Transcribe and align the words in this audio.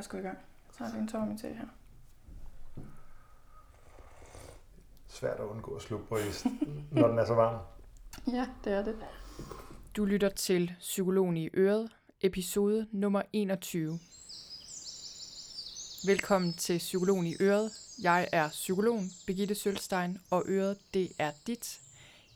da 0.00 0.04
sgu 0.04 0.18
i 0.18 0.20
gang. 0.20 0.38
Så 0.72 0.84
har 0.84 0.92
vi 0.92 0.98
en 0.98 1.08
tår 1.08 1.24
min 1.24 1.38
til 1.38 1.54
her. 1.54 1.66
Svært 5.08 5.40
at 5.40 5.44
undgå 5.44 5.74
at 5.74 5.82
slukke 5.82 6.06
på 6.06 6.16
is, 6.16 6.46
når 6.92 7.08
den 7.08 7.18
er 7.18 7.24
så 7.24 7.34
varm. 7.34 7.60
Ja, 8.32 8.46
det 8.64 8.72
er 8.72 8.84
det. 8.84 8.96
Du 9.96 10.04
lytter 10.04 10.28
til 10.28 10.74
Psykologen 10.78 11.36
i 11.36 11.48
Øret, 11.54 11.90
episode 12.20 12.86
nummer 12.92 13.22
21. 13.32 13.98
Velkommen 16.06 16.52
til 16.52 16.78
Psykologen 16.78 17.26
i 17.26 17.36
Øret. 17.40 17.72
Jeg 18.02 18.28
er 18.32 18.48
psykologen 18.48 19.10
Birgitte 19.26 19.54
Sølstein, 19.54 20.18
og 20.30 20.44
Øret, 20.46 20.78
det 20.94 21.12
er 21.18 21.32
dit. 21.46 21.80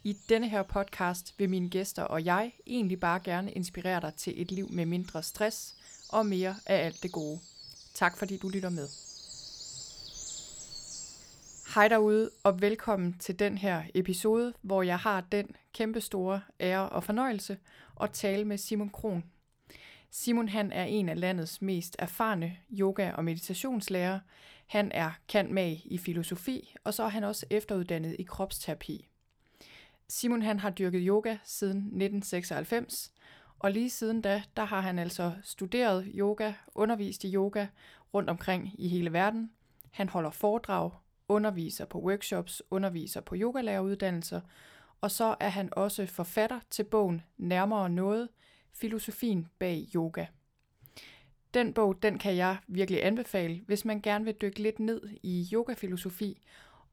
I 0.02 0.16
denne 0.28 0.48
her 0.48 0.62
podcast 0.62 1.34
vil 1.38 1.50
mine 1.50 1.70
gæster 1.70 2.02
og 2.02 2.24
jeg 2.24 2.52
egentlig 2.66 3.00
bare 3.00 3.20
gerne 3.20 3.52
inspirere 3.52 4.00
dig 4.00 4.14
til 4.14 4.42
et 4.42 4.52
liv 4.52 4.68
med 4.70 4.86
mindre 4.86 5.22
stress 5.22 5.74
og 6.08 6.26
mere 6.26 6.54
af 6.66 6.86
alt 6.86 7.02
det 7.02 7.12
gode. 7.12 7.40
Tak 7.94 8.16
fordi 8.16 8.36
du 8.36 8.48
lytter 8.48 8.70
med. 8.70 8.88
Hej 11.74 11.88
derude, 11.88 12.30
og 12.42 12.60
velkommen 12.60 13.18
til 13.18 13.38
den 13.38 13.58
her 13.58 13.82
episode, 13.94 14.54
hvor 14.62 14.82
jeg 14.82 14.98
har 14.98 15.20
den 15.20 15.56
kæmpe 15.72 16.00
store 16.00 16.40
ære 16.60 16.88
og 16.88 17.04
fornøjelse 17.04 17.58
at 18.02 18.10
tale 18.10 18.44
med 18.44 18.58
Simon 18.58 18.90
Kron. 18.90 19.24
Simon 20.10 20.48
han 20.48 20.72
er 20.72 20.84
en 20.84 21.08
af 21.08 21.20
landets 21.20 21.62
mest 21.62 21.96
erfarne 21.98 22.56
yoga- 22.72 23.12
og 23.12 23.24
meditationslærer. 23.24 24.20
Han 24.66 24.92
er 24.92 25.10
kant 25.28 25.50
mag 25.50 25.82
i 25.84 25.98
filosofi, 25.98 26.74
og 26.84 26.94
så 26.94 27.02
er 27.02 27.08
han 27.08 27.24
også 27.24 27.46
efteruddannet 27.50 28.16
i 28.18 28.22
kropsterapi. 28.22 29.08
Simon 30.08 30.42
han 30.42 30.60
har 30.60 30.70
dyrket 30.70 31.02
yoga 31.04 31.36
siden 31.44 31.76
1996, 31.76 33.12
og 33.64 33.70
lige 33.70 33.90
siden 33.90 34.20
da, 34.20 34.42
der 34.56 34.64
har 34.64 34.80
han 34.80 34.98
altså 34.98 35.32
studeret 35.42 36.12
yoga, 36.14 36.52
undervist 36.74 37.24
i 37.24 37.34
yoga 37.34 37.66
rundt 38.14 38.30
omkring 38.30 38.74
i 38.78 38.88
hele 38.88 39.12
verden. 39.12 39.50
Han 39.90 40.08
holder 40.08 40.30
foredrag, 40.30 40.90
underviser 41.28 41.84
på 41.84 42.00
workshops, 42.00 42.62
underviser 42.70 43.20
på 43.20 43.34
yogalæreruddannelser, 43.36 44.40
og 45.00 45.10
så 45.10 45.36
er 45.40 45.48
han 45.48 45.68
også 45.72 46.06
forfatter 46.06 46.60
til 46.70 46.84
bogen 46.84 47.22
Nærmere 47.36 47.90
noget, 47.90 48.28
filosofien 48.72 49.48
bag 49.58 49.88
yoga. 49.94 50.26
Den 51.54 51.72
bog, 51.72 52.02
den 52.02 52.18
kan 52.18 52.36
jeg 52.36 52.56
virkelig 52.66 53.06
anbefale, 53.06 53.60
hvis 53.66 53.84
man 53.84 54.00
gerne 54.00 54.24
vil 54.24 54.34
dykke 54.34 54.62
lidt 54.62 54.78
ned 54.78 55.00
i 55.22 55.48
yogafilosofi 55.52 56.42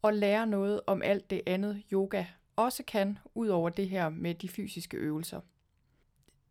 og 0.02 0.14
lære 0.14 0.48
noget 0.48 0.81
om 0.88 1.02
alt 1.02 1.30
det 1.30 1.42
andet 1.48 1.84
yoga 1.94 2.26
også 2.56 2.84
kan, 2.84 3.18
ud 3.36 3.48
over 3.48 3.70
det 3.70 3.90
her 3.90 4.09
med 4.09 4.36
de 4.36 4.50
fysiske 4.50 4.98
øvelser. 4.98 5.42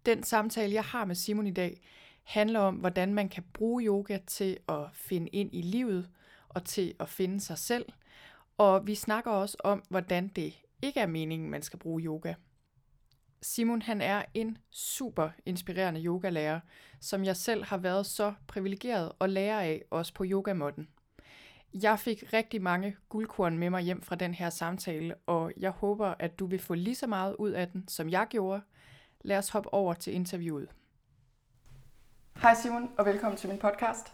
Den 0.06 0.22
samtale, 0.22 0.74
jeg 0.74 0.84
har 0.84 1.04
med 1.04 1.14
Simon 1.14 1.46
i 1.46 1.50
dag, 1.50 1.80
handler 2.22 2.60
om, 2.60 2.74
hvordan 2.74 3.14
man 3.14 3.28
kan 3.28 3.44
bruge 3.52 3.84
yoga 3.84 4.18
til 4.26 4.58
at 4.68 4.84
finde 4.92 5.28
ind 5.28 5.50
i 5.52 5.62
livet 5.62 6.08
og 6.48 6.64
til 6.64 6.94
at 7.00 7.08
finde 7.08 7.40
sig 7.40 7.58
selv. 7.58 7.86
Og 8.58 8.86
vi 8.86 8.94
snakker 8.94 9.30
også 9.30 9.56
om, 9.64 9.82
hvordan 9.88 10.28
det 10.28 10.54
ikke 10.82 11.00
er 11.00 11.06
meningen, 11.06 11.50
man 11.50 11.62
skal 11.62 11.78
bruge 11.78 12.02
yoga. 12.02 12.34
Simon 13.42 13.82
han 13.82 14.00
er 14.00 14.22
en 14.34 14.58
super 14.70 15.30
inspirerende 15.46 16.04
yogalærer, 16.04 16.60
som 17.00 17.24
jeg 17.24 17.36
selv 17.36 17.64
har 17.64 17.76
været 17.76 18.06
så 18.06 18.34
privilegeret 18.46 19.12
at 19.20 19.30
lære 19.30 19.64
af, 19.64 19.82
også 19.90 20.14
på 20.14 20.24
yogamåtten. 20.26 20.88
Jeg 21.74 21.98
fik 21.98 22.32
rigtig 22.32 22.62
mange 22.62 22.96
guldkorn 23.08 23.58
med 23.58 23.70
mig 23.70 23.82
hjem 23.82 24.02
fra 24.02 24.14
den 24.14 24.34
her 24.34 24.50
samtale, 24.50 25.14
og 25.14 25.52
jeg 25.56 25.70
håber, 25.70 26.14
at 26.18 26.38
du 26.38 26.46
vil 26.46 26.58
få 26.58 26.74
lige 26.74 26.94
så 26.94 27.06
meget 27.06 27.36
ud 27.38 27.50
af 27.50 27.68
den, 27.68 27.88
som 27.88 28.10
jeg 28.10 28.26
gjorde. 28.30 28.62
Lad 29.22 29.38
os 29.38 29.48
hoppe 29.48 29.74
over 29.74 29.94
til 29.94 30.14
interviewet. 30.14 30.68
Hej 32.36 32.54
Simon, 32.54 32.90
og 32.98 33.06
velkommen 33.06 33.38
til 33.38 33.48
min 33.48 33.58
podcast. 33.58 34.12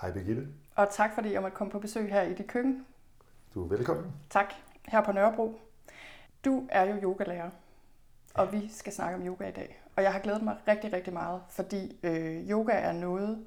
Hej 0.00 0.12
Birgitte. 0.12 0.48
Og 0.74 0.88
tak 0.90 1.14
fordi 1.14 1.32
jeg 1.32 1.42
måtte 1.42 1.56
komme 1.56 1.70
på 1.70 1.78
besøg 1.78 2.12
her 2.12 2.22
i 2.22 2.34
dit 2.34 2.46
køkken. 2.46 2.86
Du 3.54 3.64
er 3.64 3.68
velkommen. 3.68 4.12
Tak, 4.30 4.54
her 4.88 5.04
på 5.04 5.12
Nørrebro. 5.12 5.60
Du 6.44 6.68
er 6.70 6.84
jo 6.84 6.96
yogalærer, 7.02 7.50
og 8.34 8.52
vi 8.52 8.68
skal 8.72 8.92
snakke 8.92 9.16
om 9.16 9.26
yoga 9.26 9.48
i 9.48 9.52
dag. 9.52 9.82
Og 9.96 10.02
jeg 10.02 10.12
har 10.12 10.20
glædet 10.20 10.42
mig 10.42 10.56
rigtig, 10.68 10.92
rigtig 10.92 11.12
meget, 11.12 11.42
fordi 11.48 11.98
øh, 12.02 12.50
yoga 12.50 12.72
er 12.72 12.92
noget, 12.92 13.46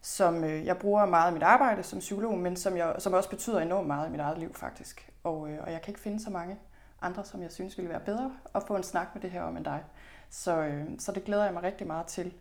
som 0.00 0.44
øh, 0.44 0.66
jeg 0.66 0.78
bruger 0.78 1.06
meget 1.06 1.30
i 1.30 1.34
mit 1.34 1.42
arbejde 1.42 1.82
som 1.82 1.98
psykolog, 1.98 2.38
men 2.38 2.56
som, 2.56 2.76
jeg, 2.76 2.96
som 2.98 3.12
også 3.12 3.30
betyder 3.30 3.60
enormt 3.60 3.86
meget 3.86 4.08
i 4.08 4.10
mit 4.10 4.20
eget 4.20 4.38
liv 4.38 4.54
faktisk. 4.54 5.12
Og, 5.24 5.50
øh, 5.50 5.58
og 5.62 5.72
jeg 5.72 5.82
kan 5.82 5.90
ikke 5.90 6.00
finde 6.00 6.20
så 6.20 6.30
mange 6.30 6.58
andre, 7.02 7.24
som 7.24 7.42
jeg 7.42 7.52
synes 7.52 7.78
ville 7.78 7.90
være 7.90 8.00
bedre 8.00 8.32
at 8.54 8.62
få 8.62 8.76
en 8.76 8.82
snak 8.82 9.08
med 9.14 9.22
det 9.22 9.30
her 9.30 9.42
om 9.42 9.56
end 9.56 9.64
dig. 9.64 9.84
Så, 10.30 10.62
øh, 10.62 10.84
så 10.98 11.12
det 11.12 11.24
glæder 11.24 11.44
jeg 11.44 11.52
mig 11.54 11.62
rigtig 11.62 11.86
meget 11.86 12.06
til. 12.06 12.34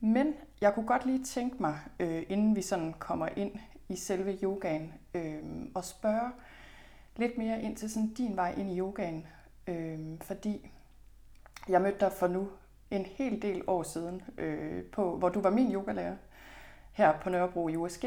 Men 0.00 0.34
jeg 0.60 0.74
kunne 0.74 0.86
godt 0.86 1.06
lige 1.06 1.24
tænke 1.24 1.56
mig, 1.62 1.78
øh, 2.00 2.22
inden 2.28 2.56
vi 2.56 2.62
sådan 2.62 2.94
kommer 2.98 3.28
ind 3.36 3.52
i 3.88 3.96
selve 3.96 4.38
yogaen, 4.42 4.94
øh, 5.14 5.42
og 5.74 5.84
spørge 5.84 6.30
lidt 7.16 7.38
mere 7.38 7.62
ind 7.62 7.76
til 7.76 7.90
sådan 7.90 8.14
din 8.14 8.36
vej 8.36 8.54
ind 8.58 8.70
i 8.70 8.78
yogaen. 8.78 9.26
Øh, 9.66 9.98
fordi 10.20 10.70
jeg 11.68 11.82
mødte 11.82 12.00
dig 12.00 12.12
for 12.12 12.26
nu 12.26 12.48
en 12.90 13.06
hel 13.06 13.42
del 13.42 13.62
år 13.66 13.82
siden, 13.82 14.22
øh, 14.38 14.84
på, 14.84 15.16
hvor 15.16 15.28
du 15.28 15.40
var 15.40 15.50
min 15.50 15.72
yogalærer 15.72 16.16
her 16.92 17.20
på 17.20 17.30
Nørrebro 17.30 17.68
i 17.68 17.76
USG. 17.76 18.04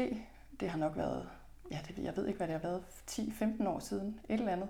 Det 0.60 0.68
har 0.70 0.78
nok 0.78 0.96
været, 0.96 1.28
ja, 1.70 1.78
det, 1.88 1.98
jeg 2.04 2.16
ved 2.16 2.26
ikke, 2.26 2.36
hvad 2.36 2.46
det 2.46 2.60
har 2.60 2.68
været, 2.68 2.84
10-15 3.10 3.68
år 3.68 3.78
siden, 3.78 4.20
et 4.28 4.38
eller 4.38 4.52
andet. 4.52 4.68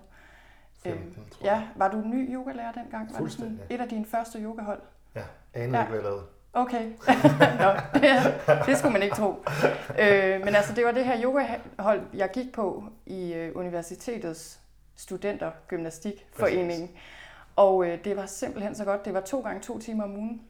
15, 0.83 1.03
Øhm, 1.17 1.29
tror 1.29 1.45
jeg. 1.45 1.53
ja, 1.55 1.63
var 1.75 1.91
du 1.91 1.97
ny 1.97 2.33
yogalærer 2.35 2.71
dengang? 2.71 2.91
Var 2.93 2.99
det 2.99 3.09
sådan 3.09 3.17
Fuldstændig. 3.17 3.59
et 3.69 3.81
af 3.81 3.89
dine 3.89 4.05
første 4.05 4.39
yogahold? 4.39 4.81
Ja, 5.15 5.21
anede 5.53 5.77
Ja. 5.77 5.83
ikke, 5.83 5.91
hvad 5.93 6.01
jeg 6.01 6.09
lavede. 6.09 6.23
Okay, 6.55 6.85
Nå, 7.63 7.69
det, 7.93 8.63
det 8.65 8.77
skulle 8.77 8.93
man 8.93 9.03
ikke 9.03 9.15
tro. 9.15 9.29
Øh, 9.99 10.39
men 10.45 10.55
altså, 10.55 10.73
det 10.75 10.85
var 10.85 10.91
det 10.91 11.05
her 11.05 11.23
yogahold, 11.23 12.01
jeg 12.13 12.29
gik 12.33 12.53
på 12.53 12.83
i 13.05 13.33
øh, 13.33 13.51
universitetets 13.55 14.59
studentergymnastikforening. 14.95 16.99
Og 17.55 17.85
øh, 17.87 18.03
det 18.03 18.17
var 18.17 18.25
simpelthen 18.25 18.75
så 18.75 18.85
godt. 18.85 19.05
Det 19.05 19.13
var 19.13 19.21
to 19.21 19.41
gange 19.41 19.61
to 19.61 19.79
timer 19.79 20.03
om 20.03 20.11
ugen, 20.15 20.41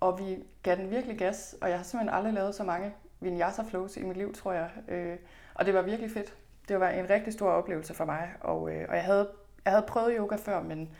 og 0.00 0.18
vi 0.18 0.38
gav 0.62 0.76
den 0.76 0.90
virkelig 0.90 1.18
gas. 1.18 1.54
Og 1.60 1.68
jeg 1.70 1.78
har 1.78 1.84
simpelthen 1.84 2.16
aldrig 2.16 2.34
lavet 2.34 2.54
så 2.54 2.64
mange 2.64 2.92
vinyasa 3.20 3.62
flows 3.62 3.96
i 3.96 4.02
mit 4.04 4.16
liv, 4.16 4.34
tror 4.34 4.52
jeg. 4.52 4.68
Øh, 4.88 5.16
og 5.54 5.66
det 5.66 5.74
var 5.74 5.82
virkelig 5.82 6.10
fedt. 6.10 6.34
Det 6.68 6.80
var 6.80 6.88
en 6.88 7.10
rigtig 7.10 7.32
stor 7.32 7.50
oplevelse 7.50 7.94
for 7.94 8.04
mig. 8.04 8.28
Og, 8.40 8.70
øh, 8.72 8.86
og 8.88 8.94
jeg, 8.96 9.04
havde, 9.04 9.28
jeg 9.64 9.72
havde 9.72 9.84
prøvet 9.88 10.14
yoga 10.18 10.36
før, 10.36 10.62
men, 10.62 10.90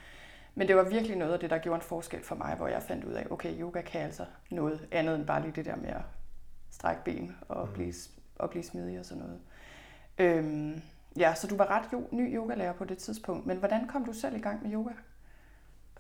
men 0.55 0.69
det 0.69 0.77
var 0.77 0.83
virkelig 0.83 1.17
noget 1.17 1.33
af 1.33 1.41
det, 1.41 1.51
der 1.51 1.59
gjorde 1.59 1.77
en 1.77 1.83
forskel 1.83 2.25
for 2.25 2.35
mig, 2.35 2.55
hvor 2.57 2.69
jeg 2.69 2.83
fandt 2.83 3.05
ud 3.05 3.13
af, 3.13 3.27
okay, 3.31 3.61
yoga 3.61 3.81
kan 3.83 4.01
altså 4.01 4.25
noget 4.51 4.89
andet 4.93 5.15
end 5.15 5.27
bare 5.27 5.43
lige 5.43 5.53
det 5.57 5.65
der 5.65 5.77
med 5.77 5.89
at 5.89 6.03
strække 6.71 7.05
ben 7.05 7.37
og, 7.49 7.65
Mhm. 7.67 7.75
blive, 7.75 7.95
og 8.37 8.51
blive 8.51 8.65
smidig 8.65 8.99
og 8.99 9.05
sådan 9.05 9.23
noget. 9.23 9.41
Øhm, 10.19 10.83
ja, 11.17 11.35
så 11.35 11.47
du 11.47 11.57
var 11.57 11.67
ret 11.71 11.93
jo, 11.93 12.03
ny 12.11 12.37
yogalærer 12.37 12.73
på 12.73 12.85
det 12.85 12.99
tidspunkt. 12.99 13.47
Men 13.47 13.57
hvordan 13.57 13.89
kom 13.89 14.05
du 14.05 14.13
selv 14.13 14.37
i 14.37 14.41
gang 14.41 14.63
med 14.63 14.73
yoga? 14.73 14.91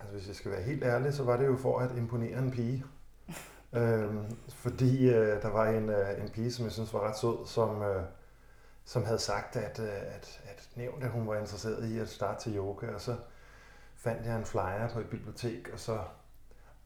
Altså, 0.00 0.14
hvis 0.14 0.28
jeg 0.28 0.36
skal 0.36 0.50
være 0.50 0.62
helt 0.62 0.84
ærlig, 0.84 1.14
så 1.14 1.24
var 1.24 1.36
det 1.36 1.46
jo 1.46 1.56
for 1.56 1.78
at 1.78 1.90
imponere 1.96 2.38
en 2.38 2.50
pige. 2.50 2.84
øhm, 3.78 4.24
fordi 4.48 5.08
øh, 5.08 5.42
der 5.42 5.48
var 5.50 5.68
en, 5.68 5.88
øh, 5.88 6.22
en 6.24 6.28
pige, 6.28 6.52
som 6.52 6.64
jeg 6.64 6.72
synes 6.72 6.94
var 6.94 7.08
ret 7.08 7.18
sød, 7.18 7.46
som, 7.46 7.82
øh, 7.82 8.02
som 8.88 9.04
havde 9.04 9.18
sagt, 9.18 9.56
at, 9.56 9.78
øh, 9.78 9.88
at, 9.88 10.40
at 10.44 10.68
nævnt, 10.76 11.04
at 11.04 11.10
hun 11.10 11.28
var 11.28 11.36
interesseret 11.36 11.88
i 11.88 11.98
at 11.98 12.08
starte 12.08 12.42
til 12.42 12.56
yoga, 12.56 12.94
og 12.94 13.00
så 13.00 13.16
fandt 13.96 14.26
jeg 14.26 14.36
en 14.36 14.44
flyer 14.44 14.88
på 14.92 15.00
et 15.00 15.06
bibliotek, 15.06 15.68
og 15.72 15.80
så 15.80 15.98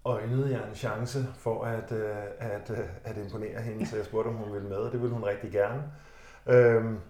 øjnede 0.04 0.50
jeg 0.50 0.68
en 0.68 0.74
chance 0.74 1.26
for 1.38 1.64
at, 1.64 1.92
øh, 1.92 2.16
at, 2.38 2.70
at, 2.70 2.91
at 3.04 3.16
imponere 3.16 3.62
hende, 3.62 3.86
så 3.86 3.96
jeg 3.96 4.04
spurgte, 4.04 4.28
om 4.28 4.34
hun 4.34 4.52
ville 4.52 4.68
med, 4.68 4.76
og 4.76 4.92
det 4.92 5.00
ville 5.00 5.14
hun 5.14 5.24
rigtig 5.24 5.52
gerne. 5.52 5.92
Øhm, 6.46 7.00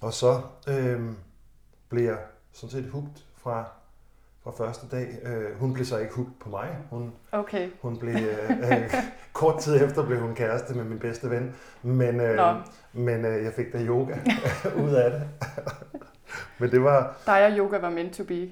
og 0.00 0.12
så 0.12 0.42
øhm, 0.68 1.16
blev 1.88 2.04
jeg 2.04 2.18
sådan 2.52 2.70
set 2.70 2.90
hugt 2.90 3.26
fra, 3.36 3.70
fra 4.52 4.64
første 4.66 4.86
dag. 4.96 5.18
Øh, 5.22 5.58
hun 5.60 5.72
blev 5.74 5.86
så 5.86 5.98
ikke 5.98 6.14
hugt 6.14 6.38
på 6.40 6.48
mig. 6.50 6.76
Hun, 6.90 7.12
Okay. 7.32 7.70
hun 7.82 7.98
blev, 7.98 8.14
øh, 8.14 8.50
øh, 8.72 8.94
kort 9.32 9.60
tid 9.60 9.84
efter 9.84 10.06
blev 10.06 10.20
hun 10.20 10.34
kæreste 10.34 10.74
med 10.74 10.84
min 10.84 10.98
bedste 10.98 11.30
ven, 11.30 11.54
men, 11.82 12.14
Nå. 12.14 12.22
øh, 12.22 12.56
men 12.92 13.24
øh, 13.24 13.44
jeg 13.44 13.52
fik 13.52 13.72
da 13.72 13.78
yoga 13.84 14.14
ud 14.84 14.94
af 14.94 15.10
det. 15.10 15.28
men 16.58 16.70
det 16.70 16.82
var, 16.84 17.16
Dig 17.26 17.46
og 17.46 17.52
yoga 17.58 17.78
var 17.78 17.90
meant 17.90 18.14
to 18.14 18.24
be. 18.24 18.50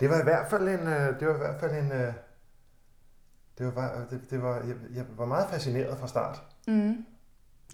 det 0.00 0.10
var 0.10 0.20
i 0.20 0.24
hvert 0.24 0.50
fald 0.50 0.62
en, 0.68 0.86
øh, 0.88 1.20
det 1.20 1.28
var 1.28 1.34
i 1.34 1.38
hvert 1.38 1.60
fald 1.60 1.72
en, 1.72 1.92
øh, 1.92 2.12
det 3.58 3.76
var, 3.76 4.06
det, 4.10 4.20
det 4.30 4.42
var, 4.42 4.54
jeg, 4.56 4.74
jeg 4.94 5.04
var 5.16 5.24
meget 5.26 5.46
fascineret 5.50 5.98
fra 5.98 6.06
start. 6.08 6.42
Mm. 6.68 7.04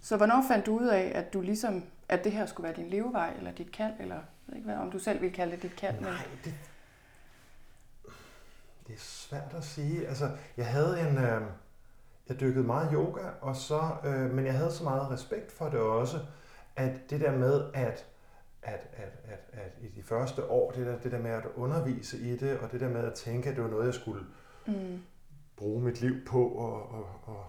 Så 0.03 0.17
hvornår 0.17 0.43
fandt 0.47 0.65
du 0.65 0.79
ud 0.79 0.87
af, 0.87 1.11
at 1.15 1.33
du 1.33 1.41
ligesom, 1.41 1.83
at 2.09 2.23
det 2.23 2.31
her 2.31 2.45
skulle 2.45 2.65
være 2.67 2.75
din 2.77 2.89
levevej, 2.89 3.33
eller 3.37 3.51
dit 3.51 3.71
kald, 3.71 3.93
eller 3.99 4.15
jeg 4.15 4.23
ved 4.47 4.55
ikke 4.55 4.65
hvad, 4.69 4.77
om 4.77 4.91
du 4.91 4.99
selv 4.99 5.21
vil 5.21 5.31
kalde 5.33 5.51
det 5.51 5.61
dit 5.63 5.75
kald, 5.75 5.95
men 5.95 6.03
Nej, 6.03 6.13
det, 6.45 6.53
det 8.87 8.93
er 8.93 8.99
svært 8.99 9.53
at 9.57 9.63
sige. 9.63 10.07
Altså, 10.07 10.29
jeg 10.57 10.67
havde 10.67 10.99
en, 10.99 11.17
øh, 11.17 11.41
jeg 12.29 12.39
dykkede 12.39 12.65
meget 12.65 12.89
yoga, 12.93 13.29
og 13.41 13.55
så, 13.55 13.81
øh, 14.05 14.33
men 14.33 14.45
jeg 14.45 14.53
havde 14.53 14.71
så 14.71 14.83
meget 14.83 15.11
respekt 15.11 15.51
for 15.51 15.69
det 15.69 15.79
også, 15.79 16.19
at 16.75 17.09
det 17.09 17.21
der 17.21 17.37
med, 17.37 17.71
at, 17.73 18.05
at, 18.61 18.87
at, 18.93 19.19
at, 19.23 19.39
at 19.51 19.71
i 19.81 19.87
de 19.87 20.03
første 20.03 20.49
år, 20.49 20.71
det 20.71 20.85
der, 20.85 20.99
det 20.99 21.11
der 21.11 21.19
med 21.19 21.31
at 21.31 21.45
undervise 21.55 22.17
i 22.17 22.37
det, 22.37 22.57
og 22.59 22.71
det 22.71 22.79
der 22.79 22.89
med 22.89 23.03
at 23.03 23.13
tænke, 23.13 23.49
at 23.49 23.55
det 23.55 23.63
var 23.63 23.69
noget, 23.69 23.85
jeg 23.85 23.93
skulle 23.93 24.23
mm. 24.67 25.01
bruge 25.57 25.81
mit 25.81 26.01
liv 26.01 26.25
på, 26.25 26.47
og, 26.47 26.91
og, 26.91 27.05
og, 27.23 27.45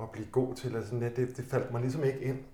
at 0.00 0.10
blive 0.10 0.26
god 0.32 0.54
til. 0.54 0.76
Altså, 0.76 0.94
det, 0.94 1.36
det 1.36 1.44
faldt 1.44 1.72
mig 1.72 1.80
ligesom 1.80 2.04
ikke 2.04 2.20
ind. 2.20 2.44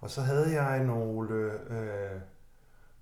Og 0.00 0.10
så 0.10 0.20
havde 0.20 0.62
jeg 0.62 0.84
nogle, 0.84 1.34
øh, 1.70 2.20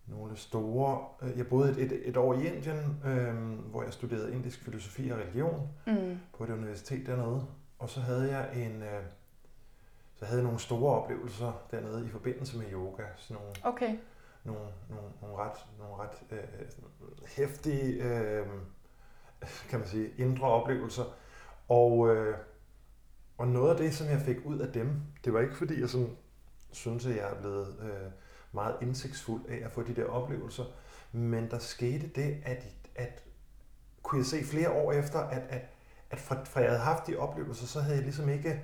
nogle 0.06 0.36
store... 0.36 1.08
Øh, 1.22 1.38
jeg 1.38 1.46
boede 1.46 1.70
et, 1.70 1.92
et, 1.92 2.08
et 2.08 2.16
år 2.16 2.34
i 2.34 2.46
Indien, 2.46 3.02
øh, 3.04 3.34
hvor 3.70 3.82
jeg 3.82 3.92
studerede 3.92 4.34
indisk 4.34 4.64
filosofi 4.64 5.10
og 5.10 5.18
religion 5.18 5.68
mm. 5.86 6.18
på 6.38 6.44
et 6.44 6.50
universitet 6.50 7.06
dernede. 7.06 7.46
Og 7.78 7.88
så 7.88 8.00
havde 8.00 8.36
jeg 8.36 8.66
en... 8.66 8.82
Øh, 8.82 9.02
så 10.14 10.24
havde 10.24 10.38
jeg 10.38 10.44
nogle 10.44 10.60
store 10.60 11.02
oplevelser 11.02 11.66
dernede 11.70 12.06
i 12.06 12.08
forbindelse 12.08 12.58
med 12.58 12.66
yoga. 12.72 13.02
Sådan 13.16 13.42
nogle, 13.42 13.56
okay. 13.64 13.96
nogle, 14.44 14.60
nogle, 14.88 15.08
nogle 15.22 15.36
ret, 15.36 15.66
nogle 15.78 15.94
ret 15.94 16.22
øh, 16.30 16.66
hæftige, 17.26 18.02
øh, 18.02 18.46
kan 19.68 19.78
man 19.78 19.88
sige, 19.88 20.10
indre 20.18 20.48
oplevelser. 20.48 21.04
Og, 21.68 22.16
øh, 22.16 22.36
og 23.38 23.48
noget 23.48 23.70
af 23.70 23.76
det, 23.76 23.94
som 23.94 24.06
jeg 24.06 24.20
fik 24.20 24.36
ud 24.44 24.58
af 24.58 24.72
dem, 24.72 24.90
det 25.24 25.32
var 25.32 25.40
ikke 25.40 25.56
fordi, 25.56 25.80
jeg 25.80 25.88
sådan, 25.88 26.16
synes, 26.72 27.06
at 27.06 27.16
jeg 27.16 27.30
er 27.30 27.40
blevet 27.40 27.76
øh, 27.82 28.10
meget 28.56 28.76
indsigtsfuld 28.82 29.42
af 29.48 29.60
at 29.64 29.72
få 29.72 29.82
de 29.82 29.96
der 29.96 30.04
oplevelser, 30.04 30.64
men 31.12 31.50
der 31.50 31.58
skete 31.58 32.06
det, 32.06 32.42
at, 32.44 32.66
at 32.94 33.24
kunne 34.02 34.18
jeg 34.18 34.26
se 34.26 34.44
flere 34.44 34.70
år 34.70 34.92
efter, 34.92 35.18
at, 35.18 35.42
at, 35.48 35.62
at 36.10 36.18
fra, 36.18 36.44
fra 36.44 36.60
jeg 36.60 36.70
havde 36.70 36.82
haft 36.82 37.06
de 37.06 37.16
oplevelser, 37.16 37.66
så 37.66 37.80
havde 37.80 37.96
jeg 37.96 38.04
ligesom 38.04 38.28
ikke 38.28 38.62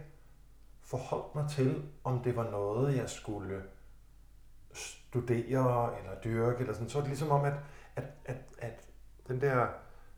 forholdt 0.83 1.35
mig 1.35 1.51
til, 1.51 1.83
om 2.05 2.23
det 2.23 2.37
var 2.37 2.51
noget, 2.51 2.97
jeg 2.97 3.11
skulle 3.11 3.63
studere 4.73 5.99
eller 5.99 6.21
dyrke, 6.25 6.61
eller 6.61 6.73
sådan. 6.73 6.89
så 6.89 6.99
var 6.99 7.03
det 7.03 7.09
ligesom 7.09 7.31
om, 7.31 7.45
at, 7.45 7.55
at, 7.97 8.05
at, 8.25 8.37
at 8.59 8.89
den 9.29 9.41
der 9.41 9.67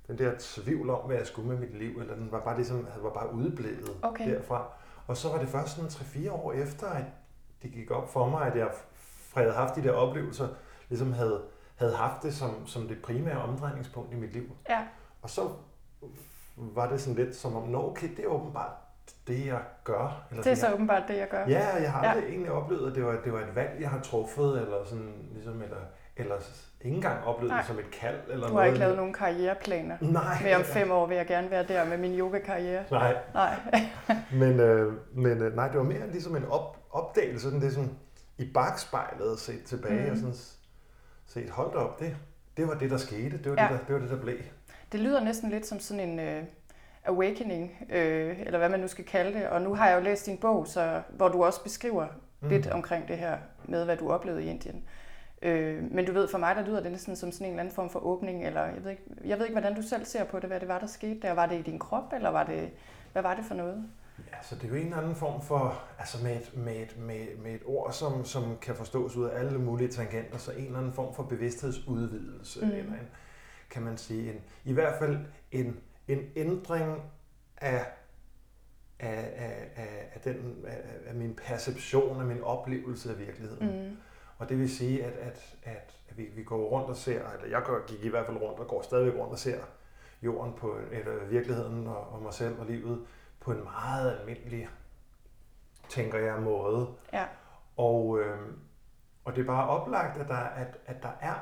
den 0.06 0.18
der 0.18 0.32
tvivl 0.38 0.90
om, 0.90 1.06
hvad 1.06 1.16
jeg 1.16 1.26
skulle 1.26 1.48
med 1.48 1.58
mit 1.58 1.78
liv, 1.78 1.98
eller 2.00 2.14
den 2.14 2.32
var 2.32 2.40
bare 2.40 2.56
ligesom, 2.56 2.86
var 3.02 3.10
bare 3.10 3.34
udeblevet 3.34 3.90
okay. 4.02 4.30
derfra. 4.30 4.72
Og 5.06 5.16
så 5.16 5.28
var 5.28 5.38
det 5.38 5.48
først 5.48 5.76
sådan 5.76 5.90
3-4 5.90 6.30
år 6.30 6.52
efter, 6.52 6.86
at 6.86 7.04
det 7.62 7.72
gik 7.72 7.90
op 7.90 8.12
for 8.12 8.28
mig, 8.28 8.46
at 8.46 8.58
jeg 8.58 8.70
fra 9.34 9.40
jeg 9.40 9.50
havde 9.50 9.66
haft 9.66 9.76
de 9.76 9.82
der 9.82 9.92
oplevelser, 9.92 10.48
ligesom 10.88 11.12
havde, 11.12 11.42
havde 11.76 11.96
haft 11.96 12.22
det 12.22 12.34
som, 12.34 12.66
som 12.66 12.88
det 12.88 13.02
primære 13.02 13.38
omdrejningspunkt 13.38 14.12
i 14.12 14.16
mit 14.16 14.32
liv. 14.32 14.56
Ja. 14.68 14.80
Og 15.22 15.30
så 15.30 15.40
var 16.56 16.88
det 16.88 17.00
sådan 17.00 17.24
lidt 17.24 17.36
som 17.36 17.56
om, 17.56 17.68
nå 17.68 17.90
okay, 17.90 18.08
det 18.16 18.24
er 18.24 18.28
åbenbart 18.28 18.72
det, 19.26 19.46
jeg 19.46 19.60
gør. 19.84 20.26
Eller 20.30 20.42
det 20.42 20.52
er 20.52 20.56
så 20.56 20.66
jeg, 20.66 20.74
åbenbart 20.74 21.02
det, 21.08 21.16
jeg 21.16 21.28
gør. 21.28 21.46
Ja, 21.48 21.82
jeg 21.82 21.92
har 21.92 22.02
aldrig 22.02 22.24
ja. 22.24 22.30
egentlig 22.30 22.52
oplevet, 22.52 22.90
at 22.90 22.94
det 22.94 23.04
var, 23.04 23.20
det 23.24 23.32
var 23.32 23.40
et 23.40 23.54
valg, 23.54 23.80
jeg 23.80 23.90
har 23.90 24.00
truffet, 24.00 24.62
eller 24.62 24.84
sådan, 24.84 25.12
ligesom, 25.32 25.62
eller, 25.62 25.76
eller 26.16 26.36
ikke 26.80 26.94
engang 26.96 27.24
oplevet 27.24 27.50
Nej. 27.50 27.58
det 27.58 27.66
som 27.66 27.78
et 27.78 27.90
kald. 27.90 28.18
Eller 28.28 28.46
du 28.46 28.52
har 28.52 28.60
noget. 28.60 28.66
ikke 28.66 28.78
lavet 28.78 28.96
nogen 28.96 29.12
karriereplaner? 29.12 29.96
Nej. 30.00 30.42
Med 30.42 30.54
om 30.54 30.62
fem 30.62 30.90
år 30.90 31.06
vil 31.06 31.16
jeg 31.16 31.26
gerne 31.26 31.50
være 31.50 31.64
der 31.64 31.84
med 31.84 31.98
min 31.98 32.18
yoga-karriere? 32.18 32.84
Nej. 32.90 33.16
Nej. 33.34 33.54
men 34.40 34.60
øh, 34.60 34.92
men 35.12 35.42
øh, 35.42 35.56
nej, 35.56 35.68
det 35.68 35.78
var 35.78 35.84
mere 35.84 36.10
ligesom 36.10 36.36
en 36.36 36.44
op, 36.44 36.76
opdagelse, 36.90 37.44
sådan 37.44 37.60
det 37.60 37.72
sådan 37.72 37.98
i 38.38 38.50
bagspejlet 38.54 39.38
set 39.38 39.64
tilbage, 39.64 40.04
mm. 40.04 40.10
og 40.10 40.16
sådan 40.16 40.34
set, 41.26 41.50
hold 41.50 41.74
op, 41.74 42.00
det, 42.00 42.16
det 42.56 42.68
var 42.68 42.74
det, 42.74 42.90
der 42.90 42.96
skete. 42.96 43.38
Det 43.38 43.50
var, 43.50 43.62
ja. 43.62 43.68
det, 43.68 43.78
der, 43.78 43.86
det 43.86 43.94
var 43.94 44.00
det, 44.00 44.10
der 44.10 44.20
blev. 44.20 44.36
Det 44.92 45.00
lyder 45.00 45.24
næsten 45.24 45.50
lidt 45.50 45.66
som 45.66 45.80
sådan 45.80 46.08
en... 46.08 46.18
Øh 46.18 46.44
awakening, 47.04 47.86
øh, 47.90 48.40
eller 48.40 48.58
hvad 48.58 48.68
man 48.68 48.80
nu 48.80 48.88
skal 48.88 49.04
kalde 49.04 49.38
det. 49.38 49.48
Og 49.48 49.62
nu 49.62 49.74
har 49.74 49.88
jeg 49.88 49.96
jo 49.96 50.04
læst 50.04 50.26
din 50.26 50.38
bog, 50.38 50.66
så, 50.66 51.02
hvor 51.10 51.28
du 51.28 51.44
også 51.44 51.62
beskriver 51.62 52.06
mm. 52.40 52.48
lidt 52.48 52.66
omkring 52.66 53.08
det 53.08 53.18
her 53.18 53.38
med, 53.64 53.84
hvad 53.84 53.96
du 53.96 54.10
oplevede 54.10 54.44
i 54.44 54.46
Indien. 54.46 54.84
Øh, 55.42 55.82
men 55.90 56.06
du 56.06 56.12
ved, 56.12 56.28
for 56.28 56.38
mig 56.38 56.56
der 56.56 56.66
lyder 56.66 56.80
det 56.82 56.90
næsten 56.90 57.16
som 57.16 57.32
sådan 57.32 57.46
en 57.46 57.52
eller 57.52 57.60
anden 57.60 57.74
form 57.74 57.90
for 57.90 57.98
åbning, 57.98 58.46
eller 58.46 58.64
jeg 58.64 58.84
ved, 58.84 58.90
ikke, 58.90 59.02
jeg 59.24 59.38
ved 59.38 59.44
ikke, 59.44 59.60
hvordan 59.60 59.76
du 59.76 59.82
selv 59.82 60.04
ser 60.04 60.24
på 60.24 60.38
det, 60.38 60.48
hvad 60.48 60.60
det 60.60 60.68
var, 60.68 60.78
der 60.78 60.86
skete 60.86 61.20
der. 61.20 61.32
Var 61.32 61.46
det 61.46 61.58
i 61.58 61.62
din 61.62 61.78
krop, 61.78 62.12
eller 62.12 62.30
var 62.30 62.44
det, 62.44 62.70
hvad 63.12 63.22
var 63.22 63.34
det 63.34 63.44
for 63.44 63.54
noget? 63.54 63.84
Ja, 64.18 64.42
så 64.42 64.54
det 64.54 64.64
er 64.64 64.68
jo 64.68 64.74
en 64.74 64.84
eller 64.84 64.96
anden 64.96 65.14
form 65.16 65.42
for, 65.42 65.84
altså 65.98 66.24
med 66.24 66.36
et, 66.36 66.56
med 66.56 66.76
et, 66.76 66.98
med, 66.98 67.36
med 67.36 67.54
et 67.54 67.62
ord, 67.64 67.92
som, 67.92 68.24
som 68.24 68.58
kan 68.58 68.74
forstås 68.74 69.16
ud 69.16 69.24
af 69.24 69.38
alle 69.38 69.58
mulige 69.58 69.88
tangenter, 69.88 70.38
så 70.38 70.52
en 70.52 70.64
eller 70.64 70.78
anden 70.78 70.92
form 70.92 71.14
for 71.14 71.22
bevidsthedsudvidelse, 71.22 72.64
mm. 72.64 72.70
eller 72.70 72.92
en, 72.92 73.08
kan 73.70 73.82
man 73.82 73.96
sige, 73.96 74.32
en, 74.32 74.40
i 74.64 74.72
hvert 74.72 74.98
fald 74.98 75.18
en, 75.52 75.80
en 76.08 76.18
ændring 76.36 77.02
af, 77.56 77.86
af, 78.98 79.32
af, 79.36 79.70
af, 79.76 80.10
af, 80.14 80.20
den, 80.20 80.64
af, 80.66 80.80
af 81.06 81.14
min 81.14 81.34
perception, 81.46 82.20
af 82.20 82.26
min 82.26 82.42
oplevelse 82.42 83.10
af 83.10 83.18
virkeligheden. 83.18 83.88
Mm. 83.88 83.96
Og 84.38 84.48
det 84.48 84.58
vil 84.58 84.76
sige, 84.76 85.04
at, 85.04 85.12
at, 85.12 85.56
at, 85.62 85.96
at 86.08 86.18
vi, 86.18 86.24
vi 86.36 86.42
går 86.42 86.68
rundt 86.68 86.88
og 86.88 86.96
ser, 86.96 87.30
eller 87.30 87.48
jeg 87.50 87.62
går, 87.66 87.86
gik 87.86 88.04
i 88.04 88.08
hvert 88.08 88.26
fald 88.26 88.36
rundt 88.36 88.60
og 88.60 88.66
går 88.66 88.82
stadigvæk 88.82 89.20
rundt 89.20 89.32
og 89.32 89.38
ser 89.38 89.58
jorden 90.22 90.52
på, 90.52 90.76
eller 90.92 91.24
virkeligheden 91.24 91.86
og, 91.86 92.12
og 92.12 92.22
mig 92.22 92.34
selv 92.34 92.58
og 92.58 92.66
livet 92.66 93.06
på 93.44 93.52
en 93.52 93.64
meget 93.64 94.18
almindelig, 94.18 94.68
tænker 95.88 96.18
jeg, 96.18 96.42
måde. 96.42 96.88
Ja. 97.12 97.24
Og, 97.76 98.20
øh, 98.20 98.38
og 99.24 99.36
det 99.36 99.42
er 99.42 99.46
bare 99.46 99.68
oplagt, 99.68 100.18
at 100.18 100.28
der, 100.28 100.36
at, 100.36 100.76
at 100.86 101.02
der 101.02 101.12
er 101.20 101.34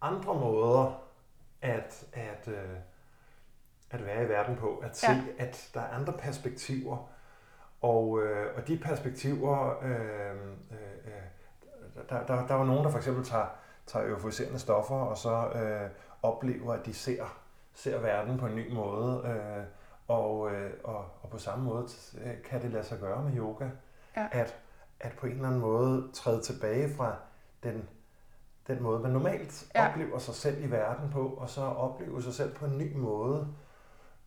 andre 0.00 0.34
måder 0.34 1.02
at, 1.62 2.06
at, 2.12 2.48
øh, 2.48 2.76
at 3.90 4.06
være 4.06 4.24
i 4.24 4.28
verden 4.28 4.56
på. 4.56 4.76
At 4.76 4.96
se, 4.96 5.06
ja. 5.06 5.22
at 5.38 5.70
der 5.74 5.80
er 5.80 5.88
andre 5.88 6.12
perspektiver. 6.12 7.08
Og, 7.80 8.22
øh, 8.22 8.56
og 8.56 8.68
de 8.68 8.78
perspektiver, 8.78 9.82
øh, 9.82 10.36
øh, 10.70 12.06
der, 12.08 12.26
der, 12.26 12.46
der 12.46 12.54
var 12.54 12.64
nogen, 12.64 12.84
der 12.84 12.90
for 12.90 12.98
eksempel 12.98 13.24
tager, 13.24 13.46
tager 13.86 14.08
euforiserende 14.08 14.58
stoffer, 14.58 14.94
og 14.94 15.18
så 15.18 15.48
øh, 15.48 15.90
oplever, 16.22 16.72
at 16.72 16.86
de 16.86 16.94
ser, 16.94 17.38
ser 17.74 18.00
verden 18.00 18.38
på 18.38 18.46
en 18.46 18.56
ny 18.56 18.72
måde. 18.72 19.22
Øh, 19.26 19.64
og, 20.08 20.52
øh, 20.52 20.70
og, 20.84 21.04
og 21.22 21.30
på 21.30 21.38
samme 21.38 21.64
måde 21.64 21.88
kan 22.44 22.62
det 22.62 22.70
lade 22.70 22.84
sig 22.84 22.98
gøre 22.98 23.24
med 23.24 23.36
yoga. 23.36 23.68
Ja. 24.16 24.28
At, 24.32 24.56
at 25.00 25.12
på 25.12 25.26
en 25.26 25.32
eller 25.32 25.46
anden 25.46 25.60
måde 25.60 26.08
træde 26.12 26.42
tilbage 26.42 26.94
fra 26.94 27.16
den, 27.62 27.88
den 28.66 28.82
måde, 28.82 29.00
man 29.00 29.10
normalt 29.10 29.66
ja. 29.74 29.88
oplever 29.88 30.18
sig 30.18 30.34
selv 30.34 30.64
i 30.64 30.70
verden 30.70 31.10
på, 31.10 31.28
og 31.28 31.50
så 31.50 31.60
opleve 31.60 32.22
sig 32.22 32.34
selv 32.34 32.54
på 32.54 32.64
en 32.64 32.78
ny 32.78 32.96
måde, 32.96 33.48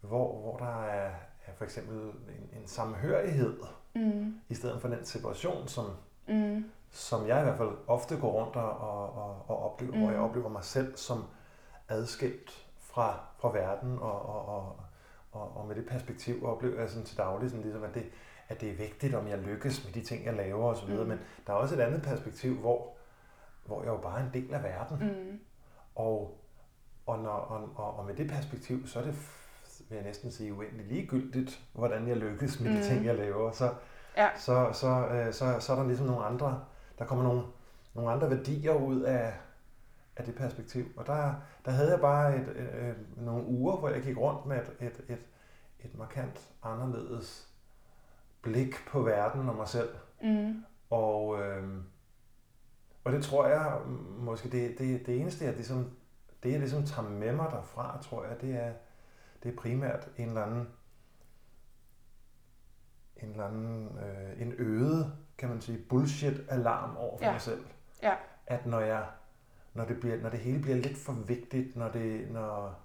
hvor, 0.01 0.41
hvor 0.41 0.57
der 0.57 0.83
er, 0.83 1.11
er 1.45 1.51
for 1.57 1.63
eksempel 1.63 1.97
en, 1.99 2.59
en 2.61 2.67
samhørighed, 2.67 3.59
mm. 3.95 4.39
i 4.49 4.55
stedet 4.55 4.81
for 4.81 4.87
den 4.87 5.05
separation, 5.05 5.67
som, 5.67 5.85
mm. 6.27 6.65
som 6.91 7.27
jeg 7.27 7.39
i 7.39 7.43
hvert 7.43 7.57
fald 7.57 7.77
ofte 7.87 8.17
går 8.17 8.31
rundt 8.31 8.55
og, 8.55 8.77
og, 8.77 9.45
og 9.47 9.71
oplever, 9.71 9.93
mm. 9.93 10.01
hvor 10.01 10.11
jeg 10.11 10.19
oplever 10.19 10.49
mig 10.49 10.63
selv 10.63 10.97
som 10.97 11.23
adskilt 11.89 12.67
fra, 12.79 13.19
fra 13.37 13.51
verden 13.51 13.99
og, 13.99 14.29
og, 14.29 14.45
og, 14.45 14.79
og, 15.41 15.57
og 15.57 15.67
med 15.67 15.75
det 15.75 15.85
perspektiv 15.85 16.45
oplever 16.45 16.79
jeg 16.79 16.89
sådan 16.89 17.05
til 17.05 17.17
daglig, 17.17 17.49
sådan 17.49 17.63
ligesom, 17.63 17.83
at, 17.83 17.93
det, 17.93 18.05
at 18.49 18.61
det 18.61 18.69
er 18.69 18.75
vigtigt, 18.75 19.15
om 19.15 19.27
jeg 19.27 19.37
lykkes 19.37 19.85
med 19.85 19.93
de 19.93 20.01
ting, 20.01 20.25
jeg 20.25 20.33
laver 20.33 20.65
osv. 20.65 20.89
Mm. 20.89 21.07
Men 21.07 21.19
der 21.47 21.53
er 21.53 21.57
også 21.57 21.75
et 21.75 21.79
andet 21.79 22.01
perspektiv, 22.01 22.55
hvor, 22.55 22.93
hvor 23.65 23.83
jeg 23.83 23.89
jo 23.89 23.97
bare 23.97 24.19
er 24.19 24.25
en 24.25 24.33
del 24.33 24.53
af 24.53 24.63
verden. 24.63 24.97
Mm. 24.99 25.39
Og, 25.95 26.37
og, 27.05 27.19
når, 27.19 27.29
og, 27.29 27.69
og, 27.75 27.99
og 27.99 28.05
med 28.05 28.15
det 28.15 28.29
perspektiv, 28.29 28.87
så 28.87 28.99
er 28.99 29.03
det, 29.03 29.15
vil 29.89 29.95
jeg 29.95 30.05
næsten 30.05 30.31
sige, 30.31 30.53
uendelig 30.53 30.85
ligegyldigt, 30.85 31.61
hvordan 31.73 32.07
jeg 32.07 32.17
lykkes 32.17 32.59
med 32.59 32.71
mm. 32.71 32.77
de 32.77 32.83
ting, 32.83 33.05
jeg 33.05 33.15
laver. 33.15 33.51
Så, 33.51 33.73
ja. 34.17 34.29
så, 34.37 34.69
så, 34.73 35.07
øh, 35.07 35.33
så, 35.33 35.59
så 35.59 35.73
er 35.73 35.75
der 35.75 35.87
ligesom 35.87 36.07
nogle 36.07 36.25
andre, 36.25 36.63
der 36.99 37.05
kommer 37.05 37.23
nogle, 37.23 37.43
nogle 37.93 38.11
andre 38.11 38.29
værdier 38.29 38.73
ud 38.73 39.01
af, 39.01 39.33
af 40.17 40.25
det 40.25 40.35
perspektiv. 40.35 40.85
Og 40.97 41.05
der, 41.05 41.35
der 41.65 41.71
havde 41.71 41.91
jeg 41.91 41.99
bare 41.99 42.37
et, 42.37 42.47
øh, 42.47 42.95
nogle 43.17 43.45
uger, 43.45 43.77
hvor 43.77 43.89
jeg 43.89 44.01
gik 44.01 44.17
rundt 44.17 44.45
med 44.45 44.57
et, 44.57 44.75
et, 44.79 45.03
et, 45.09 45.25
et 45.79 45.97
markant 45.97 46.49
anderledes 46.63 47.49
blik 48.41 48.75
på 48.87 49.01
verden 49.01 49.49
og 49.49 49.55
mig 49.55 49.67
selv. 49.67 49.89
Mm. 50.21 50.63
Og, 50.89 51.41
øh, 51.41 51.83
og 53.03 53.11
det 53.11 53.23
tror 53.23 53.47
jeg 53.47 53.81
måske, 54.17 54.49
det, 54.49 54.79
det, 54.79 55.05
det 55.05 55.21
eneste, 55.21 55.45
jeg 55.45 55.53
ligesom, 55.53 55.91
det 56.43 56.51
jeg 56.51 56.59
ligesom 56.59 56.83
tager 56.83 57.09
med 57.09 57.33
mig 57.33 57.51
derfra, 57.51 58.01
tror 58.01 58.25
jeg, 58.25 58.41
det 58.41 58.55
er, 58.55 58.73
det 59.43 59.53
er 59.53 59.57
primært 59.57 60.09
en 60.17 60.27
eller 60.27 60.43
anden, 60.43 60.67
en 63.17 63.29
eller 63.29 63.45
anden, 63.45 63.97
øh, 63.97 64.41
en 64.41 64.53
øget, 64.57 65.13
kan 65.37 65.49
man 65.49 65.61
sige, 65.61 65.77
bullshit-alarm 65.89 66.97
over 66.97 67.17
for 67.17 67.25
ja. 67.25 67.31
mig 67.31 67.41
selv. 67.41 67.65
Ja. 68.03 68.15
At 68.47 68.65
når 68.65 68.79
jeg 68.79 69.05
når 69.77 69.85
det, 69.85 69.99
bliver, 69.99 70.17
når 70.21 70.29
det 70.29 70.39
hele 70.39 70.59
bliver 70.61 70.77
lidt 70.77 70.97
for 70.97 71.13
vigtigt, 71.13 71.75
når 71.75 71.89
det, 71.89 72.31
når, 72.31 72.75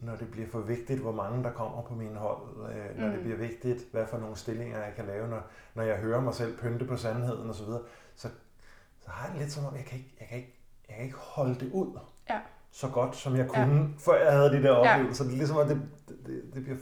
når 0.00 0.16
det 0.16 0.30
bliver 0.30 0.48
for 0.48 0.60
vigtigt, 0.60 1.00
hvor 1.00 1.12
mange 1.12 1.44
der 1.44 1.52
kommer 1.52 1.82
på 1.82 1.94
min 1.94 2.16
hold, 2.16 2.42
øh, 2.72 2.98
når 2.98 3.06
mm. 3.06 3.12
det 3.12 3.20
bliver 3.22 3.36
vigtigt, 3.36 3.84
hvad 3.92 4.06
for 4.06 4.18
nogle 4.18 4.36
stillinger 4.36 4.78
jeg 4.78 4.92
kan 4.96 5.06
lave, 5.06 5.28
når, 5.28 5.42
når 5.74 5.82
jeg 5.82 5.96
hører 5.96 6.20
mig 6.20 6.34
selv 6.34 6.58
pynte 6.58 6.84
på 6.84 6.96
sandheden 6.96 7.50
osv., 7.50 7.64
så, 7.64 7.80
så, 8.16 8.28
så 9.00 9.10
har 9.10 9.26
jeg 9.26 9.32
det 9.32 9.42
lidt 9.42 9.52
som 9.52 9.64
om, 9.64 9.76
jeg 9.76 9.84
kan 9.84 9.98
ikke, 9.98 10.14
jeg 10.20 10.28
kan 10.28 10.38
ikke, 10.38 10.54
jeg 10.88 10.96
kan 10.96 11.04
ikke 11.04 11.16
holde 11.18 11.54
det 11.54 11.72
ud 11.72 11.98
ja. 12.30 12.40
så 12.70 12.88
godt, 12.88 13.16
som 13.16 13.36
jeg 13.36 13.48
kunne, 13.48 13.80
ja. 13.80 13.86
før 13.98 14.24
jeg 14.24 14.32
havde 14.32 14.50
de 14.50 14.62
der 14.62 14.70
oplevelser. 14.70 15.24
Ja. 15.24 15.28
Det 15.28 15.34
er 15.34 15.38
ligesom, 15.38 15.58
at 15.58 15.68
det, 15.68 15.82
det, 16.08 16.50
det 16.54 16.62
bliver 16.62 16.78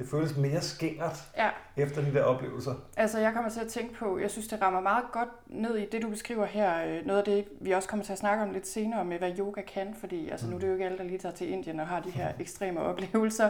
det 0.00 0.08
føles 0.08 0.36
mere 0.36 0.60
skingert 0.60 1.24
Ja, 1.36 1.48
efter 1.76 2.02
de 2.04 2.12
der 2.14 2.22
oplevelser. 2.22 2.74
altså 2.96 3.18
jeg 3.18 3.32
kommer 3.32 3.50
til 3.50 3.60
at 3.60 3.66
tænke 3.68 3.94
på, 3.94 4.18
jeg 4.18 4.30
synes 4.30 4.48
det 4.48 4.62
rammer 4.62 4.80
meget 4.80 5.04
godt 5.12 5.28
ned 5.46 5.76
i 5.76 5.86
det, 5.92 6.02
du 6.02 6.08
beskriver 6.08 6.46
her. 6.46 6.86
øh, 6.86 7.06
Noget 7.06 7.18
af 7.18 7.24
det, 7.24 7.44
vi 7.60 7.70
også 7.70 7.88
kommer 7.88 8.04
til 8.04 8.12
at 8.12 8.18
snakke 8.18 8.42
om 8.42 8.50
lidt 8.50 8.66
senere 8.66 9.04
med, 9.04 9.18
hvad 9.18 9.38
yoga 9.38 9.62
kan, 9.62 9.94
fordi 10.00 10.28
altså, 10.28 10.46
nu 10.50 10.56
er 10.56 10.60
det 10.60 10.66
jo 10.68 10.72
ikke 10.72 10.84
alle, 10.84 10.98
der 10.98 11.04
lige 11.04 11.18
tager 11.18 11.34
til 11.34 11.50
Indien 11.50 11.80
og 11.80 11.86
har 11.86 12.00
de 12.00 12.10
her 12.10 12.32
ekstreme 12.40 12.80
oplevelser, 12.80 13.48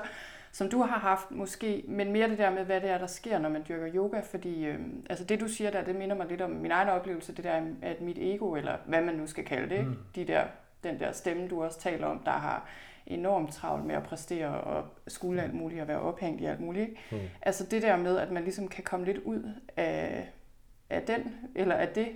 som 0.53 0.69
du 0.71 0.83
har 0.83 0.99
haft 0.99 1.31
måske, 1.31 1.85
men 1.89 2.13
mere 2.13 2.29
det 2.29 2.39
der 2.39 2.51
med, 2.51 2.65
hvad 2.65 2.81
det 2.81 2.91
er, 2.91 2.99
der 2.99 3.07
sker, 3.07 3.39
når 3.39 3.49
man 3.49 3.65
dyrker 3.69 3.91
yoga, 3.95 4.21
fordi 4.21 4.65
øh, 4.67 4.79
altså 5.11 5.25
det, 5.25 5.41
du 5.41 5.49
siger 5.49 5.71
der, 5.71 5.85
det 5.85 5.97
minder 5.97 6.17
mig 6.17 6.27
lidt 6.27 6.41
om 6.41 6.51
min 6.51 6.71
egen 6.71 6.89
oplevelse, 6.89 7.35
det 7.35 7.45
der, 7.45 7.61
at 7.83 8.01
mit 8.01 8.19
ego, 8.21 8.55
eller 8.55 8.77
hvad 8.87 9.01
man 9.01 9.15
nu 9.15 9.27
skal 9.27 9.45
kalde 9.45 9.77
det? 9.77 9.87
Mm. 9.87 9.97
De 10.15 10.25
der, 10.27 10.45
den 10.85 11.01
der 11.01 11.13
stemme, 11.13 11.49
du 11.49 11.63
også 11.65 11.81
taler 11.81 12.07
om, 12.07 12.19
der 12.19 12.31
har 12.33 12.67
enormt 13.11 13.53
travlt 13.53 13.85
med 13.85 13.95
at 13.95 14.03
præstere 14.03 14.61
og 14.61 14.85
skulle 15.09 15.43
alt 15.43 15.55
muligt 15.55 15.83
og 15.83 15.89
være 15.89 16.01
ophængt 16.01 16.41
i 16.41 16.45
alt 16.45 16.61
muligt. 16.61 16.89
Ikke? 16.89 17.01
Mm. 17.11 17.19
Altså 17.43 17.67
det 17.67 17.83
der 17.83 17.97
med, 17.97 18.19
at 18.19 18.31
man 18.31 18.43
ligesom 18.43 18.69
kan 18.69 18.85
komme 18.85 19.07
lidt 19.07 19.19
ud 19.19 19.55
af, 19.77 20.29
af 20.91 21.03
den, 21.03 21.35
eller 21.55 21.75
af 21.75 21.89
det, 21.89 22.09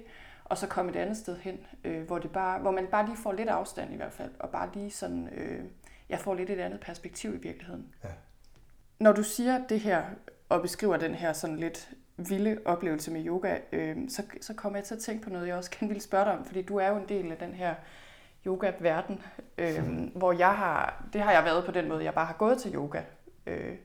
og 0.45 0.59
så 0.59 0.67
komme 0.67 0.91
et 0.91 0.97
andet 0.97 1.17
sted 1.17 1.37
hen, 1.37 1.59
øh, 1.85 2.03
hvor, 2.03 2.19
det 2.19 2.31
bare, 2.31 2.59
hvor 2.59 2.71
man 2.71 2.87
bare 2.87 3.07
lige 3.07 3.17
får 3.17 3.33
lidt 3.33 3.49
afstand 3.49 3.93
i 3.93 3.97
hvert 3.97 4.13
fald, 4.13 4.31
og 4.39 4.51
bare 4.51 4.71
lige 4.75 4.91
sådan, 4.91 5.29
øh, 5.29 5.65
jeg 6.09 6.19
får 6.19 6.35
lidt 6.35 6.51
et 6.51 6.61
andet 6.61 6.81
perspektiv 6.81 7.35
i 7.35 7.39
virkeligheden. 7.39 7.95
Ja. 8.05 8.09
Når 8.99 9.13
du 9.13 9.23
siger 9.23 9.67
det 9.69 9.81
her, 9.81 10.03
og 10.49 10.63
beskriver 10.63 10.97
den 10.97 11.15
her 11.15 11.33
sådan 11.33 11.57
lidt 11.57 11.91
vilde 12.17 12.59
oplevelse 12.65 13.11
med 13.11 13.27
yoga, 13.27 13.59
øh, 13.73 13.97
så, 14.09 14.23
så 14.41 14.55
kommer 14.55 14.79
jeg 14.79 14.85
til 14.85 14.95
at 14.95 15.01
tænke 15.01 15.23
på 15.23 15.31
noget, 15.31 15.47
jeg 15.47 15.57
også 15.57 15.71
gerne 15.71 15.89
ville 15.89 16.03
spørge 16.03 16.25
dig 16.25 16.39
om, 16.39 16.45
fordi 16.45 16.63
du 16.63 16.77
er 16.77 16.89
jo 16.89 16.97
en 16.97 17.09
del 17.09 17.33
af 17.33 17.39
den 17.39 17.55
her 17.55 17.75
yoga-verden, 18.47 19.23
øh, 19.59 20.09
hvor 20.15 20.33
jeg 20.33 20.55
har, 20.57 21.05
det 21.13 21.21
har 21.21 21.33
jeg 21.33 21.45
været 21.45 21.65
på 21.65 21.73
den 21.73 21.89
måde, 21.89 22.05
jeg 22.05 22.15
bare 22.15 22.27
har 22.27 22.35
gået 22.35 22.59
til 22.59 22.75
yoga. 22.75 23.03
Øh, 23.47 23.77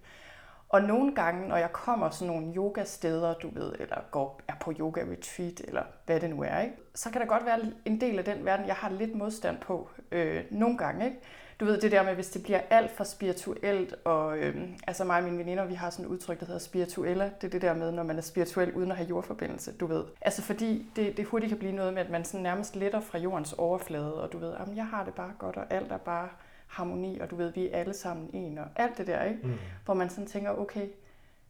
og 0.69 0.81
nogle 0.81 1.15
gange, 1.15 1.47
når 1.47 1.57
jeg 1.57 1.71
kommer 1.71 2.09
sådan 2.09 2.33
nogle 2.33 2.53
yoga-steder, 2.55 3.33
du 3.33 3.49
ved, 3.53 3.73
eller 3.79 3.97
går, 4.11 4.41
er 4.47 4.53
på 4.61 4.73
yoga-retreat, 4.79 5.61
eller 5.67 5.83
hvad 6.05 6.19
det 6.19 6.29
nu 6.29 6.43
er, 6.43 6.59
ikke? 6.59 6.75
så 6.95 7.11
kan 7.11 7.21
der 7.21 7.27
godt 7.27 7.45
være 7.45 7.59
en 7.85 8.01
del 8.01 8.17
af 8.17 8.25
den 8.25 8.45
verden, 8.45 8.67
jeg 8.67 8.75
har 8.75 8.89
lidt 8.89 9.15
modstand 9.15 9.57
på. 9.57 9.89
Øh, 10.11 10.43
nogle 10.51 10.77
gange, 10.77 11.05
ikke? 11.05 11.17
Du 11.59 11.65
ved, 11.65 11.81
det 11.81 11.91
der 11.91 12.03
med, 12.03 12.15
hvis 12.15 12.29
det 12.29 12.43
bliver 12.43 12.61
alt 12.69 12.91
for 12.91 13.03
spirituelt, 13.03 13.95
og 14.03 14.37
øh, 14.37 14.69
altså 14.87 15.03
mig 15.03 15.17
og 15.17 15.23
mine 15.23 15.37
veninder, 15.37 15.65
vi 15.65 15.73
har 15.73 15.89
sådan 15.89 16.05
et 16.05 16.09
udtryk, 16.09 16.39
der 16.39 16.45
hedder 16.45 16.59
spirituella. 16.59 17.31
Det 17.41 17.47
er 17.47 17.51
det 17.51 17.61
der 17.61 17.73
med, 17.73 17.91
når 17.91 18.03
man 18.03 18.17
er 18.17 18.21
spirituel 18.21 18.73
uden 18.73 18.91
at 18.91 18.97
have 18.97 19.09
jordforbindelse, 19.09 19.71
du 19.71 19.85
ved. 19.85 20.03
Altså 20.21 20.41
fordi 20.41 20.91
det, 20.95 21.17
det 21.17 21.25
hurtigt 21.25 21.49
kan 21.49 21.57
blive 21.57 21.71
noget 21.71 21.93
med, 21.93 22.01
at 22.01 22.09
man 22.09 22.25
sådan 22.25 22.43
nærmest 22.43 22.75
letter 22.75 22.99
fra 22.99 23.17
jordens 23.17 23.53
overflade, 23.53 24.23
og 24.23 24.31
du 24.31 24.37
ved, 24.37 24.53
jamen 24.59 24.75
jeg 24.75 24.85
har 24.85 25.03
det 25.03 25.13
bare 25.13 25.31
godt, 25.39 25.57
og 25.57 25.65
alt 25.69 25.91
er 25.91 25.97
bare 25.97 26.29
harmoni, 26.67 27.19
og 27.19 27.29
du 27.29 27.35
ved, 27.35 27.53
vi 27.53 27.69
er 27.69 27.77
alle 27.77 27.93
sammen 27.93 28.29
en, 28.33 28.57
og 28.57 28.65
alt 28.75 28.97
det 28.97 29.07
der, 29.07 29.23
ikke? 29.23 29.39
Mm. 29.43 29.53
hvor 29.85 29.93
man 29.93 30.09
sådan 30.09 30.27
tænker, 30.27 30.51
okay, 30.51 30.87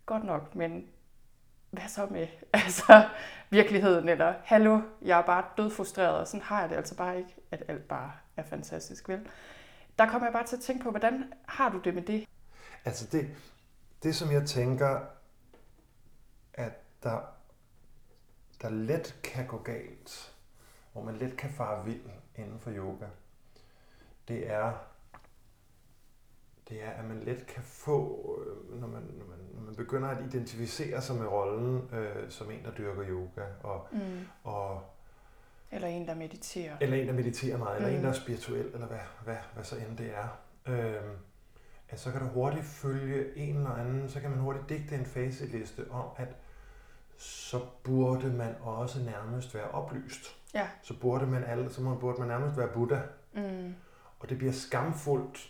godt 0.06 0.24
nok, 0.24 0.56
men 0.56 0.86
hvad 1.70 1.88
så 1.88 2.08
med 2.12 2.28
altså, 2.54 3.04
virkeligheden, 3.50 4.10
eller 4.10 4.34
hallo, 4.44 4.80
jeg 5.02 5.20
er 5.20 5.24
bare 5.24 5.44
død 5.58 5.70
frustreret, 5.70 6.18
og 6.18 6.28
sådan 6.28 6.42
har 6.42 6.62
jeg 6.62 6.70
det 6.70 6.76
altså 6.76 6.96
bare 6.96 7.18
ikke, 7.18 7.36
at 7.52 7.64
alt 7.68 7.88
bare 7.88 8.12
er 8.38 8.44
fantastisk, 8.44 9.10
vel? 9.10 9.20
Der 10.00 10.10
kommer 10.10 10.28
jeg 10.28 10.34
bare 10.34 10.46
til 10.48 10.56
at 10.56 10.62
tænke 10.62 10.84
på, 10.84 10.90
hvordan 10.90 11.34
har 11.48 11.70
du 11.70 11.80
det 11.80 11.94
med 11.96 12.02
det? 12.02 12.28
Altså 12.86 13.08
det, 13.12 13.30
det 14.04 14.16
som 14.16 14.32
jeg 14.32 14.46
tænker, 14.46 15.00
at 16.54 16.74
der, 17.04 17.20
der 18.62 18.70
let 18.70 19.20
kan 19.24 19.48
gå 19.48 19.58
galt, 19.58 20.36
hvor 20.94 21.04
man 21.04 21.16
let 21.16 21.38
kan 21.38 21.50
fare 21.50 21.86
vild 21.86 22.02
inden 22.36 22.60
for 22.60 22.72
yoga, 22.72 23.06
det 24.28 24.52
er, 24.52 24.74
det 26.70 26.84
er, 26.84 26.90
at 26.90 27.06
man 27.06 27.20
let 27.20 27.46
kan 27.48 27.64
få, 27.64 28.26
øh, 28.48 28.80
når 28.82 28.88
man, 28.88 29.02
når 29.02 29.26
man, 29.26 29.38
når 29.54 29.62
man 29.62 29.76
begynder 29.76 30.10
at 30.10 30.26
identificere 30.26 31.02
sig 31.02 31.16
med 31.16 31.28
rollen 31.28 31.90
øh, 31.94 32.32
som 32.32 32.52
en, 32.52 32.64
der 32.64 32.72
dyrker 32.72 33.04
yoga, 33.10 33.46
og, 33.64 33.88
Mm. 33.92 34.00
og, 34.44 34.84
Eller 35.72 35.88
en, 35.88 36.08
der 36.08 36.16
mediterer. 36.16 36.78
eller 36.82 36.98
en, 36.98 37.08
der 37.08 37.14
mediterer 37.14 37.58
meget, 37.58 37.76
eller 37.76 37.90
Mm. 37.90 37.96
en, 37.96 38.04
der 38.04 38.10
er 38.10 38.14
spirituel, 38.14 38.66
eller 38.74 38.88
hvad, 38.88 39.00
hvad, 39.24 39.36
hvad 39.54 39.64
så 39.64 39.76
end 39.76 39.98
det 39.98 40.12
er. 40.16 40.40
Øhm, 40.74 41.18
at 41.90 42.00
så 42.00 42.12
kan 42.12 42.22
du 42.22 42.28
hurtigt 42.28 42.66
følge 42.66 43.38
en 43.38 43.56
eller 43.56 43.70
anden, 43.76 44.10
så 44.10 44.20
kan 44.20 44.30
man 44.30 44.40
hurtigt 44.40 44.70
digte 44.70 44.96
en 44.96 45.06
faseliste 45.06 45.86
om, 45.92 46.06
at 46.18 46.28
så 47.18 47.60
burde 47.84 48.28
man 48.34 48.56
også 48.62 49.00
nærmest 49.04 49.56
være 49.56 49.68
oplyst. 49.72 50.36
Ja. 50.54 50.68
Så 50.82 51.00
burde 51.00 51.26
man, 51.28 51.44
alle, 51.44 51.74
så 51.74 51.96
burde 52.00 52.20
man 52.20 52.28
nærmest 52.28 52.58
være 52.58 52.68
Buddha. 52.68 53.00
Mm. 53.34 53.76
Og 54.20 54.30
det 54.30 54.38
bliver 54.38 54.54
skamfuldt 54.54 55.50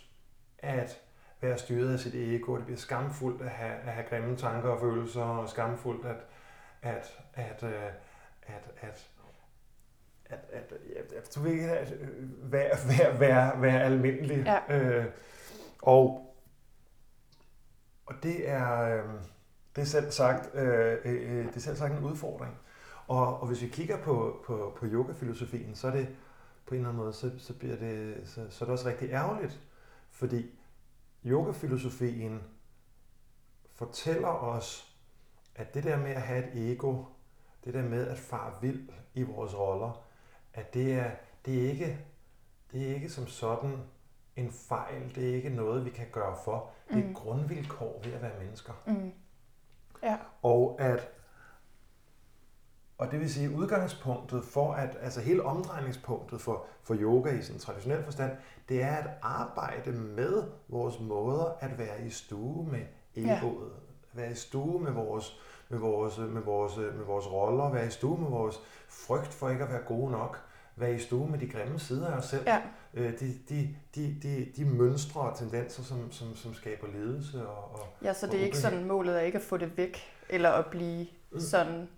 at 0.58 1.00
være 1.40 1.58
styret 1.58 1.92
af 1.92 1.98
sit 2.00 2.14
ego. 2.14 2.56
Det 2.56 2.64
bliver 2.64 2.78
skamfuldt 2.78 3.42
at 3.42 3.50
have, 3.50 3.72
at 3.72 3.92
have 3.92 4.06
grimme 4.08 4.36
tanker 4.36 4.68
og 4.68 4.80
følelser, 4.80 5.22
og 5.22 5.48
skamfuldt 5.48 6.06
at, 6.06 6.16
at, 6.82 7.18
at, 7.34 7.62
øh, 7.62 7.72
at, 8.42 8.70
at 8.80 8.88
at, 8.90 9.10
at, 10.30 10.38
at, 10.52 10.72
at, 11.16 11.34
du 11.34 11.40
ved 11.40 11.52
ikke, 11.52 11.70
at 11.70 11.92
øh, 11.92 12.52
være, 12.52 12.70
være, 12.88 13.20
være, 13.20 13.62
være 13.62 13.82
almindelig. 13.82 14.44
Ja. 14.68 14.78
Øh, 14.78 15.06
og, 15.82 16.34
og 18.06 18.14
det 18.22 18.48
er, 18.48 18.80
øh, 18.80 19.04
det 19.76 19.82
er 19.82 19.86
selv 19.86 20.10
sagt, 20.10 20.54
øh, 20.54 20.96
øh, 21.04 21.46
det 21.46 21.56
er 21.56 21.60
selv 21.60 21.76
sagt 21.76 21.98
en 21.98 22.04
udfordring. 22.04 22.56
Og, 23.06 23.40
og 23.40 23.46
hvis 23.46 23.62
vi 23.62 23.68
kigger 23.68 24.02
på, 24.02 24.44
på, 24.46 24.76
på 24.76 24.86
yogafilosofien, 24.86 25.74
så 25.74 25.86
er 25.86 25.92
det 25.92 26.08
på 26.66 26.74
en 26.74 26.80
eller 26.80 26.88
anden 26.88 27.02
måde, 27.02 27.12
så, 27.12 27.30
så, 27.38 27.58
bliver 27.58 27.76
det, 27.76 28.22
så, 28.24 28.46
så 28.50 28.64
er 28.64 28.66
det 28.66 28.72
også 28.72 28.88
rigtig 28.88 29.10
ærgerligt, 29.10 29.60
fordi 30.10 30.58
yogafilosofien 31.24 32.42
fortæller 33.74 34.28
os, 34.28 34.96
at 35.54 35.74
det 35.74 35.84
der 35.84 35.96
med 35.96 36.10
at 36.10 36.22
have 36.22 36.52
et 36.52 36.72
ego, 36.72 37.04
det 37.64 37.74
der 37.74 37.82
med 37.82 38.06
at 38.06 38.18
fare 38.18 38.52
vild 38.60 38.88
i 39.14 39.22
vores 39.22 39.58
roller, 39.58 40.09
at 40.54 40.74
det 40.74 40.92
er, 40.94 41.10
det 41.46 41.64
er 41.66 41.70
ikke 41.70 41.98
det 42.72 42.90
er 42.90 42.94
ikke 42.94 43.08
som 43.10 43.26
sådan 43.26 43.76
en 44.36 44.52
fejl, 44.52 45.14
det 45.14 45.30
er 45.30 45.34
ikke 45.34 45.48
noget, 45.50 45.84
vi 45.84 45.90
kan 45.90 46.06
gøre 46.12 46.36
for. 46.44 46.70
Det 46.90 47.04
er 47.04 47.08
Mm. 47.08 47.14
grundvilkår 47.14 48.00
ved 48.04 48.12
at 48.12 48.22
være 48.22 48.38
mennesker. 48.42 48.72
Mm. 48.86 49.12
Ja. 50.02 50.16
Og 50.42 50.76
at 50.80 51.08
og 52.98 53.10
det 53.10 53.20
vil 53.20 53.30
sige 53.32 53.50
udgangspunktet 53.50 54.44
for 54.44 54.72
at, 54.72 54.96
altså 55.00 55.20
hele 55.20 55.42
omdrejningspunktet 55.42 56.40
for, 56.40 56.66
for 56.82 56.94
yoga 56.94 57.30
i 57.30 57.42
sådan 57.42 57.60
traditionel 57.60 58.04
forstand, 58.04 58.36
det 58.68 58.82
er 58.82 58.96
at 58.96 59.10
arbejde 59.22 59.92
med 59.92 60.44
vores 60.68 61.00
måder 61.00 61.44
at 61.60 61.78
være 61.78 62.06
i 62.06 62.10
stue 62.10 62.66
med 62.70 62.80
egoet. 63.16 63.72
Ja. 64.14 64.20
Være 64.20 64.30
i 64.30 64.34
stue 64.34 64.80
med 64.80 64.92
vores, 64.92 65.40
med 65.70 65.78
vores, 65.78 66.18
med 66.18 66.42
vores, 66.42 66.76
med 66.76 67.04
vores 67.06 67.26
roller, 67.32 67.70
være 67.72 67.86
i 67.86 67.90
stue 67.90 68.20
med 68.20 68.28
vores 68.30 68.60
frygt 68.88 69.26
for 69.34 69.48
ikke 69.50 69.64
at 69.64 69.70
være 69.70 69.82
gode 69.86 70.10
nok, 70.12 70.40
være 70.76 70.94
i 70.94 70.98
stue 70.98 71.30
med 71.30 71.38
de 71.38 71.48
grimme 71.48 71.78
sider 71.78 72.08
af 72.10 72.16
os 72.18 72.24
selv. 72.24 72.42
Ja. 72.46 72.58
Øh, 72.94 73.20
de, 73.20 73.34
de, 73.48 73.76
de, 73.94 74.16
de, 74.22 74.46
de 74.56 74.64
mønstre 74.64 75.20
og 75.20 75.38
tendenser, 75.38 75.82
som, 75.82 76.12
som, 76.12 76.36
som 76.36 76.54
skaber 76.54 76.86
ledelse 76.94 77.46
og, 77.48 77.74
og, 77.80 77.86
ja, 78.02 78.12
så 78.12 78.26
det 78.26 78.34
er 78.34 78.38
ikke 78.44 78.54
ubehag. 78.56 78.70
sådan 78.72 78.84
målet 78.84 79.16
er 79.16 79.20
ikke 79.20 79.38
at 79.38 79.44
få 79.44 79.56
det 79.56 79.76
væk, 79.76 79.98
eller 80.28 80.50
at 80.50 80.66
blive 80.66 81.06
Mm. 81.32 81.40
sådan 81.40 81.88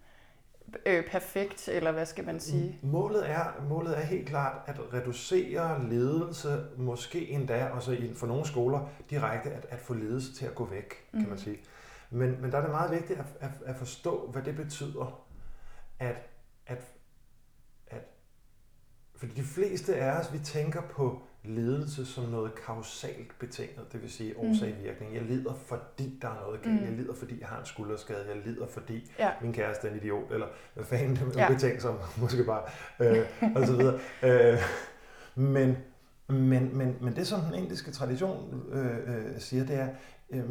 øh, 0.86 1.10
perfekt, 1.10 1.68
eller 1.68 1.92
hvad 1.92 2.06
skal 2.06 2.24
man 2.26 2.40
sige? 2.40 2.78
Målet 2.82 3.30
er, 3.30 3.44
målet 3.68 3.98
er 3.98 4.02
helt 4.02 4.28
klart 4.28 4.56
at 4.66 4.80
reducere 4.92 5.84
ledelse, 5.90 6.64
måske 6.76 7.28
endda, 7.30 7.68
og 7.72 7.82
så 7.82 7.96
for 8.14 8.26
nogle 8.26 8.46
skoler 8.46 8.88
direkte, 9.10 9.50
at, 9.50 9.66
at 9.70 9.78
få 9.78 9.94
ledelse 9.94 10.34
til 10.34 10.46
at 10.46 10.54
gå 10.54 10.64
væk, 10.64 10.88
kan 11.10 11.20
Mhm. 11.20 11.28
man 11.28 11.38
sige. 11.38 11.58
Men, 12.12 12.40
men 12.42 12.52
der 12.52 12.58
er 12.58 12.62
det 12.62 12.70
meget 12.70 12.90
vigtigt 12.90 13.18
at, 13.18 13.24
at, 13.40 13.50
at 13.66 13.76
forstå, 13.76 14.30
hvad 14.32 14.42
det 14.42 14.56
betyder, 14.56 15.24
at, 15.98 16.16
at, 16.66 16.84
at 17.86 18.02
fordi 19.16 19.32
de 19.34 19.42
fleste 19.42 19.96
af 19.96 20.20
os, 20.20 20.32
vi 20.32 20.38
tænker 20.38 20.82
på 20.82 21.22
ledelse 21.44 22.06
som 22.06 22.24
noget 22.24 22.52
kausalt 22.66 23.38
betinget, 23.38 23.92
det 23.92 24.02
vil 24.02 24.10
sige 24.12 24.34
Mhm. 24.38 24.50
årsag-virkning. 24.50 25.14
Jeg 25.14 25.22
lider, 25.22 25.54
fordi 25.54 26.18
der 26.22 26.28
er 26.28 26.40
noget 26.46 26.62
galt. 26.62 26.74
Mhm. 26.74 26.84
Jeg 26.84 26.92
lider, 26.92 27.14
fordi 27.14 27.40
jeg 27.40 27.48
har 27.48 27.60
en 27.60 27.66
skulderskade. 27.66 28.24
Jeg 28.28 28.36
lider, 28.44 28.66
fordi 28.66 29.12
Ja. 29.18 29.30
min 29.42 29.52
kæreste 29.52 29.88
er 29.88 29.92
en 29.92 29.96
idiot, 29.98 30.32
eller 30.32 30.46
hvad 30.74 30.84
fanden 30.84 31.16
det 31.16 31.36
Ja. 31.36 31.44
er 31.44 31.48
betinget 31.48 31.82
som, 31.82 31.98
måske 32.20 32.44
bare, 32.44 32.62
øh, 33.00 33.26
og 33.56 33.66
så 33.66 33.76
videre. 33.76 34.00
Øh, 34.22 34.58
men, 35.34 35.76
men, 36.28 36.76
men, 36.78 36.96
men 37.00 37.16
det, 37.16 37.26
som 37.26 37.40
den 37.40 37.54
indiske 37.54 37.90
tradition 37.90 38.62
øh, 38.72 38.96
øh, 39.16 39.38
siger, 39.40 39.64
det 39.66 39.76
er, 39.76 39.88
øh, 40.32 40.44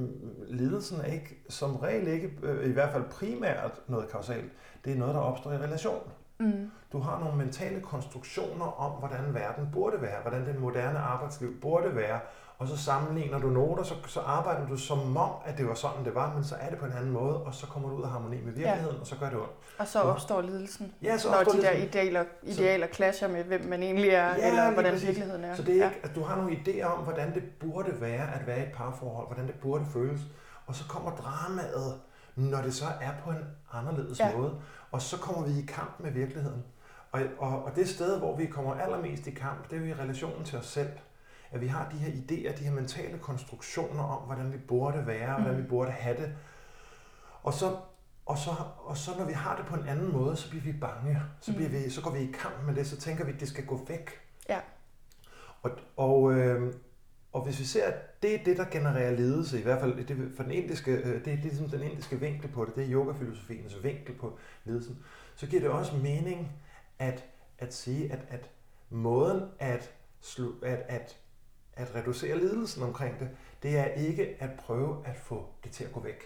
ledelsen 0.48 1.00
er 1.00 1.06
ikke, 1.06 1.44
som 1.50 1.76
regel 1.76 2.08
ikke, 2.08 2.32
øh, 2.44 2.70
i 2.70 2.72
hvert 2.72 2.92
fald 2.92 3.04
primært 3.04 3.72
noget 3.88 4.10
kausalt. 4.10 4.52
Det 4.86 4.94
er 4.94 4.98
noget, 4.98 5.16
der 5.16 5.22
opstår 5.22 5.52
i 5.52 5.58
relation. 5.58 6.12
Mm. 6.40 6.72
Du 6.92 7.00
har 7.00 7.20
nogle 7.20 7.38
mentale 7.38 7.82
konstruktioner 7.82 8.66
om, 8.66 8.92
hvordan 8.92 9.34
verden 9.34 9.70
burde 9.74 10.02
være, 10.02 10.22
hvordan 10.22 10.46
det 10.46 10.60
moderne 10.60 11.00
arbejdsliv 11.00 11.62
burde 11.62 11.96
være, 11.96 12.20
og 12.62 12.68
så 12.68 12.78
sammenligner 12.78 13.40
du 13.40 13.48
noter, 13.48 13.84
så, 13.84 13.94
så 14.08 14.20
arbejder 14.20 14.68
du 14.68 14.78
som 14.78 15.18
om, 15.18 15.32
at 15.46 15.58
det 15.58 15.68
var 15.68 15.74
sådan, 15.74 16.06
det 16.06 16.16
var, 16.16 16.34
men 16.34 16.44
så 16.44 16.56
er 16.60 16.70
det 16.70 16.80
på 16.80 16.86
en 16.86 16.92
anden 16.92 17.12
måde, 17.12 17.38
og 17.44 17.54
så 17.54 17.68
kommer 17.68 17.90
du 17.90 17.96
ud 17.96 18.04
af 18.04 18.10
harmoni 18.10 18.36
med 18.36 18.54
virkeligheden, 18.54 18.96
ja. 18.96 19.02
og 19.02 19.08
så 19.08 19.16
gør 19.16 19.30
det 19.30 19.38
ondt. 19.40 19.52
Og 19.80 19.88
så 19.88 20.00
opstår 20.02 20.42
lidelsen, 20.42 20.94
Ja, 21.02 21.18
så 21.18 21.30
når 21.32 21.38
opstår 21.38 21.54
de 21.54 21.62
der 21.62 21.74
lidelsen. 21.74 21.90
idealer, 21.90 22.24
idealer 22.44 22.88
clasher 22.88 23.28
med, 23.28 23.44
hvem 23.44 23.66
man 23.66 23.84
egentlig 23.84 24.10
er, 24.10 24.36
Ja, 24.36 24.48
eller 24.48 24.72
hvordan 24.74 24.92
præcis. 24.92 25.08
virkeligheden 25.08 25.44
er. 25.44 25.56
Så 25.56 25.64
det 25.64 25.82
er 25.82 25.86
ikke, 25.90 26.00
at 26.04 26.16
du 26.16 26.24
har 26.24 26.36
nogle 26.36 26.52
idéer 26.52 26.84
om, 26.84 27.04
hvordan 27.04 27.34
det 27.34 27.44
burde 27.60 28.02
være 28.02 28.34
at 28.34 28.48
være 28.48 28.60
i 28.60 28.64
et 28.64 28.72
parforhold, 28.76 29.28
hvordan 29.28 29.48
det 29.48 29.56
burde 29.62 29.86
føles, 29.94 30.22
og 30.68 30.76
så 30.76 30.84
kommer 30.88 31.12
dramaet, 31.12 32.00
når 32.36 32.62
det 32.62 32.74
så 32.74 32.86
er 33.02 33.12
på 33.24 33.30
en 33.32 33.46
anderledes 33.74 34.20
ja. 34.20 34.38
måde. 34.38 34.56
Og 34.92 35.02
så 35.02 35.18
kommer 35.18 35.48
vi 35.48 35.60
i 35.60 35.66
kamp 35.68 36.00
med 36.00 36.12
virkeligheden. 36.12 36.64
Og, 37.12 37.22
og, 37.40 37.64
og 37.66 37.76
det 37.76 37.90
sted, 37.90 38.20
hvor 38.20 38.36
vi 38.36 38.46
kommer 38.46 38.76
allermest 38.76 39.28
i 39.28 39.32
kamp, 39.32 39.70
det 39.70 39.78
er 39.78 39.82
jo 39.82 39.88
i 39.88 39.94
relationen 39.94 40.44
til 40.46 40.58
os 40.58 40.66
selv. 40.66 40.90
At 41.52 41.62
vi 41.62 41.68
har 41.68 41.90
de 41.90 41.98
her 41.98 42.12
idéer, 42.12 42.58
de 42.60 42.64
her 42.64 42.72
mentale 42.72 43.18
konstruktioner 43.18 44.04
om, 44.04 44.24
hvordan 44.26 44.54
vi 44.54 44.58
burde 44.58 45.08
være, 45.08 45.36
hvordan 45.42 45.58
vi 45.58 45.62
Mm. 45.62 45.70
burde 45.70 45.92
have 45.92 46.18
det. 46.18 46.34
Og 47.44 47.54
så, 47.54 47.78
og, 48.26 48.38
så, 48.38 48.52
og 48.78 48.98
så 48.98 49.12
når 49.18 49.26
vi 49.26 49.34
har 49.34 49.56
det 49.56 49.66
på 49.66 49.76
en 49.76 49.88
anden 49.88 50.12
måde, 50.12 50.36
så 50.36 50.50
bliver 50.50 50.64
vi 50.64 50.74
bange. 50.74 51.20
Så, 51.40 51.54
bliver 51.56 51.70
Mm. 51.70 51.76
vi, 51.76 51.90
så 51.90 52.02
går 52.02 52.12
vi 52.12 52.20
i 52.20 52.32
kamp 52.34 52.56
med 52.66 52.76
det, 52.76 52.88
så 52.88 52.98
tænker 52.98 53.26
vi, 53.26 53.32
at 53.32 53.40
det 53.40 53.48
skal 53.48 53.66
gå 53.66 53.86
væk. 53.88 54.10
Ja. 54.50 54.60
Og, 55.62 55.72
og, 55.98 56.34
øh, 56.34 56.74
og 57.34 57.44
hvis 57.44 57.60
vi 57.60 57.66
ser, 57.66 57.86
at 57.88 58.22
det 58.24 58.36
er 58.40 58.44
det, 58.44 58.58
der 58.58 58.66
genererer 58.72 59.12
ledelse, 59.16 59.60
i 59.60 59.64
hvert 59.64 59.80
fald 59.80 60.06
det, 60.06 60.32
for 60.36 60.44
den 60.44 60.52
indiske, 60.52 60.92
øh, 60.92 61.06
det, 61.06 61.16
er- 61.16 61.20
det 61.24 61.34
er 61.34 61.38
ligesom 61.42 61.70
den 61.70 61.82
indiske 61.82 62.20
vinkel 62.20 62.52
på 62.52 62.66
det, 62.66 62.76
det 62.76 62.84
er 62.86 62.92
yogafilosofiens 62.92 63.84
vinkel 63.84 64.16
på 64.16 64.38
ledelsen, 64.66 65.00
så 65.36 65.48
giver 65.48 65.62
det 65.62 65.72
også 65.72 65.96
mening 65.96 66.52
at, 67.00 67.26
at 67.60 67.74
sige, 67.74 68.12
at, 68.12 68.20
at 68.30 68.50
måden 68.90 69.44
at, 69.60 69.92
at, 70.64 70.80
at, 70.88 71.18
at 71.76 71.96
reducere 71.96 72.38
ledelsen 72.38 72.84
omkring 72.84 73.20
det, 73.20 73.30
det 73.64 73.78
er 73.78 73.86
ikke 73.86 74.36
at 74.40 74.50
prøve 74.60 74.98
at 75.06 75.18
få 75.18 75.46
det 75.64 75.72
til 75.72 75.84
at 75.84 75.92
gå 75.92 76.00
væk. 76.00 76.24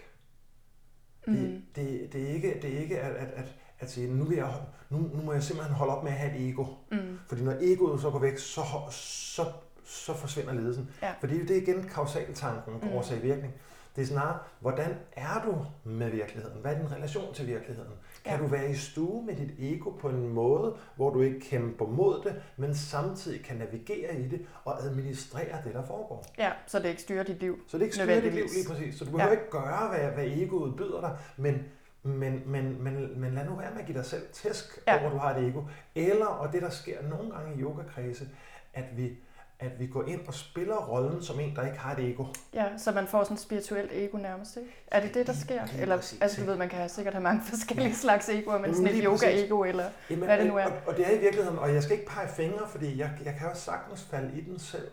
Mm. 1.26 1.34
Det, 1.34 1.62
det, 1.76 2.12
det 2.12 2.22
er 2.22 2.28
ikke, 2.34 2.58
det 2.62 2.74
er 2.76 2.78
ikke 2.78 3.00
at, 3.00 3.16
at, 3.16 3.28
at, 3.34 3.54
at 3.78 3.90
sige, 3.90 4.14
nu, 4.14 4.24
vil 4.24 4.36
jeg, 4.36 4.52
nu, 4.90 4.98
nu 4.98 5.22
må 5.22 5.32
jeg 5.32 5.42
simpelthen 5.42 5.74
holde 5.76 5.96
op 5.96 6.04
med 6.04 6.12
at 6.12 6.18
have 6.18 6.36
et 6.36 6.48
ego. 6.48 6.64
Mm. 6.92 7.18
Fordi 7.28 7.42
når 7.42 7.56
egoet 7.60 8.00
så 8.00 8.10
går 8.10 8.18
væk, 8.18 8.38
så, 8.38 8.62
så, 8.90 9.44
så 9.84 10.14
forsvinder 10.14 10.54
ledelsen. 10.54 10.90
Ja. 11.02 11.14
Fordi 11.20 11.46
det 11.46 11.56
er 11.56 11.62
igen 11.62 11.88
kausaltanken 11.88 12.80
på 12.80 12.86
Mm. 12.86 12.92
mm. 12.92 13.48
Det 13.96 14.02
er 14.02 14.06
snarere, 14.06 14.38
hvordan 14.60 14.94
er 15.12 15.42
du 15.46 15.66
med 15.90 16.10
virkeligheden? 16.10 16.60
Hvad 16.60 16.74
er 16.74 16.78
din 16.78 16.92
relation 16.92 17.34
til 17.34 17.46
virkeligheden? 17.46 17.92
Kan 18.24 18.32
Ja. 18.36 18.38
du 18.42 18.46
være 18.46 18.70
i 18.70 18.74
stue 18.74 19.26
med 19.26 19.36
dit 19.36 19.50
ego 19.58 19.90
på 19.90 20.08
en 20.08 20.28
måde, 20.28 20.74
hvor 20.96 21.10
du 21.10 21.20
ikke 21.20 21.40
kæmper 21.40 21.86
mod 21.86 22.20
det, 22.24 22.42
men 22.56 22.74
samtidig 22.74 23.44
kan 23.44 23.56
navigere 23.56 24.14
i 24.20 24.28
det 24.28 24.46
og 24.64 24.82
administrere 24.84 25.56
det, 25.64 25.74
der 25.74 25.86
foregår? 25.86 26.24
Ja, 26.38 26.52
så 26.66 26.78
det 26.78 26.88
ikke 26.88 27.02
styrer 27.02 27.22
dit 27.22 27.40
liv. 27.40 27.58
Så 27.68 27.76
det 27.78 27.82
er 27.82 27.86
ikke 27.86 27.96
styrer 27.96 28.20
dit 28.20 28.34
liv 28.34 28.44
lige 28.54 28.68
præcis. 28.68 28.94
Så 28.98 29.04
du 29.04 29.10
behøver 29.10 29.26
Ja. 29.32 29.38
ikke 29.38 29.50
gøre, 29.50 29.88
hvad, 29.88 30.10
hvad 30.10 30.24
egoet 30.26 30.76
byder 30.76 31.00
dig, 31.00 31.18
men, 31.36 31.64
men, 32.02 32.42
men, 32.46 32.82
men, 32.84 33.20
men 33.20 33.34
lad 33.34 33.44
nu 33.46 33.54
være 33.54 33.70
med 33.70 33.80
at 33.80 33.86
give 33.86 33.98
dig 33.98 34.06
selv 34.06 34.22
tæsk 34.32 34.82
Ja. 34.86 35.00
over, 35.02 35.10
du 35.10 35.16
har 35.18 35.34
et 35.36 35.48
ego. 35.48 35.62
Eller, 35.94 36.26
og 36.26 36.52
det 36.52 36.62
der 36.62 36.70
sker 36.70 37.02
nogle 37.08 37.30
gange 37.30 37.56
i 37.56 37.60
yogakredse, 37.62 38.28
at 38.74 38.84
vi, 38.96 39.18
at 39.60 39.80
vi 39.80 39.86
går 39.86 40.04
ind 40.04 40.26
og 40.26 40.34
spiller 40.34 40.76
rollen 40.76 41.22
som 41.22 41.40
en, 41.40 41.56
der 41.56 41.66
ikke 41.66 41.78
har 41.78 41.96
et 41.96 42.10
ego. 42.10 42.24
Ja, 42.54 42.78
så 42.78 42.92
man 42.92 43.06
får 43.06 43.22
sådan 43.22 43.34
et 43.34 43.40
spirituelt 43.40 43.90
ego 43.92 44.18
nærmest, 44.18 44.56
ikke? 44.56 44.70
Er 44.86 45.00
det 45.00 45.14
det, 45.14 45.26
der 45.26 45.32
sker? 45.32 45.66
lige 45.66 45.82
Eller, 45.82 45.96
præcis, 45.96 46.20
altså 46.20 46.40
du 46.40 46.46
ved, 46.46 46.56
man 46.56 46.68
kan 46.68 46.78
have, 46.78 46.88
sikkert 46.88 47.14
have 47.14 47.22
mange 47.22 47.42
forskellige 47.44 47.94
slags 47.94 48.28
egoer, 48.28 48.58
men 48.58 48.74
sådan 48.74 48.94
et 48.94 49.04
yoga-ego, 49.04 49.62
eller... 49.62 49.84
Jamen, 50.10 50.24
Hvad 50.24 50.38
det 50.38 50.46
nu 50.46 50.56
er. 50.56 50.64
Og, 50.64 50.72
og 50.86 50.96
det 50.96 51.06
er 51.06 51.10
i 51.10 51.18
virkeligheden, 51.18 51.58
og 51.58 51.74
jeg 51.74 51.82
skal 51.82 51.96
ikke 51.98 52.10
pege 52.10 52.28
fingre, 52.28 52.68
fordi 52.68 52.98
jeg, 52.98 53.10
jeg 53.24 53.34
kan 53.38 53.48
jo 53.48 53.54
sagtens 53.54 54.04
falde 54.04 54.38
i 54.38 54.40
den 54.40 54.58
selv. 54.58 54.88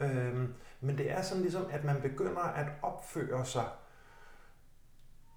Øhm, 0.00 0.54
men 0.80 0.98
det 0.98 1.10
er 1.10 1.22
sådan 1.22 1.42
ligesom, 1.42 1.66
at 1.70 1.84
man 1.84 1.96
begynder 2.02 2.42
at 2.42 2.66
opføre 2.82 3.46
sig, 3.46 3.64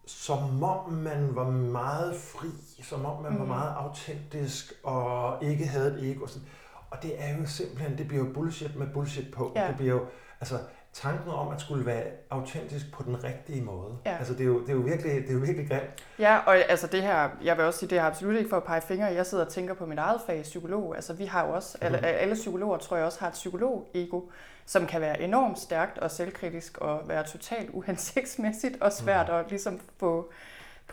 som 0.08 0.64
om 0.64 0.92
man 0.92 1.36
var 1.36 1.50
meget 1.50 2.16
fri, 2.16 2.84
som 2.84 3.06
om 3.06 3.24
man 3.24 3.32
mm. 3.32 3.40
var 3.40 3.46
meget 3.46 3.74
autentisk 3.78 4.74
og 4.84 5.44
ikke 5.44 5.66
havde 5.68 6.00
et 6.00 6.12
ego. 6.12 6.28
Sådan. 6.28 6.48
Og 6.96 7.04
det 7.04 7.12
er 7.18 7.38
jo 7.38 7.46
simpelthen, 7.48 7.98
det 7.98 8.08
bliver 8.08 8.26
jo 8.26 8.34
bullshit 8.34 8.76
med 8.76 8.88
bullshit 8.94 9.32
på. 9.34 9.52
Ja. 9.56 9.68
Det 9.68 9.76
bliver 9.76 9.94
jo, 9.94 10.06
altså 10.42 10.56
tanken 10.94 11.30
om 11.32 11.48
at 11.54 11.62
skulle 11.62 11.86
være 11.86 12.04
autentisk 12.30 12.94
på 12.94 13.04
den 13.04 13.24
rigtige 13.24 13.62
måde. 13.62 13.98
Ja. 14.06 14.18
Altså 14.18 14.34
det 14.34 14.42
er 14.42 14.46
jo, 14.46 14.62
det 14.62 14.70
er 14.70 14.74
jo 14.74 14.80
virkelig, 14.80 15.12
det 15.12 15.30
er 15.30 15.34
jo 15.34 15.40
virkelig 15.40 15.68
grimt. 15.70 16.06
Ja, 16.20 16.38
og 16.46 16.56
altså 16.58 16.88
det 16.88 17.02
her, 17.02 17.30
jeg 17.44 17.58
vil 17.58 17.66
også 17.66 17.80
sige, 17.80 17.90
det 17.90 17.98
er 17.98 18.04
absolut 18.04 18.36
ikke 18.38 18.50
for 18.50 18.58
at 18.58 18.64
pege 18.64 18.82
fingre. 18.82 19.06
Jeg 19.06 19.26
sidder 19.26 19.46
og 19.46 19.52
tænker 19.52 19.74
på 19.74 19.86
mit 19.86 19.98
eget 20.00 20.22
fag, 20.26 20.42
psykolog. 20.44 20.96
Altså 20.96 21.14
vi 21.14 21.26
har 21.26 21.46
jo 21.48 21.54
også, 21.54 21.78
alle, 21.82 21.98
Mhm. 21.98 22.06
alle 22.08 22.34
psykologer 22.36 22.78
tror 22.78 22.98
jeg 22.98 23.06
også 23.06 23.20
har 23.20 23.28
et 23.28 23.34
psykolog-ego, 23.34 24.22
som 24.66 24.86
kan 24.88 25.02
være 25.02 25.22
enormt 25.22 25.60
stærkt 25.60 25.98
og 25.98 26.12
selvkritisk 26.12 26.78
og 26.78 27.02
være 27.08 27.24
totalt 27.24 27.70
uhensigtsmæssigt 27.74 28.82
og 28.82 28.92
svært 28.94 29.28
Mhm. 29.28 29.36
at 29.38 29.46
ligesom 29.50 29.80
få 29.98 30.32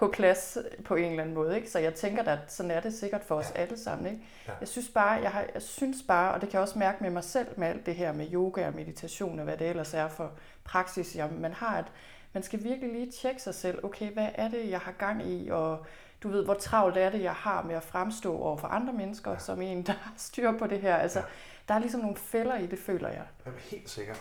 på 0.03 0.09
plads 0.13 0.59
på 0.85 0.95
en 0.95 1.05
eller 1.11 1.23
anden 1.23 1.35
måde. 1.35 1.57
Ikke? 1.57 1.71
Så 1.71 1.79
jeg 1.79 1.95
tænker 1.95 2.23
at 2.25 2.39
sådan 2.49 2.71
er 2.71 2.81
det 2.81 2.95
sikkert 2.95 3.25
for 3.25 3.35
os 3.35 3.53
Ja. 3.55 3.61
alle 3.61 3.79
sammen. 3.79 4.07
Ikke? 4.07 4.23
Ja. 4.49 4.53
Jeg 4.61 4.69
synes 4.69 4.89
bare, 4.89 5.11
jeg, 5.11 5.31
har, 5.31 5.45
jeg 5.55 5.63
synes 5.63 5.97
bare, 6.09 6.35
og 6.35 6.41
det 6.41 6.49
kan 6.49 6.55
jeg 6.55 6.63
også 6.63 6.79
mærke 6.79 7.03
med 7.03 7.11
mig 7.11 7.25
selv 7.25 7.49
med 7.57 7.69
alt 7.69 7.87
det 7.87 7.95
her 7.95 8.13
med 8.13 8.33
yoga 8.33 8.67
og 8.67 8.75
meditation 8.75 9.39
og 9.39 9.45
hvad 9.45 9.57
det 9.57 9.69
ellers 9.69 9.95
er 9.95 10.09
for 10.09 10.33
praksis, 10.65 11.17
jeg, 11.17 11.31
man 11.33 11.53
har, 11.53 11.77
at 11.79 11.85
man 12.33 12.43
skal 12.43 12.65
virkelig 12.65 12.93
lige 12.93 13.11
tjekke 13.13 13.43
sig 13.43 13.55
selv, 13.55 13.85
okay, 13.85 14.13
hvad 14.13 14.29
er 14.35 14.49
det, 14.49 14.71
jeg 14.71 14.79
har 14.81 14.93
gang 14.93 15.27
i, 15.27 15.49
og 15.49 15.87
du 16.23 16.29
ved, 16.29 16.45
hvor 16.45 16.55
travlt 16.55 16.97
er 16.97 17.11
det, 17.11 17.23
jeg 17.23 17.33
har 17.35 17.63
med 17.63 17.75
at 17.75 17.83
fremstå 17.83 18.37
over 18.39 18.57
for 18.57 18.69
andre 18.69 18.93
mennesker, 18.93 19.31
ja. 19.31 19.39
Som 19.39 19.63
en, 19.63 19.83
der 19.83 20.13
styr 20.17 20.59
på 20.59 20.67
det 20.67 20.81
her. 20.81 20.97
Altså. 20.97 21.19
Ja. 21.19 21.25
der 21.69 21.75
er 21.75 21.79
ligesom 21.79 22.01
nogle 22.01 22.17
fælder 22.17 22.59
i 22.59 22.67
det, 22.67 22.79
føler 22.79 23.09
jeg. 23.09 23.23
Jamen, 23.47 23.61
helt 23.61 23.91
sikkert. 23.91 24.21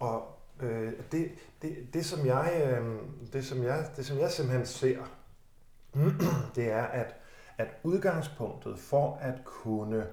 Og 0.00 0.37
øh, 0.60 0.92
det, 1.12 1.30
det, 1.62 1.94
det, 1.94 2.04
som 2.06 2.26
jeg, 2.26 2.78
øh, 2.80 2.96
det, 3.32 3.44
som 3.46 3.62
jeg, 3.62 3.90
det, 3.96 4.06
som 4.06 4.18
jeg 4.18 4.30
simpelthen 4.30 4.66
ser, 4.66 4.98
det 6.56 6.70
er, 6.72 6.82
at, 6.82 7.14
at 7.58 7.68
udgangspunktet 7.82 8.78
for 8.78 9.16
at 9.20 9.34
kunne, 9.44 10.06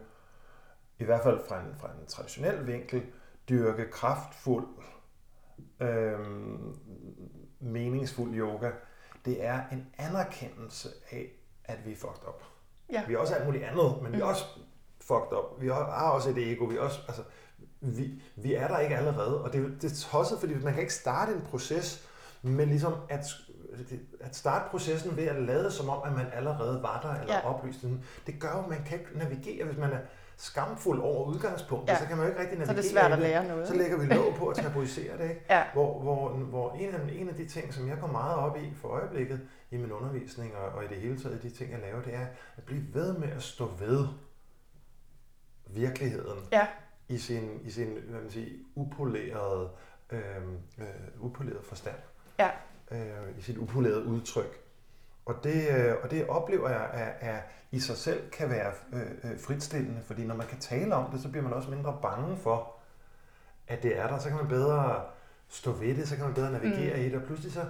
i 1.00 1.04
hvert 1.04 1.24
fald 1.24 1.40
fra 1.48 1.60
en, 1.60 1.76
fra 1.80 1.88
en 1.88 2.06
traditionel 2.08 2.68
vinkel, 2.68 3.04
dyrke 3.50 3.86
kraftfuld, 3.92 4.68
øh, 5.80 6.20
meningsfuld 7.60 8.36
yoga, 8.36 8.72
det 9.26 9.46
er 9.46 9.62
en 9.72 9.88
anerkendelse 9.98 10.90
af, 11.12 11.32
at 11.64 11.86
vi 11.86 11.92
er 11.92 11.96
fucked 11.96 12.28
up. 12.28 12.44
Ja. 12.92 13.04
Vi 13.08 13.14
er 13.14 13.18
også 13.18 13.36
alt 13.36 13.46
muligt 13.46 13.64
andet, 13.64 14.02
men 14.02 14.12
vi 14.12 14.18
er 14.18 14.24
Mm. 14.24 14.30
også 14.30 14.46
fucked 15.02 15.38
up. 15.38 15.62
Vi 15.62 15.68
har 15.68 15.92
har 15.92 16.10
også 16.10 16.30
et 16.30 16.52
ego. 16.52 16.66
Vi 16.66 16.76
er 16.78 16.82
også, 16.82 17.00
altså, 17.08 17.24
vi, 17.86 18.22
vi 18.36 18.54
er 18.54 18.68
der 18.68 18.80
ikke 18.80 18.98
allerede, 18.98 19.44
og 19.44 19.54
det, 19.54 19.62
er- 19.66 19.80
det 19.82 19.92
er 19.92 19.96
tosset, 20.12 20.40
fordi 20.40 20.54
man 20.54 20.74
kan 20.74 20.82
ikke 20.82 20.94
starte 20.94 21.32
en 21.34 21.42
proces, 21.42 22.08
men 22.42 22.68
ligesom 22.70 22.94
at, 23.10 23.26
at 24.20 24.36
starte 24.36 24.66
processen 24.72 25.18
ved 25.18 25.24
at 25.28 25.42
lade 25.44 25.72
som 25.72 25.90
om, 25.90 26.02
at 26.06 26.14
man 26.14 26.26
allerede 26.34 26.84
var 26.84 27.02
der 27.02 27.22
eller 27.22 27.34
Ja. 27.36 27.50
oplyst. 27.50 27.80
Det 28.28 28.40
gør 28.40 28.52
jo, 28.52 28.60
at 28.64 28.70
man 28.70 28.84
kan 28.86 29.00
ikke 29.00 29.18
navigere, 29.18 29.66
hvis 29.66 29.78
man 29.78 29.92
er 29.92 30.00
skamfuld 30.38 31.00
over 31.02 31.26
udgangspunktet, 31.26 31.94
Ja. 31.94 32.00
så 32.00 32.06
kan 32.08 32.18
man 32.18 32.26
jo 32.26 32.30
ikke 32.32 32.42
rigtig 32.42 32.58
Så 32.58 32.74
navigere 32.74 32.78
er 32.78 32.82
det 32.82 32.92
svært 32.92 33.10
i 33.10 33.14
at 33.14 33.20
lære 33.20 33.48
noget. 33.48 33.68
Så 33.68 33.76
lægger 33.76 33.98
vi 33.98 34.06
låg 34.06 34.34
på 34.38 34.48
at 34.48 34.56
tabuisere 34.56 35.18
det, 35.18 35.24
ikke? 35.30 35.42
Ja, 35.50 35.64
Hvor, 35.74 36.00
hvor, 36.02 36.30
hvor 36.30 36.74
en, 36.74 36.90
af, 36.96 37.00
en 37.14 37.30
af 37.30 37.36
de 37.36 37.48
ting, 37.48 37.74
som 37.74 37.88
jeg 37.90 37.98
går 38.02 38.08
meget 38.08 38.36
op 38.36 38.58
i 38.58 38.74
for 38.82 38.88
øjeblikket 38.88 39.40
i 39.72 39.78
min 39.78 39.92
undervisning 39.92 40.56
og, 40.56 40.70
og 40.78 40.84
i 40.84 40.88
det 40.88 40.98
hele 40.98 41.20
taget 41.22 41.44
de 41.44 41.50
ting, 41.50 41.72
jeg 41.72 41.80
laver, 41.80 42.02
det 42.02 42.14
er 42.16 42.26
at 42.58 42.64
blive 42.64 42.84
ved 42.94 43.18
med 43.18 43.28
at 43.32 43.44
stå 43.44 43.70
ved 43.80 44.08
virkeligheden 45.68 46.40
ja, 46.52 46.68
i 47.10 47.18
sin, 47.18 47.60
i 47.64 47.72
sin 47.72 47.88
hvad 48.10 48.22
man 48.22 48.32
siger, 48.32 48.50
upolerede, 48.76 49.70
øh, 50.12 50.20
øh, 50.78 50.86
upolerede 51.20 51.64
forstand. 51.64 51.96
Ja. 52.40 52.50
Øh, 52.92 53.38
I 53.40 53.42
sit 53.42 53.58
upolerede 53.58 54.06
udtryk. 54.06 54.62
Og 55.26 55.44
det, 55.44 55.70
øh, 55.78 55.96
og 56.04 56.12
det 56.12 56.28
oplever 56.28 56.70
jeg, 56.70 56.90
at, 56.94 57.30
at 57.30 57.42
i 57.72 57.80
sig 57.80 57.98
selv 57.98 58.30
kan 58.30 58.50
være 58.50 58.72
øh, 58.94 59.32
øh, 59.32 59.40
fritstillende, 59.40 60.02
fordi 60.02 60.26
når 60.26 60.36
man 60.36 60.48
kan 60.48 60.60
tale 60.60 60.96
om 60.96 61.12
det, 61.12 61.22
så 61.22 61.30
bliver 61.30 61.44
man 61.44 61.54
også 61.54 61.70
mindre 61.70 62.00
bange 62.02 62.38
for, 62.38 62.76
at 63.68 63.84
det 63.84 63.98
er 63.98 64.08
der. 64.08 64.18
Så 64.20 64.30
kan 64.30 64.38
man 64.38 64.48
bedre 64.48 65.04
stå 65.50 65.72
ved 65.72 65.96
det, 65.96 66.08
så 66.08 66.16
kan 66.16 66.26
man 66.26 66.34
bedre 66.34 66.52
navigere 66.52 66.98
Mm. 66.98 67.02
i 67.02 67.06
det, 67.06 67.16
og 67.16 67.24
pludselig 67.24 67.54
så, 67.54 67.66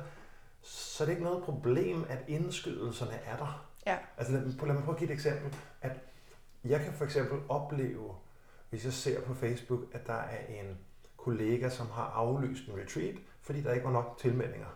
så 0.61 1.03
er 1.03 1.05
det 1.05 1.13
ikke 1.13 1.23
noget 1.23 1.43
problem, 1.43 2.05
at 2.09 2.17
indskydelserne 2.27 3.13
er 3.25 3.37
der. 3.37 3.67
Ja. 3.85 3.97
Altså 4.17 4.33
lad 4.33 4.73
mig 4.73 4.83
prøve 4.83 4.95
at 4.95 4.99
give 4.99 5.09
et 5.09 5.13
eksempel. 5.13 5.55
At 5.81 5.91
jeg 6.65 6.79
kan 6.79 6.93
for 6.93 7.05
eksempel 7.05 7.39
opleve, 7.49 8.15
hvis 8.75 8.85
jeg 8.85 8.93
ser 8.93 9.21
på 9.21 9.33
Facebook, 9.33 9.79
at 9.93 10.07
der 10.07 10.13
er 10.13 10.37
en 10.49 10.77
kollega, 11.17 11.69
som 11.69 11.87
har 11.89 12.03
aflyst 12.15 12.67
en 12.67 12.79
retreat, 12.81 13.15
fordi 13.41 13.61
der 13.61 13.73
ikke 13.73 13.85
var 13.85 13.91
nok 13.91 14.17
tilmeldinger. 14.21 14.67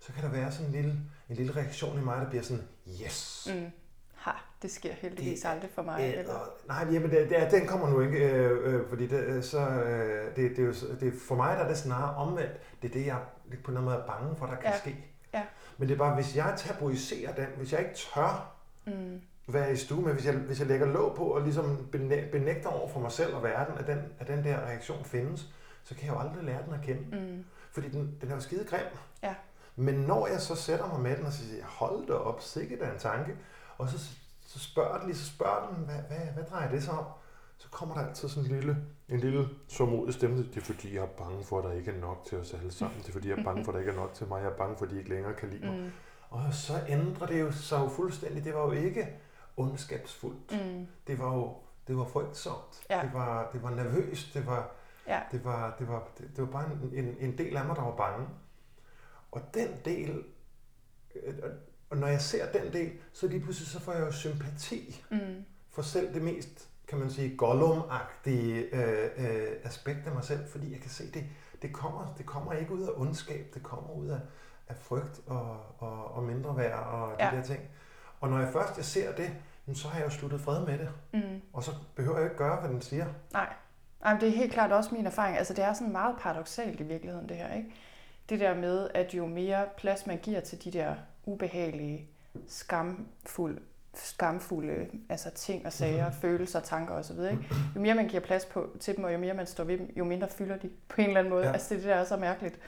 Så 0.00 0.12
kan 0.12 0.22
der 0.24 0.30
være 0.30 0.52
sådan 0.52 0.66
en 0.66 0.72
lille, 0.72 0.90
en 1.28 1.36
lille 1.36 1.56
reaktion 1.56 1.98
i 1.98 2.02
mig, 2.04 2.20
der 2.20 2.28
bliver 2.28 2.42
sådan, 2.42 2.62
yes, 3.04 3.48
mm. 3.54 3.70
ha, 4.14 4.30
det 4.62 4.70
sker 4.70 4.92
heldigvis 4.92 5.40
Det 5.40 5.48
aldrig 5.48 5.70
for 5.74 5.82
mig. 5.82 6.00
Øh, 6.00 6.18
Eller? 6.18 6.34
og- 6.34 6.48
nej, 6.68 6.86
jamen, 6.92 7.10
det, 7.10 7.30
det, 7.30 7.48
den 7.50 7.66
kommer 7.66 7.88
nu 7.90 8.00
ikke, 8.00 8.18
øh, 8.18 8.74
øh, 8.74 8.88
fordi 8.88 9.06
det, 9.06 9.20
øh, 9.24 9.42
så, 9.42 9.58
øh, 9.60 10.36
det, 10.36 10.50
det, 10.50 10.58
er 10.58 10.66
jo, 10.66 10.74
det, 11.00 11.14
for 11.28 11.34
mig 11.34 11.56
der 11.56 11.62
er 11.64 11.68
det 11.68 11.78
snarere 11.78 12.14
omvendt. 12.16 12.82
Det 12.82 12.88
er 12.88 12.92
det, 12.92 13.06
jeg 13.06 13.18
på 13.18 13.50
en 13.50 13.56
eller 13.56 13.68
anden 13.68 13.84
måde 13.84 13.96
er 13.96 14.06
bange 14.06 14.36
for, 14.36 14.46
der 14.46 14.54
kan 14.56 14.64
Ja. 14.70 14.78
ske. 14.78 14.96
Ja. 15.34 15.42
Men 15.78 15.88
det 15.88 15.94
er 15.94 15.98
bare, 15.98 16.14
hvis 16.14 16.36
jeg 16.36 16.54
tabuiserer 16.56 17.34
den, 17.34 17.46
hvis 17.56 17.72
jeg 17.72 17.80
ikke 17.80 17.94
tør 17.94 18.54
Mm. 18.86 19.20
Være 19.48 19.72
i 19.72 19.76
stue 19.76 20.02
med, 20.02 20.12
hvis 20.12 20.26
jeg, 20.26 20.34
hvis 20.34 20.58
jeg 20.60 20.66
lægger 20.68 20.86
låg 20.86 21.14
på 21.16 21.24
og 21.24 21.42
ligesom 21.42 21.88
benæ- 21.96 22.30
benægter 22.30 22.68
over 22.68 22.88
for 22.88 23.00
mig 23.00 23.12
selv 23.12 23.34
og 23.34 23.42
verden, 23.42 23.78
at 23.78 23.86
den, 23.86 23.98
at 24.18 24.28
den 24.28 24.44
der 24.44 24.56
reaktion 24.56 25.04
findes, 25.04 25.48
så 25.84 25.94
kan 25.94 26.06
jeg 26.06 26.14
jo 26.14 26.20
aldrig 26.20 26.44
lære 26.44 26.64
den 26.66 26.74
at 26.74 26.80
kende. 26.82 27.16
Mm. 27.16 27.44
Fordi 27.72 27.88
den, 27.88 28.16
den 28.20 28.30
er 28.30 28.34
jo 28.34 28.40
skide 28.40 28.64
grim. 28.64 28.80
Ja. 29.22 29.34
Men 29.76 29.94
når 29.94 30.26
jeg 30.26 30.40
så 30.40 30.54
sætter 30.54 30.86
mig 30.86 31.00
med 31.00 31.16
den 31.16 31.26
og 31.26 31.32
siger, 31.32 31.64
hold 31.64 32.06
da 32.06 32.12
op, 32.12 32.40
sikkert 32.42 32.78
er 32.82 32.92
en 32.92 32.98
tanke, 32.98 33.36
og 33.78 33.88
så, 33.88 33.98
så 34.46 34.58
spørger 34.58 34.98
den 34.98 35.06
lige, 35.06 35.16
så 35.16 35.26
spørger 35.26 35.74
den, 35.74 35.84
hvad, 35.84 35.94
hvad, 36.08 36.26
hvad 36.34 36.44
drejer 36.44 36.70
det 36.70 36.82
så 36.82 36.90
om? 36.90 37.04
så 37.58 37.68
kommer 37.70 37.94
der 37.94 38.06
altid 38.06 38.28
sådan 38.28 38.50
en 38.50 38.56
lille, 38.56 38.76
en 39.08 39.20
lille 39.20 39.48
sørmodig 39.68 40.14
stemme. 40.14 40.36
Det 40.38 40.56
er 40.56 40.60
fordi, 40.60 40.94
jeg 40.94 41.02
er 41.02 41.06
bange 41.06 41.44
for, 41.44 41.58
at 41.58 41.64
der 41.64 41.72
ikke 41.72 41.90
er 41.90 42.00
nok 42.00 42.24
til 42.28 42.38
os 42.38 42.54
alle 42.54 42.72
sammen. 42.72 42.98
Det 42.98 43.08
er 43.08 43.12
fordi, 43.12 43.28
jeg 43.28 43.38
er 43.38 43.44
bange 43.44 43.64
for, 43.64 43.72
at 43.72 43.74
der 43.74 43.80
ikke 43.80 43.92
er 43.92 43.96
nok 43.96 44.14
til 44.14 44.26
mig. 44.28 44.42
Jeg 44.42 44.50
er 44.52 44.56
bange 44.56 44.76
for, 44.78 44.84
at 44.84 44.90
de 44.90 44.98
ikke 44.98 45.10
længere 45.10 45.34
kan 45.34 45.50
lide 45.50 45.66
mig. 45.66 45.78
Mm. 45.78 45.90
Og 46.30 46.42
så 46.52 46.72
ændrer 46.88 47.26
det 47.26 47.40
jo 47.40 47.52
sig 47.52 47.78
jo 47.80 47.88
fuldstændig. 47.88 48.44
Det 48.44 48.54
var 48.54 48.64
jo 48.64 48.70
ikke 48.70 49.08
ondskabsfuldt. 49.58 50.52
Mm. 50.52 50.86
Det 51.06 51.18
var 51.18 51.34
jo 51.34 51.56
det 51.88 51.96
var 51.96 52.04
frygtsomt. 52.04 52.86
Ja. 52.90 53.00
Det, 53.02 53.10
var, 53.12 53.50
det 53.52 53.62
var 53.62 53.70
nervøst. 53.70 54.34
Det 54.34 54.46
var, 54.46 54.70
ja. 55.06 55.20
det 55.32 55.44
var, 55.44 55.76
det 55.78 55.88
var, 55.88 56.08
det, 56.18 56.28
det 56.36 56.44
var 56.44 56.50
bare 56.50 56.64
en, 56.66 56.90
en, 56.92 57.16
en 57.18 57.38
del 57.38 57.56
af 57.56 57.64
mig, 57.64 57.76
der 57.76 57.82
var 57.82 57.96
bange. 57.96 58.26
Og 59.30 59.40
den 59.54 59.68
del, 59.84 60.24
øh, 61.14 61.34
og 61.90 61.96
når 61.96 62.06
jeg 62.06 62.20
ser 62.20 62.52
den 62.52 62.72
del, 62.72 62.92
så 63.12 63.28
lige 63.28 63.40
pludselig 63.40 63.68
så 63.68 63.80
får 63.80 63.92
jeg 63.92 64.06
jo 64.06 64.12
sympati 64.12 65.04
mm. 65.10 65.44
for 65.70 65.82
selv 65.82 66.14
det 66.14 66.22
mest, 66.22 66.68
kan 66.88 66.98
man 66.98 67.10
sige, 67.10 67.36
gollum-agtige 67.42 68.76
øh, 68.76 69.10
øh, 69.16 69.56
aspekt 69.62 70.06
af 70.06 70.14
mig 70.14 70.24
selv, 70.24 70.48
fordi 70.48 70.72
jeg 70.72 70.80
kan 70.80 70.90
se, 70.90 71.12
det, 71.12 71.24
det, 71.62 71.72
kommer, 71.72 72.14
det 72.18 72.26
kommer 72.26 72.52
ikke 72.52 72.72
ud 72.72 72.82
af 72.82 72.90
ondskab, 72.96 73.46
det 73.54 73.62
kommer 73.62 73.92
ud 73.92 74.08
af, 74.08 74.20
af 74.68 74.76
frygt 74.76 75.20
og, 75.26 75.60
og, 75.78 76.14
og 76.14 76.22
mindre 76.22 76.56
værd 76.56 76.86
og 76.86 77.16
ja. 77.20 77.30
de 77.30 77.36
der 77.36 77.42
ting. 77.42 77.60
Og 78.20 78.28
når 78.28 78.38
jeg 78.38 78.48
først 78.52 78.76
jeg 78.76 78.84
ser 78.84 79.12
det, 79.12 79.30
så 79.74 79.88
har 79.88 79.98
jeg 79.98 80.06
jo 80.06 80.10
sluttet 80.10 80.40
fred 80.40 80.66
med 80.66 80.78
det. 80.78 80.88
Mm. 81.12 81.40
Og 81.52 81.64
så 81.64 81.70
behøver 81.94 82.16
jeg 82.16 82.24
ikke 82.24 82.36
gøre, 82.36 82.60
hvad 82.60 82.70
den 82.70 82.80
siger. 82.80 83.06
Nej. 83.32 83.52
Jamen, 84.04 84.20
det 84.20 84.28
er 84.28 84.32
helt 84.32 84.52
klart 84.52 84.72
også 84.72 84.94
min 84.94 85.06
erfaring. 85.06 85.38
Altså, 85.38 85.54
det 85.54 85.64
er 85.64 85.72
sådan 85.72 85.92
meget 85.92 86.16
paradoxalt 86.20 86.80
i 86.80 86.82
virkeligheden, 86.82 87.28
det 87.28 87.36
her. 87.36 87.54
Ikke? 87.54 87.74
Det 88.28 88.40
der 88.40 88.54
med, 88.54 88.88
at 88.94 89.14
jo 89.14 89.26
mere 89.26 89.64
plads 89.76 90.06
man 90.06 90.18
giver 90.18 90.40
til 90.40 90.64
de 90.64 90.70
der 90.70 90.94
ubehagelige, 91.24 92.08
skamfulde, 92.48 93.60
skamfulde 93.94 94.86
altså 95.08 95.30
ting 95.30 95.66
og 95.66 95.72
sager, 95.72 96.04
mm-hmm. 96.04 96.20
følelser, 96.20 96.60
tanker 96.60 96.94
osv., 96.94 97.18
ikke? 97.18 97.48
jo 97.76 97.80
mere 97.80 97.94
man 97.94 98.08
giver 98.08 98.22
plads 98.22 98.44
på, 98.44 98.76
til 98.80 98.96
dem, 98.96 99.04
og 99.04 99.12
jo 99.12 99.18
mere 99.18 99.34
man 99.34 99.46
står 99.46 99.64
ved 99.64 99.78
dem, 99.78 99.92
jo 99.96 100.04
mindre 100.04 100.28
fylder 100.28 100.56
de 100.56 100.70
på 100.88 101.00
en 101.00 101.06
eller 101.06 101.20
anden 101.20 101.30
måde. 101.30 101.46
Ja. 101.46 101.52
Altså 101.52 101.74
det, 101.74 101.82
det 101.82 101.90
der 101.90 101.96
er 101.96 102.04
så 102.04 102.16
mærkeligt. 102.16 102.58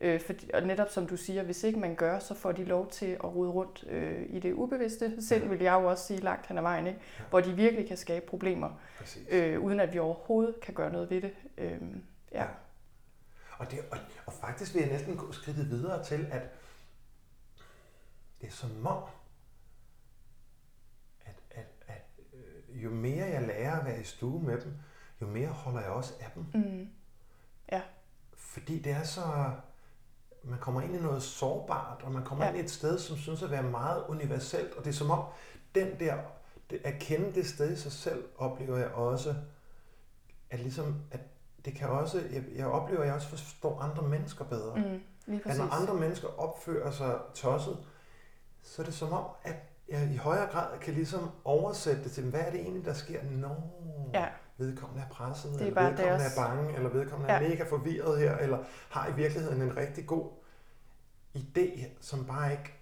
Øh, 0.00 0.20
for, 0.20 0.32
og 0.54 0.62
netop 0.62 0.88
som 0.88 1.06
du 1.06 1.16
siger, 1.16 1.42
hvis 1.42 1.64
ikke 1.64 1.78
man 1.78 1.94
gør, 1.94 2.18
så 2.18 2.34
får 2.34 2.52
de 2.52 2.64
lov 2.64 2.90
til 2.90 3.06
at 3.06 3.24
rode 3.24 3.50
rundt 3.50 3.84
øh, 3.88 4.26
i 4.28 4.40
det 4.40 4.52
ubevidste. 4.52 5.22
Selv 5.22 5.50
vil 5.50 5.60
jeg 5.60 5.72
jo 5.72 5.84
også 5.90 6.06
sige 6.06 6.20
langt 6.20 6.46
hen 6.46 6.58
ad 6.58 6.62
vejen, 6.62 6.86
ikke? 6.86 7.00
Hvor 7.30 7.40
de 7.40 7.52
virkelig 7.52 7.88
kan 7.88 7.96
skabe 7.96 8.26
problemer, 8.26 8.70
øh, 9.28 9.60
uden 9.60 9.80
at 9.80 9.92
vi 9.92 9.98
overhovedet 9.98 10.60
kan 10.60 10.74
gøre 10.74 10.92
noget 10.92 11.10
ved 11.10 11.22
det. 11.22 11.34
Øh, 11.58 11.80
ja. 12.32 12.42
ja. 12.42 12.46
Og, 13.58 13.70
det, 13.70 13.78
og, 13.90 13.98
og 14.26 14.32
faktisk 14.32 14.74
vil 14.74 14.80
jeg 14.80 14.90
næsten 14.90 15.16
gå 15.16 15.32
skridtet 15.32 15.70
videre 15.70 16.04
til, 16.04 16.26
at 16.30 16.42
det 18.40 18.46
er 18.46 18.50
som 18.50 18.86
om, 18.86 19.02
at, 21.26 21.34
at, 21.50 21.66
at 21.86 22.04
øh, 22.32 22.84
jo 22.84 22.90
mere 22.90 23.26
jeg 23.26 23.42
lærer 23.42 23.80
at 23.80 23.84
være 23.86 24.00
i 24.00 24.04
stue 24.04 24.42
med 24.42 24.60
dem, 24.60 24.72
jo 25.20 25.26
mere 25.26 25.48
holder 25.48 25.80
jeg 25.80 25.90
også 25.90 26.14
af 26.20 26.30
dem. 26.34 26.46
Mm. 26.54 26.88
Ja. 27.72 27.82
Fordi 28.36 28.78
det 28.78 28.92
er 28.92 29.02
så, 29.02 29.52
man 30.42 30.58
kommer 30.58 30.80
ind 30.80 30.94
i 30.94 30.98
noget 30.98 31.22
sårbart, 31.22 32.02
og 32.02 32.12
man 32.12 32.24
kommer 32.24 32.44
ja. 32.44 32.50
ind 32.50 32.58
i 32.58 32.64
et 32.64 32.70
sted, 32.70 32.98
som 32.98 33.16
synes 33.16 33.42
at 33.42 33.50
være 33.50 33.62
meget 33.62 34.04
universelt, 34.08 34.74
og 34.74 34.84
det 34.84 34.90
er 34.90 34.94
som 34.94 35.10
om, 35.10 35.24
den 35.74 36.00
der, 36.00 36.16
det, 36.70 36.80
at 36.84 36.94
kende 37.00 37.34
det 37.34 37.46
sted 37.46 37.72
i 37.72 37.76
sig 37.76 37.92
selv, 37.92 38.24
oplever 38.38 38.78
jeg 38.78 38.88
også, 38.88 39.34
at 40.50 40.60
ligesom, 40.60 40.96
at 41.10 41.20
det 41.64 41.74
kan 41.74 41.88
også, 41.88 42.22
jeg, 42.32 42.44
jeg 42.54 42.66
oplever, 42.66 43.00
at 43.00 43.06
jeg 43.06 43.14
også 43.14 43.28
forstår 43.28 43.80
andre 43.80 44.02
mennesker 44.02 44.44
bedre. 44.44 44.76
Mm, 44.76 45.00
lige 45.26 45.42
at 45.44 45.58
når 45.58 45.82
andre 45.82 45.94
mennesker 45.94 46.40
opfører 46.40 46.90
sig 46.90 47.18
tosset, 47.34 47.78
så 48.62 48.82
er 48.82 48.86
det 48.86 48.94
som 48.94 49.12
om, 49.12 49.24
at 49.42 49.56
jeg 49.88 50.10
i 50.12 50.16
højere 50.16 50.50
grad 50.50 50.78
kan 50.78 50.94
ligesom 50.94 51.30
oversætte 51.44 52.04
det 52.04 52.12
til, 52.12 52.30
hvad 52.30 52.40
er 52.40 52.50
det 52.50 52.60
egentlig, 52.60 52.84
der 52.84 52.92
sker? 52.92 53.22
Nå, 53.30 53.48
ja. 54.14 54.28
Vedkommende 54.58 55.02
er 55.02 55.08
presset, 55.08 55.52
det 55.52 55.60
er 55.60 55.66
eller 55.66 55.82
vedkommende 55.82 56.18
deres... 56.18 56.36
er 56.36 56.42
bange, 56.42 56.76
eller 56.76 56.90
vedkommende 56.90 57.34
ja. 57.34 57.40
er 57.40 57.48
mega 57.48 57.64
forvirret 57.70 58.18
her, 58.18 58.36
eller 58.36 58.58
har 58.88 59.08
i 59.08 59.12
virkeligheden 59.12 59.62
en 59.62 59.76
rigtig 59.76 60.06
god 60.06 60.30
idé, 61.36 61.86
som 62.00 62.24
bare 62.24 62.52
ikke 62.52 62.74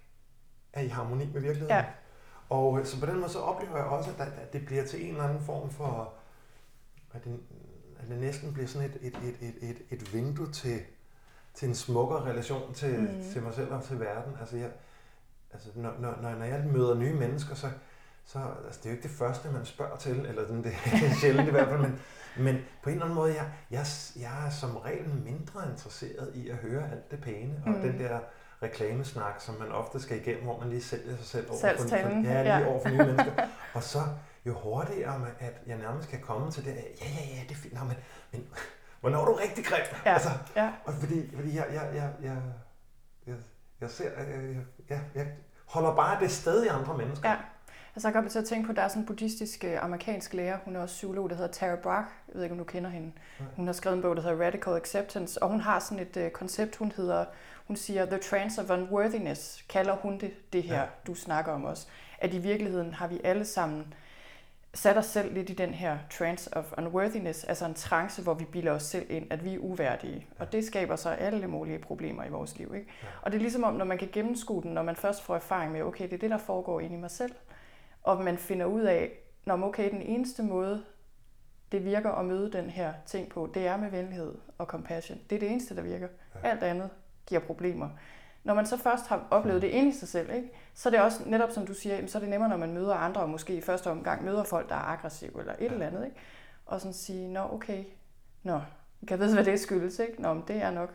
er 0.73 0.81
i 0.81 0.87
harmoni 0.87 1.25
med 1.25 1.41
virkeligheden. 1.41 1.75
Ja. 1.75 1.85
Og 2.49 2.79
så 2.83 2.99
på 2.99 3.05
den 3.05 3.19
måde 3.19 3.29
så 3.29 3.39
oplever 3.39 3.77
jeg 3.77 3.85
også, 3.85 4.11
at 4.19 4.53
det 4.53 4.65
bliver 4.65 4.85
til 4.85 5.05
en 5.05 5.11
eller 5.11 5.23
anden 5.23 5.43
form 5.43 5.69
for, 5.69 6.13
at 7.13 7.23
det, 7.23 7.39
at 7.99 8.07
det 8.07 8.17
næsten 8.17 8.53
bliver 8.53 8.67
sådan 8.67 8.89
et, 8.89 8.97
et, 9.01 9.17
et, 9.23 9.37
et, 9.41 9.69
et, 9.69 9.81
et 9.89 10.13
vindue 10.13 10.51
til, 10.51 10.79
til 11.53 11.67
en 11.67 11.75
smukkere 11.75 12.23
relation 12.23 12.73
til, 12.73 12.99
mm. 12.99 13.31
til 13.31 13.43
mig 13.43 13.53
selv 13.53 13.73
og 13.73 13.83
til 13.83 13.99
verden. 13.99 14.33
Altså, 14.39 14.57
jeg, 14.57 14.69
altså 15.53 15.69
når, 15.75 15.93
når, 15.99 16.15
når 16.21 16.45
jeg 16.45 16.65
møder 16.65 16.95
nye 16.95 17.13
mennesker, 17.13 17.55
så, 17.55 17.69
så 18.27 18.39
altså, 18.65 18.79
det 18.79 18.85
er 18.85 18.89
jo 18.89 18.95
ikke 18.95 19.07
det 19.07 19.17
første, 19.17 19.51
man 19.51 19.65
spørger 19.65 19.97
til, 19.97 20.25
eller 20.25 20.41
sådan, 20.47 20.63
det 20.63 20.73
er 20.85 21.15
sjældent 21.21 21.47
i 21.47 21.51
hvert 21.51 21.67
fald, 21.67 21.79
men, 21.79 21.99
men 22.37 22.57
på 22.83 22.89
en 22.89 22.93
eller 22.93 23.05
anden 23.05 23.15
måde, 23.15 23.33
jeg, 23.33 23.45
jeg, 23.71 23.85
jeg 24.15 24.45
er 24.45 24.49
som 24.49 24.77
regel 24.77 25.09
mindre 25.09 25.69
interesseret 25.71 26.31
i 26.35 26.49
at 26.49 26.55
høre 26.55 26.91
alt 26.91 27.11
det 27.11 27.21
pæne, 27.21 27.61
og 27.65 27.71
mm. 27.71 27.81
den 27.81 27.99
der 27.99 28.19
reklamesnak, 28.63 29.41
som 29.41 29.55
man 29.55 29.71
ofte 29.71 29.99
skal 29.99 30.17
igennem, 30.17 30.43
hvor 30.43 30.59
man 30.59 30.69
lige 30.69 30.83
sælger 30.83 31.17
sig 31.17 31.25
selv 31.25 31.49
over 31.49 31.59
for, 31.59 31.87
for, 31.89 31.95
ja, 31.95 32.19
lige 32.19 32.57
ja. 32.57 32.67
over 32.67 32.81
for 32.81 32.89
nye 32.89 32.97
mennesker. 33.11 33.47
Og 33.73 33.83
så 33.83 33.99
jo 34.45 34.53
hurtigere, 34.53 35.19
man, 35.19 35.31
at 35.39 35.61
jeg 35.67 35.77
nærmest 35.77 36.09
kan 36.09 36.21
komme 36.21 36.51
til 36.51 36.65
det, 36.65 36.75
ja, 36.75 37.05
ja, 37.05 37.35
ja, 37.35 37.41
det 37.43 37.51
er 37.51 37.55
fint, 37.55 37.73
men, 37.73 37.97
men 38.31 38.47
hvornår 38.99 39.21
er 39.21 39.25
du 39.25 39.33
rigtig 39.33 39.65
grim? 39.65 39.85
Ja. 40.05 40.13
Altså, 40.13 40.29
ja. 40.55 40.71
Og 40.85 40.93
fordi, 40.93 41.35
fordi 41.35 41.55
jeg, 41.55 41.65
jeg, 41.73 41.91
jeg, 41.95 42.13
jeg, 42.23 42.37
jeg, 43.27 43.35
jeg 43.81 43.89
ser, 43.89 44.09
jeg, 44.19 44.55
jeg, 44.89 45.01
jeg 45.15 45.27
holder 45.65 45.95
bare 45.95 46.19
det 46.19 46.31
sted 46.31 46.63
i 46.63 46.67
andre 46.67 46.97
mennesker. 46.97 47.29
Ja. 47.29 47.35
Altså, 47.97 48.07
jeg 48.07 48.13
kommer 48.13 48.31
til 48.31 48.39
at 48.39 48.45
tænke 48.45 48.65
på, 48.65 48.71
at 48.71 48.75
der 48.75 48.81
er 48.81 48.87
sådan 48.87 49.01
en 49.01 49.05
buddhistisk 49.05 49.63
øh, 49.63 49.83
amerikansk 49.83 50.33
lærer, 50.33 50.57
hun 50.65 50.75
er 50.75 50.79
også 50.79 50.95
psykolog, 50.95 51.29
der 51.29 51.35
hedder 51.35 51.51
Tara 51.51 51.75
Brach. 51.75 52.07
Jeg 52.27 52.35
ved 52.35 52.43
ikke, 52.43 52.53
om 52.53 52.57
du 52.57 52.63
kender 52.63 52.89
hende. 52.89 53.11
Hun 53.55 53.65
har 53.65 53.73
skrevet 53.73 53.95
en 53.95 54.01
bog, 54.01 54.15
der 54.15 54.21
hedder 54.21 54.45
Radical 54.45 54.73
Acceptance, 54.73 55.43
og 55.43 55.49
hun 55.49 55.61
har 55.61 55.79
sådan 55.79 55.99
et 55.99 56.17
uh, 56.17 56.29
koncept, 56.29 56.75
hun 56.75 56.91
hedder, 56.97 57.25
hun 57.67 57.75
siger, 57.75 58.05
The 58.05 58.17
Trance 58.17 58.61
of 58.61 58.69
Unworthiness, 58.69 59.65
kalder 59.69 59.95
hun 59.95 60.19
det, 60.19 60.53
det 60.53 60.63
her, 60.63 60.79
ja. 60.79 60.85
du 61.07 61.15
snakker 61.15 61.51
om 61.51 61.65
også. 61.65 61.87
At 62.19 62.33
i 62.33 62.37
virkeligheden 62.37 62.93
har 62.93 63.07
vi 63.07 63.21
alle 63.23 63.45
sammen 63.45 63.93
sat 64.73 64.97
os 64.97 65.05
selv 65.05 65.33
lidt 65.33 65.49
i 65.49 65.53
den 65.53 65.73
her 65.73 65.97
trance 66.11 66.57
of 66.57 66.73
unworthiness, 66.77 67.43
altså 67.43 67.65
en 67.65 67.73
trance, 67.73 68.21
hvor 68.21 68.33
vi 68.33 68.45
bilder 68.45 68.71
os 68.71 68.83
selv 68.83 69.05
ind, 69.09 69.27
at 69.29 69.43
vi 69.43 69.53
er 69.53 69.59
uværdige. 69.59 70.27
Og 70.39 70.51
det 70.51 70.65
skaber 70.65 70.95
så 70.95 71.09
alle 71.09 71.47
mulige 71.47 71.79
problemer 71.79 72.23
i 72.23 72.29
vores 72.29 72.57
liv. 72.57 72.73
Ikke? 72.75 72.87
Og 73.21 73.31
det 73.31 73.37
er 73.37 73.41
ligesom 73.41 73.63
om, 73.63 73.73
når 73.73 73.85
man 73.85 73.97
kan 73.97 74.09
gennemskue 74.11 74.63
den, 74.63 74.71
når 74.71 74.83
man 74.83 74.95
først 74.95 75.23
får 75.23 75.35
erfaring 75.35 75.71
med, 75.71 75.81
okay, 75.81 76.03
det 76.03 76.13
er 76.13 76.17
det, 76.17 76.29
der 76.29 76.37
foregår 76.37 76.79
inde 76.79 76.95
i 76.95 76.99
mig 76.99 77.11
selv, 77.11 77.31
og 78.07 78.23
man 78.23 78.37
finder 78.37 78.65
ud 78.65 78.81
af, 78.81 79.11
når 79.45 79.63
okay, 79.63 79.91
den 79.91 80.01
eneste 80.01 80.43
måde, 80.43 80.83
det 81.71 81.85
virker 81.85 82.11
at 82.11 82.25
møde 82.25 82.51
den 82.51 82.69
her 82.69 82.93
ting 83.05 83.29
på, 83.29 83.49
det 83.53 83.67
er 83.67 83.77
med 83.77 83.89
venlighed 83.89 84.35
og 84.57 84.65
compassion. 84.65 85.19
Det 85.29 85.35
er 85.35 85.39
det 85.39 85.51
eneste, 85.51 85.75
der 85.75 85.81
virker. 85.81 86.07
Ja. 86.35 86.49
Alt 86.49 86.63
andet 86.63 86.89
giver 87.25 87.41
problemer. 87.41 87.89
Når 88.43 88.53
man 88.53 88.65
så 88.65 88.77
først 88.77 89.07
har 89.07 89.27
oplevet 89.31 89.61
det 89.61 89.67
inde 89.67 89.89
i 89.89 89.91
sig 89.91 90.07
selv, 90.07 90.35
ikke, 90.35 90.51
så 90.73 90.89
er 90.89 90.91
det 90.91 91.01
også 91.01 91.23
netop, 91.25 91.51
som 91.51 91.65
du 91.65 91.73
siger, 91.73 92.07
så 92.07 92.17
er 92.17 92.19
det 92.19 92.29
nemmere, 92.29 92.49
når 92.49 92.57
man 92.57 92.73
møder 92.73 92.93
andre, 92.95 93.21
og 93.21 93.29
måske 93.29 93.55
i 93.55 93.61
første 93.61 93.91
omgang 93.91 94.25
møder 94.25 94.43
folk, 94.43 94.69
der 94.69 94.75
er 94.75 94.79
aggressive 94.79 95.39
eller 95.39 95.53
et 95.53 95.61
ja. 95.61 95.71
eller 95.71 95.87
andet. 95.87 96.05
Ikke? 96.05 96.17
Og 96.65 96.81
sådan 96.81 96.93
sige, 96.93 97.27
nå 97.27 97.41
okay, 97.51 97.83
nå, 98.43 98.59
kan 99.07 99.09
jeg 99.09 99.19
vide, 99.19 99.33
hvad 99.33 99.45
det 99.45 99.59
skyldes, 99.59 99.99
ikke? 99.99 100.21
Nå, 100.21 100.33
men 100.33 100.43
det 100.47 100.55
er 100.55 100.71
nok 100.71 100.93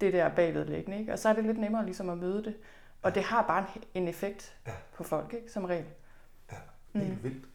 det 0.00 0.12
der 0.12 0.28
bagvedliggende, 0.28 0.98
ikke? 0.98 1.12
Og 1.12 1.18
så 1.18 1.28
er 1.28 1.32
det 1.32 1.44
lidt 1.44 1.58
nemmere 1.58 1.84
ligesom 1.84 2.10
at 2.10 2.18
møde 2.18 2.44
det. 2.44 2.54
Og 3.02 3.14
det 3.14 3.22
har 3.22 3.46
bare 3.46 3.66
en 3.94 4.08
effekt 4.08 4.56
ja. 4.66 4.72
på 4.94 5.04
folk, 5.04 5.32
ikke? 5.34 5.52
Som 5.52 5.64
regel. 5.64 5.86
Ja, 6.52 6.56
helt 6.94 7.16
mm. 7.16 7.22
vildt. 7.22 7.48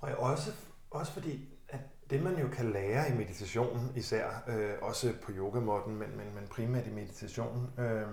Og 0.00 0.08
også, 0.16 0.52
også 0.90 1.12
fordi, 1.12 1.48
at 1.68 1.80
det 2.10 2.22
man 2.22 2.38
jo 2.38 2.48
kan 2.48 2.72
lære 2.72 3.10
i 3.10 3.14
meditationen, 3.14 3.92
især 3.96 4.42
øh, 4.46 4.74
også 4.82 5.14
på 5.22 5.32
yogamåtten, 5.32 5.96
men, 5.96 6.16
men, 6.16 6.34
men 6.34 6.48
primært 6.48 6.86
i 6.86 6.90
meditationen, 6.90 7.70
øh, 7.78 8.08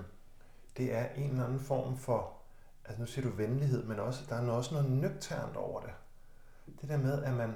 det 0.77 0.93
er 0.93 1.09
en 1.09 1.29
eller 1.29 1.45
anden 1.45 1.59
form 1.59 1.97
for, 1.97 2.37
altså 2.85 3.01
nu 3.01 3.07
siger 3.07 3.29
du 3.29 3.35
venlighed, 3.35 3.83
men 3.83 3.99
også, 3.99 4.23
der 4.29 4.35
er 4.35 4.51
også 4.51 4.73
noget 4.73 4.91
nøgternt 4.91 5.55
over 5.55 5.81
det. 5.81 5.93
Det 6.81 6.89
der 6.89 6.97
med, 6.97 7.23
at 7.23 7.33
man, 7.33 7.55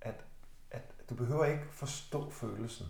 at, 0.00 0.24
at 0.70 0.82
du 1.10 1.14
behøver 1.14 1.44
ikke 1.44 1.64
forstå 1.70 2.30
følelsen, 2.30 2.86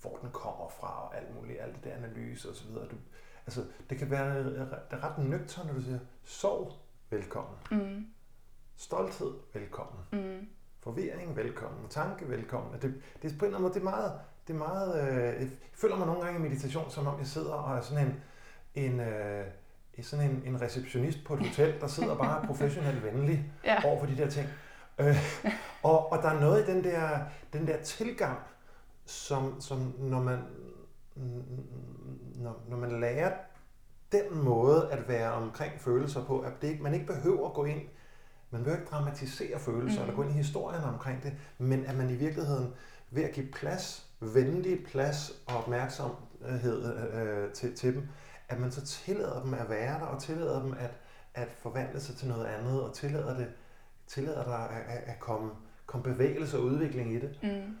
hvor 0.00 0.16
den 0.16 0.30
kommer 0.32 0.68
fra, 0.68 1.08
og 1.08 1.16
alt 1.16 1.34
muligt, 1.34 1.60
alt 1.60 1.74
det 1.74 1.84
der 1.84 1.94
analyse 1.94 2.50
osv. 2.50 2.74
Du, 2.74 2.96
altså, 3.46 3.64
det 3.90 3.98
kan 3.98 4.10
være 4.10 4.44
det 4.44 4.68
er 4.90 5.04
ret 5.04 5.18
nøgternt, 5.18 5.66
når 5.66 5.74
du 5.74 5.82
siger, 5.82 5.98
sov, 6.24 6.72
velkommen. 7.10 7.56
Mm. 7.70 8.06
Stolthed, 8.76 9.32
velkommen. 9.52 10.00
Mm. 10.12 10.46
Forvirring, 10.80 11.36
velkommen. 11.36 11.88
Tanke, 11.90 12.28
velkommen. 12.28 12.72
Det, 12.82 12.94
det 13.22 13.32
er 13.32 13.38
på 13.38 13.44
en 13.44 13.54
eller 13.54 13.58
anden 13.58 13.62
måde, 13.62 13.74
det 13.74 13.80
er 13.80 13.84
meget, 13.84 14.12
det 14.46 14.54
er 14.54 14.58
meget 14.58 15.02
øh, 15.02 15.40
jeg 15.40 15.50
føler 15.74 15.96
mig 15.96 16.06
nogle 16.06 16.22
gange 16.22 16.38
i 16.38 16.42
meditation, 16.42 16.90
som 16.90 17.06
om 17.06 17.18
jeg 17.18 17.26
sidder 17.26 17.52
og 17.52 17.76
er 17.76 17.80
sådan 17.80 18.06
en, 18.06 18.22
en, 18.84 19.00
øh, 19.00 19.46
sådan 20.02 20.30
en, 20.30 20.42
en 20.46 20.60
receptionist 20.60 21.24
på 21.24 21.34
et 21.34 21.40
hotel, 21.40 21.80
der 21.80 21.86
sidder 21.86 22.16
bare 22.16 22.46
professionelt 22.46 23.04
venlig 23.04 23.52
ja. 23.64 23.84
over 23.84 24.00
for 24.00 24.06
de 24.06 24.16
der 24.16 24.30
ting. 24.30 24.48
Øh, 24.98 25.16
og, 25.82 26.12
og 26.12 26.22
der 26.22 26.28
er 26.28 26.40
noget 26.40 26.68
i 26.68 26.72
den 26.72 26.84
der, 26.84 27.18
den 27.52 27.66
der 27.66 27.82
tilgang, 27.82 28.38
som, 29.04 29.60
som 29.60 29.94
når, 29.98 30.20
man, 30.20 30.38
når, 32.34 32.62
når 32.68 32.76
man 32.76 33.00
lærer 33.00 33.32
den 34.12 34.44
måde 34.44 34.92
at 34.92 35.08
være 35.08 35.32
omkring 35.32 35.80
følelser 35.80 36.24
på, 36.24 36.40
at 36.40 36.52
det, 36.62 36.80
man 36.80 36.94
ikke 36.94 37.06
behøver 37.06 37.48
at 37.48 37.54
gå 37.54 37.64
ind 37.64 37.80
man 38.54 38.64
vil 38.64 38.72
ikke 38.72 38.84
dramatisere 38.84 39.58
følelser 39.58 39.98
mm. 39.98 40.02
eller 40.02 40.16
gå 40.16 40.22
ind 40.22 40.30
i 40.30 40.36
historien 40.36 40.82
omkring 40.82 41.22
det, 41.22 41.32
men 41.58 41.86
at 41.86 41.96
man 41.96 42.10
i 42.10 42.14
virkeligheden 42.14 42.74
ved 43.10 43.24
at 43.24 43.32
give 43.32 43.46
plads, 43.46 44.10
venlig 44.20 44.84
plads 44.84 45.32
og 45.46 45.56
opmærksomhed 45.56 47.12
øh, 47.14 47.52
til, 47.52 47.76
til 47.76 47.94
dem, 47.94 48.08
at 48.48 48.60
man 48.60 48.72
så 48.72 48.86
tillader 48.86 49.42
dem 49.42 49.54
at 49.54 49.70
være 49.70 50.00
der, 50.00 50.06
og 50.06 50.22
tillader 50.22 50.62
dem 50.62 50.72
at, 50.78 50.90
at 51.34 51.48
forvandle 51.58 52.00
sig 52.00 52.16
til 52.16 52.28
noget 52.28 52.46
andet, 52.46 52.82
og 52.82 52.94
tillader, 52.94 53.36
det, 53.36 53.48
tillader 54.06 54.44
der 54.44 54.56
at, 54.56 55.02
at 55.06 55.20
komme, 55.20 55.50
komme 55.86 56.04
bevægelse 56.04 56.58
og 56.58 56.64
udvikling 56.64 57.12
i 57.12 57.20
det. 57.20 57.38
Mm. 57.42 57.76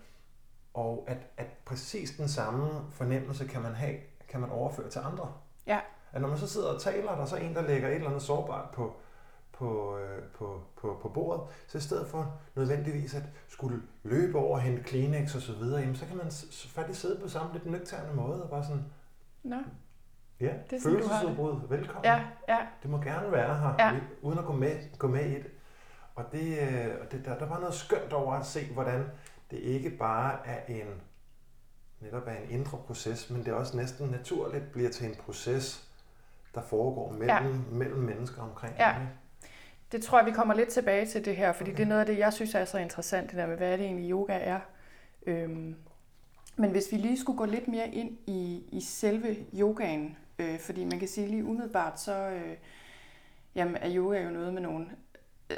Og 0.74 1.04
at, 1.08 1.18
at 1.36 1.46
præcis 1.64 2.10
den 2.10 2.28
samme 2.28 2.68
fornemmelse 2.92 3.46
kan 3.46 3.62
man 3.62 3.74
have, 3.74 3.96
kan 4.28 4.40
man 4.40 4.50
overføre 4.50 4.88
til 4.88 5.00
andre. 5.04 5.32
Ja. 5.66 5.80
At 6.12 6.20
når 6.20 6.28
man 6.28 6.38
så 6.38 6.48
sidder 6.48 6.68
og 6.74 6.80
taler, 6.80 7.14
der 7.14 7.22
er 7.22 7.26
så 7.26 7.36
en, 7.36 7.54
der 7.54 7.62
lægger 7.62 7.88
et 7.88 7.94
eller 7.94 8.08
andet 8.08 8.22
sårbart 8.22 8.70
på, 8.70 8.96
på, 9.52 9.98
øh, 9.98 10.22
på, 10.22 10.62
på, 10.76 10.98
på 11.02 11.08
bordet, 11.08 11.42
så 11.68 11.78
i 11.78 11.80
stedet 11.80 12.08
for 12.08 12.40
nødvendigvis 12.54 13.14
at 13.14 13.22
skulle 13.48 13.82
løbe 14.02 14.38
over 14.38 14.56
og 14.56 14.60
hente 14.60 14.82
Kleenex 14.82 15.34
og 15.34 15.42
så 15.42 15.52
videre, 15.52 15.80
jamen, 15.80 15.96
så 15.96 16.06
kan 16.06 16.16
man 16.16 16.32
faktisk 16.68 17.00
sidde 17.00 17.20
på 17.20 17.28
samme 17.28 17.52
lidt 17.52 17.66
nøgterne 17.66 18.14
måde 18.14 18.42
og 18.42 18.50
bare 18.50 18.64
sådan, 18.64 18.84
Nå. 19.42 19.56
Ja, 20.40 20.52
det 20.70 20.76
er 20.76 20.80
følelsesudbrud, 20.82 21.68
velkommen. 21.68 22.04
Ja, 22.04 22.20
ja. 22.48 22.58
Det 22.82 22.90
må 22.90 22.98
gerne 22.98 23.32
være 23.32 23.58
her, 23.58 23.74
ja. 23.78 24.00
uden 24.22 24.38
at 24.38 24.44
gå 24.44 24.52
med, 24.52 24.98
gå 24.98 25.08
med 25.08 25.26
i 25.26 25.34
det. 25.34 25.50
Og 26.14 26.24
det, 26.32 26.58
øh, 26.58 27.10
det 27.10 27.24
der, 27.24 27.38
der 27.38 27.46
var 27.46 27.58
noget 27.58 27.74
skønt 27.74 28.12
over 28.12 28.34
at 28.34 28.46
se, 28.46 28.72
hvordan 28.72 29.04
det 29.50 29.58
ikke 29.58 29.90
bare 29.90 30.46
er 30.46 30.60
en 30.68 31.00
netop 32.00 32.26
er 32.26 32.32
en 32.32 32.50
indre 32.50 32.78
proces, 32.86 33.30
men 33.30 33.44
det 33.44 33.48
er 33.48 33.54
også 33.54 33.76
næsten 33.76 34.08
naturligt 34.08 34.72
bliver 34.72 34.90
til 34.90 35.06
en 35.06 35.14
proces, 35.14 35.88
der 36.54 36.62
foregår 36.62 37.12
mellem, 37.12 37.28
ja. 37.28 37.76
mellem 37.76 37.98
mennesker 37.98 38.42
omkring 38.42 38.74
ja. 38.78 38.94
det. 38.98 39.08
Det 39.92 40.02
tror 40.02 40.18
jeg, 40.18 40.26
vi 40.26 40.30
kommer 40.30 40.54
lidt 40.54 40.68
tilbage 40.68 41.06
til 41.06 41.24
det 41.24 41.36
her, 41.36 41.52
fordi 41.52 41.70
okay. 41.70 41.76
det 41.76 41.84
er 41.84 41.88
noget 41.88 42.00
af 42.00 42.06
det, 42.06 42.18
jeg 42.18 42.32
synes 42.32 42.54
er 42.54 42.64
så 42.64 42.78
interessant, 42.78 43.30
det 43.30 43.38
der 43.38 43.46
med, 43.46 43.56
hvad 43.56 43.72
er 43.72 43.76
det 43.76 43.86
egentlig 43.86 44.10
yoga 44.10 44.38
er. 44.38 44.60
Øhm, 45.26 45.76
men 46.56 46.70
hvis 46.70 46.92
vi 46.92 46.96
lige 46.96 47.20
skulle 47.20 47.38
gå 47.38 47.44
lidt 47.44 47.68
mere 47.68 47.88
ind 47.88 48.18
i, 48.26 48.64
i 48.72 48.80
selve 48.80 49.36
yogaen, 49.54 50.16
øh, 50.38 50.58
fordi 50.58 50.84
man 50.84 50.98
kan 50.98 51.08
sige 51.08 51.26
lige 51.26 51.44
umiddelbart, 51.44 52.00
så 52.00 52.28
øh, 52.28 52.56
jamen, 53.54 53.76
er 53.76 53.96
yoga 53.96 54.22
jo 54.22 54.30
noget 54.30 54.54
med 54.54 54.62
nogle 54.62 54.86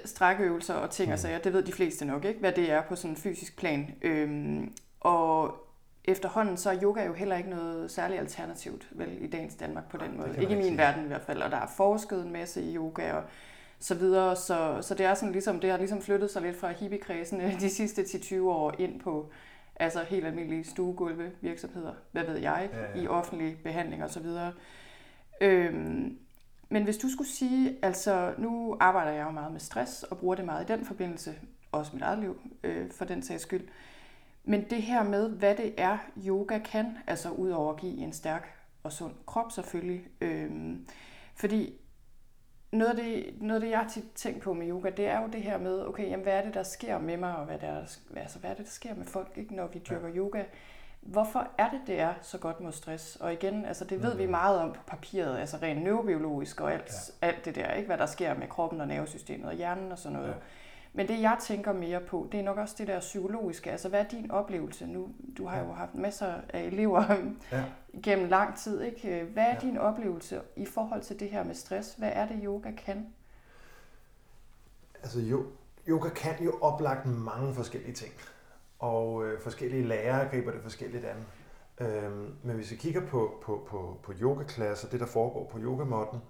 strækøvelser 0.05 0.75
og 0.75 0.91
ting 0.91 1.09
mm. 1.09 1.13
og 1.13 1.19
sager. 1.19 1.39
Det 1.39 1.53
ved 1.53 1.63
de 1.63 1.73
fleste 1.73 2.05
nok 2.05 2.25
ikke, 2.25 2.41
hvad 2.41 2.53
det 2.53 2.71
er 2.71 2.83
på 2.83 2.97
sådan 2.97 3.11
en 3.11 3.17
fysisk 3.17 3.57
plan. 3.57 3.95
Øhm, 4.03 4.73
og 5.01 5.55
efterhånden 6.05 6.57
så 6.57 6.71
er 6.71 6.83
yoga 6.83 7.05
jo 7.05 7.13
heller 7.13 7.37
ikke 7.37 7.51
noget 7.51 7.91
særligt 7.91 8.21
alternativt 8.21 8.89
vel, 8.93 9.19
i 9.21 9.27
dagens 9.27 9.55
Danmark 9.55 9.91
på 9.91 9.97
den 9.97 10.17
måde. 10.17 10.37
Ikke 10.41 10.53
i 10.53 10.57
min 10.57 10.65
sige. 10.65 10.79
verden 10.79 11.05
i 11.05 11.07
hvert 11.07 11.23
fald. 11.23 11.43
Og 11.43 11.51
der 11.51 11.57
er 11.57 11.67
forsket 11.77 12.23
en 12.23 12.33
masse 12.33 12.63
i 12.63 12.77
yoga 12.77 13.13
og 13.13 13.23
så 13.79 13.95
videre. 13.95 14.37
Så, 14.37 14.79
så 14.81 14.95
det 14.95 15.07
er 15.07 15.15
sådan 15.15 15.33
ligesom, 15.33 15.61
det 15.61 15.71
har 15.71 15.79
ligesom 15.79 16.03
flyttet 16.03 16.31
sig 16.31 16.43
lidt 16.43 16.57
fra 16.57 16.73
hippiekredsen 16.73 17.41
de 17.61 17.71
sidste 17.71 18.03
10-20 18.03 18.41
år 18.41 18.75
ind 18.79 19.01
på 19.01 19.31
altså 19.77 20.03
helt 20.03 20.27
almindelige 20.27 20.65
stuegulve 20.65 21.31
virksomheder, 21.41 21.93
hvad 22.13 22.25
ved 22.25 22.37
jeg, 22.37 22.69
ja, 22.73 22.81
ja. 22.81 23.03
i 23.03 23.09
offentlig 23.09 23.57
behandling 23.65 24.05
og 24.05 24.11
så 24.11 24.21
videre. 24.21 24.53
Øhm, 25.41 26.19
men 26.69 26.85
hvis 26.85 26.97
du 26.97 27.09
skulle 27.09 27.31
sige, 27.31 27.77
altså 27.83 28.35
nu 28.39 28.77
arbejder 28.81 29.13
jeg 29.13 29.27
jo 29.27 29.31
meget 29.31 29.53
med 29.53 29.61
stress 29.61 30.03
og 30.03 30.19
bruger 30.19 30.35
det 30.35 30.45
meget 30.45 30.71
i 30.71 30.73
den 30.73 30.85
forbindelse, 30.85 31.35
også 31.73 31.91
mit 31.95 32.03
eget 32.03 32.19
liv 32.19 32.41
øh, 32.63 32.91
for 32.91 33.05
den 33.05 33.23
sags 33.23 33.43
skyld. 33.43 33.69
Men 34.45 34.71
det 34.71 34.83
her 34.83 35.03
med, 35.03 35.29
hvad 35.29 35.55
det 35.55 35.75
er, 35.77 35.99
yoga 36.27 36.59
kan, 36.59 36.99
altså 37.07 37.31
udover 37.31 37.73
at 37.73 37.81
give 37.81 37.97
en 37.97 38.13
stærk 38.13 38.57
og 38.83 38.93
sund 38.93 39.15
krop 39.27 39.53
selvfølgelig. 39.53 40.09
Øhm, 40.21 40.87
fordi 41.35 41.75
noget 42.73 42.91
af, 42.91 42.97
det, 42.97 43.35
noget 43.41 43.55
af 43.55 43.61
det, 43.61 43.71
jeg 43.71 43.79
har 43.79 43.89
tit 43.89 44.05
tænkt 44.15 44.43
på 44.43 44.53
med 44.53 44.69
yoga, 44.69 44.91
det 44.91 45.07
er 45.07 45.23
jo 45.23 45.29
det 45.33 45.43
her 45.43 45.59
med, 45.59 45.87
okay, 45.87 46.11
jamen, 46.11 46.23
hvad 46.23 46.33
er 46.33 46.45
det, 46.45 46.55
der 46.55 46.63
sker 46.63 46.99
med 46.99 47.17
mig, 47.17 47.37
og 47.37 47.45
hvad, 47.45 47.59
der, 47.59 47.81
altså, 48.17 48.39
hvad 48.39 48.51
er 48.51 48.55
det, 48.55 48.65
der 48.65 48.71
sker 48.71 48.95
med 48.95 49.05
folk, 49.05 49.33
ikke, 49.37 49.55
når 49.55 49.67
vi 49.67 49.79
dyrker 49.79 50.09
ja. 50.09 50.15
yoga? 50.15 50.45
Hvorfor 51.07 51.49
er 51.59 51.71
det, 51.71 51.81
det 51.87 52.01
er 52.01 52.15
så 52.23 52.39
godt 52.39 52.61
mod 52.61 52.73
stress? 52.73 53.17
Og 53.17 53.33
igen, 53.33 53.65
altså, 53.65 53.85
det 53.85 54.03
ved 54.03 54.13
mm. 54.13 54.19
vi 54.19 54.27
meget 54.27 54.59
om 54.61 54.73
på 54.73 54.81
papiret, 54.87 55.39
altså 55.39 55.57
rent 55.63 55.83
neurobiologisk 55.83 56.61
og 56.61 56.73
alt, 56.73 56.93
ja. 57.23 57.27
alt 57.27 57.45
det 57.45 57.55
der, 57.55 57.73
ikke? 57.73 57.87
hvad 57.87 57.99
der 57.99 58.07
sker 58.07 58.35
med 58.35 58.49
kroppen 58.49 58.81
og 58.81 58.89
nervesystemet 58.89 59.49
og 59.49 59.55
hjernen 59.55 59.93
og 59.93 59.99
sådan 59.99 60.19
noget. 60.19 60.29
Ja. 60.29 60.35
Men 60.93 61.09
det, 61.09 61.21
jeg 61.21 61.37
tænker 61.41 61.73
mere 61.73 62.01
på, 62.01 62.29
det 62.33 62.41
er 62.41 62.45
nok 62.45 62.59
også 62.59 62.75
det 62.79 62.87
der 62.87 63.01
psykologiske. 63.01 63.71
Altså, 63.71 63.89
hvad 63.89 64.01
er 64.01 64.09
din 64.09 64.31
oplevelse 64.31 64.87
nu? 64.87 65.09
Du 65.39 65.47
har 65.47 65.59
jo 65.59 65.73
haft 65.73 65.95
masser 65.95 66.35
af 66.49 66.61
elever 66.61 67.05
ja. 67.53 67.65
gennem 68.03 68.29
lang 68.29 68.57
tid. 68.57 68.83
Ikke? 68.83 69.25
Hvad 69.33 69.45
er 69.45 69.55
ja. 69.55 69.59
din 69.61 69.79
oplevelse 69.79 70.41
i 70.57 70.67
forhold 70.67 71.03
til 71.03 71.21
det 71.21 71.31
her 71.31 71.45
med 71.45 71.55
stress? 71.55 71.95
Hvad 71.95 72.11
er 72.13 72.29
det, 72.29 72.41
yoga 72.45 72.71
kan? 72.71 73.07
Altså, 75.03 75.21
jo, 75.21 75.47
yoga 75.89 76.09
kan 76.09 76.45
jo 76.45 76.59
oplagt 76.61 77.07
mange 77.07 77.55
forskellige 77.55 77.95
ting. 77.95 78.13
Og 78.79 79.25
øh, 79.25 79.41
forskellige 79.41 79.87
lærere 79.87 80.29
griber 80.29 80.53
det 80.53 80.63
forskelligt 80.63 81.05
an. 81.05 81.25
Øhm, 81.81 82.35
men 82.43 82.57
hvis 82.57 82.71
vi 82.71 82.77
kigger 82.77 83.07
på, 83.07 83.43
på, 83.43 83.67
på, 83.71 84.01
på 84.03 84.13
yogaklasser, 84.21 84.89
det 84.89 85.01
der 85.01 85.07
foregår 85.07 85.51
på 85.53 85.59
yogamotten, 85.59 86.21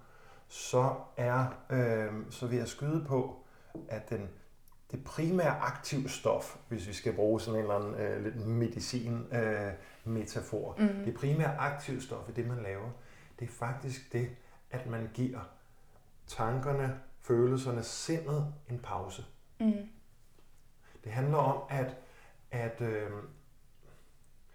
så 0.47 0.93
er 1.17 1.45
øh, 1.69 2.13
så 2.29 2.47
vil 2.47 2.57
jeg 2.57 2.67
skyde 2.67 3.05
på, 3.07 3.35
at 3.89 4.09
den 4.09 4.29
det 4.91 5.03
primære 5.03 5.59
aktiv 5.59 6.09
stof, 6.09 6.57
hvis 6.67 6.87
vi 6.87 6.93
skal 6.93 7.13
bruge 7.13 7.41
sådan 7.41 7.59
en 7.59 7.61
eller 7.61 7.75
anden 7.75 7.95
øh, 7.95 8.23
lidt 8.23 8.47
medicin-metafor, 8.47 10.75
øh, 10.79 10.97
mm. 10.97 11.03
det 11.05 11.13
primære 11.13 11.57
aktiv 11.57 12.01
stof 12.01 12.29
i 12.29 12.31
det, 12.31 12.47
man 12.47 12.63
laver, 12.63 12.89
det 13.39 13.47
er 13.47 13.51
faktisk 13.51 14.13
det, 14.13 14.29
at 14.71 14.87
man 14.87 15.09
giver 15.13 15.39
tankerne, 16.27 16.99
følelserne, 17.21 17.83
sindet 17.83 18.53
en 18.69 18.79
pause. 18.79 19.25
Mm. 19.59 19.89
Det 21.03 21.11
handler 21.11 21.37
om, 21.37 21.61
at, 21.69 21.95
at 22.51 22.81
øh, 22.81 23.09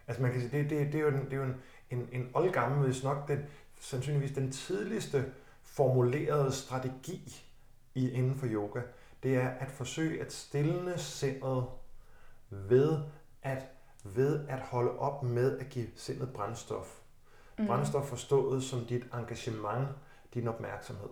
altså 0.07 0.23
man 0.23 0.33
kan 0.33 0.41
sige, 0.41 0.59
det, 0.59 0.71
det, 0.71 0.93
det 0.93 0.95
er 0.95 1.03
jo, 1.03 1.09
en, 1.09 1.25
det 1.25 1.33
er 1.33 1.37
jo 1.37 1.43
en, 1.43 1.57
en, 1.91 2.09
en 2.13 2.31
oldgammel, 2.35 2.85
hvis 2.85 3.05
nok 3.05 3.29
den, 3.29 3.39
sandsynligvis 3.81 4.33
den 4.33 4.53
tidligste 4.53 5.33
formulerede 5.63 6.53
strategi 6.53 7.45
i, 7.95 8.11
inden 8.11 8.35
for 8.35 8.47
yoga 8.47 8.81
det 9.23 9.37
er 9.37 9.49
at 9.49 9.71
forsøge 9.71 10.21
at 10.21 10.33
stille 10.33 10.99
sindet 10.99 11.65
ved 12.51 12.99
at, 13.43 13.67
ved 14.05 14.49
at 14.49 14.61
holde 14.61 14.99
op 14.99 15.23
med 15.23 15.59
at 15.59 15.69
give 15.69 15.87
sindet 15.97 16.33
brændstof. 16.33 16.99
Mm. 17.59 17.67
Brændstof 17.67 18.05
forstået 18.07 18.63
som 18.63 18.85
dit 18.85 19.07
engagement, 19.15 19.89
din 20.35 20.49
opmærksomhed. 20.49 21.09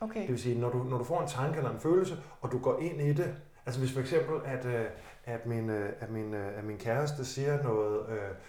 Okay. 0.00 0.20
Det 0.20 0.28
vil 0.28 0.38
sige, 0.38 0.58
når 0.58 0.70
du, 0.70 0.82
når 0.82 0.98
du 0.98 1.04
får 1.04 1.20
en 1.20 1.28
tanke 1.28 1.56
eller 1.56 1.70
en 1.70 1.80
følelse, 1.80 2.22
og 2.40 2.52
du 2.52 2.58
går 2.58 2.78
ind 2.78 3.00
i 3.00 3.12
det, 3.12 3.34
altså 3.70 3.80
hvis 3.80 3.92
for 3.92 4.00
eksempel, 4.00 4.40
at, 4.44 4.64
øh, 4.64 4.86
at, 5.24 5.46
min, 5.46 5.70
øh, 5.70 5.92
at, 6.00 6.10
min, 6.10 6.34
øh, 6.34 6.58
at 6.58 6.64
min 6.64 6.78
kæreste 6.78 7.24
siger 7.24 7.62
noget, 7.62 8.06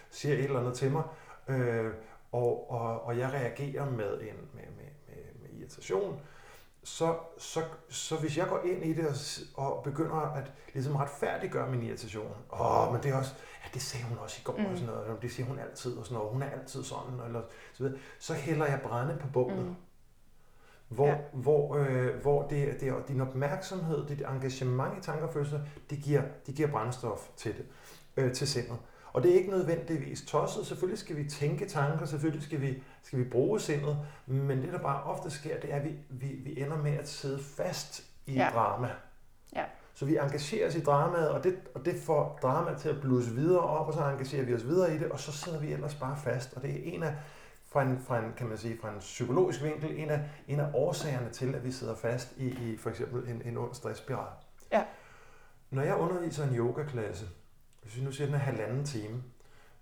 siger 0.09 0.35
et 0.35 0.43
eller 0.43 0.59
andet 0.59 0.73
til 0.73 0.91
mig, 0.91 1.03
øh, 1.47 1.93
og, 2.31 2.71
og, 2.71 3.05
og 3.05 3.17
jeg 3.17 3.33
reagerer 3.33 3.89
med, 3.89 4.21
en, 4.21 4.35
med, 4.53 4.63
med, 4.77 4.91
med, 5.07 5.23
med 5.41 5.59
irritation, 5.59 6.19
så, 6.83 7.15
så, 7.37 7.61
så 7.89 8.15
hvis 8.15 8.37
jeg 8.37 8.47
går 8.47 8.61
ind 8.65 8.85
i 8.85 8.93
det 8.93 9.07
og, 9.55 9.77
og 9.77 9.83
begynder 9.83 10.15
at 10.15 10.51
ligesom 10.73 10.95
retfærdiggøre 10.95 11.71
min 11.71 11.83
irritation, 11.83 12.31
åh, 12.51 12.93
men 12.93 13.03
det 13.03 13.11
er 13.11 13.17
også, 13.17 13.33
ja, 13.63 13.69
det 13.73 13.81
sagde 13.81 14.05
hun 14.05 14.17
også 14.17 14.37
i 14.41 14.43
går, 14.43 14.57
mm. 14.57 14.65
og 14.65 14.77
sådan 14.77 14.93
noget, 14.93 15.21
det 15.21 15.31
siger 15.31 15.47
hun 15.47 15.59
altid, 15.59 15.97
og 15.97 16.05
sådan 16.05 16.17
noget, 16.17 16.33
hun 16.33 16.41
er 16.41 16.49
altid 16.49 16.83
sådan, 16.83 17.19
eller 17.25 17.41
så 17.73 17.83
videre, 17.83 17.99
så 18.19 18.33
hælder 18.33 18.65
jeg 18.65 18.79
brænde 18.83 19.17
på 19.21 19.27
bålet. 19.33 19.65
Mm. 19.65 19.75
Hvor, 20.91 21.07
ja. 21.07 21.15
hvor, 21.33 21.75
øh, 21.75 22.21
hvor 22.21 22.47
det, 22.47 22.79
det 22.79 22.87
er 22.87 22.95
din 23.07 23.21
opmærksomhed, 23.21 24.07
dit 24.07 24.21
engagement 24.21 24.97
i 24.97 25.01
tanker 25.01 25.27
og 25.27 25.33
følelser, 25.33 25.59
det 25.89 25.97
giver, 25.97 26.21
det 26.47 26.55
giver 26.55 26.71
brændstof 26.71 27.27
til 27.37 27.53
det, 27.57 27.65
øh, 28.17 28.33
til 28.33 28.47
sindet. 28.47 28.77
Og 29.13 29.23
det 29.23 29.31
er 29.31 29.35
ikke 29.35 29.49
nødvendigvis 29.49 30.21
tosset. 30.21 30.67
Selvfølgelig 30.67 30.99
skal 30.99 31.17
vi 31.17 31.29
tænke 31.29 31.65
tanker, 31.65 32.05
selvfølgelig 32.05 32.43
skal 32.43 32.61
vi, 32.61 32.83
skal 33.03 33.19
vi 33.19 33.23
bruge 33.23 33.59
sindet, 33.59 33.97
men 34.25 34.61
det, 34.61 34.73
der 34.73 34.79
bare 34.79 35.03
ofte 35.03 35.29
sker, 35.29 35.59
det 35.59 35.73
er, 35.73 35.75
at 35.75 35.83
vi, 35.83 35.95
vi, 36.09 36.27
vi 36.27 36.61
ender 36.61 36.77
med 36.77 36.97
at 36.97 37.07
sidde 37.07 37.43
fast 37.43 38.03
i 38.25 38.33
ja. 38.33 38.49
drama. 38.53 38.89
Ja. 39.55 39.63
Så 39.93 40.05
vi 40.05 40.17
engagerer 40.17 40.67
os 40.67 40.75
i 40.75 40.81
dramaet, 40.81 41.29
og 41.29 41.43
det, 41.43 41.55
og 41.75 41.85
det 41.85 41.95
får 42.05 42.39
dramaet 42.41 42.77
til 42.77 42.89
at 42.89 43.01
blusse 43.01 43.31
videre 43.31 43.61
op, 43.61 43.87
og 43.87 43.93
så 43.93 43.99
engagerer 43.99 44.45
vi 44.45 44.53
os 44.53 44.65
videre 44.65 44.95
i 44.95 44.97
det, 44.97 45.11
og 45.11 45.19
så 45.19 45.31
sidder 45.31 45.59
vi 45.59 45.73
ellers 45.73 45.95
bare 45.95 46.17
fast. 46.17 46.53
Og 46.53 46.61
det 46.61 46.69
er 46.69 46.93
en 46.93 47.03
af, 47.03 47.15
fra 47.71 47.81
en, 47.81 47.99
fra 47.99 48.19
en, 48.19 48.33
kan 48.37 48.47
man 48.47 48.57
sige, 48.57 48.77
fra 48.81 48.93
en 48.93 48.99
psykologisk 48.99 49.63
vinkel, 49.63 49.99
en 49.99 50.09
af, 50.09 50.29
en 50.47 50.59
af 50.59 50.71
årsagerne 50.73 51.29
til, 51.29 51.55
at 51.55 51.63
vi 51.63 51.71
sidder 51.71 51.95
fast 51.95 52.37
i, 52.37 52.47
i 52.47 52.77
for 52.77 52.89
eksempel 52.89 53.29
en, 53.29 53.41
en 53.45 53.57
ond 53.57 53.73
stressspiral. 53.73 54.33
Ja. 54.71 54.83
Når 55.69 55.81
jeg 55.81 55.95
underviser 55.95 56.47
en 56.47 56.55
yogaklasse, 56.55 57.25
hvis 57.81 57.97
vi 57.97 58.03
nu 58.03 58.11
siger, 58.11 58.25
den 58.25 58.35
er 58.35 58.39
halvanden 58.39 58.85
time, 58.85 59.23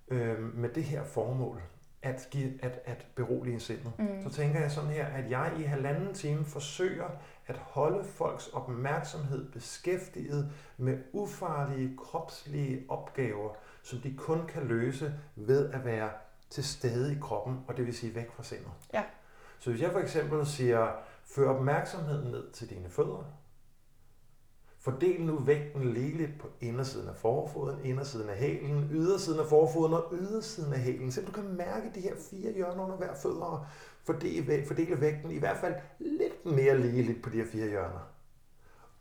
øh, 0.08 0.58
med 0.58 0.70
det 0.70 0.84
her 0.84 1.04
formål, 1.04 1.62
at, 2.02 2.28
give, 2.32 2.54
at, 2.62 2.80
at 2.86 3.08
berolige 3.16 3.60
sindet, 3.60 3.92
mm. 4.00 4.24
så 4.24 4.30
tænker 4.30 4.60
jeg 4.60 4.72
sådan 4.72 4.90
her, 4.90 5.06
at 5.06 5.30
jeg 5.30 5.54
i 5.60 5.62
halvanden 5.62 6.14
time 6.14 6.46
forsøger 6.46 7.08
at 7.48 7.58
holde 7.58 8.04
folks 8.04 8.48
opmærksomhed 8.48 9.52
beskæftiget 9.52 10.52
med 10.78 10.98
ufarlige 11.14 11.98
kropslige 11.98 12.86
opgaver, 12.90 13.54
som 13.84 14.00
de 14.00 14.16
kun 14.18 14.48
kan 14.48 14.64
løse 14.64 15.14
ved 15.36 15.70
at 15.70 15.86
være 15.86 16.10
til 16.50 16.64
stede 16.64 17.16
i 17.16 17.18
kroppen, 17.22 17.60
og 17.68 17.78
det 17.78 17.86
vil 17.86 17.94
sige 17.94 18.16
væk 18.16 18.32
fra 18.32 18.44
sindet. 18.44 18.72
Ja. 18.94 19.04
Så 19.60 19.70
hvis 19.70 19.82
jeg 19.82 19.92
for 19.92 20.00
eksempel 20.00 20.46
siger, 20.46 20.92
før 21.26 21.50
opmærksomheden 21.50 22.32
ned 22.32 22.52
til 22.52 22.70
dine 22.70 22.90
fødder, 22.90 23.24
Fordel 24.82 25.22
nu 25.22 25.36
vægten 25.36 25.94
ligeligt 25.94 26.40
på 26.40 26.48
indersiden 26.62 27.10
af 27.10 27.16
forfoden, 27.16 27.86
indersiden 27.86 28.30
af 28.30 28.38
hælen, 28.38 28.90
ydersiden 28.92 29.40
af 29.40 29.46
forfoden 29.46 29.94
og 29.94 30.14
ydersiden 30.14 30.74
af 30.74 30.80
hælen. 30.80 31.12
Så 31.12 31.22
du 31.22 31.32
kan 31.32 31.44
mærke 31.44 31.92
de 31.96 32.02
her 32.02 32.16
fire 32.30 32.54
hjørner 32.54 32.84
under 32.84 32.96
hver 32.96 33.16
fødder 33.16 33.46
og 33.46 33.66
fordele, 34.04 35.02
vægten 35.02 35.32
i 35.32 35.38
hvert 35.38 35.58
fald 35.58 35.76
lidt 36.00 36.46
mere 36.46 36.78
ligeligt 36.78 37.24
på 37.24 37.30
de 37.30 37.38
her 37.38 37.46
fire 37.52 37.68
hjørner. 37.68 38.19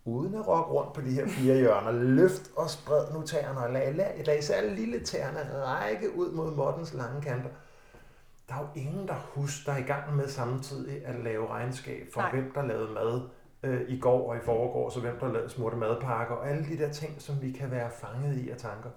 Uden 0.09 0.35
at 0.35 0.49
rokke 0.49 0.71
rundt 0.73 0.93
på 0.93 1.01
de 1.01 1.11
her 1.11 1.29
fire 1.29 1.57
hjørner, 1.57 1.93
løft 1.93 2.51
og 2.57 2.71
spred 2.71 3.13
nu 3.15 3.23
tæerne 3.23 3.61
og 3.61 3.71
lad, 3.71 3.95
lad, 3.95 4.25
lad 4.25 4.39
især 4.39 4.71
lille 4.71 5.01
tæerne 5.01 5.65
række 5.65 6.17
ud 6.17 6.33
mod 6.33 6.55
Mortens 6.55 6.95
lange 6.95 7.23
kanter. 7.23 7.51
Der 8.49 8.55
er 8.55 8.61
jo 8.61 8.81
ingen, 8.81 9.09
der 9.09 9.15
husker, 9.15 9.73
der 9.73 9.79
er 9.79 9.85
i 9.85 9.87
gang 9.87 10.17
med 10.17 10.29
samtidig 10.29 11.07
at 11.07 11.15
lave 11.25 11.49
regnskab 11.49 12.07
for, 12.13 12.21
Nej. 12.21 12.31
hvem 12.31 12.53
der 12.55 12.63
lavede 12.63 12.93
mad 12.93 13.21
øh, 13.63 13.81
i 13.89 14.01
går 14.01 14.31
og 14.31 14.37
i 14.37 14.41
forgår, 14.41 14.91
så 14.91 15.01
hvem 15.01 15.19
der 15.19 15.33
lavede 15.33 15.51
smurte 15.51 15.77
madpakker, 15.77 16.35
og 16.35 16.51
alle 16.51 16.67
de 16.67 16.79
der 16.79 16.93
ting, 16.93 17.23
som 17.23 17.43
vi 17.43 17.53
kan 17.53 17.71
være 17.71 17.91
fanget 17.91 18.37
i 18.37 18.51
af 18.51 18.57
tanker. 18.57 18.91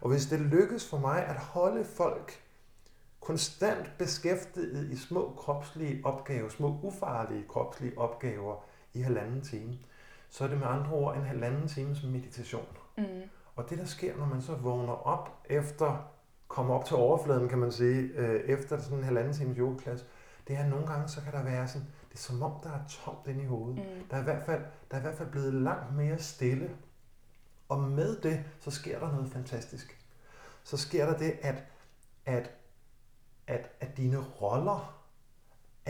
Og 0.00 0.10
hvis 0.10 0.26
det 0.26 0.40
lykkes 0.40 0.88
for 0.88 0.98
mig 0.98 1.26
at 1.26 1.36
holde 1.36 1.84
folk 1.84 2.32
konstant 3.20 3.92
beskæftiget 3.98 4.90
i 4.90 4.96
små 4.96 5.34
kropslige 5.36 6.00
opgaver, 6.04 6.48
små 6.48 6.80
ufarlige 6.82 7.44
kropslige 7.48 7.98
opgaver 7.98 8.64
i 8.94 9.00
halvanden 9.00 9.40
time, 9.40 9.78
så 10.30 10.44
er 10.44 10.48
det 10.48 10.58
med 10.58 10.66
andre 10.66 10.90
ord 10.92 11.16
en 11.16 11.22
halvanden 11.22 11.68
times 11.68 12.02
meditation. 12.02 12.66
Mm. 12.98 13.04
Og 13.56 13.70
det, 13.70 13.78
der 13.78 13.84
sker, 13.84 14.16
når 14.16 14.26
man 14.26 14.42
så 14.42 14.54
vågner 14.54 14.92
op 14.92 15.42
efter, 15.44 16.10
kommer 16.48 16.74
op 16.74 16.84
til 16.84 16.96
overfladen, 16.96 17.48
kan 17.48 17.58
man 17.58 17.72
sige, 17.72 18.00
øh, 18.00 18.40
efter 18.40 18.78
sådan 18.78 18.98
en 18.98 19.04
halvanden 19.04 19.34
times 19.34 19.56
yogaklasse, 19.58 20.06
det 20.48 20.56
er, 20.56 20.62
at 20.62 20.70
nogle 20.70 20.86
gange, 20.86 21.08
så 21.08 21.20
kan 21.20 21.32
der 21.32 21.42
være 21.42 21.68
sådan, 21.68 21.86
det 22.08 22.14
er 22.14 22.18
som 22.18 22.42
om, 22.42 22.52
der 22.62 22.70
er 22.70 22.80
tomt 22.88 23.26
inde 23.26 23.42
i 23.42 23.46
hovedet. 23.46 23.76
Mm. 23.76 24.08
Der, 24.10 24.16
er 24.16 24.20
i 24.20 24.24
hvert 24.24 24.42
fald, 24.46 24.62
der 24.90 24.96
er 24.96 25.00
i 25.00 25.02
hvert 25.02 25.14
fald 25.14 25.30
blevet 25.30 25.54
langt 25.54 25.96
mere 25.96 26.18
stille. 26.18 26.70
Og 27.68 27.80
med 27.80 28.16
det, 28.20 28.44
så 28.60 28.70
sker 28.70 28.98
der 28.98 29.12
noget 29.12 29.32
fantastisk. 29.32 29.98
Så 30.64 30.76
sker 30.76 31.06
der 31.06 31.18
det, 31.18 31.32
at, 31.42 31.64
at, 32.24 32.50
at, 33.46 33.70
at 33.80 33.96
dine 33.96 34.18
roller 34.18 34.99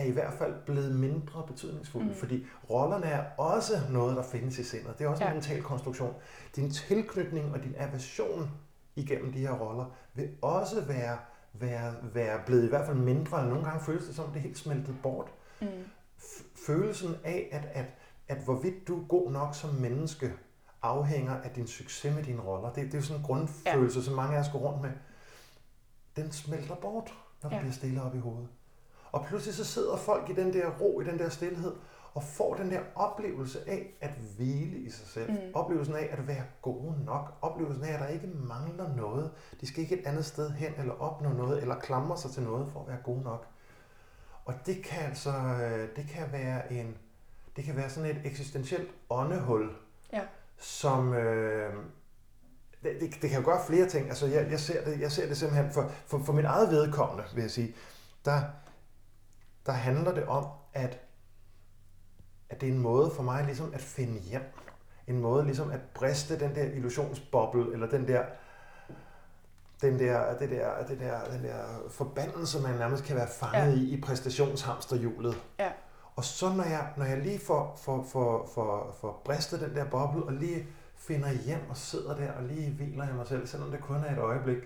er 0.01 0.05
i 0.05 0.11
hvert 0.11 0.33
fald 0.33 0.53
blevet 0.65 0.95
mindre 0.95 1.43
betydningsfulde, 1.47 2.07
mm. 2.07 2.13
fordi 2.13 2.45
rollerne 2.69 3.05
er 3.05 3.25
også 3.37 3.73
noget, 3.89 4.17
der 4.17 4.23
findes 4.23 4.59
i 4.59 4.63
sindet. 4.63 4.99
Det 4.99 5.05
er 5.05 5.09
også 5.09 5.23
ja. 5.23 5.29
en 5.29 5.35
mental 5.35 5.61
konstruktion. 5.61 6.15
Din 6.55 6.71
tilknytning 6.71 7.53
og 7.53 7.63
din 7.63 7.75
aversion 7.77 8.51
igennem 8.95 9.33
de 9.33 9.39
her 9.39 9.51
roller 9.51 9.85
vil 10.13 10.29
også 10.41 10.81
være, 10.81 11.17
være, 11.53 11.93
være 12.13 12.39
blevet 12.45 12.65
i 12.65 12.69
hvert 12.69 12.85
fald 12.85 12.97
mindre, 12.97 13.37
eller 13.37 13.49
nogle 13.49 13.65
gange 13.65 13.85
føles 13.85 14.05
det 14.05 14.15
som, 14.15 14.27
det 14.27 14.35
er 14.35 14.39
helt 14.39 14.57
smeltet 14.57 14.95
bort. 15.03 15.27
Mm. 15.61 15.67
Følelsen 16.65 17.15
af, 17.23 17.49
at, 17.51 17.65
at, 17.73 17.85
at 18.27 18.37
hvorvidt 18.43 18.87
du 18.87 19.01
er 19.01 19.07
god 19.07 19.31
nok 19.31 19.55
som 19.55 19.69
menneske, 19.69 20.33
afhænger 20.81 21.33
af 21.33 21.49
din 21.49 21.67
succes 21.67 22.15
med 22.15 22.23
dine 22.23 22.41
roller. 22.41 22.73
Det, 22.73 22.85
det 22.85 22.93
er 22.93 22.97
jo 22.97 23.03
sådan 23.03 23.21
en 23.21 23.25
grundfølelse, 23.25 23.99
ja. 23.99 24.05
som 24.05 24.13
mange 24.13 24.37
af 24.37 24.39
os 24.39 24.49
går 24.51 24.59
rundt 24.59 24.81
med. 24.81 24.91
Den 26.15 26.31
smelter 26.31 26.75
bort, 26.75 27.13
når 27.43 27.49
du 27.49 27.55
ja. 27.55 27.61
bliver 27.61 27.73
stille 27.73 28.01
op 28.01 28.15
i 28.15 28.19
hovedet. 28.19 28.47
Og 29.11 29.25
pludselig 29.25 29.55
så 29.55 29.65
sidder 29.65 29.97
folk 29.97 30.29
i 30.29 30.33
den 30.33 30.53
der 30.53 30.69
ro, 30.69 31.01
i 31.01 31.03
den 31.03 31.19
der 31.19 31.29
stillhed, 31.29 31.71
og 32.13 32.23
får 32.23 32.55
den 32.55 32.71
der 32.71 32.79
oplevelse 32.95 33.59
af 33.69 33.97
at 34.01 34.11
hvile 34.37 34.77
i 34.77 34.89
sig 34.89 35.07
selv. 35.07 35.31
Mm. 35.31 35.37
Oplevelsen 35.53 35.95
af 35.95 36.09
at 36.11 36.27
være 36.27 36.43
gode 36.61 37.05
nok. 37.05 37.33
Oplevelsen 37.41 37.83
af, 37.83 37.93
at 37.93 37.99
der 37.99 38.07
ikke 38.07 38.27
mangler 38.27 38.95
noget. 38.95 39.31
De 39.61 39.67
skal 39.67 39.83
ikke 39.83 39.99
et 39.99 40.05
andet 40.05 40.25
sted 40.25 40.51
hen, 40.51 40.73
eller 40.77 40.93
opnå 40.93 41.29
noget, 41.29 41.61
eller 41.61 41.79
klamre 41.79 42.17
sig 42.17 42.31
til 42.31 42.43
noget 42.43 42.71
for 42.73 42.79
at 42.79 42.87
være 42.87 42.97
gode 43.03 43.21
nok. 43.21 43.47
Og 44.45 44.53
det 44.65 44.83
kan 44.83 45.03
altså, 45.05 45.31
øh, 45.31 45.89
det 45.95 46.07
kan 46.09 46.31
være 46.31 46.73
en, 46.73 46.97
det 47.55 47.63
kan 47.63 47.75
være 47.75 47.89
sådan 47.89 48.09
et 48.09 48.21
eksistentielt 48.25 48.89
åndehul, 49.09 49.69
ja. 50.13 50.21
som, 50.57 51.13
øh, 51.13 51.73
det, 52.83 52.97
det, 53.01 53.21
det 53.21 53.29
kan 53.29 53.39
jo 53.39 53.45
gøre 53.45 53.65
flere 53.67 53.87
ting. 53.87 54.07
Altså 54.07 54.27
jeg, 54.27 54.51
jeg, 54.51 54.59
ser 54.59 54.83
det, 54.85 54.99
jeg 54.99 55.11
ser 55.11 55.27
det 55.27 55.37
simpelthen 55.37 55.71
for, 55.71 55.91
for, 56.05 56.19
for 56.19 56.33
mit 56.33 56.45
eget 56.45 56.69
vedkommende, 56.69 57.23
vil 57.35 57.41
jeg 57.41 57.51
sige, 57.51 57.75
der, 58.25 58.41
der 59.65 59.71
handler 59.71 60.13
det 60.13 60.25
om, 60.25 60.45
at, 60.73 60.99
at 62.49 62.61
det 62.61 62.69
er 62.69 62.73
en 62.73 62.79
måde 62.79 63.11
for 63.15 63.23
mig 63.23 63.45
ligesom 63.45 63.73
at 63.73 63.81
finde 63.81 64.19
hjem. 64.19 64.43
En 65.07 65.19
måde 65.19 65.45
ligesom 65.45 65.71
at 65.71 65.79
briste 65.93 66.39
den 66.39 66.55
der 66.55 66.63
illusionsboble, 66.63 67.73
eller 67.73 67.89
den 67.89 68.07
der, 68.07 68.23
den 69.81 69.99
der, 69.99 70.37
det 70.37 70.49
der, 70.49 70.85
det 70.87 70.99
der, 70.99 71.23
den 71.23 71.43
der 71.43 71.63
forbandelse, 71.89 72.61
man 72.61 72.75
nærmest 72.75 73.03
kan 73.03 73.15
være 73.15 73.27
fanget 73.27 73.77
ja. 73.77 73.81
i, 73.81 73.83
i 73.83 74.01
præstationshamsterhjulet. 74.01 75.41
Ja. 75.59 75.71
Og 76.15 76.23
så 76.23 76.53
når 76.53 76.63
jeg, 76.63 76.93
når 76.97 77.05
jeg 77.05 77.17
lige 77.17 77.39
får, 77.39 77.79
får, 77.83 78.03
får, 78.03 78.49
får, 78.55 78.97
får 79.01 79.21
bristet 79.25 79.61
den 79.61 79.75
der 79.75 79.85
boble, 79.85 80.23
og 80.23 80.33
lige 80.33 80.67
finder 80.97 81.31
hjem 81.31 81.69
og 81.69 81.77
sidder 81.77 82.15
der 82.15 82.31
og 82.31 82.43
lige 82.43 82.71
hviler 82.71 83.09
i 83.09 83.13
mig 83.13 83.27
selv, 83.27 83.47
selvom 83.47 83.71
det 83.71 83.81
kun 83.81 83.95
er 83.95 84.11
et 84.13 84.19
øjeblik, 84.19 84.57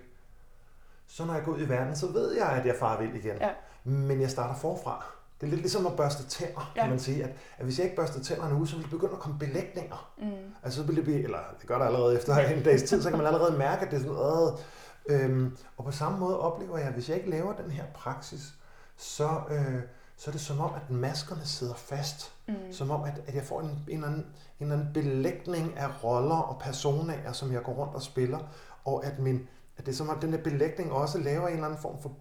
så 1.07 1.25
når 1.25 1.33
jeg 1.33 1.43
går 1.43 1.51
ud 1.51 1.61
i 1.61 1.69
verden, 1.69 1.95
så 1.95 2.07
ved 2.07 2.31
jeg, 2.31 2.47
at 2.47 2.65
jeg 2.65 2.75
far 2.79 3.01
vild 3.01 3.15
igen. 3.15 3.37
Ja 3.37 3.49
men 3.85 4.21
jeg 4.21 4.29
starter 4.29 4.55
forfra. 4.55 5.05
Det 5.41 5.47
er 5.47 5.49
lidt 5.49 5.61
ligesom 5.61 5.87
at 5.87 5.95
børste 5.95 6.23
tænder, 6.23 6.71
ja. 6.75 6.81
kan 6.81 6.89
man 6.89 6.99
sige. 6.99 7.23
At, 7.23 7.29
at 7.57 7.65
hvis 7.65 7.77
jeg 7.77 7.83
ikke 7.83 7.95
børster 7.95 8.19
tænder 8.19 8.49
nu, 8.49 8.65
så 8.65 8.75
vil 8.75 8.83
det 8.83 8.91
begynde 8.91 9.13
at 9.13 9.19
komme 9.19 9.39
belægninger. 9.39 10.11
Mm. 10.17 10.31
Altså 10.63 10.79
så 10.79 10.85
vil 10.85 10.95
det 10.95 11.03
blive, 11.03 11.23
eller 11.23 11.37
det 11.59 11.67
gør 11.67 11.77
der 11.77 11.85
allerede 11.85 12.15
efter 12.15 12.35
en 12.37 12.63
dags 12.63 12.83
tid, 12.83 13.01
så 13.01 13.09
kan 13.09 13.17
man 13.17 13.27
allerede 13.27 13.57
mærke, 13.57 13.85
at 13.85 13.91
det 13.91 13.97
er 13.97 14.01
sådan 14.01 14.15
noget. 14.15 14.65
Øhm, 15.09 15.57
og 15.77 15.85
på 15.85 15.91
samme 15.91 16.19
måde 16.19 16.39
oplever 16.39 16.77
jeg, 16.77 16.87
at 16.87 16.93
hvis 16.93 17.09
jeg 17.09 17.17
ikke 17.17 17.29
laver 17.29 17.53
den 17.53 17.71
her 17.71 17.83
praksis, 17.93 18.53
så, 18.97 19.29
øh, 19.49 19.81
så 20.17 20.29
er 20.29 20.31
det 20.31 20.41
som 20.41 20.59
om, 20.59 20.71
at 20.75 20.91
maskerne 20.91 21.45
sidder 21.45 21.73
fast. 21.73 22.33
Mm. 22.47 22.53
Som 22.71 22.91
om, 22.91 23.03
at, 23.03 23.21
at 23.27 23.35
jeg 23.35 23.43
får 23.43 23.61
en, 23.61 23.67
en, 23.67 23.83
eller 23.87 24.07
anden, 24.07 24.21
en 24.21 24.25
eller 24.59 24.75
anden 24.75 24.93
belægning 24.93 25.77
af 25.77 26.03
roller 26.03 26.35
og 26.35 26.59
personer, 26.61 27.31
som 27.31 27.53
jeg 27.53 27.63
går 27.63 27.73
rundt 27.73 27.95
og 27.95 28.01
spiller. 28.01 28.39
Og 28.85 29.05
at, 29.05 29.19
min, 29.19 29.47
at 29.77 29.85
det 29.85 29.91
er 29.91 29.95
som 29.95 30.09
om, 30.09 30.15
at 30.15 30.21
den 30.21 30.31
her 30.33 30.43
belægning 30.43 30.91
også 30.91 31.17
laver 31.17 31.47
en 31.47 31.53
eller 31.53 31.65
anden 31.65 31.81
form 31.81 32.01
for 32.01 32.11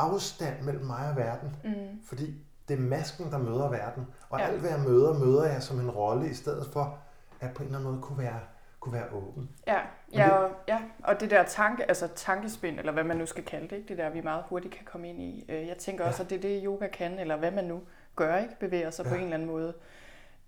afstand 0.00 0.62
mellem 0.62 0.84
mig 0.84 1.08
og 1.10 1.16
verden. 1.16 1.56
Mm. 1.64 2.00
Fordi 2.08 2.34
det 2.68 2.78
er 2.78 2.80
masken, 2.80 3.30
der 3.30 3.38
møder 3.38 3.68
verden. 3.68 4.06
Og 4.30 4.40
ja. 4.40 4.46
alt, 4.46 4.60
hvad 4.60 4.70
jeg 4.70 4.80
møder, 4.80 5.18
møder 5.18 5.46
jeg 5.46 5.62
som 5.62 5.80
en 5.80 5.90
rolle, 5.90 6.30
i 6.30 6.34
stedet 6.34 6.66
for 6.72 6.98
at 7.40 7.54
på 7.54 7.62
en 7.62 7.66
eller 7.66 7.78
anden 7.78 7.92
måde 7.92 8.02
kunne 8.02 8.18
være, 8.18 8.40
kunne 8.80 8.92
være 8.92 9.08
åben. 9.12 9.50
Ja, 9.66 9.80
ja, 10.12 10.24
det, 10.24 10.32
og, 10.32 10.50
ja, 10.68 10.78
og 11.04 11.20
det 11.20 11.30
der 11.30 11.42
tanke, 11.42 11.88
altså 11.88 12.08
tankespind, 12.14 12.78
eller 12.78 12.92
hvad 12.92 13.04
man 13.04 13.16
nu 13.16 13.26
skal 13.26 13.44
kalde 13.44 13.68
det, 13.68 13.76
ikke? 13.76 13.88
det 13.88 13.98
der, 13.98 14.10
vi 14.10 14.20
meget 14.20 14.44
hurtigt 14.48 14.74
kan 14.74 14.84
komme 14.84 15.08
ind 15.08 15.22
i. 15.22 15.44
Øh, 15.48 15.66
jeg 15.68 15.76
tænker 15.76 16.04
også, 16.04 16.22
ja. 16.22 16.24
at 16.24 16.30
det 16.30 16.36
er 16.36 16.42
det, 16.42 16.62
yoga 16.64 16.88
kan, 16.88 17.18
eller 17.18 17.36
hvad 17.36 17.50
man 17.50 17.64
nu 17.64 17.80
gør, 18.16 18.36
ikke 18.36 18.58
bevæger 18.60 18.90
sig 18.90 19.04
ja. 19.04 19.10
på 19.10 19.14
en 19.14 19.22
eller 19.22 19.34
anden 19.34 19.48
måde 19.48 19.74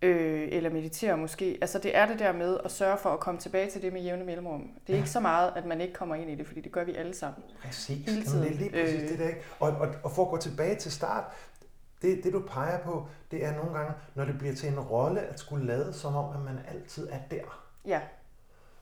øh, 0.03 0.49
eller 0.53 0.71
meditere 0.71 1.17
måske. 1.17 1.59
Altså 1.61 1.79
det 1.79 1.97
er 1.97 2.07
det 2.07 2.19
der 2.19 2.33
med 2.33 2.59
at 2.65 2.71
sørge 2.71 2.99
for 2.99 3.11
at 3.11 3.21
komme 3.21 3.41
tilbage 3.41 3.71
til 3.71 3.83
det 3.83 3.93
med 3.93 4.01
jævne 4.01 4.25
mellemrum. 4.25 4.61
Det 4.61 4.93
er 4.93 4.93
ja. 4.93 4.97
ikke 4.97 5.11
så 5.11 5.21
meget, 5.21 5.53
at 5.57 5.67
man 5.67 5.81
ikke 5.81 5.95
kommer 5.95 6.15
ind 6.15 6.31
i 6.31 6.35
det, 6.35 6.47
fordi 6.47 6.61
det 6.61 6.73
gør 6.73 6.85
vi 6.85 6.95
alle 6.95 7.15
sammen. 7.15 7.43
Præcis. 7.65 8.07
Hele 8.07 8.25
tiden. 8.25 8.43
det 8.43 8.53
er 8.53 8.55
lige 8.55 8.71
præcis 8.71 9.03
øh, 9.03 9.09
det 9.09 9.19
der, 9.19 9.29
ikke? 9.29 9.41
Og, 9.61 9.69
og, 9.69 9.89
og 10.03 10.11
for 10.11 10.25
at 10.25 10.31
gå 10.31 10.37
tilbage 10.37 10.77
til 10.77 10.93
start, 10.93 11.25
det, 12.03 12.25
det 12.25 12.33
du 12.33 12.43
peger 12.49 12.79
på, 12.79 13.07
det 13.31 13.45
er 13.45 13.57
nogle 13.57 13.79
gange, 13.79 13.95
når 14.15 14.25
det 14.25 14.39
bliver 14.39 14.55
til 14.55 14.69
en 14.69 14.81
rolle, 14.81 15.21
at 15.21 15.41
skulle 15.41 15.67
lade 15.67 15.93
som 15.93 16.17
om, 16.17 16.35
at 16.37 16.41
man 16.41 16.59
altid 16.69 17.09
er 17.11 17.19
der. 17.31 17.65
Ja. 17.87 18.01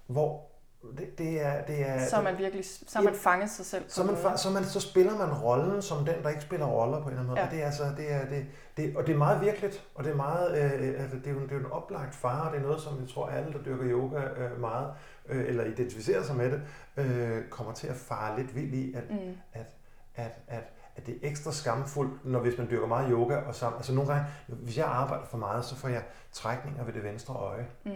Hvor 0.06 0.50
det, 0.99 1.19
det 1.19 1.43
er, 1.47 1.62
det 1.62 1.88
er, 1.88 2.07
så 2.07 2.21
man 2.23 2.38
virkelig 2.38 2.64
så 2.64 3.01
man 3.01 3.14
fanget 3.14 3.51
sig 3.51 3.66
selv. 3.66 3.85
Så, 3.88 4.05
man, 4.05 4.38
så, 4.38 4.51
man, 4.51 4.64
så 4.64 4.81
spiller 4.81 5.19
man 5.19 5.33
rollen 5.33 5.83
som 5.83 6.05
den, 6.05 6.23
der 6.23 6.29
ikke 6.29 6.43
spiller 6.43 6.66
roller 6.66 7.03
på 7.03 7.09
en 7.09 7.09
eller 7.09 7.21
anden 7.21 7.27
måde. 7.27 7.40
Ja. 7.40 7.47
Og 7.47 7.53
det 7.53 7.62
er 7.62 7.66
altså, 7.66 7.85
det 7.97 8.12
er, 8.12 8.29
det, 8.29 8.47
det, 8.77 8.97
og 8.97 9.07
det 9.07 9.14
er 9.14 9.19
meget 9.19 9.40
virkeligt, 9.40 9.87
og 9.95 10.05
det 10.05 10.11
er 10.11 10.16
meget, 10.16 10.51
øh, 10.51 11.03
altså, 11.03 11.16
det, 11.16 11.27
er 11.27 11.31
jo, 11.31 11.40
det 11.40 11.51
er 11.51 11.55
jo 11.55 11.61
en 11.61 11.73
oplagt 11.73 12.14
fare, 12.14 12.49
og 12.49 12.53
det 12.53 12.59
er 12.59 12.62
noget, 12.62 12.81
som 12.81 13.01
jeg 13.01 13.09
tror 13.09 13.27
alle, 13.27 13.53
der 13.53 13.62
dyrker 13.64 13.90
yoga 13.90 14.21
øh, 14.21 14.61
meget, 14.61 14.93
øh, 15.29 15.49
eller 15.49 15.64
identificerer 15.64 16.23
sig 16.23 16.37
med 16.37 16.51
det, 16.51 16.62
øh, 16.97 17.49
kommer 17.51 17.73
til 17.73 17.87
at 17.87 17.97
fare 17.97 18.40
lidt 18.40 18.55
vild 18.55 18.75
i, 18.75 18.95
at, 18.95 19.11
mm. 19.11 19.16
at, 19.53 19.66
at, 20.14 20.33
at, 20.49 20.64
at 20.97 21.07
det 21.07 21.14
er 21.14 21.29
ekstra 21.29 21.53
skamfuldt, 21.53 22.25
når 22.25 22.40
hvis 22.40 22.59
man 22.59 22.71
dyrker 22.71 22.87
meget 22.87 23.09
yoga 23.11 23.37
og 23.37 23.55
sammen. 23.55 23.77
Altså 23.77 23.95
nogle 23.95 24.12
gange, 24.12 24.27
hvis 24.47 24.79
jeg 24.79 24.87
arbejder 24.87 25.25
for 25.25 25.38
meget, 25.38 25.64
så 25.64 25.77
får 25.77 25.88
jeg 25.88 26.03
trækninger 26.33 26.85
ved 26.85 26.93
det 26.93 27.05
venstre 27.05 27.35
øje. 27.35 27.66
Mm 27.85 27.93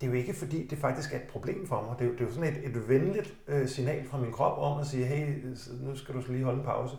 det 0.00 0.06
er 0.06 0.10
jo 0.10 0.16
ikke 0.16 0.34
fordi, 0.34 0.66
det 0.66 0.78
faktisk 0.78 1.12
er 1.12 1.16
et 1.16 1.22
problem 1.22 1.66
for 1.66 1.82
mig. 1.82 1.98
Det 1.98 2.04
er 2.04 2.08
jo, 2.08 2.12
det 2.12 2.20
er 2.20 2.24
jo 2.24 2.32
sådan 2.32 2.52
et, 2.52 2.76
et 2.76 2.88
venligt 2.88 3.34
øh, 3.48 3.68
signal 3.68 4.08
fra 4.10 4.18
min 4.18 4.32
krop 4.32 4.58
om 4.58 4.80
at 4.80 4.86
sige, 4.86 5.04
hey, 5.04 5.44
nu 5.80 5.96
skal 5.96 6.14
du 6.14 6.22
så 6.22 6.32
lige 6.32 6.44
holde 6.44 6.58
en 6.58 6.64
pause. 6.64 6.96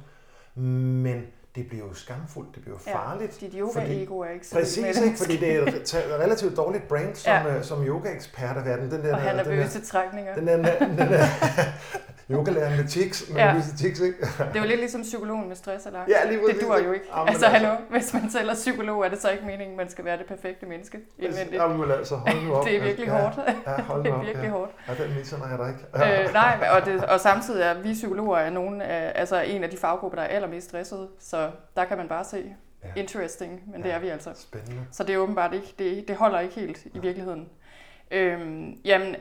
Men 0.55 1.23
det 1.55 1.67
bliver 1.67 1.85
jo 1.85 1.93
skamfuldt, 1.93 2.55
det 2.55 2.61
bliver 2.63 2.77
jo 2.85 2.91
farligt. 2.91 3.41
Ja, 3.41 3.47
dit 3.47 3.55
yoga-ego 3.59 4.19
er 4.19 4.29
ikke 4.29 4.47
så 4.47 4.55
Præcis, 4.55 5.01
ikke, 5.01 5.17
fordi 5.17 5.37
det 5.37 5.55
er 5.55 5.61
et 5.61 5.95
relativt 5.95 6.57
dårligt 6.57 6.87
brand 6.87 7.15
som, 7.15 7.31
ja. 7.31 7.57
Øh, 7.57 7.63
som 7.63 7.87
yoga-ekspert 7.87 8.57
af 8.57 8.65
verden. 8.65 8.91
Den 8.91 9.03
der, 9.03 9.13
og 9.13 9.21
han 9.21 9.39
er 9.39 9.43
bøse 9.43 9.81
trækninger. 9.81 10.35
Den 10.35 10.47
der, 10.47 10.79
den 10.79 10.97
der, 10.97 11.25
yogalæreren 12.31 12.77
med 12.77 12.87
tics, 12.87 13.29
med 13.29 13.37
ja. 13.41 13.61
tics, 13.77 13.99
ikke? 13.99 14.17
det 14.21 14.55
er 14.55 14.59
jo 14.59 14.67
lidt 14.67 14.79
ligesom 14.79 15.01
psykologen 15.01 15.47
med 15.47 15.55
stress 15.55 15.85
eller 15.85 15.99
ja, 16.07 16.31
lige 16.31 16.47
Det 16.47 16.61
dur 16.61 16.77
jo 16.77 16.91
ikke. 16.91 17.05
Jamen, 17.15 17.29
altså, 17.29 17.45
hallo, 17.45 17.75
hvis 17.89 18.13
man 18.13 18.29
tæller 18.29 18.53
psykolog, 18.53 19.05
er 19.05 19.09
det 19.09 19.21
så 19.21 19.29
ikke 19.29 19.45
meningen, 19.45 19.77
man 19.77 19.89
skal 19.89 20.05
være 20.05 20.17
det 20.17 20.25
perfekte 20.25 20.65
menneske 20.65 20.99
Jamen 21.19 21.91
altså, 21.91 22.15
hold 22.15 22.43
nu 22.43 22.53
op. 22.55 22.65
det 22.65 22.75
er 22.75 22.83
virkelig 22.83 23.07
ja, 23.07 23.21
hårdt. 23.21 23.37
Ja, 23.67 23.81
hold 23.81 24.03
det 24.03 24.11
er 24.11 24.19
virkelig 24.23 24.43
ja. 24.43 24.49
hårdt. 24.49 24.71
Ja, 24.87 25.03
den 25.03 25.13
misser 25.17 25.37
jeg 25.49 25.57
der 25.57 25.67
ikke. 25.67 26.25
øh, 26.25 26.33
nej, 26.33 26.67
og, 26.71 26.85
det, 26.85 27.05
og 27.05 27.19
samtidig 27.19 27.61
er 27.61 27.81
vi 27.81 27.93
psykologer 27.93 28.37
er 28.37 28.49
nogen 28.49 28.81
af, 28.81 29.11
altså 29.15 29.41
en 29.41 29.63
af 29.63 29.69
de 29.69 29.77
faggrupper, 29.77 30.17
der 30.17 30.23
er 30.23 30.27
allermest 30.27 30.67
stressede, 30.67 31.07
så 31.19 31.51
der 31.75 31.85
kan 31.85 31.97
man 31.97 32.07
bare 32.07 32.23
se, 32.23 32.55
ja. 32.83 33.01
interesting, 33.01 33.61
men 33.71 33.81
ja. 33.81 33.87
det 33.87 33.95
er 33.95 33.99
vi 33.99 34.07
altså. 34.07 34.29
Spændende. 34.35 34.81
Så 34.91 35.03
det 35.03 35.15
er 35.15 35.17
åbenbart 35.17 35.53
ikke, 35.53 35.73
det, 35.79 36.07
det 36.07 36.15
holder 36.15 36.39
ikke 36.39 36.55
helt 36.55 36.85
i 36.85 36.99
virkeligheden. 36.99 37.49
Øhm, 38.11 38.77
jamen, 38.85 39.15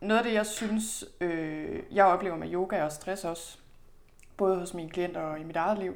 noget 0.00 0.18
af 0.18 0.24
det, 0.24 0.34
jeg 0.34 0.46
synes, 0.46 1.04
øh, 1.20 1.82
jeg 1.92 2.04
oplever 2.04 2.36
med 2.36 2.52
yoga 2.52 2.84
og 2.84 2.92
stress 2.92 3.24
også, 3.24 3.58
både 4.36 4.58
hos 4.58 4.74
mine 4.74 4.90
klienter 4.90 5.20
og 5.20 5.40
i 5.40 5.44
mit 5.44 5.56
eget 5.56 5.78
liv, 5.78 5.94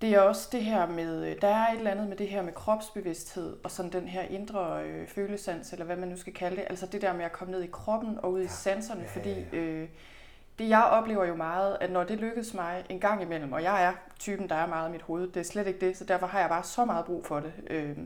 det 0.00 0.14
er 0.14 0.20
også 0.20 0.48
det 0.52 0.64
her 0.64 0.86
med, 0.86 1.36
der 1.40 1.48
er 1.48 1.72
et 1.72 1.78
eller 1.78 1.90
andet 1.90 2.08
med 2.08 2.16
det 2.16 2.28
her 2.28 2.42
med 2.42 2.52
kropsbevidsthed, 2.52 3.56
og 3.64 3.70
sådan 3.70 3.92
den 3.92 4.08
her 4.08 4.22
indre 4.22 4.82
øh, 4.84 5.08
følesans, 5.08 5.72
eller 5.72 5.84
hvad 5.84 5.96
man 5.96 6.08
nu 6.08 6.16
skal 6.16 6.32
kalde 6.32 6.56
det, 6.56 6.64
altså 6.70 6.86
det 6.86 7.02
der 7.02 7.12
med 7.12 7.24
at 7.24 7.32
komme 7.32 7.52
ned 7.52 7.62
i 7.62 7.66
kroppen 7.72 8.18
og 8.22 8.32
ud 8.32 8.38
ja. 8.38 8.44
i 8.44 8.48
sanserne, 8.48 9.02
ja, 9.02 9.08
fordi 9.08 9.56
øh, 9.56 9.88
det 10.58 10.68
jeg 10.68 10.84
oplever 10.84 11.24
jo 11.24 11.34
meget, 11.34 11.76
at 11.80 11.90
når 11.90 12.04
det 12.04 12.18
lykkes 12.18 12.54
mig 12.54 12.84
en 12.88 13.00
gang 13.00 13.22
imellem, 13.22 13.52
og 13.52 13.62
jeg 13.62 13.84
er 13.84 13.92
typen, 14.18 14.48
der 14.48 14.54
er 14.54 14.66
meget 14.66 14.88
i 14.88 14.92
mit 14.92 15.02
hoved, 15.02 15.28
det 15.28 15.40
er 15.40 15.44
slet 15.44 15.66
ikke 15.66 15.86
det, 15.86 15.96
så 15.96 16.04
derfor 16.04 16.26
har 16.26 16.40
jeg 16.40 16.48
bare 16.48 16.64
så 16.64 16.84
meget 16.84 17.04
brug 17.04 17.26
for 17.26 17.40
det. 17.40 17.52
Øh, 17.66 17.98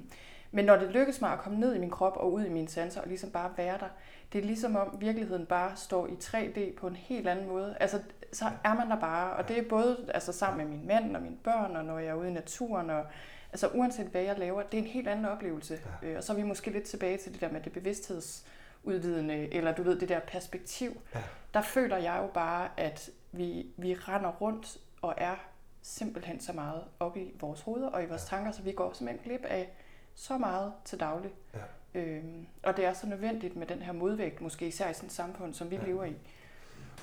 men 0.50 0.64
når 0.64 0.76
det 0.76 0.90
lykkes 0.90 1.20
mig 1.20 1.32
at 1.32 1.38
komme 1.38 1.58
ned 1.58 1.74
i 1.74 1.78
min 1.78 1.90
krop 1.90 2.16
og 2.16 2.32
ud 2.32 2.44
i 2.44 2.48
mine 2.48 2.68
sanser, 2.68 3.00
og 3.00 3.08
ligesom 3.08 3.30
bare 3.30 3.50
være 3.56 3.78
der, 3.78 3.88
det 4.32 4.38
er 4.38 4.42
ligesom 4.42 4.76
om 4.76 4.96
virkeligheden 5.00 5.46
bare 5.46 5.76
står 5.76 6.06
i 6.06 6.10
3D 6.10 6.78
på 6.78 6.86
en 6.86 6.96
helt 6.96 7.28
anden 7.28 7.48
måde. 7.48 7.76
Altså, 7.80 8.00
så 8.32 8.44
er 8.64 8.74
man 8.74 8.90
der 8.90 9.00
bare, 9.00 9.32
og 9.32 9.48
det 9.48 9.58
er 9.58 9.68
både 9.68 10.10
altså, 10.14 10.32
sammen 10.32 10.68
med 10.68 10.76
min 10.76 10.86
mand 10.86 11.16
og 11.16 11.22
mine 11.22 11.36
børn, 11.36 11.76
og 11.76 11.84
når 11.84 11.98
jeg 11.98 12.08
er 12.08 12.14
ude 12.14 12.28
i 12.28 12.32
naturen, 12.32 12.90
og 12.90 13.06
altså 13.52 13.68
uanset 13.68 14.06
hvad 14.06 14.22
jeg 14.22 14.38
laver, 14.38 14.62
det 14.62 14.78
er 14.78 14.82
en 14.82 14.88
helt 14.88 15.08
anden 15.08 15.24
oplevelse. 15.24 15.78
Ja. 16.02 16.08
Øh, 16.08 16.16
og 16.16 16.24
så 16.24 16.32
er 16.32 16.36
vi 16.36 16.42
måske 16.42 16.70
lidt 16.70 16.84
tilbage 16.84 17.16
til 17.16 17.32
det 17.32 17.40
der 17.40 17.52
med 17.52 17.60
det 17.60 17.72
bevidsthedsudvidende, 17.72 19.54
eller 19.54 19.74
du 19.74 19.82
ved, 19.82 20.00
det 20.00 20.08
der 20.08 20.20
perspektiv. 20.20 21.00
Ja. 21.14 21.22
Der 21.54 21.62
føler 21.62 21.96
jeg 21.96 22.18
jo 22.22 22.26
bare, 22.34 22.68
at 22.76 23.10
vi, 23.32 23.66
vi 23.76 23.94
render 23.94 24.30
rundt 24.30 24.78
og 25.02 25.14
er 25.16 25.36
simpelthen 25.82 26.40
så 26.40 26.52
meget 26.52 26.84
op 27.00 27.16
i 27.16 27.34
vores 27.40 27.60
hoveder 27.60 27.88
og 27.88 28.02
i 28.02 28.06
vores 28.06 28.32
ja. 28.32 28.36
tanker, 28.36 28.52
så 28.52 28.62
vi 28.62 28.72
går 28.72 28.92
simpelthen 28.92 29.30
glip 29.30 29.44
af 29.44 29.72
så 30.14 30.38
meget 30.38 30.72
til 30.84 31.00
daglig. 31.00 31.30
Ja. 31.54 31.58
Øhm, 31.96 32.46
og 32.62 32.76
det 32.76 32.84
er 32.84 32.92
så 32.92 33.06
nødvendigt 33.06 33.56
med 33.56 33.66
den 33.66 33.82
her 33.82 33.92
modvægt, 33.92 34.40
måske 34.40 34.68
især 34.68 34.90
i 34.90 34.94
sådan 34.94 35.06
et 35.06 35.12
samfund, 35.12 35.54
som 35.54 35.70
vi 35.70 35.76
ja. 35.76 35.84
lever 35.84 36.04
i. 36.04 36.16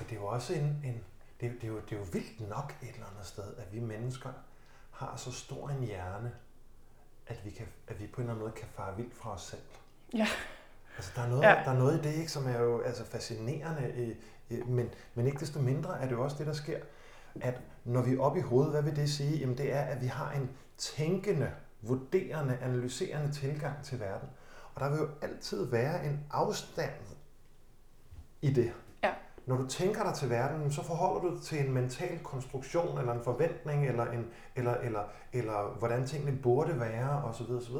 det 0.00 0.12
er 0.12 0.20
jo 0.20 0.26
også 0.26 0.54
en, 0.54 0.80
en 0.84 1.04
det, 1.40 1.52
det, 1.60 1.64
er 1.64 1.68
jo, 1.68 1.80
det 1.80 1.92
er 1.92 1.96
jo 1.96 2.06
vildt 2.12 2.48
nok 2.48 2.74
et 2.82 2.88
eller 2.88 3.06
andet 3.12 3.26
sted, 3.26 3.56
at 3.58 3.72
vi 3.72 3.80
mennesker 3.80 4.30
har 4.90 5.16
så 5.16 5.32
stor 5.32 5.68
en 5.68 5.84
hjerne, 5.84 6.32
at 7.26 7.44
vi, 7.44 7.50
kan, 7.50 7.66
at 7.88 8.00
vi 8.00 8.06
på 8.06 8.20
en 8.20 8.22
eller 8.22 8.32
anden 8.34 8.44
måde 8.44 8.52
kan 8.52 8.68
fare 8.68 8.96
vildt 8.96 9.14
fra 9.14 9.34
os 9.34 9.42
selv. 9.42 9.60
Ja. 10.14 10.26
Altså, 10.96 11.12
der 11.16 11.22
er 11.22 11.28
noget, 11.28 11.42
ja. 11.42 11.62
der 11.64 11.70
er 11.70 11.78
noget 11.78 11.98
i 11.98 12.08
det, 12.08 12.14
ikke, 12.14 12.30
som 12.30 12.46
er 12.46 12.60
jo 12.60 12.80
altså, 12.80 13.04
fascinerende, 13.04 13.94
i, 13.96 14.16
i, 14.54 14.62
men, 14.62 14.90
men 15.14 15.26
ikke 15.26 15.38
desto 15.38 15.60
mindre 15.60 16.00
er 16.00 16.04
det 16.04 16.12
jo 16.12 16.24
også 16.24 16.36
det, 16.38 16.46
der 16.46 16.52
sker, 16.52 16.78
at 17.40 17.60
når 17.84 18.02
vi 18.02 18.14
er 18.14 18.20
oppe 18.20 18.38
i 18.38 18.42
hovedet, 18.42 18.72
hvad 18.72 18.82
vil 18.82 18.96
det 18.96 19.10
sige? 19.10 19.38
Jamen 19.38 19.58
det 19.58 19.72
er, 19.72 19.80
at 19.80 20.02
vi 20.02 20.06
har 20.06 20.32
en 20.32 20.50
tænkende, 20.78 21.52
vurderende, 21.82 22.58
analyserende 22.62 23.32
tilgang 23.32 23.84
til 23.84 24.00
verden. 24.00 24.28
Og 24.74 24.80
der 24.80 24.90
vil 24.90 24.98
jo 24.98 25.08
altid 25.22 25.64
være 25.64 26.06
en 26.06 26.20
afstand 26.30 26.92
i 28.42 28.52
det. 28.52 28.72
Ja. 29.02 29.12
Når 29.46 29.56
du 29.56 29.66
tænker 29.66 30.02
dig 30.04 30.14
til 30.14 30.30
verden, 30.30 30.72
så 30.72 30.84
forholder 30.84 31.20
du 31.20 31.34
dig 31.34 31.42
til 31.42 31.66
en 31.66 31.72
mental 31.72 32.18
konstruktion, 32.22 32.98
eller 32.98 33.12
en 33.12 33.24
forventning, 33.24 33.86
eller, 33.86 34.04
en, 34.04 34.26
eller, 34.56 34.74
eller, 34.74 35.02
eller 35.32 35.78
hvordan 35.78 36.06
tingene 36.06 36.38
burde 36.42 36.80
være, 36.80 37.24
osv. 37.24 37.50
osv. 37.50 37.74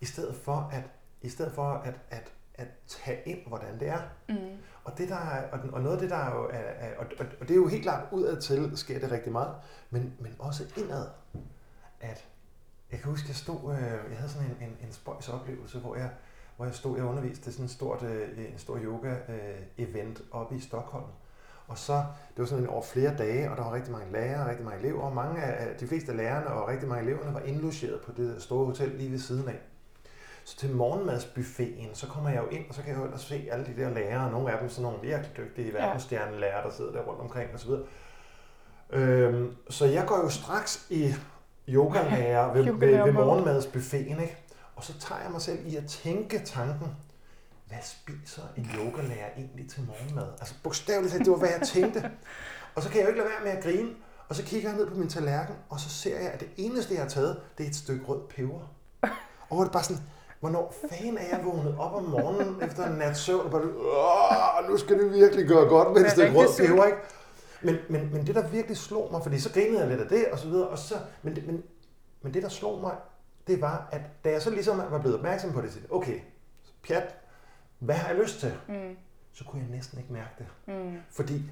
I 0.00 0.04
stedet 0.04 0.36
for 0.36 0.70
at, 0.72 0.82
i 1.22 1.28
stedet 1.28 1.52
for 1.52 1.68
at, 1.68 1.94
at, 2.10 2.32
at 2.54 2.68
tage 2.86 3.22
ind, 3.26 3.46
hvordan 3.46 3.80
det 3.80 3.88
er. 3.88 4.00
Mm. 4.28 4.36
Og, 4.84 4.98
det 4.98 5.08
der 5.08 5.16
er, 5.16 5.50
og, 5.50 5.58
og 5.72 5.82
noget 5.82 5.96
af 5.96 6.00
det, 6.00 6.10
der 6.10 6.16
er 6.16 6.36
jo, 6.36 6.44
er, 6.44 6.58
er, 6.58 6.98
og, 6.98 7.06
og, 7.18 7.26
og 7.40 7.48
det 7.48 7.50
er 7.50 7.58
jo 7.58 7.66
helt 7.66 7.82
klart 7.82 8.04
udad 8.12 8.40
til, 8.40 8.76
sker 8.76 8.98
det 8.98 9.10
rigtig 9.10 9.32
meget, 9.32 9.54
men, 9.90 10.14
men 10.20 10.36
også 10.38 10.64
indad, 10.76 11.06
at 12.00 12.28
jeg 12.92 13.00
kan 13.00 13.10
huske, 13.10 13.24
at 13.24 13.28
jeg 13.28 13.36
stod, 13.36 13.72
øh, 13.72 14.10
jeg 14.10 14.18
havde 14.18 14.30
sådan 14.30 14.46
en, 14.46 14.56
en, 14.68 14.76
en 14.86 14.92
spøjs 14.92 15.28
oplevelse, 15.28 15.78
hvor 15.78 15.96
jeg, 15.96 16.10
hvor 16.56 16.64
jeg 16.64 16.74
stod, 16.74 16.96
jeg 16.96 17.06
underviste 17.06 17.44
til 17.44 17.52
sådan 17.52 17.64
en, 17.64 17.68
stort, 17.68 18.02
øh, 18.02 18.52
en 18.52 18.58
stor 18.58 18.76
yoga-event 18.78 20.20
øh, 20.20 20.26
oppe 20.30 20.56
i 20.56 20.60
Stockholm. 20.60 21.04
Og 21.68 21.78
så, 21.78 21.92
det 22.30 22.38
var 22.38 22.44
sådan 22.44 22.64
en 22.64 22.70
over 22.70 22.82
flere 22.82 23.16
dage, 23.16 23.50
og 23.50 23.56
der 23.56 23.62
var 23.62 23.74
rigtig 23.74 23.92
mange 23.92 24.12
lærere, 24.12 24.50
rigtig 24.50 24.64
mange 24.64 24.80
elever, 24.80 25.02
og 25.02 25.14
mange 25.14 25.42
af, 25.42 25.76
de 25.76 25.86
fleste 25.86 26.10
af 26.10 26.16
lærerne 26.16 26.46
og 26.46 26.68
rigtig 26.68 26.88
mange 26.88 27.02
eleverne 27.02 27.34
var 27.34 27.40
indlogeret 27.40 28.00
på 28.00 28.12
det 28.16 28.42
store 28.42 28.66
hotel 28.66 28.88
lige 28.88 29.10
ved 29.10 29.18
siden 29.18 29.48
af. 29.48 29.58
Så 30.44 30.56
til 30.56 30.74
morgenmadsbuffeten, 30.74 31.94
så 31.94 32.06
kommer 32.06 32.30
jeg 32.30 32.42
jo 32.42 32.48
ind, 32.48 32.64
og 32.68 32.74
så 32.74 32.82
kan 32.82 32.90
jeg 32.90 32.98
jo 32.98 33.04
ellers 33.04 33.20
se 33.20 33.48
alle 33.50 33.66
de 33.66 33.82
der 33.82 33.90
lærere, 33.90 34.30
nogle 34.30 34.52
af 34.52 34.58
dem 34.58 34.68
sådan 34.68 34.82
nogle 34.82 34.98
virkelig 35.02 35.36
dygtige 35.36 35.72
verdensstjernelærer, 35.72 36.62
der 36.62 36.70
sidder 36.70 36.92
der 36.92 37.02
rundt 37.02 37.20
omkring 37.20 37.54
osv. 37.54 37.70
Øhm, 38.90 39.56
så 39.70 39.86
jeg 39.86 40.06
går 40.06 40.16
jo 40.16 40.28
straks 40.28 40.86
i 40.90 41.14
yogalærer 41.68 42.52
ved, 42.52 42.64
ved, 42.64 43.04
ved 43.04 43.12
morgenmadsbuffeten, 43.12 44.20
ikke? 44.20 44.36
Og 44.76 44.84
så 44.84 44.92
tager 44.98 45.20
jeg 45.22 45.30
mig 45.30 45.40
selv 45.40 45.58
i 45.66 45.76
at 45.76 45.84
tænke 45.86 46.38
tanken, 46.44 46.96
hvad 47.68 47.78
spiser 47.82 48.42
en 48.56 48.70
yogalærer 48.78 49.28
egentlig 49.36 49.70
til 49.70 49.82
morgenmad? 49.86 50.26
Altså 50.40 50.54
bogstaveligt 50.62 51.12
talt, 51.12 51.24
det 51.24 51.32
var 51.32 51.38
hvad 51.38 51.48
jeg 51.58 51.68
tænkte. 51.68 52.10
Og 52.74 52.82
så 52.82 52.88
kan 52.88 52.98
jeg 52.98 53.04
jo 53.04 53.08
ikke 53.08 53.20
lade 53.20 53.30
være 53.30 53.52
med 53.52 53.58
at 53.58 53.64
grine, 53.64 53.90
og 54.28 54.36
så 54.36 54.42
kigger 54.42 54.68
jeg 54.68 54.78
ned 54.78 54.86
på 54.86 54.94
min 54.94 55.08
tallerken, 55.08 55.54
og 55.68 55.80
så 55.80 55.88
ser 55.88 56.20
jeg, 56.20 56.30
at 56.30 56.40
det 56.40 56.48
eneste, 56.56 56.94
jeg 56.94 57.02
har 57.02 57.08
taget, 57.08 57.40
det 57.58 57.64
er 57.64 57.70
et 57.70 57.76
stykke 57.76 58.04
rød 58.04 58.20
peber. 58.36 58.60
Og 59.50 59.58
det 59.60 59.68
er 59.68 59.72
bare 59.72 59.84
sådan, 59.84 60.02
hvornår 60.40 60.74
fanden 60.90 61.18
er 61.18 61.36
jeg 61.36 61.40
vågnet 61.44 61.76
op 61.78 61.94
om 61.94 62.04
morgenen 62.04 62.62
efter 62.62 62.86
en 62.86 62.92
nat 62.92 63.16
søvn, 63.16 63.46
og 63.46 63.50
bare, 63.50 64.70
nu 64.70 64.76
skal 64.76 64.98
det 64.98 65.12
virkelig 65.12 65.46
gøre 65.46 65.68
godt 65.68 65.92
med 65.92 66.04
et 66.04 66.10
stykke 66.10 66.38
rød 66.38 66.66
peber, 66.66 66.84
ikke? 66.84 66.98
Men, 67.66 67.76
men, 67.88 68.12
men 68.12 68.26
det, 68.26 68.34
der 68.34 68.48
virkelig 68.48 68.76
slog 68.76 69.08
mig, 69.12 69.22
fordi 69.22 69.40
så 69.40 69.52
grinede 69.52 69.80
jeg 69.80 69.88
lidt 69.88 70.00
af 70.00 70.08
det, 70.08 70.26
og 70.32 70.38
så 70.38 70.48
videre, 70.48 70.68
og 70.68 70.78
så, 70.78 70.94
men, 71.22 71.36
det, 71.36 71.46
men, 71.46 71.62
men 72.22 72.34
det, 72.34 72.42
der 72.42 72.48
slog 72.48 72.80
mig, 72.80 72.94
det 73.46 73.60
var, 73.60 73.88
at 73.92 74.00
da 74.24 74.30
jeg 74.30 74.42
så 74.42 74.50
ligesom 74.50 74.78
var 74.78 74.98
blevet 74.98 75.16
opmærksom 75.16 75.52
på 75.52 75.60
det, 75.60 75.72
så 75.72 75.78
okay, 75.90 76.20
pjat, 76.86 77.14
hvad 77.78 77.94
har 77.94 78.08
jeg 78.08 78.18
lyst 78.22 78.40
til? 78.40 78.54
Mm. 78.68 78.96
Så 79.32 79.44
kunne 79.44 79.62
jeg 79.62 79.70
næsten 79.70 79.98
ikke 79.98 80.12
mærke 80.12 80.30
det. 80.38 80.46
Mm. 80.66 80.96
Fordi, 81.10 81.42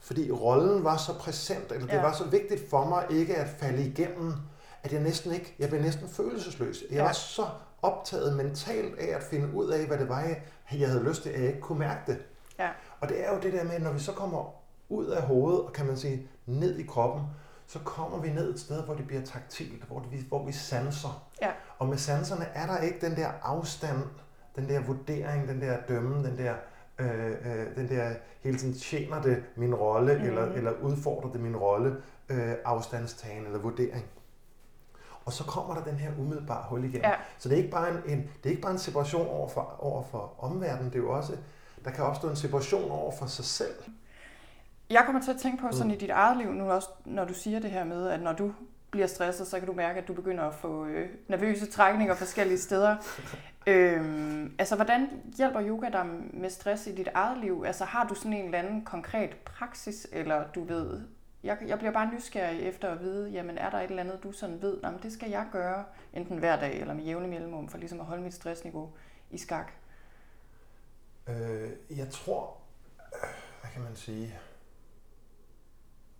fordi 0.00 0.30
rollen 0.30 0.84
var 0.84 0.96
så 0.96 1.18
præsent, 1.18 1.72
eller 1.72 1.86
det 1.86 1.94
ja. 1.94 2.02
var 2.02 2.12
så 2.12 2.24
vigtigt 2.24 2.70
for 2.70 2.84
mig 2.84 3.06
ikke 3.10 3.36
at 3.36 3.48
falde 3.48 3.86
igennem, 3.86 4.32
at 4.82 4.92
jeg 4.92 5.02
næsten 5.02 5.32
ikke, 5.32 5.54
jeg 5.58 5.68
blev 5.68 5.82
næsten 5.82 6.08
følelsesløs. 6.08 6.82
Jeg 6.90 6.96
ja. 6.96 7.02
var 7.02 7.12
så 7.12 7.46
optaget 7.82 8.36
mentalt 8.36 8.98
af 8.98 9.16
at 9.16 9.22
finde 9.22 9.54
ud 9.54 9.70
af, 9.70 9.86
hvad 9.86 9.98
det 9.98 10.08
var, 10.08 10.20
jeg 10.72 10.88
havde 10.88 11.04
lyst 11.04 11.22
til, 11.22 11.30
at 11.30 11.40
jeg 11.40 11.48
ikke 11.48 11.60
kunne 11.60 11.78
mærke 11.78 12.12
det. 12.12 12.18
Ja. 12.58 12.70
Og 13.00 13.08
det 13.08 13.26
er 13.26 13.34
jo 13.34 13.40
det 13.40 13.52
der 13.52 13.64
med, 13.64 13.78
når 13.78 13.92
vi 13.92 14.00
så 14.00 14.12
kommer 14.12 14.55
ud 14.88 15.06
af 15.06 15.22
hovedet, 15.22 15.60
og 15.60 15.72
kan 15.72 15.86
man 15.86 15.96
sige, 15.96 16.28
ned 16.46 16.78
i 16.78 16.82
kroppen, 16.82 17.22
så 17.66 17.78
kommer 17.78 18.18
vi 18.18 18.28
ned 18.28 18.54
et 18.54 18.60
sted, 18.60 18.82
hvor 18.82 18.94
det 18.94 19.06
bliver 19.06 19.22
taktilt, 19.22 19.84
hvor, 19.84 19.98
det, 19.98 20.20
hvor 20.20 20.46
vi 20.46 20.52
sanser. 20.52 21.28
Ja. 21.42 21.50
Og 21.78 21.86
med 21.86 21.98
sanserne 21.98 22.44
er 22.44 22.66
der 22.66 22.78
ikke 22.78 23.06
den 23.06 23.16
der 23.16 23.28
afstand, 23.42 24.02
den 24.56 24.68
der 24.68 24.80
vurdering, 24.80 25.48
den 25.48 25.60
der 25.60 25.76
dømme, 25.88 26.28
den 26.28 26.38
der, 26.38 26.54
øh, 26.98 27.30
øh, 27.30 27.76
den 27.76 27.88
der 27.88 28.14
hele 28.40 28.58
tiden 28.58 28.74
tjener 28.74 29.22
det 29.22 29.44
min 29.56 29.74
rolle, 29.74 30.18
mm. 30.18 30.24
eller, 30.24 30.44
eller 30.44 30.72
udfordrer 30.82 31.30
det 31.30 31.40
min 31.40 31.56
rolle, 31.56 31.96
øh, 32.28 32.54
afstandstagen 32.64 33.46
eller 33.46 33.58
vurdering. 33.58 34.04
Og 35.24 35.32
så 35.32 35.44
kommer 35.44 35.74
der 35.74 35.84
den 35.84 35.94
her 35.94 36.10
umiddelbare 36.18 36.64
hul 36.68 36.84
igen. 36.84 37.00
Ja. 37.00 37.14
Så 37.38 37.48
det 37.48 37.54
er 37.54 37.58
ikke 37.58 37.70
bare 37.70 37.90
en, 37.90 37.96
en, 38.06 38.18
det 38.18 38.46
er 38.46 38.50
ikke 38.50 38.62
bare 38.62 38.72
en 38.72 38.78
separation 38.78 39.28
over 39.28 39.48
for, 39.48 39.76
over 39.78 40.02
for 40.02 40.34
omverdenen, 40.38 40.92
det 40.92 40.98
er 40.98 41.02
jo 41.02 41.12
også, 41.12 41.36
der 41.84 41.90
kan 41.90 42.04
opstå 42.04 42.28
en 42.28 42.36
separation 42.36 42.90
over 42.90 43.12
for 43.12 43.26
sig 43.26 43.44
selv. 43.44 43.74
Jeg 44.90 45.02
kommer 45.04 45.22
til 45.22 45.30
at 45.30 45.36
tænke 45.36 45.62
på 45.62 45.72
sådan 45.72 45.86
mm. 45.86 45.94
i 45.94 45.96
dit 45.96 46.10
eget 46.10 46.36
liv 46.36 46.52
nu 46.52 46.70
også, 46.70 46.88
når 47.04 47.24
du 47.24 47.34
siger 47.34 47.60
det 47.60 47.70
her 47.70 47.84
med, 47.84 48.08
at 48.08 48.22
når 48.22 48.32
du 48.32 48.52
bliver 48.90 49.06
stresset, 49.06 49.46
så 49.46 49.58
kan 49.58 49.66
du 49.66 49.72
mærke, 49.72 50.00
at 50.00 50.08
du 50.08 50.12
begynder 50.12 50.44
at 50.44 50.54
få 50.54 50.86
øh, 50.86 51.08
nervøse 51.28 51.66
trækninger 51.66 52.14
forskellige 52.14 52.58
steder. 52.58 52.96
øhm, 53.66 54.54
altså, 54.58 54.74
hvordan 54.76 55.08
hjælper 55.36 55.62
yoga 55.68 55.88
dig 55.88 56.06
med 56.32 56.50
stress 56.50 56.86
i 56.86 56.94
dit 56.94 57.08
eget 57.14 57.38
liv? 57.38 57.64
Altså, 57.66 57.84
har 57.84 58.06
du 58.06 58.14
sådan 58.14 58.32
en 58.32 58.44
eller 58.44 58.58
anden 58.58 58.84
konkret 58.84 59.36
praksis, 59.44 60.06
eller 60.12 60.44
du 60.54 60.64
ved, 60.64 61.00
jeg, 61.42 61.58
jeg 61.66 61.78
bliver 61.78 61.92
bare 61.92 62.10
nysgerrig 62.14 62.60
efter 62.60 62.88
at 62.88 63.00
vide, 63.00 63.30
jamen 63.30 63.58
er 63.58 63.70
der 63.70 63.78
et 63.78 63.90
eller 63.90 64.02
andet, 64.02 64.22
du 64.22 64.32
sådan 64.32 64.62
ved, 64.62 64.78
jamen 64.82 65.00
det 65.02 65.12
skal 65.12 65.30
jeg 65.30 65.46
gøre, 65.52 65.84
enten 66.12 66.38
hver 66.38 66.60
dag 66.60 66.80
eller 66.80 66.94
med 66.94 67.04
jævne 67.04 67.28
mellemrum, 67.28 67.68
for 67.68 67.78
ligesom 67.78 68.00
at 68.00 68.06
holde 68.06 68.22
mit 68.22 68.34
stressniveau 68.34 68.90
i 69.30 69.38
skak? 69.38 69.72
Øh, 71.28 71.70
jeg 71.90 72.08
tror, 72.10 72.56
hvad 73.60 73.70
kan 73.72 73.82
man 73.82 73.96
sige, 73.96 74.38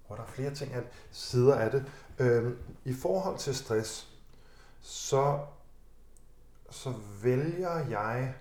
hvor 0.07 0.17
der 0.17 0.23
er 0.23 0.27
flere 0.27 0.55
ting, 0.55 0.75
at 0.75 0.85
sider 1.11 1.55
af 1.55 1.71
det. 1.71 1.93
Øhm, 2.19 2.59
I 2.85 2.95
forhold 2.95 3.39
til 3.39 3.55
stress, 3.55 4.17
så, 4.81 5.47
så 6.71 6.95
vælger 7.23 7.79
jeg 7.89 8.35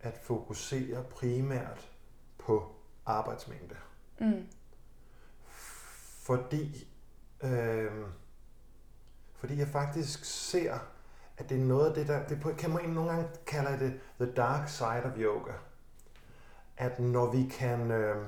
at 0.00 0.18
fokusere 0.22 1.04
primært 1.10 1.90
på 2.38 2.72
arbejdsmængde. 3.06 3.76
Mm. 4.20 4.46
Fordi, 6.26 6.88
øhm, 7.42 8.04
fordi 9.34 9.58
jeg 9.58 9.68
faktisk 9.68 10.24
ser, 10.24 10.78
at 11.36 11.48
det 11.48 11.60
er 11.60 11.64
noget 11.64 11.88
af 11.88 11.94
det, 11.94 12.08
der, 12.08 12.26
det 12.26 12.56
kan 12.58 12.70
man 12.70 12.88
nogle 12.88 13.10
gange 13.10 13.28
kalde 13.46 13.84
det 13.84 14.00
the 14.20 14.32
dark 14.32 14.68
side 14.68 15.04
of 15.04 15.18
yoga. 15.18 15.52
At 16.76 16.98
når 16.98 17.30
vi 17.30 17.48
kan, 17.48 17.90
øhm, 17.90 18.26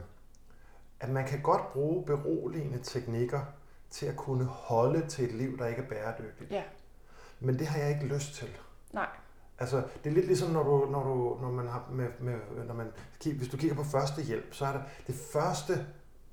at 1.00 1.08
man 1.08 1.26
kan 1.26 1.42
godt 1.42 1.72
bruge 1.72 2.04
beroligende 2.06 2.78
teknikker 2.82 3.40
til 3.90 4.06
at 4.06 4.16
kunne 4.16 4.44
holde 4.44 5.06
til 5.06 5.24
et 5.24 5.32
liv, 5.34 5.58
der 5.58 5.66
ikke 5.66 5.82
er 5.82 5.86
bæredygtigt. 5.88 6.50
Ja. 6.50 6.62
Men 7.40 7.58
det 7.58 7.66
har 7.66 7.78
jeg 7.78 7.90
ikke 7.90 8.14
lyst 8.14 8.34
til. 8.34 8.48
Nej. 8.92 9.06
Altså, 9.58 9.82
det 10.04 10.10
er 10.10 10.14
lidt 10.14 10.26
ligesom, 10.26 10.50
når, 10.50 10.62
du, 10.62 10.90
når, 10.90 11.02
du, 11.04 11.38
når 11.40 11.50
man 11.50 11.68
har 11.68 11.88
med, 11.90 12.06
med, 12.20 12.34
når 12.66 12.74
man, 12.74 12.86
hvis 13.24 13.48
du 13.48 13.56
kigger 13.56 13.76
på 13.76 13.84
førstehjælp, 13.84 14.54
så 14.54 14.66
er 14.66 14.72
der 14.72 14.80
det 15.06 15.14
første 15.32 15.86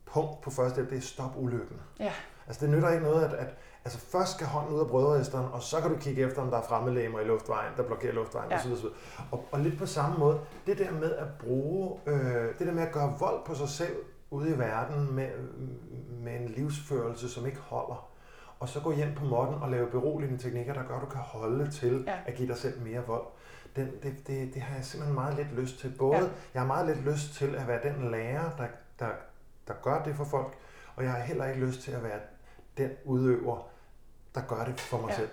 punkt 0.06 0.42
på 0.42 0.50
førstehjælp, 0.50 0.90
det 0.90 0.98
er 0.98 1.02
stop 1.02 1.32
ulykken. 1.38 1.82
Ja. 2.00 2.12
Altså, 2.48 2.66
det 2.66 2.76
nytter 2.76 2.90
ikke 2.90 3.04
noget, 3.04 3.24
at, 3.24 3.34
at 3.34 3.56
altså, 3.86 4.00
først 4.00 4.34
skal 4.34 4.48
hånden 4.48 4.76
ud 4.76 4.80
af 4.80 4.88
brødresteren, 4.88 5.46
og 5.52 5.62
så 5.62 5.82
kan 5.82 5.90
du 5.90 5.98
kigge 5.98 6.22
efter, 6.28 6.42
om 6.42 6.50
der 6.50 6.58
er 6.58 6.64
fremmedlæmer 6.64 7.20
i 7.20 7.24
luftvejen, 7.24 7.74
der 7.78 7.84
blokerer 7.84 8.14
luftvejen 8.14 8.52
Ja. 8.52 8.58
osv. 8.58 8.72
osv. 8.72 8.86
Og, 9.32 9.46
og 9.52 9.60
lidt 9.60 9.78
på 9.78 9.86
samme 9.86 10.18
måde, 10.18 10.40
det 10.68 10.78
der 10.78 10.92
med 10.92 11.12
at 11.16 11.28
bruge, 11.40 12.00
øh, 12.06 12.60
det 12.60 12.68
der 12.68 12.74
med 12.74 12.84
at 12.84 12.92
gøre 12.92 13.16
vold 13.20 13.46
på 13.46 13.56
sig 13.56 13.70
selv 13.70 13.96
ude 14.30 14.50
i 14.56 14.58
verden 14.60 15.14
med, 15.16 15.30
med 16.10 16.36
en 16.42 16.50
livsførelse, 16.50 17.30
som 17.30 17.46
ikke 17.46 17.60
holder, 17.60 18.10
og 18.60 18.70
så 18.70 18.80
gå 18.80 18.92
hjem 18.94 19.16
på 19.16 19.26
måtten 19.26 19.56
og 19.62 19.72
lave 19.72 19.88
beroligende 19.90 20.38
teknikker, 20.44 20.74
der 20.74 20.84
gør, 20.88 20.96
at 20.96 21.02
du 21.02 21.06
kan 21.10 21.22
holde 21.22 21.72
til 21.72 22.04
Ja. 22.08 22.20
at 22.26 22.36
give 22.36 22.48
dig 22.48 22.58
selv 22.58 22.82
mere 22.82 23.02
vold. 23.08 23.26
Den, 23.76 23.92
det, 24.04 24.28
det, 24.28 24.54
det 24.54 24.62
har 24.62 24.76
jeg 24.76 24.86
simpelthen 24.86 25.16
meget 25.16 25.36
lidt 25.36 25.56
lyst 25.60 25.80
til. 25.80 25.94
Både, 26.00 26.18
Ja. 26.18 26.24
jeg 26.54 26.62
har 26.62 26.68
meget 26.68 26.88
lidt 26.88 27.06
lyst 27.06 27.34
til 27.34 27.56
at 27.56 27.68
være 27.68 27.94
den 27.94 28.12
lærer, 28.12 28.56
der, 28.58 28.68
der, 29.00 29.10
der 29.68 29.74
gør 29.82 30.04
det 30.04 30.16
for 30.16 30.24
folk, 30.26 30.54
og 30.96 31.04
jeg 31.04 31.12
har 31.12 31.20
heller 31.20 31.46
ikke 31.46 31.66
lyst 31.66 31.82
til 31.82 31.92
at 31.92 32.04
være 32.04 32.20
den 32.78 32.90
udøver, 33.06 33.68
der 34.36 34.42
gør 34.48 34.66
det 34.66 34.80
for 34.80 35.02
mig 35.02 35.10
ja. 35.10 35.16
selv. 35.16 35.30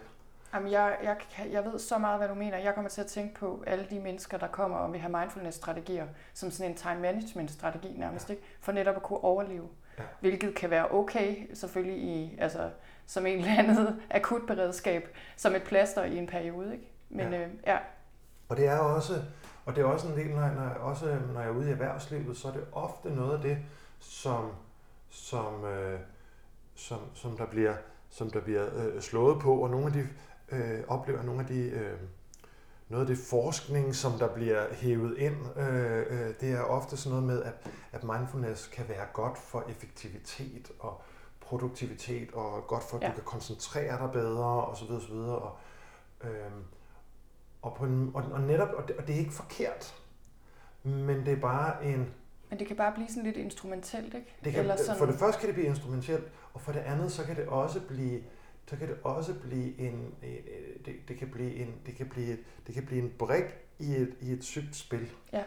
Jamen, 0.55 0.72
jeg, 0.72 0.96
jeg, 1.03 1.16
jeg 1.53 1.64
ved 1.64 1.78
så 1.78 1.98
meget, 1.98 2.18
hvad 2.18 2.28
du 2.28 2.34
mener. 2.34 2.59
Jeg 2.59 2.74
kommer 2.74 2.88
til 2.88 3.00
at 3.00 3.07
tænke 3.07 3.34
på 3.34 3.64
alle 3.66 3.86
de 3.90 4.00
mennesker, 4.00 4.38
der 4.38 4.46
kommer 4.46 4.76
og 4.76 4.92
vil 4.92 5.00
have 5.00 5.18
mindfulness-strategier, 5.18 6.07
som 6.34 6.50
sådan 6.50 6.70
en 6.70 6.76
time 6.76 7.00
management-strategi 7.00 7.94
nærmest, 7.96 8.30
ikke? 8.30 8.42
for 8.61 8.72
netop 8.72 8.96
at 8.96 9.03
kunne 9.03 9.24
overleve. 9.24 9.68
Ja. 9.98 10.03
Hvilket 10.20 10.55
kan 10.55 10.70
være 10.70 10.90
okay, 10.90 11.55
selvfølgelig 11.55 11.98
i, 11.98 12.36
altså, 12.38 12.70
som 13.07 13.26
en 13.26 13.38
eller 13.38 13.59
andet 13.59 14.03
akut 14.11 14.46
beredskab, 14.46 15.09
som 15.36 15.55
et 15.55 15.62
plaster 15.62 16.05
i 16.05 16.16
en 16.16 16.26
periode. 16.26 16.72
Ikke? 16.72 16.92
Men 17.09 17.32
ja. 17.32 17.38
Ja. 17.38 17.44
Øh, 17.44 17.50
ja, 17.66 17.78
Og 18.48 18.57
det 18.57 18.68
er 18.68 18.78
også, 18.78 19.22
og 19.64 19.76
det 19.76 19.82
er 19.82 19.86
også 19.86 20.09
en 20.09 20.16
del, 20.16 20.30
når 20.30 20.42
jeg, 20.42 20.55
når 20.55 20.62
jeg, 20.62 20.76
også 20.76 21.18
når 21.32 21.40
jeg 21.40 21.48
er 21.48 21.53
ude 21.55 21.68
i 21.68 21.72
erhvervslivet, 21.72 22.36
så 22.36 22.48
er 22.48 22.53
det 22.53 22.64
ofte 22.72 23.14
noget 23.14 23.36
af 23.36 23.42
det, 23.42 23.59
som, 24.00 24.50
som, 25.11 25.64
øh, 25.64 26.00
som, 26.74 26.98
som 27.14 27.36
der 27.36 27.46
bliver, 27.46 27.74
som 28.11 28.30
der 28.30 28.40
bliver 28.40 28.66
øh, 28.76 29.00
slået 29.00 29.40
på, 29.40 29.55
og 29.55 29.70
nogle 29.70 29.86
af 29.86 29.92
de 29.92 30.07
øh, 30.53 30.80
oplever 30.88 31.22
nogle 31.22 31.40
af 31.40 31.46
de 31.46 31.61
øh, 31.61 31.98
noget 32.88 33.11
af 33.11 33.16
det 33.16 33.18
forskning, 33.18 33.94
som 33.94 34.12
der 34.18 34.34
bliver 34.34 34.74
hævet 34.74 35.18
ind, 35.18 35.36
øh, 35.59 35.98
øh, 36.11 36.34
det 36.40 36.53
er 36.53 36.62
ofte 36.62 36.96
sådan 36.96 37.11
noget 37.11 37.26
med, 37.26 37.42
at, 37.42 37.53
at 37.92 38.05
mindfulness 38.05 38.66
kan 38.66 38.88
være 38.88 39.07
godt 39.12 39.38
for 39.38 39.64
effektivitet 39.68 40.72
og 40.78 41.03
produktivitet, 41.40 42.32
og 42.32 42.66
godt 42.66 42.82
for, 42.82 42.96
at 42.96 43.03
ja. 43.03 43.09
Du 43.09 43.14
kan 43.14 43.24
koncentrere 43.24 43.98
dig 43.98 44.11
bedre, 44.12 44.64
osv. 44.64 44.90
osv. 44.90 45.12
Og, 45.12 45.57
øhm, 46.24 46.64
og, 47.62 47.74
på 47.74 47.84
en, 47.84 48.11
og, 48.14 48.24
og 48.32 48.40
netop, 48.40 48.68
og 48.68 48.88
det, 48.88 48.96
og 48.96 49.07
det 49.07 49.14
er 49.14 49.18
ikke 49.18 49.32
forkert, 49.32 49.94
men 50.82 51.26
det 51.26 51.32
er 51.32 51.40
bare 51.40 51.84
en, 51.84 52.14
men 52.50 52.59
det 52.59 52.66
kan 52.66 52.76
bare 52.76 52.92
blive 52.92 53.09
sådan 53.09 53.22
lidt 53.22 53.36
instrumentelt, 53.36 54.14
ikke? 54.14 54.34
det 54.44 54.53
kan, 54.53 54.61
Eller 54.61 54.76
sådan, 54.76 54.98
for 54.98 55.07
det 55.07 55.14
første 55.14 55.40
kan 55.40 55.46
det 55.46 55.55
blive 55.55 55.66
instrumentelt, 55.66 56.24
og 56.55 56.61
for 56.61 56.72
det 56.72 56.80
andet 56.80 57.12
så 57.12 57.24
kan 57.24 57.36
det 57.36 57.46
også 57.46 57.80
blive 57.80 58.20
så 58.72 58.78
kan 58.78 58.88
det 58.88 58.96
også 59.04 59.34
blive 59.42 59.78
en, 59.80 60.14
øh, 60.22 60.30
det, 60.86 60.94
det, 61.08 61.16
kan 61.16 61.28
blive 61.28 61.54
en 61.54 61.74
det 61.86 61.96
kan 61.96 62.08
blive 62.08 62.36
det 62.66 62.74
kan 62.74 62.86
blive 62.86 63.02
en 63.02 63.12
brik 63.18 63.44
i 63.78 63.94
et, 63.94 64.14
i 64.20 64.32
et 64.32 64.44
sygt 64.44 64.76
spil. 64.76 65.08
Ja, 65.32 65.42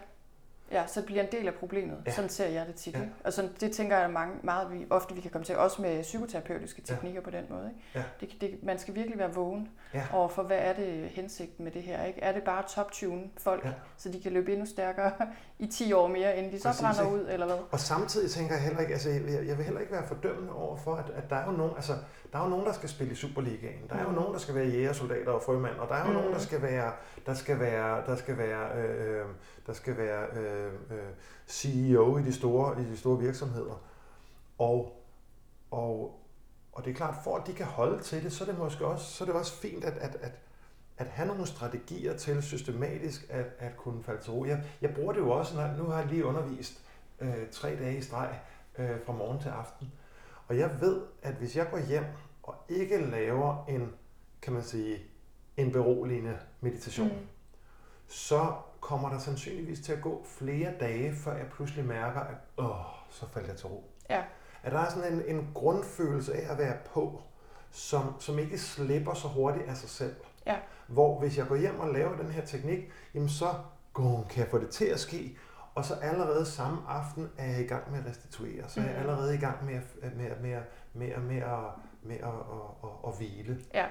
så 0.88 1.00
det 1.00 1.06
bliver 1.06 1.24
en 1.24 1.32
del 1.32 1.48
af 1.48 1.54
problemet. 1.54 1.96
Ja. 1.96 2.02
Ja. 2.06 2.12
Sådan 2.16 2.30
ser 2.30 2.48
jeg 2.48 2.68
det 2.68 2.76
tit. 2.76 2.94
Ja. 2.94 3.00
Ikke? 3.00 3.14
Og 3.24 3.34
sådan, 3.34 3.52
det 3.60 3.72
tænker 3.72 3.98
jeg 3.98 4.10
mange, 4.10 4.34
meget 4.44 4.72
vi, 4.72 4.86
ofte, 4.90 5.16
vi 5.16 5.22
kan 5.22 5.32
komme 5.32 5.46
til, 5.46 5.58
også 5.58 5.82
med 5.82 6.02
psykoterapeutiske 6.02 6.82
Ja. 6.90 6.94
teknikker 6.94 7.22
på 7.22 7.30
den 7.30 7.46
måde. 7.50 7.70
Ikke? 7.70 7.82
Ja. 7.96 8.04
Det, 8.20 8.42
det, 8.42 8.64
man 8.64 8.80
skal 8.80 8.96
virkelig 8.96 9.20
være 9.20 9.34
vågen 9.34 9.70
Ja. 9.94 10.04
over 10.14 10.28
for, 10.28 10.44
hvad 10.44 10.58
er 10.58 10.74
det 10.74 11.10
hensigten 11.10 11.64
med 11.64 11.72
det 11.72 11.82
her? 11.84 12.04
Ikke? 12.04 12.22
Er 12.22 12.32
det 12.32 12.44
bare 12.44 12.64
top-tune 12.76 13.24
folk, 13.38 13.64
ja. 13.64 13.70
Ja. 13.70 13.74
så 13.98 14.10
de 14.10 14.22
kan 14.22 14.32
løbe 14.32 14.52
endnu 14.52 14.66
stærkere 14.66 15.12
i 15.60 15.68
10 15.68 15.94
år 15.94 16.08
mere, 16.08 16.38
inden 16.38 16.52
de 16.54 16.60
så 16.60 16.68
Præcis, 16.68 16.82
brænder 16.82 17.02
ikke? 17.02 17.16
ud, 17.16 17.28
eller 17.30 17.46
hvad? 17.46 17.56
Og 17.72 17.80
samtidig 17.80 18.32
tænker 18.32 18.54
jeg 18.56 18.64
heller 18.64 18.80
ikke, 18.80 18.94
altså 18.94 19.10
jeg, 19.10 19.22
jeg 19.48 19.58
vil 19.58 19.66
heller 19.66 19.80
ikke 19.82 19.94
være 19.94 20.08
fordømmende 20.08 20.54
over 20.54 20.78
for, 20.78 20.96
at, 20.96 21.06
at 21.16 21.30
der 21.30 21.36
er 21.36 21.46
jo 21.46 21.52
nogen, 21.52 21.74
altså 21.76 21.94
der 22.34 22.40
er 22.40 22.44
jo 22.44 22.50
nogen, 22.50 22.66
der 22.66 22.74
skal 22.74 22.90
spille 22.90 23.12
i 23.14 23.16
Superligaen. 23.16 23.88
Der 23.90 23.96
er 23.96 24.02
jo 24.04 24.10
Mm. 24.10 24.16
nogen, 24.16 24.34
der 24.34 24.40
skal 24.40 24.56
være 24.56 24.66
jægersoldater 24.68 25.32
og 25.32 25.42
frømand, 25.42 25.76
og 25.76 25.90
der 25.90 25.96
er 25.96 26.02
jo 26.02 26.08
mm. 26.08 26.14
nogen, 26.14 26.34
der 26.34 26.40
skal 26.40 26.62
være, 26.62 26.92
der 27.26 27.34
skal 27.34 27.60
være, 27.60 28.06
der 28.06 28.16
skal 28.16 28.38
være, 28.38 28.78
øh, 28.78 29.20
øh 29.20 29.26
der 29.68 29.74
skal 29.74 29.98
være 29.98 30.28
øh, 30.40 30.74
øh 30.92 31.10
CEO 31.48 32.18
i 32.18 32.22
de 32.22 32.34
store, 32.34 32.82
i 32.82 32.86
de 32.86 32.98
store 32.98 33.20
virksomheder. 33.20 33.84
Og, 34.58 35.06
og, 35.72 36.20
og 36.72 36.86
det 36.86 36.92
er 36.92 36.96
klart, 36.96 37.16
for 37.24 37.38
at 37.38 37.48
de 37.48 37.54
kan 37.54 37.66
holde 37.66 38.04
til 38.04 38.24
det, 38.24 38.34
så 38.34 38.44
er 38.44 38.48
det 38.48 38.58
måske 38.58 38.86
også, 38.86 39.06
så 39.06 39.24
er 39.24 39.26
det 39.26 39.36
også 39.36 39.54
fint, 39.54 39.84
at, 39.84 39.94
at, 39.98 40.16
at, 40.22 40.32
at 40.98 41.08
have 41.08 41.28
nogle 41.28 41.46
strategier 41.46 42.18
til 42.18 42.44
systematisk 42.44 43.26
at, 43.30 43.46
at 43.60 43.78
kunne 43.78 44.04
falde 44.04 44.22
til 44.22 44.32
ro. 44.32 44.46
Jeg, 44.46 44.64
jeg 44.82 44.94
bruger 44.96 45.14
det 45.14 45.20
jo 45.20 45.32
også, 45.32 45.56
når, 45.56 45.78
nu 45.78 45.84
har 45.84 46.00
jeg 46.00 46.08
lige 46.08 46.26
undervist 46.26 46.82
øh, 47.20 47.50
tre 47.52 47.76
dage 47.76 47.98
i 47.98 48.02
streg 48.02 48.40
øh, 48.78 48.98
fra 49.06 49.14
morgen 49.14 49.40
til 49.42 49.50
aften. 49.50 49.92
Og 50.48 50.58
jeg 50.58 50.82
ved, 50.82 51.02
at 51.22 51.34
hvis 51.34 51.56
jeg 51.56 51.68
går 51.72 51.80
hjem 51.80 52.06
og 52.44 52.56
ikke 52.70 53.06
laver 53.06 53.66
en, 53.70 53.94
kan 54.42 54.54
man 54.54 54.64
sige, 54.64 55.00
en 55.58 55.72
beroligende 55.72 56.38
meditation, 56.62 57.08
mm. 57.08 57.28
så 58.08 58.54
kommer 58.80 59.10
der 59.10 59.18
sandsynligvis 59.20 59.80
til 59.80 59.94
at 59.94 60.02
gå 60.02 60.24
flere 60.26 60.74
dage, 60.80 61.14
før 61.16 61.38
jeg 61.38 61.46
pludselig 61.48 61.86
mærker, 61.86 62.20
at 62.20 62.36
åh, 62.58 62.76
så 63.10 63.26
falder 63.34 63.50
jeg 63.50 63.58
til 63.58 63.68
ro. 63.68 63.84
Ja. 64.10 64.24
At 64.64 64.72
der 64.72 64.80
er 64.80 64.90
sådan 64.90 65.14
en, 65.14 65.36
en 65.36 65.48
grundfølelse 65.54 66.34
af 66.36 66.52
at 66.52 66.58
være 66.58 66.78
på, 66.94 67.22
som, 67.72 68.14
som 68.20 68.40
ikke 68.40 68.58
slipper 68.58 69.14
så 69.14 69.28
hurtigt 69.28 69.66
af 69.70 69.78
sig 69.78 69.90
selv. 69.90 70.16
Ja. 70.46 70.56
Hvor 70.88 71.20
hvis 71.20 71.38
jeg 71.38 71.48
går 71.48 71.56
hjem 71.56 71.80
og 71.80 71.94
laver 71.94 72.18
den 72.18 72.32
her 72.32 72.46
teknik, 72.46 72.92
jamen 73.14 73.30
så 73.30 73.54
gum, 73.94 74.24
kan 74.30 74.40
jeg 74.44 74.48
få 74.52 74.60
det 74.60 74.70
til 74.70 74.86
at 74.86 75.00
ske, 75.00 75.38
og 75.76 75.86
så 75.86 75.94
allerede 75.94 76.46
samme 76.46 76.78
aften 76.88 77.30
er 77.38 77.46
jeg 77.52 77.62
i 77.62 77.68
gang 77.68 77.92
med 77.92 78.00
at 78.00 78.06
restituere. 78.06 78.64
Så 78.70 78.80
er 78.80 78.84
jeg 78.84 78.94
Mhm. 78.94 79.02
allerede 79.02 79.36
i 79.36 79.38
gang 79.38 79.66
med 79.66 79.74
at, 79.76 79.84
med, 80.16 80.30
med, 80.42 80.62
med, 80.94 81.18
med, 81.18 81.38
at, 81.38 81.60
med 82.04 82.16
at, 82.16 82.24
at, 82.24 82.34
at, 82.84 82.90
at 83.08 83.18
hvile. 83.18 83.60
Ja. 83.74 83.86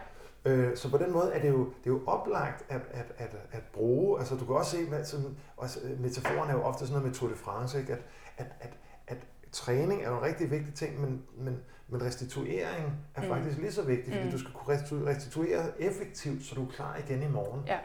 Øh, 0.44 0.76
så 0.76 0.90
på 0.90 0.98
den 0.98 1.12
måde 1.12 1.32
er 1.32 1.40
det 1.40 1.48
jo, 1.48 1.58
det 1.64 1.86
er 1.86 1.90
jo 1.90 2.00
oplagt 2.06 2.64
at, 2.68 2.80
at, 2.90 3.12
at, 3.16 3.36
at 3.52 3.62
bruge, 3.72 4.18
altså 4.18 4.34
du 4.36 4.44
kan 4.44 4.54
også 4.56 4.70
se, 4.70 5.04
sådan, 5.04 5.36
også, 5.56 5.80
øh, 5.84 6.00
metaforen 6.00 6.50
er 6.50 6.54
jo 6.54 6.62
ofte 6.62 6.78
sådan 6.86 6.92
noget 6.92 7.06
med 7.06 7.14
Tour 7.14 7.30
de 7.30 7.36
France, 7.36 7.80
ikke? 7.80 7.92
At, 7.92 8.00
at, 8.38 8.46
at, 8.60 8.70
at 9.06 9.16
træning 9.52 10.02
er 10.02 10.08
jo 10.10 10.16
en 10.16 10.22
rigtig 10.22 10.50
vigtig 10.50 10.74
ting, 10.74 11.00
men, 11.00 11.22
men, 11.36 11.60
men 11.88 12.02
restituering 12.02 12.92
er 13.14 13.22
Mm. 13.22 13.28
faktisk 13.28 13.58
lige 13.58 13.72
så 13.72 13.82
vigtig, 13.82 14.12
fordi 14.12 14.24
Mm. 14.26 14.30
du 14.32 14.38
skal 14.38 14.52
kunne 14.52 14.74
restu- 14.76 15.06
restituere 15.06 15.80
effektivt, 15.82 16.44
så 16.44 16.54
du 16.54 16.64
er 16.66 16.70
klar 16.70 16.96
igen 17.06 17.22
i 17.22 17.28
morgen. 17.28 17.62
Ja. 17.66 17.78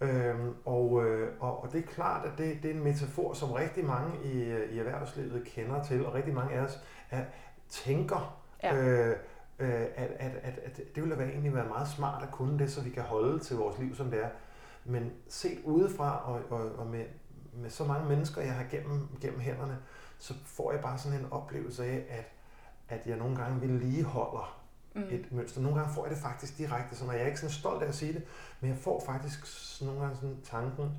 Øhm, 0.00 0.54
og, 0.64 1.04
øh, 1.06 1.28
og, 1.40 1.62
og 1.62 1.72
det 1.72 1.78
er 1.78 1.86
klart, 1.86 2.24
at 2.26 2.32
det, 2.38 2.58
det 2.62 2.70
er 2.70 2.74
en 2.74 2.84
metafor, 2.84 3.32
som 3.32 3.52
rigtig 3.52 3.84
mange 3.84 4.12
i, 4.24 4.42
øh, 4.44 4.72
i 4.72 4.78
erhvervslivet 4.78 5.44
kender 5.44 5.82
til, 5.84 6.06
og 6.06 6.14
rigtig 6.14 6.34
mange 6.34 6.54
af 6.54 6.60
os 6.60 6.78
er, 7.10 7.24
tænker, 7.68 8.42
Ja. 8.62 8.76
øh, 8.76 9.16
øh, 9.58 9.80
at, 9.94 10.10
at, 10.18 10.32
at, 10.42 10.58
at 10.58 10.76
det 10.76 11.02
ville 11.02 11.18
være 11.18 11.28
egentlig 11.28 11.54
være 11.54 11.68
meget 11.68 11.88
smart 11.88 12.22
at 12.22 12.30
kunne 12.30 12.58
det, 12.58 12.72
så 12.72 12.80
vi 12.82 12.90
kan 12.90 13.02
holde 13.02 13.38
til 13.38 13.56
vores 13.56 13.78
liv, 13.78 13.94
som 13.94 14.10
det 14.10 14.24
er. 14.24 14.28
Men 14.84 15.12
set 15.28 15.58
udefra, 15.64 16.32
og, 16.32 16.40
og, 16.50 16.72
og 16.78 16.86
med, 16.86 17.04
med 17.52 17.70
så 17.70 17.84
mange 17.84 18.08
mennesker, 18.08 18.42
jeg 18.42 18.54
har 18.54 18.64
gennem, 18.70 19.08
gennem 19.20 19.40
hænderne, 19.40 19.78
så 20.18 20.34
får 20.44 20.72
jeg 20.72 20.80
bare 20.80 20.98
sådan 20.98 21.18
en 21.18 21.26
oplevelse 21.30 21.84
af, 21.84 22.04
at, 22.08 22.32
at 22.98 23.06
jeg 23.06 23.16
nogle 23.16 23.36
gange 23.36 23.60
vedligeholder 23.60 24.66
Mm. 24.96 25.02
et 25.10 25.32
mønster. 25.32 25.60
Nogle 25.60 25.78
gange 25.78 25.94
får 25.94 26.06
jeg 26.06 26.14
det 26.14 26.22
faktisk 26.22 26.58
direkte, 26.58 26.96
så 26.96 27.04
når 27.04 27.12
jeg 27.12 27.22
er 27.22 27.26
ikke 27.26 27.40
sådan 27.40 27.52
stolt 27.52 27.82
af 27.82 27.88
at 27.88 27.94
sige 27.94 28.12
det, 28.12 28.22
men 28.60 28.70
jeg 28.70 28.78
får 28.78 29.02
faktisk 29.06 29.46
nogle 29.82 30.00
gange 30.00 30.16
sådan 30.16 30.40
tanken, 30.44 30.90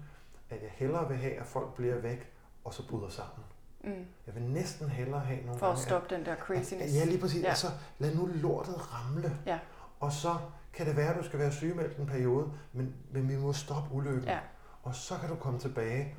at 0.50 0.62
jeg 0.62 0.70
hellere 0.74 1.08
vil 1.08 1.18
have, 1.18 1.34
at 1.34 1.46
folk 1.46 1.76
bliver 1.76 1.98
væk, 2.00 2.32
og 2.64 2.74
så 2.74 2.88
bryder 2.88 3.10
sammen. 3.10 3.44
Mm. 3.84 4.06
Jeg 4.28 4.36
vil 4.36 4.44
næsten 4.44 4.90
hellere 4.90 5.20
have 5.20 5.40
nogle 5.46 5.60
For 5.60 5.66
at 5.68 5.72
gange, 5.76 5.86
stoppe 5.90 6.16
den 6.16 6.26
der 6.26 6.32
at, 6.32 6.38
craziness. 6.40 6.94
at, 6.96 7.00
ja, 7.00 7.06
lige 7.06 7.20
præcis. 7.22 7.44
Ja. 7.44 7.50
Altså, 7.50 7.68
lad 8.00 8.16
nu 8.16 8.26
lortet 8.26 8.94
ramle. 8.94 9.38
Ja. 9.46 9.60
Og 10.00 10.12
så 10.12 10.36
kan 10.74 10.86
det 10.86 10.98
være, 10.98 11.10
at 11.10 11.18
du 11.18 11.24
skal 11.24 11.40
være 11.40 11.52
sygemeldt 11.52 11.98
en 11.98 12.06
periode, 12.06 12.52
men, 12.74 12.96
men 13.12 13.30
vi 13.30 13.36
må 13.38 13.54
stoppe 13.54 13.96
ulykken. 13.96 14.24
Ja. 14.24 14.40
Og 14.84 14.96
så 14.96 15.16
kan 15.20 15.30
du 15.30 15.36
komme 15.36 15.60
tilbage 15.60 16.16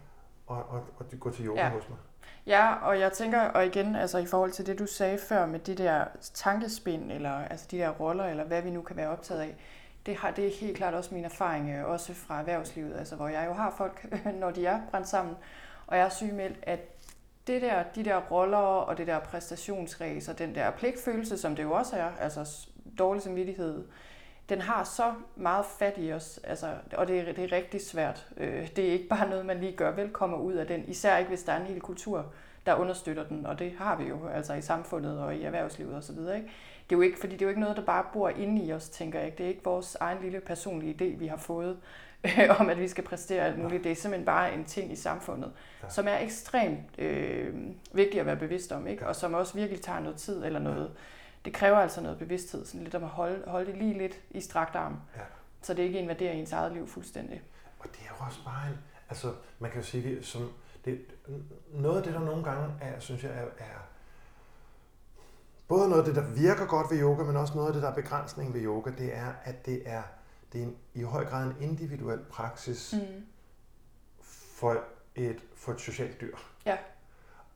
og, 0.47 0.57
og, 0.69 0.85
og 0.99 1.07
gå 1.21 1.31
til 1.31 1.47
yoga 1.47 1.61
Ja. 1.61 1.69
hos 1.71 1.89
mig. 1.89 1.99
Ja, 2.47 2.75
og 2.75 3.01
jeg 3.01 3.13
tænker, 3.13 3.41
og 3.41 3.67
igen, 3.67 3.97
altså 3.97 4.19
i 4.19 4.27
forhold 4.27 4.51
til 4.53 4.67
det, 4.67 4.79
du 4.79 4.87
sagde 4.87 5.19
før 5.29 5.47
med 5.47 5.59
de 5.59 5.75
der 5.75 6.05
tankespind, 6.35 7.13
eller 7.13 7.31
altså 7.31 7.67
de 7.71 7.79
der 7.79 7.89
roller, 7.91 8.25
eller 8.25 8.45
hvad 8.45 8.63
vi 8.63 8.71
nu 8.71 8.83
kan 8.83 8.97
være 8.97 9.09
optaget 9.09 9.41
af, 9.41 9.57
det, 10.07 10.17
har, 10.17 10.31
det 10.31 10.47
er 10.47 10.51
helt 10.61 10.77
klart 10.77 10.95
også 10.95 11.15
min 11.15 11.25
erfaring, 11.25 11.71
øh, 11.71 11.85
også 11.85 12.15
fra 12.15 12.39
erhvervslivet, 12.39 12.97
altså 12.99 13.17
hvor 13.17 13.29
jeg 13.29 13.47
jo 13.47 13.53
har 13.53 13.75
folk, 13.79 14.07
når 14.41 14.51
de 14.51 14.67
er 14.67 14.81
brændt 14.91 15.09
sammen, 15.09 15.35
og 15.87 15.97
jeg 15.97 16.05
er 16.05 16.09
sygemeldt, 16.09 16.59
at 16.63 16.81
det 17.49 17.63
der, 17.63 17.83
de 17.95 18.05
der 18.05 18.17
roller 18.17 18.59
og 18.59 18.99
det 18.99 19.07
der 19.07 19.19
præstationsræs 19.19 20.29
og 20.29 20.39
den 20.39 20.55
der 20.55 20.71
pligtfølelse, 20.71 21.39
som 21.39 21.57
det 21.57 21.63
jo 21.63 21.73
også 21.73 21.97
er, 21.97 22.11
altså 22.21 22.67
dårlig 22.99 23.23
samvittighed, 23.23 23.85
den 24.49 24.61
har 24.61 24.85
så 24.85 25.15
meget 25.37 25.67
fat 25.79 25.95
i 25.97 26.13
os, 26.13 26.41
altså, 26.45 26.75
og 26.93 27.09
det 27.09 27.21
er, 27.21 27.33
det 27.33 27.45
er 27.45 27.53
rigtig 27.53 27.81
svært. 27.81 28.27
Øh, 28.37 28.69
Det 28.77 28.89
er 28.89 28.93
ikke 28.93 29.09
bare 29.09 29.29
noget, 29.29 29.47
man 29.47 29.61
lige 29.61 29.77
gør 29.77 29.91
vel 29.91 30.11
kommer 30.11 30.39
ud 30.39 30.53
af 30.53 30.67
den, 30.67 30.85
især 30.89 31.17
ikke 31.17 31.29
hvis 31.29 31.43
der 31.43 31.53
er 31.53 31.61
en 31.61 31.67
hel 31.67 31.81
kultur, 31.81 32.33
der 32.67 32.75
understøtter 32.75 33.25
den, 33.25 33.47
og 33.47 33.59
det 33.59 33.73
har 33.79 33.97
vi 33.97 34.05
jo 34.05 34.29
altså 34.29 34.55
i 34.55 34.61
samfundet 34.63 35.21
og 35.21 35.37
i 35.37 35.43
erhvervslivet 35.43 35.97
osv. 35.97 36.19
Ikke? 36.19 36.51
det 36.91 36.95
er 36.95 36.99
jo 36.99 37.01
ikke, 37.01 37.19
fordi 37.19 37.33
det 37.33 37.43
er 37.43 37.47
jo 37.47 37.49
ikke 37.49 37.61
noget, 37.61 37.77
der 37.77 37.83
bare 37.83 38.05
bor 38.13 38.29
inde 38.29 38.65
i 38.65 38.73
os, 38.73 38.89
tænker 38.89 39.21
jeg. 39.21 39.39
Det 39.39 39.45
er 39.45 39.49
ikke 39.49 39.65
vores 39.65 39.97
egen 40.01 40.19
lille 40.23 40.41
personlige 40.41 40.95
idé, 41.01 41.19
vi 41.19 41.27
har 41.27 41.37
fået 41.37 41.79
øh, 42.25 42.51
om, 42.61 42.69
at 42.69 42.79
vi 42.79 42.89
skal 42.89 43.05
præstere 43.05 43.45
alt 43.45 43.59
muligt. 43.59 43.85
Det 43.85 43.93
er 43.93 43.97
simpelthen 43.97 44.27
bare 44.27 44.55
en 44.55 44.65
ting 44.65 44.93
i 44.93 44.97
samfundet, 44.97 45.53
ja. 45.83 45.89
som 45.89 46.09
er 46.09 46.19
ekstremt 46.19 46.99
øh, 46.99 47.55
vigtig 47.93 48.21
at 48.21 48.27
være 48.27 48.37
bevidst 48.37 48.73
om, 48.73 48.87
ikke? 48.87 49.07
og 49.07 49.17
som 49.17 49.35
også 49.35 49.55
virkelig 49.55 49.81
tager 49.81 50.01
noget 50.01 50.17
tid 50.17 50.45
eller 50.45 50.59
noget. 50.59 50.93
Det 51.45 51.53
kræver 51.53 51.77
altså 51.77 52.01
noget 52.01 52.19
bevidsthed, 52.19 52.67
sådan 52.67 52.85
lidt 52.85 52.95
om 52.95 53.05
at 53.05 53.09
holde, 53.09 53.43
holde 53.47 53.67
det 53.67 53.79
lige 53.79 53.99
lidt 53.99 54.21
i 54.31 54.41
strakt 54.41 54.77
arm, 54.77 54.97
ja. 55.17 55.23
så 55.63 55.75
det 55.75 55.83
ikke 55.83 55.99
invaderer 55.99 56.33
ens 56.33 56.53
eget 56.53 56.73
liv 56.73 56.87
fuldstændig. 56.87 57.43
Og 57.79 57.87
det 57.93 57.99
er 58.01 58.09
jo 58.19 58.25
også 58.27 58.45
bare 58.45 58.69
en, 58.69 58.79
altså 59.09 59.33
man 59.59 59.71
kan 59.71 59.81
jo 59.81 59.87
sige, 59.87 60.23
som, 60.23 60.53
det, 60.85 61.01
noget 61.73 61.97
af 61.97 62.03
det, 62.03 62.15
der 62.15 62.21
nogle 62.21 62.45
gange 62.45 62.75
er, 62.81 63.01
synes 63.01 63.25
jeg, 63.25 63.31
er, 63.31 63.45
er 63.59 63.89
både 65.69 65.89
noget 65.89 66.03
af 66.03 66.15
det, 66.15 66.17
der 66.17 66.31
virker 66.31 66.67
godt 66.67 66.91
ved 66.91 67.01
yoga, 67.01 67.23
men 67.23 67.37
også 67.37 67.55
noget 67.55 67.69
af 67.69 67.73
det, 67.73 67.83
der 67.83 67.89
er 67.91 67.95
begrænsning 67.95 68.55
ved 68.55 68.65
yoga, 68.65 68.91
det 68.99 69.17
er, 69.17 69.33
at 69.45 69.67
det 69.67 69.83
er, 69.87 70.03
det 70.53 70.61
er 70.61 70.65
en, 70.65 70.77
i 70.95 71.03
høj 71.03 71.25
grad 71.25 71.47
en 71.47 71.55
individuel 71.61 72.19
praksis 72.31 72.95
mm. 72.97 73.25
for, 74.23 74.85
et, 75.15 75.37
for 75.57 75.73
et 75.73 75.81
socialt 75.81 76.21
dyr. 76.21 76.37
Ja. 76.67 76.77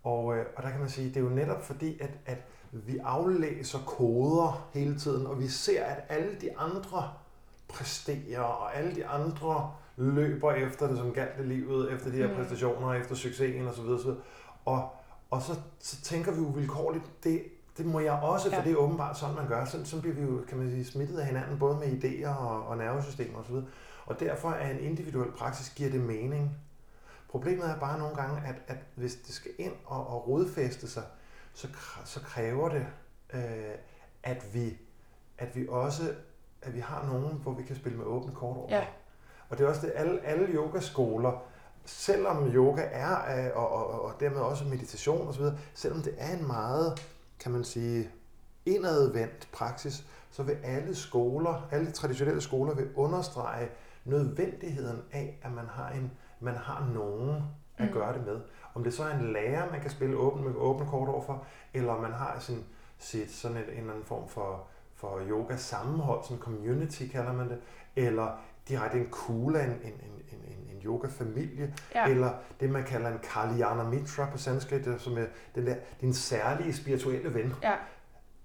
Og, 0.03 0.36
øh, 0.36 0.47
og 0.57 0.62
der 0.62 0.70
kan 0.70 0.80
man 0.80 0.90
sige, 0.90 1.09
det 1.09 1.16
er 1.16 1.20
jo 1.20 1.28
netop 1.28 1.62
fordi, 1.64 2.01
at, 2.01 2.11
at 2.26 2.38
vi 2.72 2.99
aflæser 2.99 3.78
koder 3.78 4.70
hele 4.74 4.99
tiden, 4.99 5.26
og 5.26 5.40
vi 5.40 5.49
ser, 5.49 5.84
at 5.84 6.05
alle 6.09 6.36
de 6.40 6.59
andre 6.59 7.12
præsterer, 7.68 8.40
og 8.40 8.76
alle 8.76 8.95
de 8.95 9.07
andre 9.07 9.74
løber 9.97 10.53
efter 10.53 10.88
det, 10.88 10.99
som 10.99 11.12
galt 11.12 11.40
i 11.40 11.43
livet, 11.43 11.93
efter 11.93 12.11
de 12.11 12.16
her 12.16 12.28
mm. 12.28 12.34
præstationer, 12.34 12.93
efter 12.93 13.14
succesen 13.14 13.68
osv. 13.68 13.84
Og, 13.84 14.16
og, 14.64 14.90
og 15.30 15.43
så, 15.43 15.55
så 15.78 16.03
tænker 16.03 16.32
vi 16.32 16.38
jo 16.38 16.47
vilkårligt, 16.47 17.05
det, 17.24 17.43
det 17.77 17.87
må 17.87 18.01
jeg 18.01 18.12
også, 18.12 18.49
for 18.49 18.57
ja. 18.57 18.64
det 18.64 18.73
er 18.73 18.77
åbenbart 18.77 19.18
sådan, 19.18 19.37
man 19.37 19.49
gør. 19.49 19.64
Så, 19.64 19.85
så 19.85 20.01
bliver 20.01 20.14
vi 20.14 20.23
jo, 20.23 20.45
kan 20.49 20.59
man 20.59 20.70
sige, 20.70 20.85
smittet 20.85 21.18
af 21.18 21.27
hinanden, 21.27 21.59
både 21.59 21.77
med 21.77 21.87
idéer 21.87 22.29
og, 22.29 22.66
og 22.66 22.77
nervesystemer 22.77 23.39
osv. 23.39 23.55
Og 24.07 24.20
derfor 24.20 24.51
er 24.51 24.70
en 24.70 24.81
individuel 24.81 25.33
praksis, 25.33 25.70
giver 25.70 25.91
det 25.91 26.01
mening. 26.01 26.57
Problemet 27.29 27.70
er 27.70 27.79
bare 27.79 27.99
nogle 27.99 28.16
gange, 28.16 28.43
at, 28.47 28.55
at 28.66 28.77
hvis 28.95 29.14
det 29.14 29.35
skal 29.35 29.51
ind 29.59 29.73
og, 29.85 30.07
og 30.07 30.29
rodfæste 30.29 30.89
sig, 30.89 31.03
så, 31.55 31.68
så 32.05 32.20
kræver 32.20 32.68
det, 32.68 32.87
øh, 33.35 33.75
at, 34.23 34.55
vi, 34.55 34.79
at 35.39 35.57
vi 35.57 35.66
også 35.68 36.12
at 36.62 36.75
vi 36.75 36.81
har 36.81 37.07
nogen, 37.07 37.39
hvor 37.43 37.53
vi 37.53 37.62
kan 37.62 37.77
spille 37.77 37.99
med 37.99 38.07
åbne 38.07 38.35
kort 38.35 38.57
over. 38.57 38.77
Ja. 38.77 38.85
Og 39.49 39.59
det 39.59 39.64
er 39.64 39.68
også 39.68 39.87
det, 39.87 39.93
alle, 39.95 40.20
alle 40.25 40.47
yogaskoler, 40.47 41.43
selvom 41.85 42.49
yoga 42.49 42.83
er, 42.91 43.51
og, 43.53 43.68
og, 43.73 44.03
og 44.03 44.12
dermed 44.20 44.41
også 44.41 44.64
meditation 44.64 45.29
osv., 45.29 45.45
selvom 45.75 46.03
det 46.03 46.14
er 46.18 46.37
en 46.37 46.47
meget, 46.47 47.01
kan 47.43 47.53
man 47.53 47.64
sige, 47.64 48.11
indadvendt 48.66 49.49
praksis, 49.53 50.07
så 50.30 50.43
vil 50.43 50.57
alle 50.62 50.95
skoler, 50.95 51.68
alle 51.70 51.90
traditionelle 51.90 52.40
skoler 52.40 52.74
vil 52.74 52.88
understrege 52.95 53.68
nødvendigheden 54.05 55.03
af, 55.12 55.38
at 55.43 55.53
man 55.53 55.66
har, 55.66 55.88
en, 55.90 56.12
man 56.40 56.55
har 56.55 56.90
nogen 56.95 57.43
at 57.78 57.86
mm. 57.86 57.93
gøre 57.93 58.14
det 58.14 58.26
med. 58.26 58.40
Om 58.74 58.84
det 58.84 58.95
så 58.95 59.05
er 59.05 59.18
en 59.18 59.32
lærer, 59.32 59.70
man 59.70 59.80
kan 59.80 59.90
spille 59.90 60.16
åben 60.16 60.45
med 60.45 60.55
åbne 60.55 60.86
kort 60.86 61.09
overfor, 61.09 61.47
eller 61.74 62.01
man 62.01 62.12
har 62.12 62.38
sin, 62.40 62.64
sit, 62.99 63.30
sådan 63.30 63.57
en, 63.57 63.62
en 63.62 63.70
eller 63.70 63.90
anden 63.90 64.05
form 64.05 64.28
for, 64.28 64.66
for 64.95 65.20
yoga 65.28 65.57
sammenhold, 65.57 66.22
sådan 66.24 66.43
community 66.43 67.03
kalder 67.12 67.32
man 67.32 67.49
det, 67.51 67.59
eller 67.97 68.40
direkte 68.68 68.99
en 68.99 69.09
kula, 69.11 69.64
en, 69.64 69.70
en, 69.70 69.76
en, 69.82 69.93
en, 69.93 69.93
en 69.93 70.22
yoga-familie, 70.85 71.74
ja. 71.95 72.07
eller 72.09 72.33
det, 72.61 72.70
man 72.70 72.85
kalder 72.85 73.09
en 73.09 73.18
Kalyana 73.22 73.83
Mitra 73.83 74.28
på 74.33 74.39
sanskrit, 74.39 74.89
som 74.99 75.18
er 75.18 75.24
den 75.55 75.66
der, 75.66 75.74
din 76.01 76.14
særlige 76.14 76.72
spirituelle 76.74 77.35
ven. 77.35 77.55
Ja. 77.62 77.74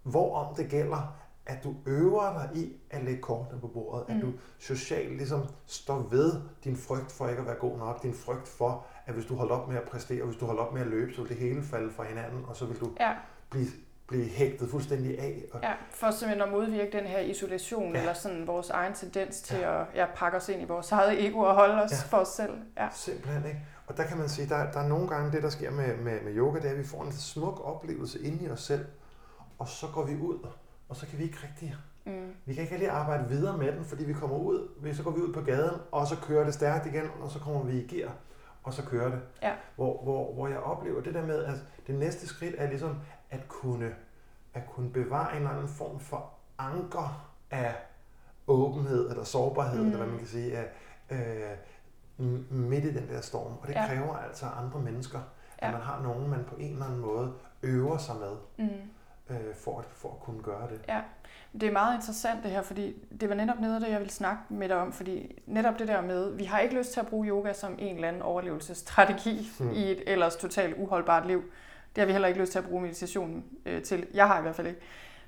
Hvorom 0.04 0.56
det 0.56 0.70
gælder, 0.70 1.16
at 1.46 1.64
du 1.64 1.76
øver 1.86 2.34
dig 2.34 2.62
i 2.62 2.74
at 2.90 3.04
lægge 3.04 3.22
kortene 3.22 3.62
på 3.62 3.68
bordet, 3.68 4.10
mm. 4.10 4.16
at 4.16 4.22
du 4.22 4.34
socialt 4.60 5.18
ligesom 5.18 5.46
står 5.66 6.08
ved 6.12 6.42
din 6.64 6.76
frygt 6.76 7.12
for 7.12 7.28
ikke 7.28 7.40
at 7.40 7.48
være 7.48 7.56
god 7.56 7.78
nok, 7.78 8.04
din 8.04 8.14
frygt 8.14 8.48
for, 8.48 8.86
at 9.06 9.14
hvis 9.14 9.26
du 9.26 9.36
holder 9.36 9.56
op 9.56 9.68
med 9.68 9.78
at 9.78 9.84
præstere, 9.84 10.26
hvis 10.26 10.38
du 10.38 10.46
holder 10.46 10.64
op 10.64 10.74
med 10.74 10.82
at 10.82 10.88
løbe, 10.88 11.14
så 11.14 11.22
vil 11.22 11.30
det 11.30 11.38
hele 11.38 11.64
falde 11.64 11.92
fra 11.92 12.04
hinanden, 12.04 12.46
og 12.48 12.56
så 12.56 12.66
vil 12.66 12.80
du 12.80 12.92
ja. 13.00 13.14
blive 13.50 13.68
blive 14.08 14.26
hægtet 14.26 14.70
fuldstændig 14.70 15.20
af. 15.20 15.44
Og... 15.54 15.60
Ja, 15.64 15.74
for 15.92 16.12
simpelthen 16.12 16.48
at 16.48 16.52
modvirke 16.52 16.98
den 16.98 17.06
her 17.06 17.20
isolation, 17.20 17.94
ja. 17.94 18.00
eller 18.00 18.14
sådan 18.14 18.48
vores 18.48 18.70
egen 18.70 18.94
tendens 18.94 19.42
til 19.42 19.58
ja. 19.58 19.82
at 19.82 19.88
ja, 19.96 20.06
pakke 20.16 20.38
os 20.38 20.50
ind 20.50 20.62
i 20.62 20.66
vores 20.66 20.92
eget 20.92 21.26
ego 21.26 21.40
og 21.40 21.56
holde 21.56 21.84
os 21.84 21.92
ja. 21.92 21.98
for 21.98 22.18
os 22.18 22.28
selv. 22.28 22.54
Ja. 22.78 22.88
Simpelthen, 22.94 23.46
ikke? 23.46 23.60
Og 23.88 23.98
der 23.98 24.04
kan 24.04 24.18
man 24.18 24.30
sige, 24.30 24.50
der, 24.50 24.72
der 24.72 24.80
er 24.80 24.88
nogle 24.88 25.08
gange 25.08 25.32
det, 25.32 25.44
der 25.44 25.50
sker 25.50 25.72
med, 25.72 25.98
med, 25.98 26.22
med 26.22 26.36
yoga, 26.36 26.60
det 26.60 26.66
er, 26.66 26.72
at 26.72 26.78
vi 26.78 26.84
får 26.84 27.04
en 27.04 27.12
smuk 27.12 27.66
oplevelse 27.66 28.22
inde 28.24 28.46
i 28.46 28.50
os 28.50 28.62
selv, 28.62 28.86
og 29.60 29.68
så 29.68 29.88
går 29.94 30.06
vi 30.06 30.16
ud, 30.16 30.48
og 30.90 30.96
så 30.96 31.08
kan 31.08 31.20
vi 31.20 31.24
ikke 31.24 31.38
rigtig 31.44 31.78
Mm. 32.08 32.34
Vi 32.46 32.54
kan 32.54 32.64
ikke 32.64 32.74
rigtig 32.74 32.90
arbejde 32.90 33.30
videre 33.30 33.58
med 33.58 33.72
den, 33.72 33.86
fordi 33.86 34.06
vi 34.06 34.14
kommer 34.14 34.38
ud, 34.38 34.94
så 34.94 35.04
går 35.04 35.12
vi 35.12 35.22
ud 35.22 35.34
på 35.34 35.42
gaden, 35.42 35.82
og 35.92 36.08
så 36.08 36.16
kører 36.16 36.44
det 36.44 36.54
stærkt 36.54 36.86
igen, 36.86 37.10
og 37.22 37.32
så 37.32 37.40
kommer 37.40 37.64
vi 37.64 37.80
i 37.80 37.88
gear, 37.88 38.12
og 38.64 38.74
så 38.74 38.86
kører 38.86 39.10
det. 39.10 39.20
Ja. 39.42 39.54
Hvor, 39.76 40.04
hvor, 40.04 40.34
hvor 40.34 40.48
jeg 40.48 40.60
oplever 40.60 41.02
det 41.02 41.14
der 41.14 41.26
med, 41.26 41.44
at 41.44 41.54
det 41.88 41.96
næste 41.96 42.28
skridt 42.28 42.56
er 42.58 42.70
ligesom, 42.70 42.98
at 43.30 43.48
kunne, 43.48 43.96
at 44.54 44.62
kunne 44.70 44.90
bevare 44.90 45.32
en 45.32 45.38
eller 45.38 45.50
anden 45.50 45.68
form 45.68 46.00
for 46.00 46.30
anker 46.58 47.34
af 47.52 47.76
åbenhed 48.48 49.10
eller 49.10 49.24
sårbarhed, 49.24 49.80
mm. 49.80 49.86
eller 49.86 49.98
hvad 49.98 50.08
man 50.08 50.18
kan 50.18 50.28
sige, 50.28 50.64
øh, 51.10 51.58
midt 52.50 52.86
i 52.86 52.94
den 52.94 53.08
der 53.10 53.22
storm. 53.22 53.52
Og 53.62 53.68
det 53.68 53.74
ja. 53.74 53.88
kræver 53.88 54.18
altså 54.18 54.46
andre 54.46 54.80
mennesker, 54.80 55.20
ja. 55.62 55.68
at 55.68 55.74
man 55.74 55.82
har 55.82 56.02
nogen, 56.02 56.30
man 56.30 56.44
på 56.44 56.56
en 56.56 56.72
eller 56.72 56.86
anden 56.86 57.00
måde 57.00 57.34
øver 57.64 57.98
sig 57.98 58.16
med, 58.16 58.36
mm. 58.58 59.36
øh, 59.36 59.56
for, 59.56 59.80
at, 59.80 59.86
for 59.86 60.10
at 60.10 60.20
kunne 60.20 60.42
gøre 60.42 60.70
det. 60.70 60.82
Ja. 60.88 61.02
Det 61.54 61.64
er 61.64 61.72
meget 61.72 61.96
interessant 61.96 62.44
det 62.44 62.52
her, 62.52 62.62
fordi 62.62 62.96
det 63.22 63.30
var 63.30 63.36
netop 63.36 63.60
noget 63.60 63.76
af 63.76 63.82
det, 63.82 63.90
jeg 63.90 64.00
ville 64.00 64.14
snakke 64.14 64.42
med 64.50 64.70
dig 64.70 64.78
om, 64.78 64.92
fordi 64.92 65.42
netop 65.46 65.80
det 65.80 65.88
der 65.88 66.02
med, 66.02 66.36
vi 66.36 66.44
har 66.44 66.60
ikke 66.60 66.76
lyst 66.76 66.94
til 66.94 67.00
at 67.00 67.08
bruge 67.08 67.28
yoga 67.28 67.54
som 67.54 67.76
en 67.80 67.96
eller 67.96 68.08
anden 68.08 68.22
overlevelsesstrategi 68.22 69.50
hmm. 69.60 69.72
i 69.72 69.92
et 69.92 70.04
ellers 70.08 70.36
totalt 70.36 70.76
uholdbart 70.78 71.28
liv. 71.28 71.44
Det 71.98 72.02
har 72.02 72.06
vi 72.06 72.12
heller 72.12 72.28
ikke 72.28 72.40
lyst 72.40 72.52
til 72.52 72.60
at 72.60 72.66
bruge 72.66 72.82
meditation 72.82 73.44
øh, 73.66 73.82
til. 73.82 74.08
Jeg 74.14 74.28
har 74.28 74.40
i 74.40 74.42
hvert 74.42 74.56
fald 74.56 74.68
ikke. 74.68 74.80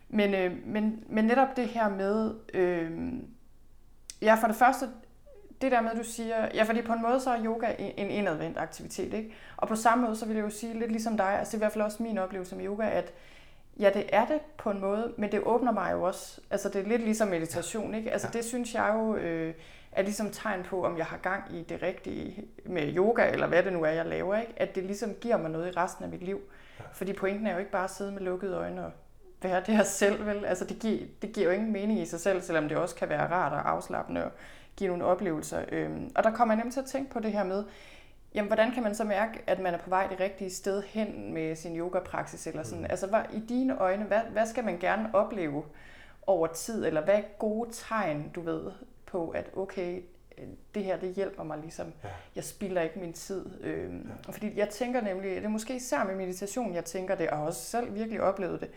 Men, 0.09 0.33
øh, 0.33 0.51
men, 0.65 1.03
men 1.07 1.25
netop 1.25 1.47
det 1.55 1.65
her 1.65 1.89
med, 1.89 2.33
øh, 2.53 2.91
ja 4.21 4.35
for 4.41 4.47
det 4.47 4.55
første, 4.55 4.85
det 5.61 5.71
der 5.71 5.81
med, 5.81 5.91
du 5.97 6.03
siger, 6.03 6.47
ja 6.53 6.63
fordi 6.63 6.81
på 6.81 6.93
en 6.93 7.01
måde 7.01 7.19
så 7.19 7.29
er 7.29 7.45
yoga 7.45 7.73
en 7.77 8.09
indadvendt 8.09 8.57
aktivitet, 8.57 9.13
ikke? 9.13 9.33
Og 9.57 9.67
på 9.67 9.75
samme 9.75 10.03
måde 10.05 10.15
så 10.15 10.25
vil 10.25 10.35
jeg 10.35 10.43
jo 10.43 10.49
sige 10.49 10.79
lidt 10.79 10.91
ligesom 10.91 11.17
dig, 11.17 11.39
altså 11.39 11.51
det 11.51 11.53
er 11.53 11.57
i 11.57 11.63
hvert 11.63 11.71
fald 11.71 11.83
også 11.83 12.03
min 12.03 12.17
oplevelse 12.17 12.55
med 12.55 12.65
yoga, 12.65 12.89
at 12.89 13.13
ja 13.79 13.91
det 13.93 14.05
er 14.09 14.25
det 14.25 14.39
på 14.57 14.71
en 14.71 14.79
måde, 14.79 15.13
men 15.17 15.31
det 15.31 15.41
åbner 15.43 15.71
mig 15.71 15.91
jo 15.91 16.03
også, 16.03 16.41
altså 16.49 16.69
det 16.69 16.81
er 16.81 16.87
lidt 16.87 17.01
ligesom 17.01 17.27
meditation, 17.27 17.95
ikke? 17.95 18.11
Altså 18.11 18.27
det 18.33 18.45
synes 18.45 18.73
jeg 18.73 18.91
jo 18.93 19.15
øh, 19.15 19.53
er 19.91 20.01
ligesom 20.01 20.29
tegn 20.31 20.63
på, 20.63 20.85
om 20.85 20.97
jeg 20.97 21.05
har 21.05 21.17
gang 21.17 21.43
i 21.55 21.63
det 21.63 21.81
rigtige 21.81 22.43
med 22.65 22.95
yoga, 22.95 23.31
eller 23.31 23.47
hvad 23.47 23.63
det 23.63 23.73
nu 23.73 23.83
er, 23.83 23.89
jeg 23.89 24.05
laver, 24.05 24.39
ikke? 24.39 24.53
At 24.57 24.75
det 24.75 24.83
ligesom 24.83 25.13
giver 25.21 25.37
mig 25.37 25.51
noget 25.51 25.67
i 25.67 25.71
resten 25.71 26.03
af 26.03 26.09
mit 26.11 26.23
liv. 26.23 26.41
Fordi 26.93 27.13
pointen 27.13 27.47
er 27.47 27.53
jo 27.53 27.59
ikke 27.59 27.71
bare 27.71 27.83
at 27.83 27.89
sidde 27.89 28.11
med 28.11 28.21
lukkede 28.21 28.55
øjne 28.55 28.85
og 28.85 28.91
være 29.41 29.63
det 29.65 29.75
her 29.75 29.83
selv, 29.83 30.25
vel? 30.25 30.45
Altså 30.45 30.65
det 30.65 30.79
giver, 30.79 30.99
det 31.21 31.33
giver 31.33 31.47
jo 31.47 31.53
ingen 31.53 31.71
mening 31.71 31.99
i 31.99 32.05
sig 32.05 32.19
selv, 32.19 32.41
selvom 32.41 32.69
det 32.69 32.77
også 32.77 32.95
kan 32.95 33.09
være 33.09 33.31
rart 33.31 33.53
og 33.53 33.69
afslappende 33.69 34.23
og 34.23 34.31
give 34.75 34.87
nogle 34.87 35.05
oplevelser. 35.05 35.65
Øhm, 35.71 36.11
og 36.15 36.23
der 36.23 36.31
kommer 36.31 36.53
jeg 36.53 36.57
nemlig 36.57 36.73
til 36.73 36.79
at 36.79 36.85
tænke 36.85 37.11
på 37.11 37.19
det 37.19 37.31
her 37.31 37.43
med, 37.43 37.63
jamen 38.35 38.47
hvordan 38.47 38.71
kan 38.71 38.83
man 38.83 38.95
så 38.95 39.03
mærke, 39.03 39.43
at 39.47 39.59
man 39.59 39.73
er 39.73 39.77
på 39.77 39.89
vej 39.89 40.07
det 40.07 40.19
rigtige 40.19 40.49
sted 40.49 40.83
hen 40.83 41.33
med 41.33 41.55
sin 41.55 41.77
yogapraksis 41.77 42.47
eller 42.47 42.63
sådan? 42.63 42.79
Mm. 42.79 42.87
Altså 42.89 43.07
hvad, 43.07 43.21
i 43.33 43.39
dine 43.39 43.77
øjne, 43.79 44.03
hvad, 44.03 44.21
hvad 44.31 44.45
skal 44.45 44.65
man 44.65 44.77
gerne 44.77 45.09
opleve 45.13 45.63
over 46.27 46.47
tid, 46.47 46.85
eller 46.85 47.01
hvad 47.01 47.15
er 47.15 47.21
gode 47.39 47.69
tegn, 47.71 48.31
du 48.35 48.41
ved, 48.41 48.71
på, 49.05 49.29
at 49.29 49.49
okay, 49.57 50.01
det 50.75 50.83
her 50.83 50.99
det 50.99 51.13
hjælper 51.13 51.43
mig 51.43 51.57
ligesom. 51.57 51.93
Ja. 52.03 52.09
Jeg 52.35 52.43
spilder 52.43 52.81
ikke 52.81 52.99
min 52.99 53.13
tid. 53.13 53.45
Øh, 53.61 53.93
ja. 53.93 54.31
Fordi 54.31 54.57
jeg 54.57 54.69
tænker 54.69 55.01
nemlig, 55.01 55.35
det 55.35 55.45
er 55.45 55.49
måske 55.49 55.75
især 55.75 56.03
med 56.03 56.15
meditation, 56.15 56.75
jeg 56.75 56.85
tænker 56.85 57.15
det, 57.15 57.29
og 57.29 57.43
også 57.43 57.61
selv 57.61 57.95
virkelig 57.95 58.21
oplevet 58.21 58.61
det, 58.61 58.69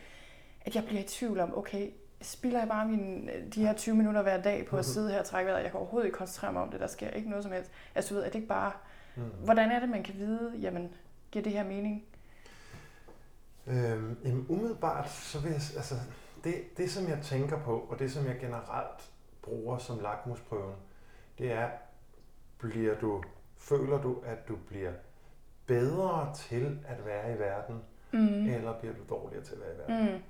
at 0.65 0.75
jeg 0.75 0.85
bliver 0.85 1.01
i 1.01 1.07
tvivl 1.07 1.41
om, 1.41 1.59
okay, 1.59 1.91
spilder 2.21 2.59
jeg 2.59 2.69
bare 2.69 2.89
mine, 2.89 3.33
de 3.55 3.67
her 3.67 3.73
20 3.73 3.95
minutter 3.95 4.23
hver 4.23 4.43
dag 4.43 4.67
på 4.67 4.77
at 4.77 4.85
mhm. 4.87 4.93
sidde 4.93 5.11
her 5.11 5.19
og 5.19 5.25
trække 5.25 5.51
vejret, 5.51 5.63
jeg 5.63 5.71
kan 5.71 5.81
overhovedet 5.81 6.07
ikke 6.07 6.19
koncentrere 6.19 6.53
mig 6.53 6.63
om 6.63 6.71
det, 6.71 6.81
der 6.81 6.87
sker 6.87 7.11
ikke 7.11 7.31
noget 7.31 7.45
som 7.45 7.53
helst. 7.53 7.71
Altså, 7.95 8.15
ved, 8.15 8.23
er 8.23 8.27
det 8.27 8.35
ikke 8.35 8.49
bare, 8.49 8.73
mm. 9.17 9.23
hvordan 9.23 9.71
er 9.71 9.81
det, 9.81 9.89
man 9.89 10.03
kan 10.03 10.15
vide, 10.19 10.53
jamen, 10.61 10.95
giver 11.31 11.43
det 11.43 11.53
her 11.53 11.65
mening? 11.65 12.05
Øhm, 13.67 14.17
jamen, 14.25 14.47
umiddelbart, 14.49 15.11
så 15.11 15.41
vil 15.41 15.53
jeg, 15.53 15.61
altså, 15.77 15.95
det, 16.45 16.55
det 16.77 16.91
som 16.91 17.09
jeg 17.09 17.19
tænker 17.23 17.59
på, 17.59 17.87
og 17.91 17.99
det 17.99 18.13
som 18.13 18.27
jeg 18.27 18.37
generelt 18.41 19.11
bruger 19.43 19.79
som 19.79 19.99
lakmusprøven, 19.99 20.75
det 21.43 21.53
er, 21.53 21.69
bliver 22.59 22.95
du, 22.99 23.23
føler 23.57 24.03
du, 24.03 24.17
at 24.25 24.49
du 24.49 24.57
bliver 24.69 24.93
bedre 25.67 26.35
til 26.35 26.79
at 26.89 27.07
være 27.07 27.35
i 27.35 27.39
verden, 27.39 27.83
mm. 28.13 28.49
eller 28.49 28.79
bliver 28.79 28.95
du 28.95 29.01
dårligere 29.15 29.45
til 29.45 29.55
at 29.55 29.61
være 29.61 29.75
i 29.75 29.79
verden? 29.79 30.15
Mm. 30.15 30.23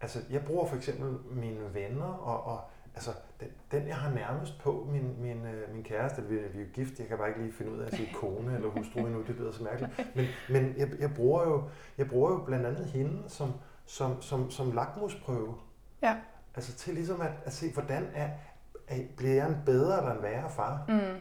Altså, 0.00 0.18
jeg 0.30 0.44
bruger 0.44 0.66
for 0.66 0.76
eksempel 0.76 1.18
mine 1.30 1.74
venner, 1.74 2.04
og, 2.04 2.44
og 2.44 2.60
altså, 2.94 3.10
den, 3.40 3.48
den, 3.70 3.88
jeg 3.88 3.96
har 3.96 4.10
nærmest 4.14 4.58
på, 4.58 4.88
min, 4.90 5.22
min, 5.22 5.46
øh, 5.46 5.74
min 5.74 5.84
kæreste, 5.84 6.22
vi, 6.22 6.34
vi 6.34 6.60
er 6.60 6.64
jo 6.64 6.70
gift, 6.72 6.98
jeg 6.98 7.08
kan 7.08 7.18
bare 7.18 7.28
ikke 7.28 7.42
lige 7.42 7.52
finde 7.52 7.72
ud 7.72 7.78
af 7.78 7.86
at 7.86 7.94
sige 7.94 8.14
kone 8.14 8.54
eller 8.54 8.68
hustru 8.68 9.00
endnu, 9.00 9.22
det 9.22 9.36
lyder 9.36 9.52
så 9.52 9.62
mærkeligt. 9.62 10.16
Men, 10.16 10.26
men 10.48 10.74
jeg, 10.76 10.88
jeg, 11.00 11.14
bruger 11.14 11.42
jo, 11.42 11.68
jeg 11.98 12.08
bruger 12.08 12.30
jo 12.30 12.44
blandt 12.44 12.66
andet 12.66 12.86
hende 12.86 13.22
som, 13.28 13.52
som, 13.84 14.22
som, 14.22 14.50
som 14.50 14.72
lakmusprøve 14.72 15.54
Ja. 16.02 16.16
Altså 16.54 16.74
til 16.74 16.94
ligesom 16.94 17.20
at, 17.20 17.32
at 17.44 17.52
se, 17.52 17.72
hvordan 17.72 18.08
er, 18.14 18.30
bliver 19.16 19.34
jeg 19.34 19.48
en 19.48 19.62
bedre 19.66 19.98
eller 19.98 20.16
en 20.16 20.22
værre 20.22 20.50
far? 20.50 20.84
Mm. 20.88 21.20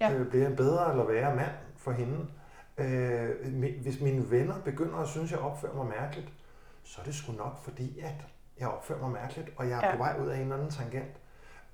Ja. 0.00 0.12
Øh, 0.14 0.28
bliver 0.28 0.42
jeg 0.44 0.50
en 0.50 0.56
bedre 0.56 0.90
eller 0.90 1.04
værre 1.04 1.36
mand 1.36 1.50
for 1.76 1.92
hende? 1.92 2.26
Øh, 2.78 3.30
hvis 3.82 4.00
mine 4.00 4.30
venner 4.30 4.54
begynder 4.64 4.96
at 4.98 5.08
synes, 5.08 5.32
at 5.32 5.38
jeg 5.38 5.46
opfører 5.46 5.74
mig 5.74 5.86
mærkeligt, 5.86 6.32
så 6.82 7.00
er 7.00 7.04
det 7.04 7.14
sgu 7.14 7.32
nok 7.32 7.58
fordi, 7.62 8.00
at 8.00 8.26
jeg 8.58 8.68
opfører 8.68 8.98
mig 9.00 9.10
mærkeligt, 9.10 9.50
og 9.56 9.68
jeg 9.68 9.78
er 9.82 9.86
Ja. 9.86 9.92
på 9.92 9.98
vej 9.98 10.16
ud 10.22 10.28
af 10.28 10.36
en 10.36 10.42
eller 10.42 10.54
anden 10.56 10.70
tangent. 10.70 11.16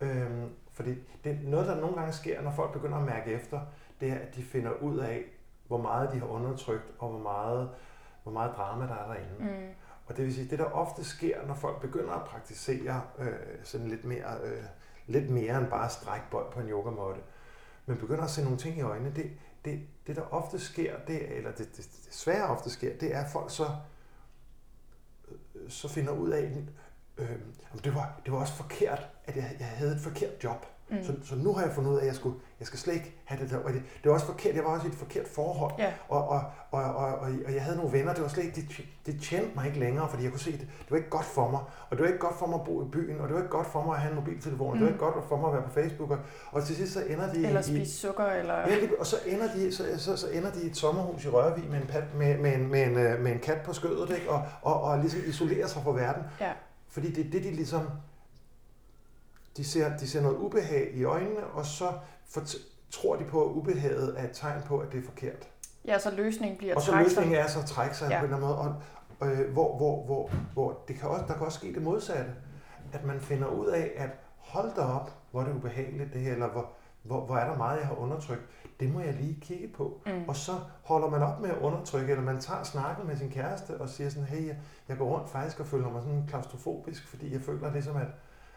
Øhm, 0.00 0.48
fordi 0.72 0.90
det 1.24 1.32
er 1.32 1.36
noget, 1.50 1.66
der 1.66 1.80
nogle 1.80 1.96
gange 1.96 2.12
sker, 2.12 2.42
når 2.42 2.50
folk 2.50 2.72
begynder 2.72 2.96
at 2.98 3.04
mærke 3.04 3.32
efter, 3.32 3.60
det 4.00 4.10
er, 4.10 4.14
at 4.14 4.34
de 4.36 4.42
finder 4.42 4.70
ud 4.70 4.98
af, 4.98 5.22
hvor 5.66 5.78
meget 5.78 6.12
de 6.12 6.18
har 6.18 6.26
undertrykt, 6.26 6.84
og 6.98 7.08
hvor 7.08 7.18
meget, 7.18 7.70
hvor 8.22 8.32
meget 8.32 8.52
drama 8.56 8.86
der 8.86 8.94
er 8.94 9.06
derinde. 9.06 9.34
Mm. 9.38 9.68
Og 10.06 10.16
det 10.16 10.24
vil 10.24 10.34
sige, 10.34 10.50
det 10.50 10.58
der 10.58 10.64
ofte 10.64 11.04
sker, 11.04 11.46
når 11.46 11.54
folk 11.54 11.80
begynder 11.80 12.12
at 12.12 12.22
praktisere 12.24 13.02
øh, 13.18 13.32
sådan 13.62 13.86
lidt 13.88 14.04
mere, 14.04 14.34
øh, 14.44 14.62
lidt 15.06 15.30
mere 15.30 15.58
end 15.58 15.66
bare 15.66 15.90
strækbøj 15.90 16.50
på 16.50 16.60
en 16.60 16.68
yogamåtte, 16.68 17.20
men 17.86 17.98
begynder 17.98 18.24
at 18.24 18.30
se 18.30 18.42
nogle 18.42 18.58
ting 18.58 18.78
i 18.78 18.82
øjnene, 18.82 19.14
det, 19.16 19.30
det, 19.64 19.80
det 20.06 20.16
der 20.16 20.22
ofte 20.22 20.58
sker, 20.58 20.96
det, 21.06 21.36
eller 21.36 21.50
det, 21.50 21.76
det, 21.76 21.76
det 21.76 22.14
svære 22.14 22.46
ofte 22.46 22.70
sker, 22.70 22.98
det 22.98 23.14
er, 23.14 23.24
at 23.24 23.30
folk 23.32 23.50
så, 23.50 23.66
øh, 25.28 25.70
så 25.70 25.88
finder 25.88 26.12
ud 26.12 26.30
af, 26.30 26.64
øh, 27.18 27.38
det, 27.84 27.94
var, 27.94 28.20
det 28.24 28.32
var 28.32 28.38
også 28.38 28.54
forkert, 28.54 29.08
at 29.24 29.36
jeg, 29.36 29.56
jeg 29.58 29.68
havde 29.68 29.92
et 29.92 30.00
forkert 30.00 30.44
job. 30.44 30.66
Mm. 30.92 30.98
Mm. 30.98 31.04
Så, 31.04 31.12
så 31.24 31.34
nu 31.36 31.52
har 31.52 31.62
jeg 31.62 31.72
fundet 31.72 31.90
ud 31.90 31.96
af, 31.96 32.00
at 32.00 32.06
jeg, 32.06 32.14
skulle, 32.14 32.36
jeg 32.60 32.66
skal 32.66 32.78
slet 32.78 32.94
ikke 32.94 33.14
have 33.24 33.42
det 33.42 33.50
der. 33.50 33.56
Og 33.58 33.72
det, 33.72 33.82
det 34.02 34.08
var 34.08 34.12
også 34.12 34.26
forkert. 34.26 34.54
Jeg 34.54 34.64
var 34.64 34.70
også 34.70 34.86
i 34.86 34.90
et 34.90 34.96
forkert 34.96 35.28
forhold. 35.28 35.72
Ja. 35.78 35.92
Og, 36.08 36.28
og, 36.28 36.40
og, 36.70 36.82
og, 36.82 37.06
og, 37.06 37.30
og 37.46 37.54
jeg 37.54 37.62
havde 37.62 37.76
nogle 37.76 37.92
venner, 37.92 38.12
det 38.14 38.22
var 38.22 38.28
slet 38.28 38.44
ikke, 38.44 38.56
det, 38.60 38.84
det 39.06 39.22
tjente 39.22 39.50
mig 39.54 39.66
ikke 39.66 39.78
længere, 39.78 40.08
fordi 40.08 40.22
jeg 40.22 40.30
kunne 40.30 40.40
se, 40.40 40.52
det, 40.52 40.60
det 40.60 40.90
var 40.90 40.96
ikke 40.96 41.10
godt 41.10 41.24
for 41.24 41.50
mig. 41.50 41.60
Og 41.90 41.96
det 41.96 42.00
var 42.00 42.06
ikke 42.06 42.18
godt 42.18 42.38
for 42.38 42.46
mig 42.46 42.54
at 42.54 42.64
bo 42.64 42.82
i 42.82 42.88
byen, 42.92 43.20
og 43.20 43.28
det 43.28 43.34
var 43.34 43.40
ikke 43.42 43.50
godt 43.52 43.66
for 43.66 43.82
mig 43.84 43.94
at 43.94 44.00
have 44.00 44.10
en 44.10 44.16
mobiltelefon, 44.16 44.66
og 44.68 44.74
det 44.74 44.80
var 44.82 44.88
Mm. 44.88 44.94
ikke 44.94 45.04
godt 45.04 45.28
for 45.28 45.36
mig 45.36 45.46
at 45.48 45.54
være 45.54 45.62
på 45.62 45.70
Facebook. 45.70 46.10
Og, 46.10 46.18
og 46.50 46.64
til 46.64 46.76
sidst 46.76 46.92
så 46.92 47.02
ender 47.08 47.32
de 47.32 47.46
Eller 47.46 47.60
i, 47.60 47.62
spise 47.62 47.92
sukker, 47.98 48.24
eller... 48.26 48.54
Ja, 48.54 48.76
og 48.98 49.06
så 49.06 49.16
ender, 49.26 49.46
de, 49.56 49.72
så, 49.76 49.84
så, 49.98 50.16
så 50.16 50.26
ender 50.30 50.50
de 50.50 50.62
i 50.62 50.66
et 50.66 50.76
sommerhus 50.76 51.24
i 51.24 51.28
Rørvig 51.28 51.64
med 51.70 51.80
en, 51.80 51.86
pat, 51.86 52.04
med, 52.14 52.38
med, 52.38 52.54
en, 52.54 52.70
med, 52.70 52.82
en, 52.86 52.96
øh, 52.96 53.20
med 53.20 53.32
en 53.32 53.38
kat 53.38 53.58
på 53.64 53.72
skødet, 53.72 54.10
ikke? 54.10 54.30
Og, 54.30 54.42
og, 54.62 54.80
og 54.82 54.98
ligesom 54.98 55.20
isolerer 55.26 55.66
sig 55.66 55.82
fra 55.82 55.90
verden. 55.90 56.22
Ja. 56.40 56.52
Fordi 56.88 57.10
det 57.12 57.26
er 57.26 57.30
det, 57.30 57.42
de 57.44 57.50
ligesom... 57.50 57.80
De 59.56 59.64
ser, 59.64 59.96
de 59.96 60.08
ser 60.08 60.20
noget 60.20 60.36
ubehag 60.36 60.90
i 60.94 61.04
øjnene, 61.04 61.44
og 61.46 61.66
så 61.66 61.92
fort, 62.28 62.54
tror 62.90 63.16
de 63.16 63.24
på, 63.24 63.44
at 63.44 63.50
ubehaget 63.50 64.14
er 64.18 64.24
et 64.24 64.30
tegn 64.32 64.62
på, 64.66 64.78
at 64.78 64.92
det 64.92 64.98
er 64.98 65.04
forkert. 65.04 65.48
Ja, 65.84 65.98
så 65.98 66.10
løsningen 66.10 66.58
bliver 66.58 66.74
Og 66.74 66.82
så 66.82 66.96
løsningen 66.96 67.34
er 67.34 67.46
så 67.46 67.58
at 67.58 67.66
trække 67.66 67.96
sig 67.96 68.10
Ja. 68.10 68.18
på 68.20 68.26
en 68.26 68.32
eller 68.32 68.46
anden 68.46 68.64
måde. 68.64 68.76
Og, 69.20 69.30
øh, 69.30 69.52
hvor, 69.52 69.76
hvor, 69.76 70.04
hvor, 70.04 70.30
hvor 70.52 70.84
det 70.88 70.96
kan 70.96 71.08
også, 71.08 71.24
der 71.28 71.34
kan 71.34 71.46
også 71.46 71.58
ske 71.58 71.74
det 71.74 71.82
modsatte. 71.82 72.30
At 72.92 73.04
man 73.04 73.20
finder 73.20 73.46
ud 73.48 73.66
af, 73.66 73.92
at 73.96 74.10
hold 74.38 74.74
da 74.76 74.80
op, 74.80 75.10
hvor 75.30 75.40
er 75.40 75.44
det 75.46 75.54
ubehageligt 75.54 76.12
det 76.12 76.20
her, 76.20 76.32
eller 76.32 76.48
hvor, 76.48 76.70
hvor, 77.02 77.20
hvor 77.26 77.36
er 77.36 77.50
der 77.50 77.56
meget, 77.56 77.78
jeg 77.78 77.86
har 77.86 77.94
undertrykt. 77.94 78.42
Det 78.80 78.92
må 78.92 79.00
jeg 79.00 79.14
lige 79.14 79.38
kigge 79.40 79.68
på. 79.68 80.00
Mm. 80.06 80.28
Og 80.28 80.36
så 80.36 80.52
holder 80.82 81.08
man 81.10 81.22
op 81.22 81.40
med 81.40 81.50
at 81.50 81.58
undertrykke, 81.58 82.10
eller 82.10 82.24
man 82.24 82.40
tager 82.40 82.62
snakken 82.62 83.06
med 83.06 83.16
sin 83.16 83.30
kæreste 83.30 83.80
og 83.80 83.88
siger 83.88 84.10
sådan, 84.10 84.24
hey, 84.28 84.46
jeg, 84.46 84.56
jeg 84.88 84.96
går 84.96 85.04
rundt 85.16 85.30
faktisk 85.30 85.60
og 85.60 85.66
føler 85.66 85.90
mig 85.90 86.02
sådan 86.02 86.24
klaustrofobisk, 86.28 87.08
fordi 87.08 87.32
jeg 87.32 87.40
føler 87.40 87.72
ligesom, 87.72 87.96
at, 87.96 88.06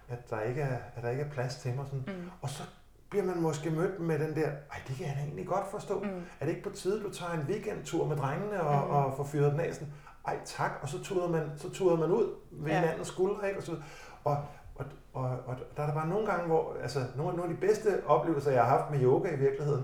at, 0.10 0.30
der, 0.30 0.42
ikke 0.42 0.62
er, 0.62 0.78
at 0.96 1.04
der 1.04 1.10
ikke 1.10 1.24
er 1.24 1.30
plads 1.30 1.56
til 1.56 1.76
mig. 1.76 1.86
Sådan. 1.86 2.04
Mm. 2.08 2.30
Og 2.42 2.50
så 2.50 2.64
bliver 3.10 3.26
man 3.26 3.42
måske 3.42 3.70
mødt 3.70 4.00
med 4.00 4.20
den 4.20 4.36
der, 4.36 4.48
ej, 4.48 4.82
det 4.88 4.96
kan 4.96 5.06
jeg 5.06 5.16
da 5.16 5.22
egentlig 5.22 5.48
godt 5.48 5.72
forstå. 5.72 6.00
Mm. 6.00 6.10
Er 6.40 6.46
det 6.46 6.50
ikke 6.50 6.64
på 6.70 6.76
tide, 6.76 7.04
du 7.04 7.12
tager 7.12 7.32
en 7.32 7.46
weekendtur 7.50 8.08
med 8.08 8.18
drengene 8.18 8.62
og, 8.62 8.88
mm. 8.88 8.94
og 8.94 9.14
får 9.18 9.24
fyret 9.24 9.52
den 9.52 9.60
af? 9.60 9.74
Sådan, 9.74 9.94
Ej, 10.28 10.38
tak. 10.46 10.72
Og 10.82 10.90
så 10.90 11.04
tuder 11.04 11.30
man, 11.30 11.52
så 11.58 11.70
tuder 11.70 11.98
man 11.98 12.12
ud 12.12 12.34
ved 12.52 12.72
Ja. 12.72 12.80
hinandens 12.80 13.08
skuldre, 13.08 13.48
ikke? 13.48 13.60
Og, 13.60 13.64
så, 13.64 13.76
og, 14.24 14.38
og, 14.76 14.86
og, 15.14 15.30
og, 15.46 15.56
der 15.78 15.84
er 15.84 15.88
der 15.88 15.94
bare 15.94 16.08
nogle 16.08 16.26
gange, 16.26 16.48
hvor, 16.48 16.76
altså 16.82 17.00
nogle, 17.16 17.38
nogle 17.38 17.52
af 17.52 17.60
de 17.60 17.68
bedste 17.68 18.02
oplevelser, 18.06 18.52
jeg 18.52 18.66
har 18.66 18.78
haft 18.78 18.92
med 18.92 19.02
yoga 19.02 19.30
i 19.36 19.40
virkeligheden, 19.40 19.84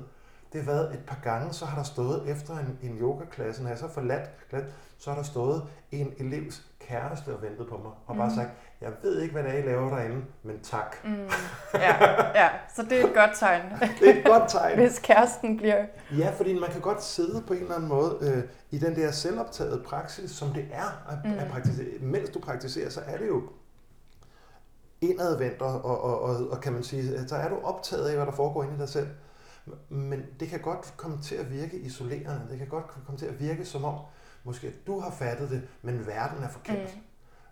det 0.54 0.64
har 0.64 0.72
været 0.72 0.94
et 0.94 1.04
par 1.08 1.20
gange, 1.24 1.54
så 1.54 1.66
har 1.66 1.78
der 1.78 1.84
stået 1.84 2.30
efter 2.30 2.58
en, 2.58 2.80
en 2.82 2.98
yogaklasse, 2.98 3.64
når 3.64 3.70
jeg 3.70 3.78
så 3.78 3.88
forladt 3.88 4.30
så 4.98 5.10
har 5.10 5.18
der 5.18 5.24
stået 5.24 5.64
en 5.92 6.14
elevs 6.18 6.71
kæreste 6.92 7.36
og 7.36 7.42
ventet 7.42 7.68
på 7.70 7.78
mig, 7.78 7.92
og 8.08 8.16
bare 8.16 8.28
Mhm. 8.28 8.36
sagt, 8.36 8.50
jeg 8.82 8.92
ved 9.04 9.22
ikke, 9.22 9.34
hvad 9.34 9.44
det 9.44 9.52
er, 9.54 9.58
I 9.58 9.62
laver 9.62 9.90
derinde, 9.96 10.22
men 10.44 10.60
tak. 10.64 10.96
Mm. 11.04 11.28
Ja, 11.74 11.96
ja, 12.44 12.50
så 12.76 12.84
det 12.90 13.02
er 13.02 13.08
et 13.08 13.14
godt 13.16 13.30
tegn, 13.40 13.62
Det 14.00 14.10
er 14.10 14.20
et 14.20 14.26
godt 14.26 14.50
tegn. 14.50 14.78
hvis 14.80 15.00
kæresten 15.00 15.58
bliver... 15.58 15.86
Ja, 16.18 16.32
fordi 16.38 16.60
man 16.60 16.70
kan 16.72 16.82
godt 16.82 17.04
sidde 17.04 17.44
på 17.48 17.54
en 17.54 17.60
eller 17.62 17.76
anden 17.76 17.90
måde 17.90 18.18
øh, 18.22 18.44
i 18.72 18.78
den 18.80 18.96
der 18.96 19.12
selvoptaget 19.12 19.84
praksis, 19.86 20.32
som 20.32 20.48
det 20.54 20.66
er 20.72 21.12
at, 21.12 21.18
Mm. 21.26 21.32
mm. 21.32 21.38
at 21.40 21.48
praktisere. 21.52 21.86
Mens 22.02 22.30
du 22.30 22.40
praktiserer, 22.40 22.90
så 22.90 23.02
er 23.08 23.18
det 23.18 23.28
jo 23.28 23.42
indadvendt, 25.02 25.62
og, 25.62 25.86
og, 25.86 26.02
og, 26.04 26.22
og, 26.22 26.50
og 26.52 26.62
kan 26.62 26.74
man 26.74 26.84
sige, 26.84 27.18
at 27.18 27.30
så 27.30 27.36
er 27.36 27.50
du 27.50 27.56
optaget 27.64 28.08
af, 28.08 28.16
hvad 28.16 28.26
der 28.26 28.32
foregår 28.32 28.64
inde 28.64 28.76
i 28.76 28.80
dig 28.80 28.90
selv. 28.90 29.08
Men 29.90 30.24
det 30.40 30.48
kan 30.48 30.60
godt 30.60 30.94
komme 30.98 31.22
til 31.22 31.36
at 31.36 31.52
virke 31.52 31.78
isolerende. 31.78 32.42
Det 32.50 32.58
kan 32.58 32.68
godt 32.68 32.88
komme 33.06 33.18
til 33.20 33.26
at 33.26 33.40
virke 33.40 33.66
som 33.66 33.86
om, 33.86 33.96
måske 34.44 34.74
du 34.88 35.00
har 35.00 35.12
fattet 35.12 35.50
det, 35.50 35.68
men 35.82 36.08
verden 36.08 36.44
er 36.44 36.50
forkert. 36.50 36.78
Mm. 36.96 37.00
Mm. 37.00 37.06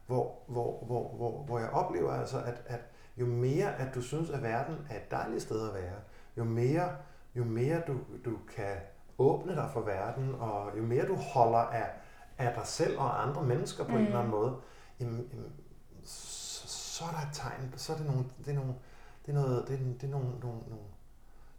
Hvor, 0.08 0.36
hvor, 0.48 0.84
hvor, 0.86 1.16
hvor, 1.16 1.44
hvor 1.44 1.60
jeg 1.60 1.70
oplever 1.70 2.12
altså, 2.14 2.38
at, 2.44 2.62
at 2.66 2.80
jo 3.18 3.26
mere 3.26 3.76
at 3.76 3.96
du 3.96 4.02
synes, 4.02 4.30
at 4.30 4.44
verden 4.44 4.76
er 4.90 4.96
et 4.96 5.12
dejligt 5.12 5.42
sted 5.42 5.68
at 5.68 5.74
være, 5.74 5.96
jo 6.38 6.44
mere, 6.44 6.90
jo 7.36 7.44
mere 7.44 7.82
du, 7.88 7.98
du 8.26 8.38
kan 8.56 8.76
åbne 9.18 9.56
dig 9.56 9.70
for 9.74 9.82
verden, 9.82 10.36
og 10.36 10.72
jo 10.78 10.84
mere 10.84 11.08
du 11.08 11.16
holder 11.16 11.60
af, 11.60 11.90
af 12.38 12.54
dig 12.56 12.68
selv 12.68 13.00
og 13.00 13.28
andre 13.28 13.44
mennesker 13.44 13.84
på 13.84 13.92
mm. 13.92 13.96
en 13.96 14.02
Mm. 14.02 14.06
eller 14.06 14.20
anden 14.20 14.32
måde, 14.32 14.56
jamen, 15.00 15.28
jamen, 15.34 15.52
så, 16.04 16.68
så 16.68 17.04
er 17.06 17.10
der 17.10 17.18
et 17.18 17.34
tegn, 17.34 17.74
så 17.78 17.94
er 17.94 17.98
det 17.98 18.06
nogle, 18.06 18.26
det 18.46 18.52
er 18.52 18.56
nogle, 18.56 18.74
det 19.26 19.32
er 19.32 19.36
noget, 19.36 19.68
det 19.68 19.74
er, 19.74 19.78
det 19.78 20.04
er 20.04 20.08
nogle, 20.12 20.30
nogle, 20.30 20.60
nogle, 20.68 20.86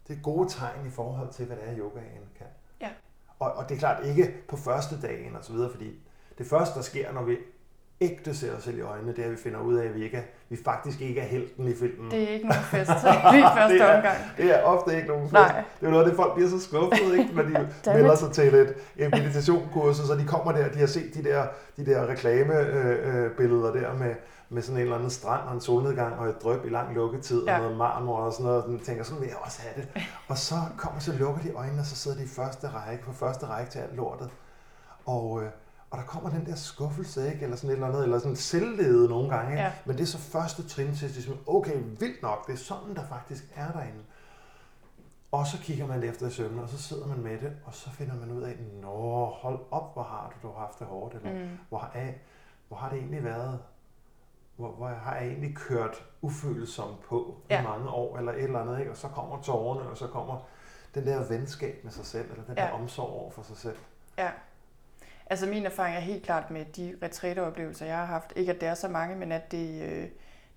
det 0.07 0.17
er 0.17 0.21
gode 0.21 0.49
tegn 0.49 0.87
i 0.87 0.89
forhold 0.89 1.29
til, 1.33 1.45
hvad 1.45 1.57
det 1.57 1.69
er, 1.69 1.77
yogaen 1.77 2.29
kan. 2.37 2.47
Og, 3.41 3.51
og 3.51 3.69
det 3.69 3.75
er 3.75 3.79
klart 3.79 4.05
ikke 4.05 4.33
på 4.47 4.57
første 4.57 5.01
dagen 5.01 5.35
og 5.35 5.45
så 5.45 5.53
videre, 5.53 5.71
fordi 5.71 5.99
det 6.37 6.45
første, 6.47 6.75
der 6.75 6.81
sker, 6.81 7.11
når 7.11 7.23
vi 7.23 7.37
ægte 8.01 8.35
ser 8.35 8.55
os 8.57 8.63
selv 8.63 8.77
i 8.77 8.81
øjnene, 8.81 9.11
det 9.11 9.19
er, 9.19 9.25
at 9.25 9.31
vi 9.31 9.37
finder 9.37 9.59
ud 9.59 9.75
af, 9.75 9.85
at 9.85 9.95
vi, 9.95 10.03
ikke 10.03 10.17
er, 10.17 10.21
vi 10.49 10.57
faktisk 10.65 11.01
ikke 11.01 11.21
er 11.21 11.25
helten 11.25 11.67
i 11.67 11.73
filmen. 11.75 12.11
Det 12.11 12.23
er 12.23 12.27
ikke 12.27 12.47
nogen 12.47 12.63
fest 12.63 12.91
lige 13.31 13.39
i 13.39 13.43
første 13.57 13.73
Det 13.73 13.81
er- 13.81 13.95
omgang. 13.95 14.17
Det 14.37 14.45
er 14.59 14.63
ofte 14.63 14.95
ikke 14.95 15.07
nogen 15.07 15.23
fest. 15.23 15.33
Nej. 15.33 15.63
Det 15.81 15.87
er 15.87 15.91
noget 15.91 16.05
det, 16.07 16.15
folk 16.15 16.33
bliver 16.33 16.49
så 16.49 16.59
skuffet, 16.59 17.17
ikke, 17.17 17.29
når 17.35 17.43
de 17.43 17.67
melder 17.97 18.15
sig 18.15 18.31
til 18.31 18.53
et, 18.55 18.73
et 18.97 19.11
meditationskursus, 19.11 20.07
så 20.07 20.15
de 20.15 20.25
kommer 20.27 20.51
der, 20.51 20.69
de 20.69 20.79
har 20.79 20.87
set 20.87 21.13
de 21.13 21.23
der, 21.23 21.45
de 21.77 21.85
der 21.85 22.07
reklamebilleder 22.07 23.25
øh, 23.25 23.31
billeder 23.37 23.71
der 23.73 23.93
med, 23.93 24.15
med 24.49 24.61
sådan 24.61 24.77
en 24.77 24.81
eller 24.83 24.95
anden 24.95 25.09
strand 25.09 25.47
og 25.47 25.53
en 25.53 25.61
solnedgang 25.61 26.19
og 26.19 26.27
et 26.29 26.35
drøb 26.43 26.65
i 26.65 26.69
lang 26.69 26.95
lukketid 26.95 27.43
Ja. 27.45 27.55
og 27.55 27.61
noget 27.61 27.77
marmor 27.77 28.17
og 28.17 28.33
sådan 28.33 28.43
noget, 28.45 28.57
og 28.57 28.63
sådan, 28.69 28.79
tænker, 28.79 29.03
sådan 29.03 29.21
vil 29.21 29.27
jeg 29.27 29.37
også 29.41 29.61
have 29.61 29.73
det. 29.85 30.03
Og 30.27 30.37
så 30.37 30.55
kommer 30.77 30.99
så 30.99 31.13
lukker 31.19 31.41
de 31.41 31.51
øjnene, 31.51 31.79
og 31.81 31.85
så 31.85 31.95
sidder 31.95 32.17
de 32.17 32.23
i 32.23 32.27
første 32.27 32.67
række, 32.67 33.03
på 33.03 33.11
første 33.13 33.45
række 33.45 33.71
til 33.71 33.79
alt 33.79 33.95
lortet. 33.95 34.29
Og, 35.05 35.41
øh, 35.43 35.49
og 35.91 35.97
der 35.97 36.03
kommer 36.03 36.29
den 36.29 36.45
der 36.45 36.55
skuffelse, 36.55 37.33
ikke? 37.33 37.43
eller 37.43 37.55
sådan 37.57 37.69
et 37.69 37.73
eller 37.73 37.87
andet, 37.87 38.03
eller 38.03 38.19
sådan 38.19 38.35
selvlede 38.35 39.09
nogle 39.09 39.29
gange. 39.29 39.51
Ikke? 39.51 39.63
Ja. 39.63 39.71
Men 39.85 39.97
det 39.97 40.03
er 40.03 40.07
så 40.07 40.17
første 40.17 40.67
trin 40.67 40.95
til, 40.95 41.05
at 41.05 41.37
okay, 41.47 41.77
vildt 41.99 42.21
nok, 42.21 42.47
det 42.47 42.53
er 42.53 42.57
sådan, 42.57 42.95
der 42.95 43.07
faktisk 43.07 43.43
er 43.55 43.71
derinde. 43.71 43.99
Og 45.31 45.47
så 45.47 45.57
kigger 45.61 45.87
man 45.87 46.03
efter 46.03 46.27
i 46.27 46.31
søvnene, 46.31 46.61
og 46.63 46.69
så 46.69 46.77
sidder 46.77 47.07
man 47.07 47.19
med 47.21 47.37
det, 47.39 47.51
og 47.65 47.73
så 47.73 47.89
finder 47.91 48.15
man 48.15 48.31
ud 48.31 48.41
af, 48.41 48.55
nå, 48.81 49.25
hold 49.25 49.59
op, 49.71 49.93
hvor 49.93 50.03
har 50.03 50.33
du, 50.41 50.47
du 50.47 50.53
har 50.53 50.59
haft 50.59 50.79
det 50.79 50.87
hårdt, 50.87 51.15
eller 51.15 51.33
Mm. 51.43 51.49
hvor, 51.69 51.77
har, 51.77 52.11
hvor 52.67 52.77
har 52.77 52.89
det 52.89 52.97
egentlig 52.99 53.23
været, 53.23 53.59
hvor, 54.55 54.71
hvor 54.71 54.87
har 54.87 55.15
jeg 55.15 55.27
egentlig 55.27 55.55
kørt 55.55 56.05
ufølsomt 56.21 57.01
på 57.03 57.35
Ja. 57.49 57.61
i 57.61 57.63
mange 57.63 57.89
år, 57.89 58.17
eller 58.17 58.31
et 58.31 58.43
eller 58.43 58.59
andet, 58.59 58.79
ikke? 58.79 58.91
og 58.91 58.97
så 58.97 59.07
kommer 59.07 59.41
tårerne, 59.41 59.89
og 59.89 59.97
så 59.97 60.07
kommer 60.07 60.37
den 60.95 61.05
der 61.07 61.27
venskab 61.27 61.83
med 61.83 61.91
sig 61.91 62.05
selv, 62.05 62.31
eller 62.31 62.43
den 62.43 62.57
Ja. 62.57 62.63
der 62.63 62.71
omsorg 62.71 63.09
over 63.09 63.31
for 63.31 63.43
sig 63.43 63.57
selv. 63.57 63.77
Ja. 64.17 64.29
Altså 65.31 65.45
min 65.45 65.65
erfaring 65.65 65.95
er 65.95 65.99
helt 65.99 66.23
klart 66.23 66.51
med 66.51 66.65
de 66.65 66.95
retræteoplevelser, 67.03 67.85
jeg 67.85 67.97
har 67.97 68.05
haft. 68.05 68.33
Ikke 68.35 68.51
at 68.51 68.61
det 68.61 68.69
er 68.69 68.73
så 68.73 68.87
mange, 68.87 69.15
men 69.15 69.31
at 69.31 69.51
det, 69.51 69.81
øh, 69.81 70.07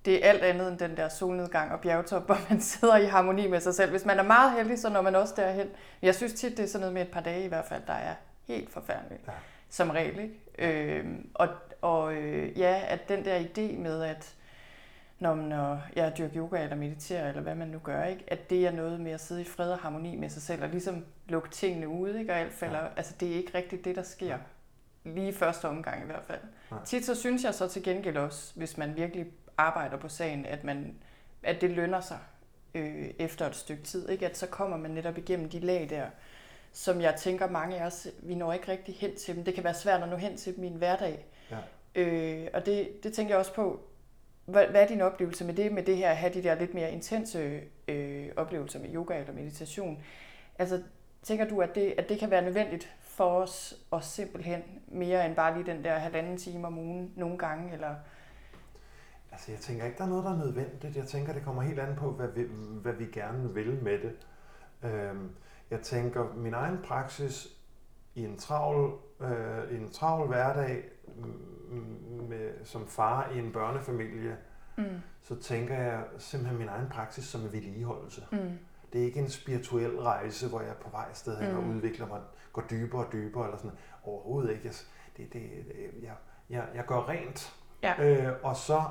det 0.05 0.25
er 0.25 0.29
alt 0.29 0.43
andet 0.43 0.68
end 0.68 0.79
den 0.79 0.97
der 0.97 1.09
solnedgang 1.09 1.72
og 1.72 1.81
bjergtop, 1.81 2.27
hvor 2.27 2.39
man 2.51 2.61
sidder 2.61 2.97
i 2.97 3.05
harmoni 3.05 3.47
med 3.47 3.61
sig 3.61 3.75
selv. 3.75 3.91
Hvis 3.91 4.05
man 4.05 4.18
er 4.18 4.22
meget 4.22 4.53
heldig, 4.53 4.79
så 4.79 4.89
når 4.89 5.03
man 5.03 5.14
også 5.14 5.35
derhen. 5.37 5.68
Jeg 6.03 6.14
synes 6.14 6.33
tit, 6.33 6.57
det 6.57 6.62
er 6.62 6.66
sådan 6.66 6.81
noget 6.81 6.95
med 6.95 7.03
et 7.03 7.11
par 7.11 7.20
dage 7.20 7.45
i 7.45 7.49
hvert 7.49 7.64
fald, 7.64 7.83
der 7.87 7.93
er 7.93 8.14
helt 8.47 8.72
forfærdeligt. 8.72 9.22
Ja. 9.27 9.33
Som 9.70 9.91
regel, 9.91 10.18
ikke? 10.18 10.99
Øh, 10.99 11.05
og 11.35 11.49
og 11.83 12.14
øh, 12.14 12.59
ja, 12.59 12.83
at 12.89 13.09
den 13.09 13.25
der 13.25 13.39
idé 13.39 13.79
med, 13.79 14.03
at 14.03 14.35
når, 15.18 15.35
når 15.35 15.83
jeg 15.97 16.12
dyrker 16.18 16.37
yoga 16.37 16.62
eller 16.62 16.77
mediterer, 16.77 17.29
eller 17.29 17.43
hvad 17.43 17.55
man 17.55 17.68
nu 17.68 17.79
gør, 17.79 18.05
ikke? 18.05 18.25
at 18.27 18.51
det 18.51 18.66
er 18.66 18.70
noget 18.70 19.01
med 19.01 19.12
at 19.12 19.20
sidde 19.20 19.41
i 19.41 19.45
fred 19.45 19.70
og 19.72 19.79
harmoni 19.79 20.16
med 20.16 20.29
sig 20.29 20.43
selv, 20.43 20.62
og 20.62 20.68
ligesom 20.68 21.05
lukke 21.29 21.51
tingene 21.51 21.89
ude, 21.89 22.18
ikke? 22.18 22.33
og 22.33 22.39
alt 22.39 22.53
falder. 22.53 22.79
Ja. 22.79 22.89
Altså, 22.97 23.14
det 23.20 23.33
er 23.33 23.37
ikke 23.37 23.59
rigtigt 23.59 23.85
det, 23.85 23.97
der 23.97 24.03
sker. 24.03 24.39
Lige 25.05 25.29
i 25.29 25.33
første 25.33 25.69
omgang 25.69 26.03
i 26.03 26.07
hvert 26.07 26.25
fald. 26.27 26.41
Nej. 26.71 26.85
Tit 26.85 27.07
så 27.07 27.15
synes 27.15 27.45
jeg 27.45 27.55
så 27.55 27.69
til 27.69 27.83
gengæld 27.83 28.17
også, 28.17 28.53
hvis 28.57 28.79
man 28.79 28.97
virkelig 28.97 29.27
arbejder 29.57 29.97
på 29.97 30.09
sagen, 30.09 30.47
at, 30.47 30.65
man, 30.65 30.97
at 31.43 31.61
det 31.61 31.71
lønner 31.71 32.01
sig 32.01 32.19
øh, 32.75 33.11
efter 33.19 33.47
et 33.47 33.57
stykke 33.57 33.83
tid. 33.83 34.09
Ikke? 34.09 34.27
At 34.27 34.39
så 34.39 34.47
kommer 34.47 34.77
man 34.77 34.91
netop 34.91 35.19
igennem 35.19 35.49
de 35.49 35.61
lag 35.61 35.87
der, 35.91 36.07
som 36.73 37.01
jeg 37.01 37.15
tænker 37.19 37.49
mange 37.49 37.77
af 37.77 37.87
os, 37.87 38.09
vi 38.23 38.35
når 38.35 38.53
ikke 38.53 38.73
rigtig 38.73 38.95
hen 38.95 39.17
til 39.17 39.37
dem. 39.37 39.45
Det 39.45 39.55
kan 39.55 39.65
være 39.65 39.75
svært 39.75 40.03
at 40.03 40.09
nå 40.09 40.17
hen 40.17 40.37
til 40.37 40.57
dem 40.57 40.65
i 40.65 40.67
en 40.67 40.77
hverdag. 40.77 41.27
Ja. 41.51 41.59
Øh, 41.95 42.49
og 42.55 42.67
det, 42.67 43.05
det 43.05 43.13
tænker 43.13 43.33
jeg 43.33 43.39
også 43.39 43.55
på, 43.55 43.81
hvad, 44.45 44.67
hvad 44.67 44.83
er 44.83 44.87
din 44.87 45.01
oplevelse 45.01 45.45
med 45.45 45.55
det, 45.55 45.73
med 45.73 45.83
det 45.83 45.97
her 45.97 46.11
at 46.11 46.17
have 46.17 46.35
de 46.35 46.43
der 46.43 46.55
lidt 46.55 46.75
mere 46.75 46.93
intense 46.93 47.61
øh, 47.89 48.29
oplevelser 48.37 48.79
med 48.81 48.95
yoga 48.95 49.19
eller 49.19 49.33
meditation? 49.33 50.03
Altså, 50.59 50.83
tænker 51.23 51.49
du, 51.49 51.61
at 51.61 51.75
det, 51.75 51.95
at 51.99 52.09
det 52.09 52.19
kan 52.19 52.31
være 52.31 52.43
nødvendigt 52.43 52.95
for 53.17 53.41
os 53.43 53.75
og 53.91 54.05
simpelthen 54.05 54.62
mere 54.89 55.27
end 55.27 55.37
bare 55.37 55.55
lige 55.55 55.73
den 55.73 55.85
der 55.85 55.99
halvanden 55.99 56.37
time 56.37 56.67
om 56.67 56.79
ugen 56.79 57.12
nogle 57.17 57.39
gange, 57.39 57.73
eller 57.73 57.95
Altså, 59.35 59.53
jeg 59.53 59.61
tænker 59.61 59.85
ikke, 59.85 59.99
der 59.99 60.05
er 60.05 60.09
noget, 60.09 60.25
der 60.25 60.31
er 60.31 60.37
nødvendigt. 60.37 60.97
Jeg 60.97 61.07
tænker, 61.07 61.33
det 61.33 61.43
kommer 61.43 61.62
helt 61.62 61.79
an 61.79 61.97
på, 61.97 62.11
hvad 62.11 62.29
vi, 62.29 62.43
hvad 62.83 62.93
vi 62.93 63.05
gerne 63.05 63.55
vil 63.55 63.83
med 63.83 63.99
det. 63.99 64.17
Øhm, 64.91 65.31
jeg 65.71 65.81
tænker, 65.81 66.33
min 66.35 66.55
egen 66.55 66.79
praksis 66.85 67.49
i 68.15 68.25
en 68.25 68.39
travl, 68.39 68.99
øh, 69.21 69.73
i 69.73 69.77
en 69.77 69.91
travl 69.91 70.27
hverdag 70.27 70.85
med, 72.29 72.65
som 72.65 72.87
far 72.87 73.31
i 73.31 73.39
en 73.39 73.53
børnefamilie, 73.53 74.37
mm. 74.77 74.85
så 75.21 75.41
tænker 75.41 75.75
jeg 75.75 76.05
simpelthen 76.19 76.59
min 76.59 76.69
egen 76.69 76.89
praksis 76.89 77.25
som 77.25 77.41
en 77.41 77.53
vedligeholdelse. 77.53 78.27
Mm. 78.33 78.59
Det 78.93 79.01
er 79.01 79.05
ikke 79.05 79.21
en 79.21 79.31
spirituel 79.31 79.99
rejse, 79.99 80.49
hvor 80.49 80.61
jeg 80.61 80.71
er 80.71 80.75
på 80.75 80.91
vej 80.91 81.07
sted 81.12 81.53
mm. 81.53 81.57
og 81.57 81.65
udvikler 81.65 82.07
mig, 82.07 82.21
går 82.55 82.65
dybere 82.71 83.07
og 83.07 83.13
dybere, 83.13 83.45
eller 83.45 83.59
sådan 83.59 83.79
Overhovedet 84.05 84.51
ikke. 84.51 84.73
Det, 85.17 85.33
det, 85.33 85.51
jeg, 86.03 86.13
jeg, 86.51 86.65
jeg 86.75 86.87
går 86.87 87.09
rent. 87.09 87.55
Ja. 87.83 87.95
Øh, 87.99 88.33
og 88.43 88.57
så 88.57 88.83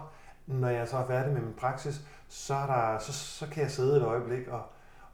når 0.45 0.67
jeg 0.67 0.87
så 0.87 0.97
er 0.97 1.07
færdig 1.07 1.33
med 1.33 1.41
min 1.41 1.53
praksis, 1.53 2.01
så, 2.27 2.53
er 2.53 2.65
der, 2.65 2.99
så, 2.99 3.13
så 3.13 3.47
kan 3.47 3.63
jeg 3.63 3.71
sidde 3.71 3.97
et 3.97 4.03
øjeblik 4.03 4.47
og, 4.47 4.61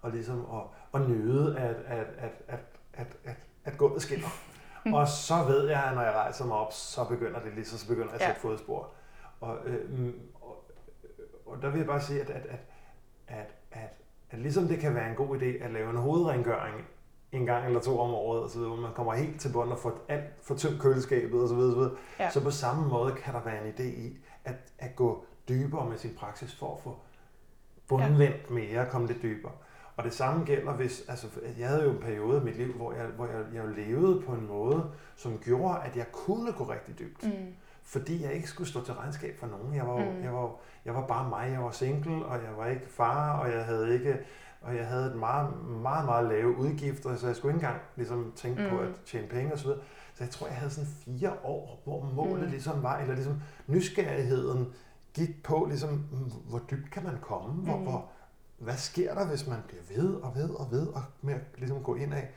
og, 0.02 0.12
ligesom, 0.12 0.46
og, 0.46 0.74
og 0.92 1.02
nyde, 1.02 1.60
at, 1.60 1.76
at, 1.76 2.08
at, 2.18 2.32
at, 2.48 2.60
at, 2.94 3.08
at, 3.24 3.36
at 3.66 3.78
gulvet 3.78 4.02
skinner. 4.02 4.28
og 4.98 5.08
så 5.08 5.44
ved 5.44 5.70
jeg, 5.70 5.84
at 5.84 5.96
når 5.96 6.02
jeg 6.02 6.14
rejser 6.14 6.46
mig 6.46 6.58
op, 6.58 6.74
så 6.74 7.06
begynder 7.10 7.40
det 7.40 7.54
ligesom, 7.54 7.78
så 7.78 7.88
begynder 7.88 8.14
jeg 8.14 8.22
at 8.22 8.28
sætte 8.28 8.42
ja. 8.44 8.50
fodspor. 8.50 8.90
Og, 9.40 9.58
øh, 9.66 10.14
og, 10.42 10.72
og 11.46 11.62
der 11.62 11.70
vil 11.70 11.78
jeg 11.78 11.88
bare 11.88 12.02
sige, 12.02 12.22
at, 12.22 12.30
at, 12.30 12.46
at, 12.46 12.60
at, 13.28 13.56
at, 13.72 13.98
at 14.30 14.40
ligesom 14.40 14.68
det 14.68 14.80
kan 14.80 14.96
være 14.96 15.10
en 15.10 15.16
god 15.16 15.40
idé 15.40 15.46
at 15.46 15.72
lave 15.72 15.90
en 15.90 15.98
hovedrengøring 15.98 16.88
en 17.32 17.46
gang 17.46 17.66
eller 17.66 17.80
to 17.80 18.00
om 18.00 18.14
året, 18.14 18.44
og 18.44 18.50
så 18.50 18.60
videre, 18.60 18.78
man 18.78 18.94
kommer 18.94 19.14
helt 19.14 19.42
til 19.42 19.54
bunden 19.54 19.72
og 19.72 19.80
får 19.80 20.06
alt 20.08 20.24
for 20.42 20.56
tømt 20.56 20.82
køleskabet 20.82 21.42
og 21.42 21.48
så 21.48 21.56
videre, 21.56 21.72
så, 21.72 21.78
videre. 21.78 21.96
Ja. 22.20 22.30
så 22.30 22.44
på 22.44 22.52
samme 22.52 22.88
måde 22.88 23.16
kan 23.16 23.34
der 23.34 23.44
være 23.44 23.68
en 23.68 23.74
idé 23.74 23.84
i 23.84 24.18
at, 24.46 24.56
at 24.80 24.96
gå 24.96 25.26
dybere 25.50 25.90
med 25.90 25.98
sin 25.98 26.16
praksis 26.18 26.56
for 26.56 26.76
at 26.76 26.84
få 26.84 26.96
bundvendt 27.88 28.46
ja. 28.50 28.54
mere, 28.54 28.86
komme 28.90 29.08
lidt 29.08 29.22
dybere. 29.22 29.52
Og 30.00 30.06
det 30.06 30.14
samme 30.14 30.46
gælder, 30.46 30.74
hvis, 30.74 31.04
altså, 31.08 31.28
jeg 31.58 31.68
havde 31.68 31.84
jo 31.84 31.92
en 31.92 31.98
periode 31.98 32.42
i 32.42 32.44
mit 32.44 32.58
liv, 32.58 32.74
hvor 32.74 32.94
jeg, 32.94 33.06
hvor 33.06 33.26
jeg, 33.26 33.44
jeg 33.54 33.64
levede 33.76 34.22
på 34.22 34.32
en 34.32 34.48
måde, 34.48 34.92
som 35.16 35.38
gjorde, 35.38 35.80
at 35.84 35.98
jeg 35.98 36.12
kunne 36.12 36.52
gå 36.52 36.64
rigtig 36.64 37.00
dybt. 37.00 37.24
Mm. 37.24 37.54
Fordi 37.84 38.24
jeg 38.24 38.34
ikke 38.34 38.48
skulle 38.48 38.70
stå 38.70 38.84
til 38.84 38.94
regnskab 38.94 39.40
for 39.40 39.48
nogen. 39.48 39.76
Jeg 39.76 39.88
var, 39.88 39.98
mm. 39.98 40.24
jeg, 40.24 40.34
var, 40.34 40.52
jeg 40.86 40.96
var 40.96 41.08
bare 41.08 41.30
mig, 41.30 41.52
jeg 41.52 41.64
var 41.64 41.72
single, 41.72 42.26
og 42.26 42.44
jeg 42.44 42.58
var 42.58 42.68
ikke 42.68 42.90
far, 42.90 43.38
og 43.38 43.52
jeg 43.52 43.66
havde 43.66 43.94
ikke 43.94 44.20
og 44.62 44.76
jeg 44.76 44.88
havde 44.88 45.06
et 45.06 45.16
meget, 45.16 45.66
meget, 45.66 46.06
meget 46.06 46.30
lave 46.30 46.58
udgifter, 46.58 47.16
så 47.16 47.28
jeg 47.28 47.36
skulle 47.36 47.56
ikke 47.56 47.66
engang 47.66 47.82
ligesom, 47.96 48.34
tænke 48.36 48.64
mm. 48.64 48.70
på 48.70 48.78
at 48.78 48.90
tjene 49.06 49.28
penge 49.28 49.54
osv. 49.54 49.68
Så 50.14 50.24
jeg 50.24 50.30
tror, 50.30 50.48
jeg 50.48 50.56
havde 50.56 50.72
sådan 50.72 50.90
fire 50.90 51.34
år, 51.44 51.82
hvor 51.84 52.04
målet 52.04 52.44
mm. 52.44 52.52
ligesom 52.52 52.84
var, 52.84 52.98
eller 52.98 53.14
ligesom 53.14 53.42
nysgerrigheden 53.68 54.74
gik 55.14 55.44
på, 55.44 55.66
ligesom, 55.70 55.98
hvor 56.50 56.62
dybt 56.72 56.92
kan 56.92 57.04
man 57.04 57.18
komme? 57.22 57.54
Hvor, 57.54 57.78
mm. 57.78 57.84
hvor, 57.84 58.10
hvad 58.58 58.78
sker 58.78 59.14
der, 59.14 59.28
hvis 59.28 59.48
man 59.48 59.60
bliver 59.68 59.84
ved 59.96 60.14
og 60.14 60.36
ved 60.36 60.50
og 60.50 60.72
ved 60.72 60.88
og 60.88 61.04
med 61.22 61.34
at 61.34 61.42
ligesom 61.58 61.84
gå 61.84 61.96
ind 61.96 62.14
af? 62.14 62.30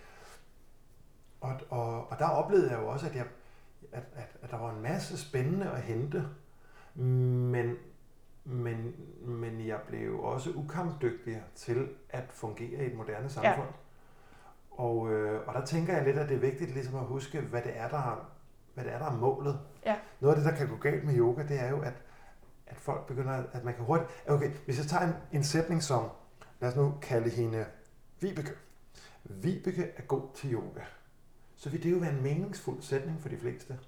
Og, 1.40 1.54
og, 1.70 2.10
og 2.10 2.18
der 2.18 2.28
oplevede 2.28 2.70
jeg 2.70 2.80
jo 2.80 2.88
også, 2.88 3.06
at, 3.06 3.16
jeg, 3.16 3.26
at, 3.92 4.02
at, 4.14 4.36
at 4.42 4.50
der 4.50 4.58
var 4.58 4.74
en 4.74 4.82
masse 4.82 5.18
spændende 5.18 5.70
at 5.70 5.82
hente, 5.82 6.24
men, 6.94 7.74
men, 8.44 8.94
men 9.20 9.66
jeg 9.66 9.80
blev 9.88 10.20
også 10.20 10.50
ukampdygtig 10.50 11.42
til 11.54 11.88
at 12.08 12.24
fungere 12.30 12.84
i 12.84 12.86
et 12.86 12.96
moderne 12.96 13.28
samfund. 13.28 13.68
Ja. 13.68 13.74
Og, 14.70 15.12
øh, 15.12 15.48
og 15.48 15.54
der 15.54 15.64
tænker 15.64 15.96
jeg 15.96 16.04
lidt, 16.04 16.18
at 16.18 16.28
det 16.28 16.34
er 16.34 16.40
vigtigt 16.40 16.70
ligesom 16.70 16.94
at 16.94 17.04
huske, 17.04 17.40
hvad 17.40 17.62
det 17.62 17.76
er, 17.76 17.88
der 17.88 17.98
er, 17.98 18.30
hvad 18.74 18.84
det 18.84 18.92
er, 18.92 18.98
der 18.98 19.06
er 19.06 19.16
målet. 19.16 19.60
Ja. 19.86 19.96
Noget 20.20 20.34
af 20.34 20.42
det, 20.42 20.52
der 20.52 20.58
kan 20.58 20.68
gå 20.68 20.76
galt 20.76 21.04
med 21.04 21.18
yoga, 21.18 21.42
det 21.42 21.60
er 21.60 21.70
jo, 21.70 21.80
at, 21.80 21.94
at 22.66 22.76
folk 22.76 23.06
begynder, 23.06 23.42
at 23.52 23.64
man 23.64 23.74
kan 23.74 23.84
hurtigt... 23.84 24.10
Okay, 24.28 24.50
hvis 24.64 24.78
jeg 24.78 24.86
tager 24.86 25.06
en, 25.06 25.14
en 25.32 25.44
sætning 25.44 25.82
som, 25.82 26.08
lad 26.60 26.70
os 26.70 26.76
nu 26.76 26.94
kalde 27.02 27.30
hende 27.30 27.66
Vibeke. 28.20 28.52
Vibeke 29.24 29.90
er 29.96 30.02
god 30.02 30.22
til 30.34 30.52
yoga. 30.52 30.80
Så 31.56 31.70
vil 31.70 31.82
det 31.82 31.92
jo 31.92 31.96
være 31.96 32.12
en 32.12 32.22
meningsfuld 32.22 32.82
sætning 32.82 33.20
for 33.20 33.28
de 33.28 33.38
fleste. 33.38 33.78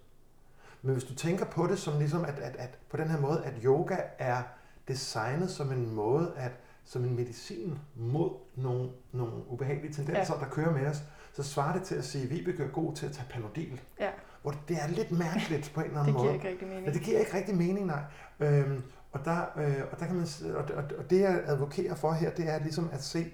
Men 0.84 0.92
hvis 0.92 1.04
du 1.04 1.14
tænker 1.14 1.44
på 1.44 1.66
det 1.66 1.78
som 1.78 1.98
ligesom, 1.98 2.24
at, 2.24 2.38
at, 2.38 2.56
at 2.56 2.78
på 2.90 2.96
den 2.96 3.08
her 3.10 3.20
måde, 3.20 3.42
at 3.44 3.54
yoga 3.64 3.96
er 4.18 4.42
designet 4.88 5.50
som 5.50 5.72
en 5.72 5.94
måde 5.94 6.32
at 6.36 6.52
som 6.84 7.04
en 7.04 7.16
medicin 7.16 7.78
mod 7.96 8.30
nogle, 8.56 8.90
nogle 9.12 9.32
ubehagelige 9.48 9.92
tendenser, 9.92 10.34
ja. 10.34 10.44
der 10.44 10.50
kører 10.50 10.72
med 10.72 10.86
os, 10.86 11.02
så 11.32 11.42
svarer 11.42 11.78
det 11.78 11.82
til 11.82 11.94
at 11.94 12.04
sige, 12.04 12.24
at 12.24 12.30
Vibeke 12.30 12.62
er 12.62 12.68
god 12.68 12.94
til 12.94 13.06
at 13.06 13.12
tage 13.12 13.26
panodil. 13.30 13.80
Ja. 14.00 14.10
Hvor 14.42 14.54
det 14.68 14.76
er 14.82 14.86
lidt 14.86 15.10
mærkeligt 15.10 15.72
på 15.74 15.80
en 15.80 15.86
eller 15.86 16.00
anden 16.00 16.14
måde. 16.14 16.32
det 16.32 16.40
giver 16.40 16.48
måde. 16.48 16.48
ikke 16.48 16.48
rigtig 16.48 16.68
mening. 16.68 16.86
Ja, 16.86 16.92
det 16.92 17.02
giver 17.02 17.18
ikke 17.18 17.36
rigtig 17.36 17.56
mening, 17.56 17.86
nej. 17.86 18.02
Øhm, 18.40 18.82
og, 19.12 19.24
der, 19.24 19.40
øh, 19.56 19.82
og, 19.92 20.00
der 20.00 20.06
kan 20.06 20.16
man, 20.16 20.26
og, 20.54 20.64
og, 20.76 20.84
og 20.98 21.10
det 21.10 21.20
jeg 21.20 21.42
advokerer 21.46 21.94
for 21.94 22.12
her, 22.12 22.30
det 22.30 22.48
er 22.48 22.58
ligesom 22.58 22.88
at 22.92 23.04
se, 23.04 23.32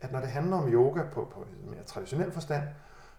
at 0.00 0.12
når 0.12 0.20
det 0.20 0.28
handler 0.28 0.56
om 0.56 0.72
yoga 0.72 1.02
på, 1.12 1.28
på 1.34 1.46
mere 1.70 1.82
traditionel 1.86 2.32
forstand, 2.32 2.62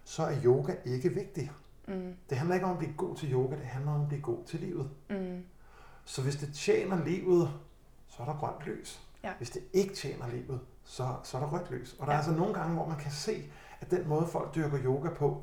så 0.04 0.22
er 0.22 0.34
yoga 0.44 0.74
ikke 0.84 1.08
vigtig. 1.08 1.50
Mm. 1.88 2.14
Det 2.30 2.38
handler 2.38 2.54
ikke 2.54 2.66
om 2.66 2.72
at 2.72 2.78
blive 2.78 2.94
god 2.96 3.16
til 3.16 3.32
yoga, 3.32 3.56
det 3.56 3.64
handler 3.64 3.92
om 3.92 4.02
at 4.02 4.08
blive 4.08 4.22
god 4.22 4.44
til 4.46 4.60
livet. 4.60 4.90
Mm. 5.10 5.44
Så 6.04 6.22
hvis 6.22 6.36
det 6.36 6.54
tjener 6.54 7.04
livet, 7.04 7.50
så 8.08 8.22
er 8.22 8.26
der 8.26 8.34
grønt 8.34 8.66
lys. 8.66 9.00
Ja. 9.24 9.32
Hvis 9.38 9.50
det 9.50 9.62
ikke 9.72 9.94
tjener 9.94 10.28
livet, 10.28 10.60
så, 10.84 11.16
så 11.22 11.36
er 11.36 11.40
der 11.40 11.48
rødt 11.48 11.70
lys. 11.70 11.96
Og 11.98 12.06
der 12.06 12.12
ja. 12.12 12.18
er 12.18 12.22
altså 12.22 12.32
nogle 12.40 12.54
gange, 12.54 12.74
hvor 12.74 12.86
man 12.86 12.98
kan 12.98 13.10
se, 13.10 13.44
at 13.80 13.90
den 13.90 14.08
måde, 14.08 14.26
folk 14.26 14.54
dyrker 14.54 14.78
yoga 14.84 15.08
på, 15.08 15.42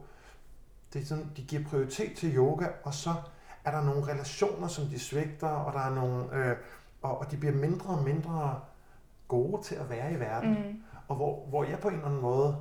det 0.93 1.01
er 1.01 1.05
sådan, 1.05 1.31
de 1.37 1.43
giver 1.43 1.63
prioritet 1.63 2.17
til 2.17 2.35
yoga, 2.35 2.67
og 2.83 2.93
så 2.93 3.13
er 3.63 3.71
der 3.71 3.83
nogle 3.83 4.07
relationer, 4.07 4.67
som 4.67 4.85
de 4.85 4.99
svigter, 4.99 5.47
og 5.47 5.73
der 5.73 5.79
er 5.79 5.95
nogle, 5.95 6.35
øh, 6.35 6.57
og, 7.01 7.17
og 7.17 7.31
de 7.31 7.37
bliver 7.37 7.55
mindre 7.55 7.89
og 7.89 8.03
mindre 8.03 8.59
gode 9.27 9.63
til 9.63 9.75
at 9.75 9.89
være 9.89 10.13
i 10.13 10.19
verden. 10.19 10.49
Mm. 10.49 10.81
Og 11.07 11.15
hvor, 11.15 11.45
hvor 11.45 11.63
jeg 11.63 11.79
på 11.79 11.87
en 11.87 11.93
eller 11.93 12.07
anden 12.07 12.21
måde, 12.21 12.57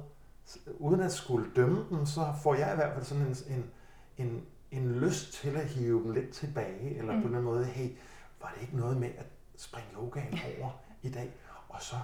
uden 0.79 1.01
at 1.01 1.13
skulle 1.13 1.51
dømme 1.57 1.87
dem, 1.91 2.07
så 2.07 2.33
får 2.43 2.55
jeg 2.55 2.73
i 2.73 2.77
hvert 2.77 2.95
fald 2.95 3.05
sådan 3.05 3.23
en, 3.23 3.37
en, 3.49 3.71
en, 4.17 4.43
en 4.71 4.93
lyst 5.01 5.33
til 5.33 5.57
at 5.57 5.67
hive 5.67 6.03
dem 6.03 6.13
lidt 6.13 6.31
tilbage, 6.31 6.99
eller 6.99 7.17
mm. 7.17 7.23
på 7.23 7.29
den 7.29 7.43
måde, 7.43 7.65
hey, 7.65 7.91
var 8.41 8.53
det 8.55 8.63
ikke 8.63 8.77
noget 8.77 8.97
med 8.97 9.09
at 9.19 9.27
springe 9.57 9.89
yogaen 9.95 10.39
over 10.59 10.71
i 11.03 11.11
dag, 11.11 11.35
og 11.69 11.83
så 11.83 11.97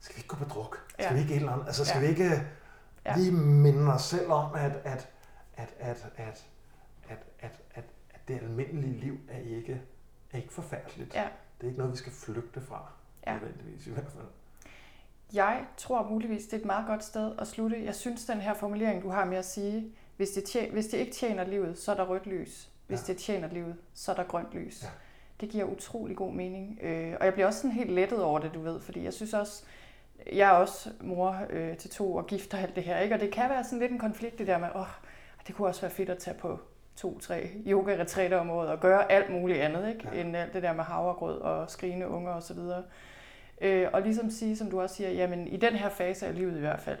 skal 0.00 0.16
vi 0.16 0.18
ikke 0.18 0.28
gå 0.28 0.36
på 0.36 0.44
druk? 0.44 0.84
Skal 0.88 1.04
ja. 1.04 1.12
vi 1.12 1.20
ikke 1.20 1.34
et 1.34 1.36
eller 1.36 1.52
andet? 1.52 1.66
Altså 1.66 1.84
skal 1.84 2.00
ja. 2.00 2.06
vi 2.06 2.10
ikke 2.10 2.42
ja. 3.06 3.16
lige 3.16 3.32
minde 3.32 3.92
os 3.92 4.02
selv 4.02 4.30
om, 4.30 4.54
at, 4.54 4.72
at, 4.84 5.08
at, 5.56 5.74
at, 5.78 6.06
at, 6.16 6.46
at, 7.08 7.18
at, 7.38 7.60
at, 7.74 7.84
at 8.10 8.28
det 8.28 8.34
almindelige 8.42 9.00
liv 9.00 9.18
er 9.28 9.38
ikke, 9.38 9.82
er 10.32 10.36
ikke 10.36 10.52
forfærdeligt. 10.52 11.14
Ja. 11.14 11.28
Det 11.58 11.64
er 11.64 11.68
ikke 11.68 11.78
noget, 11.78 11.92
vi 11.92 11.98
skal 11.98 12.12
flygte 12.12 12.60
fra, 12.60 12.90
ja. 13.26 13.32
nødvendigvis 13.32 13.86
i 13.86 13.90
hvert 13.90 14.12
fald. 14.12 14.24
Jeg 15.32 15.64
tror 15.76 16.08
muligvis, 16.10 16.44
det 16.44 16.52
er 16.52 16.56
et 16.58 16.64
meget 16.64 16.86
godt 16.86 17.04
sted 17.04 17.32
at 17.38 17.46
slutte. 17.46 17.84
Jeg 17.84 17.94
synes, 17.94 18.24
den 18.24 18.40
her 18.40 18.54
formulering, 18.54 19.02
du 19.02 19.08
har 19.08 19.24
med 19.24 19.36
at 19.36 19.44
sige, 19.44 19.92
hvis 20.16 20.30
det, 20.30 20.44
tjener, 20.44 20.72
hvis 20.72 20.86
det 20.86 20.98
ikke 20.98 21.12
tjener 21.12 21.44
livet, 21.44 21.78
så 21.78 21.92
er 21.92 21.96
der 21.96 22.04
rødt 22.04 22.26
lys. 22.26 22.70
Hvis 22.86 23.08
ja. 23.08 23.12
det 23.12 23.20
tjener 23.20 23.48
livet, 23.48 23.76
så 23.94 24.12
er 24.12 24.16
der 24.16 24.24
grønt 24.24 24.52
lys. 24.52 24.82
Ja. 24.82 24.88
Det 25.40 25.48
giver 25.48 25.64
utrolig 25.64 26.16
god 26.16 26.32
mening. 26.32 26.78
Øh, 26.82 27.16
og 27.20 27.24
jeg 27.24 27.32
bliver 27.32 27.46
også 27.46 27.58
sådan 27.58 27.72
helt 27.72 27.90
lettet 27.90 28.22
over 28.22 28.38
det, 28.38 28.54
du 28.54 28.60
ved, 28.60 28.80
fordi 28.80 29.04
jeg 29.04 29.12
synes 29.12 29.34
også, 29.34 29.64
jeg 30.32 30.48
er 30.48 30.52
også 30.52 30.90
mor 31.00 31.36
øh, 31.50 31.76
til 31.76 31.90
to 31.90 32.14
og 32.14 32.26
gift 32.26 32.54
og 32.54 32.60
alt 32.60 32.76
det 32.76 32.84
her, 32.84 32.98
ikke? 32.98 33.14
og 33.14 33.20
det 33.20 33.30
kan 33.30 33.50
være 33.50 33.64
sådan 33.64 33.78
lidt 33.78 33.92
en 33.92 33.98
konflikt 33.98 34.38
det 34.38 34.46
der 34.46 34.58
med, 34.58 34.68
åh, 34.74 34.80
oh, 34.80 34.86
det 35.46 35.54
kunne 35.54 35.68
også 35.68 35.80
være 35.80 35.90
fedt 35.90 36.10
at 36.10 36.18
tage 36.18 36.38
på 36.38 36.60
to-tre 36.96 37.50
yoga 37.66 38.04
om 38.40 38.50
året 38.50 38.68
og 38.68 38.80
gøre 38.80 39.12
alt 39.12 39.30
muligt 39.32 39.60
andet, 39.60 39.88
ikke? 39.88 40.08
Ja. 40.12 40.20
end 40.20 40.36
alt 40.36 40.52
det 40.52 40.62
der 40.62 40.72
med 40.72 40.84
havregrød 40.84 41.40
og 41.40 41.70
skrigende 41.70 42.08
unger 42.08 42.32
osv. 42.32 42.58
Og, 42.58 42.82
øh, 43.60 43.88
og 43.92 44.02
ligesom 44.02 44.30
sige, 44.30 44.56
som 44.56 44.70
du 44.70 44.80
også 44.80 44.94
siger, 44.94 45.10
jamen 45.10 45.48
i 45.48 45.56
den 45.56 45.74
her 45.74 45.88
fase 45.88 46.26
af 46.26 46.34
livet 46.34 46.56
i 46.56 46.60
hvert 46.60 46.80
fald, 46.80 46.98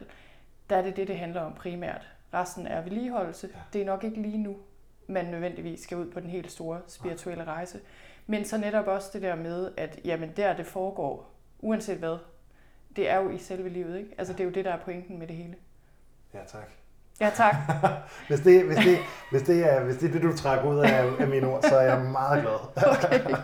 der 0.70 0.76
er 0.76 0.82
det 0.82 0.96
det, 0.96 1.08
det 1.08 1.18
handler 1.18 1.40
om 1.40 1.54
primært. 1.54 2.08
Resten 2.34 2.66
er 2.66 2.80
vedligeholdelse. 2.82 3.48
Ja. 3.54 3.60
Det 3.72 3.80
er 3.80 3.86
nok 3.86 4.04
ikke 4.04 4.22
lige 4.22 4.38
nu, 4.38 4.56
man 5.06 5.24
nødvendigvis 5.24 5.80
skal 5.80 5.96
ud 5.96 6.10
på 6.10 6.20
den 6.20 6.30
helt 6.30 6.52
store 6.52 6.80
spirituelle 6.86 7.44
rejse. 7.44 7.80
Men 8.26 8.44
så 8.44 8.58
netop 8.58 8.86
også 8.86 9.10
det 9.12 9.22
der 9.22 9.34
med, 9.34 9.70
at 9.76 10.00
jamen 10.04 10.32
der 10.36 10.56
det 10.56 10.66
foregår, 10.66 11.34
uanset 11.58 11.98
hvad, 11.98 12.18
det 12.96 13.10
er 13.10 13.16
jo 13.16 13.30
i 13.30 13.38
selve 13.38 13.68
livet, 13.68 13.98
ikke? 13.98 14.10
Altså 14.18 14.32
det 14.32 14.40
er 14.40 14.44
jo 14.44 14.50
det, 14.50 14.64
der 14.64 14.72
er 14.72 14.78
pointen 14.78 15.18
med 15.18 15.26
det 15.26 15.36
hele. 15.36 15.54
Ja, 16.34 16.38
tak. 16.46 16.70
Ja, 17.20 17.30
tak. 17.34 17.54
hvis, 18.28 18.40
det, 18.40 18.66
hvis, 18.66 18.76
det, 18.76 18.98
hvis, 19.30 19.42
det 19.42 19.72
er, 19.72 19.84
hvis 19.84 19.96
det 19.96 20.08
er 20.08 20.12
det, 20.12 20.22
du 20.22 20.36
trækker 20.36 20.70
ud 20.70 20.78
af, 20.78 21.20
af 21.20 21.28
mine 21.28 21.46
ord, 21.46 21.62
så 21.62 21.76
er 21.76 21.80
jeg 21.80 22.00
meget 22.00 22.42
glad. 22.42 22.58
okay, 22.76 23.36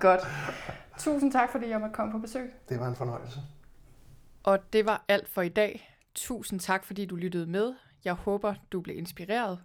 godt. 0.00 0.20
Tusind 1.02 1.32
tak, 1.32 1.52
fordi 1.52 1.68
jeg 1.68 1.80
måtte 1.80 1.94
komme 1.94 2.12
på 2.12 2.18
besøg. 2.18 2.52
Det 2.68 2.80
var 2.80 2.88
en 2.88 2.96
fornøjelse. 2.96 3.40
Og 4.42 4.72
det 4.72 4.86
var 4.86 5.04
alt 5.08 5.28
for 5.28 5.42
i 5.42 5.48
dag. 5.48 5.98
Tusind 6.14 6.60
tak, 6.60 6.84
fordi 6.84 7.06
du 7.06 7.16
lyttede 7.16 7.46
med. 7.46 7.74
Jeg 8.04 8.14
håber, 8.14 8.54
du 8.72 8.80
blev 8.80 8.98
inspireret. 8.98 9.58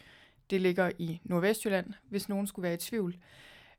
Det 0.51 0.61
ligger 0.61 0.91
i 0.99 1.21
Nordvestjylland, 1.25 1.93
hvis 2.09 2.29
nogen 2.29 2.47
skulle 2.47 2.63
være 2.63 2.75
i 2.75 2.77
tvivl. 2.77 3.17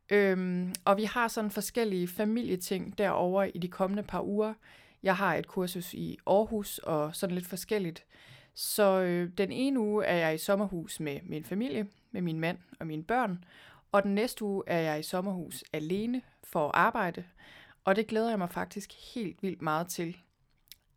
Øhm, 0.10 0.74
og 0.86 0.98
vi 0.98 1.04
har 1.04 1.28
sådan 1.28 1.52
forskellige 1.52 2.08
familieting 2.08 2.98
derover 2.98 3.44
i 3.44 3.58
de 3.58 3.68
kommende 3.68 4.04
par 4.04 4.22
uger. 4.22 4.54
Jeg 5.04 5.16
har 5.16 5.36
et 5.36 5.48
kursus 5.48 5.94
i 5.94 6.18
Aarhus 6.28 6.78
og 6.78 7.16
sådan 7.16 7.36
lidt 7.36 7.48
forskelligt. 7.48 8.06
Så 8.54 9.02
øh, 9.02 9.30
den 9.38 9.52
ene 9.52 9.80
uge 9.80 10.06
er 10.06 10.16
jeg 10.16 10.36
i 10.36 10.38
sommerhus 10.38 11.00
med 11.00 11.20
min 11.24 11.44
familie, 11.44 11.88
med 12.12 12.22
min 12.22 12.40
mand 12.40 12.58
og 12.80 12.88
mine 12.88 13.04
børn. 13.04 13.44
Og 13.92 14.04
den 14.04 14.16
næste 14.16 14.46
uge 14.46 14.64
er 14.68 14.80
jeg 14.80 15.00
i 15.00 15.04
sommerhus 15.04 15.64
alene 15.74 16.22
for 16.44 16.66
at 16.66 16.72
arbejde. 16.74 17.24
Og 17.84 17.96
det 17.96 18.08
glæder 18.08 18.30
jeg 18.30 18.38
mig 18.38 18.50
faktisk 18.50 18.94
helt 19.16 19.44
vildt 19.44 19.62
meget 19.62 19.88
til. 19.88 20.18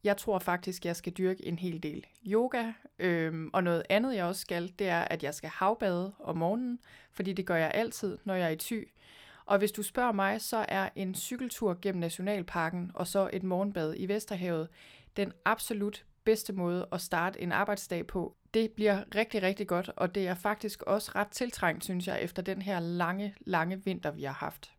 Jeg 0.05 0.17
tror 0.17 0.39
faktisk, 0.39 0.85
jeg 0.85 0.97
skal 0.97 1.13
dyrke 1.13 1.47
en 1.47 1.59
hel 1.59 1.83
del 1.83 2.07
yoga. 2.27 2.73
Øhm, 2.99 3.51
og 3.53 3.65
noget 3.65 3.83
andet, 3.89 4.17
jeg 4.17 4.25
også 4.25 4.41
skal, 4.41 4.73
det 4.79 4.89
er, 4.89 5.01
at 5.01 5.23
jeg 5.23 5.35
skal 5.35 5.51
havbade 5.51 6.13
om 6.19 6.37
morgenen, 6.37 6.79
fordi 7.13 7.33
det 7.33 7.47
gør 7.47 7.57
jeg 7.57 7.71
altid, 7.75 8.19
når 8.25 8.35
jeg 8.35 8.47
er 8.47 8.51
i 8.51 8.57
ty. 8.57 8.83
Og 9.47 9.59
hvis 9.59 9.73
du 9.73 9.83
spørger 9.83 10.13
mig, 10.13 10.41
så 10.41 10.67
er 10.69 10.89
en 10.97 11.15
cykeltur 11.15 11.79
gennem 11.83 12.01
Nationalparken 12.01 12.91
og 12.95 13.07
så 13.07 13.31
et 13.33 13.43
morgenbad 13.43 13.95
i 13.97 14.07
Vesterhavet 14.07 14.69
den 15.17 15.33
absolut 15.45 16.05
bedste 16.25 16.53
måde 16.53 16.89
at 16.93 17.01
starte 17.01 17.41
en 17.41 17.53
arbejdsdag 17.53 18.07
på. 18.07 18.37
Det 18.55 18.71
bliver 18.71 19.03
rigtig, 19.15 19.43
rigtig 19.43 19.67
godt, 19.67 19.91
og 19.97 20.15
det 20.15 20.29
er 20.29 20.35
faktisk 20.35 20.83
også 20.83 21.13
ret 21.15 21.29
tiltrængt, 21.29 21.85
synes 21.85 22.07
jeg, 22.07 22.23
efter 22.23 22.43
den 22.43 22.63
her 22.63 22.81
lange, 22.81 23.35
lange 23.41 23.85
vinter, 23.85 24.11
vi 24.11 24.23
har 24.23 24.33
haft. 24.33 24.74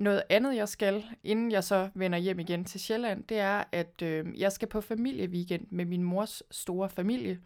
Noget 0.00 0.22
andet, 0.30 0.56
jeg 0.56 0.68
skal, 0.68 1.04
inden 1.24 1.52
jeg 1.52 1.64
så 1.64 1.90
vender 1.94 2.18
hjem 2.18 2.38
igen 2.38 2.64
til 2.64 2.80
Sjælland, 2.80 3.24
det 3.24 3.38
er, 3.38 3.64
at 3.72 4.02
øh, 4.02 4.40
jeg 4.40 4.52
skal 4.52 4.68
på 4.68 4.80
familieweekend 4.80 5.66
med 5.70 5.84
min 5.84 6.02
mors 6.02 6.42
store 6.50 6.88
familie. 6.88 7.40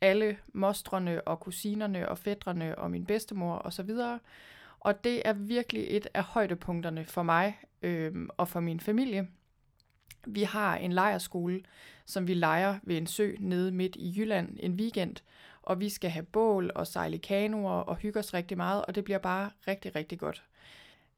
Alle 0.00 0.36
mostrene 0.52 1.28
og 1.28 1.40
kusinerne 1.40 2.08
og 2.08 2.18
fædrene 2.18 2.78
og 2.78 2.90
min 2.90 3.06
bedstemor 3.06 3.58
osv. 3.64 3.90
Og 4.80 5.04
det 5.04 5.22
er 5.24 5.32
virkelig 5.32 5.86
et 5.88 6.06
af 6.14 6.22
højdepunkterne 6.22 7.04
for 7.04 7.22
mig 7.22 7.58
øh, 7.82 8.12
og 8.28 8.48
for 8.48 8.60
min 8.60 8.80
familie. 8.80 9.28
Vi 10.26 10.42
har 10.42 10.76
en 10.76 10.92
lejerskole, 10.92 11.62
som 12.04 12.28
vi 12.28 12.34
leger 12.34 12.78
ved 12.82 12.96
en 12.96 13.06
sø 13.06 13.32
nede 13.38 13.72
midt 13.72 13.96
i 13.96 14.14
Jylland 14.16 14.56
en 14.60 14.72
weekend, 14.72 15.16
og 15.62 15.80
vi 15.80 15.88
skal 15.88 16.10
have 16.10 16.24
bål 16.24 16.70
og 16.74 16.86
sejle 16.86 17.18
kanoer 17.18 17.80
og 17.80 17.96
hygge 17.96 18.18
os 18.18 18.34
rigtig 18.34 18.56
meget, 18.56 18.84
og 18.84 18.94
det 18.94 19.04
bliver 19.04 19.18
bare 19.18 19.50
rigtig, 19.68 19.96
rigtig 19.96 20.18
godt. 20.18 20.44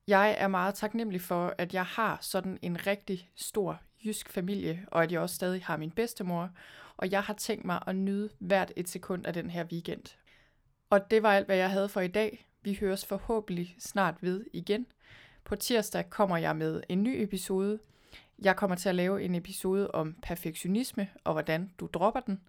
Jeg 0.09 0.37
er 0.39 0.49
meget 0.49 0.75
taknemmelig 0.75 1.21
for, 1.21 1.55
at 1.59 1.75
jeg 1.75 1.85
har 1.85 2.19
sådan 2.21 2.59
en 2.63 2.87
rigtig 2.87 3.31
stor 3.35 3.81
jysk 4.05 4.31
familie, 4.31 4.87
og 4.87 5.03
at 5.03 5.13
jeg 5.13 5.21
også 5.21 5.35
stadig 5.35 5.65
har 5.65 5.77
min 5.77 5.91
bedstemor, 5.91 6.51
og 6.97 7.11
jeg 7.11 7.23
har 7.23 7.35
tænkt 7.35 7.65
mig 7.65 7.83
at 7.87 7.97
nyde 7.97 8.31
hvert 8.39 8.73
et 8.77 8.89
sekund 8.89 9.27
af 9.27 9.33
den 9.33 9.51
her 9.51 9.65
weekend. 9.65 10.17
Og 10.91 11.11
det 11.11 11.23
var 11.23 11.33
alt, 11.33 11.47
hvad 11.47 11.57
jeg 11.57 11.71
havde 11.71 11.89
for 11.89 12.01
i 12.01 12.09
dag. 12.09 12.47
Vi 12.63 12.79
høres 12.81 13.07
forhåbentlig 13.07 13.77
snart 13.79 14.15
ved 14.21 14.45
igen. 14.53 14.87
På 15.45 15.57
tirsdag 15.57 16.11
kommer 16.11 16.37
jeg 16.37 16.57
med 16.57 16.83
en 16.89 17.03
ny 17.03 17.23
episode. 17.23 17.79
Jeg 18.39 18.57
kommer 18.57 18.77
til 18.77 18.89
at 18.89 18.95
lave 18.95 19.23
en 19.23 19.35
episode 19.35 19.91
om 19.91 20.17
perfektionisme 20.23 21.09
og 21.25 21.33
hvordan 21.33 21.71
du 21.79 21.89
dropper 21.95 22.21
den. 22.21 22.41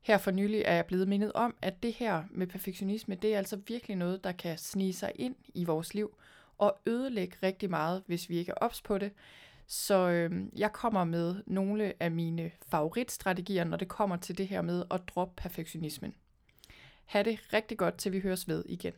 Her 0.00 0.18
for 0.18 0.30
nylig 0.30 0.62
er 0.64 0.74
jeg 0.74 0.86
blevet 0.86 1.08
mindet 1.08 1.32
om, 1.32 1.54
at 1.62 1.82
det 1.82 1.92
her 1.92 2.22
med 2.30 2.46
perfektionisme, 2.46 3.14
det 3.14 3.34
er 3.34 3.38
altså 3.38 3.56
virkelig 3.68 3.96
noget, 3.96 4.24
der 4.24 4.32
kan 4.32 4.58
snige 4.58 4.92
sig 4.92 5.12
ind 5.14 5.36
i 5.54 5.64
vores 5.64 5.94
liv 5.94 6.16
og 6.58 6.78
ødelægge 6.86 7.36
rigtig 7.42 7.70
meget, 7.70 8.02
hvis 8.06 8.28
vi 8.28 8.36
ikke 8.36 8.50
er 8.50 8.64
ops 8.64 8.82
på 8.82 8.98
det. 8.98 9.12
Så 9.66 10.08
øh, 10.08 10.42
jeg 10.56 10.72
kommer 10.72 11.04
med 11.04 11.42
nogle 11.46 11.92
af 12.00 12.10
mine 12.10 12.50
favoritstrategier, 12.68 13.64
når 13.64 13.76
det 13.76 13.88
kommer 13.88 14.16
til 14.16 14.38
det 14.38 14.48
her 14.48 14.62
med 14.62 14.84
at 14.90 15.00
droppe 15.08 15.42
perfektionismen. 15.42 16.14
Ha' 17.04 17.22
det 17.22 17.52
rigtig 17.52 17.78
godt, 17.78 17.98
til 17.98 18.12
vi 18.12 18.20
høres 18.20 18.48
ved 18.48 18.64
igen. 18.68 18.92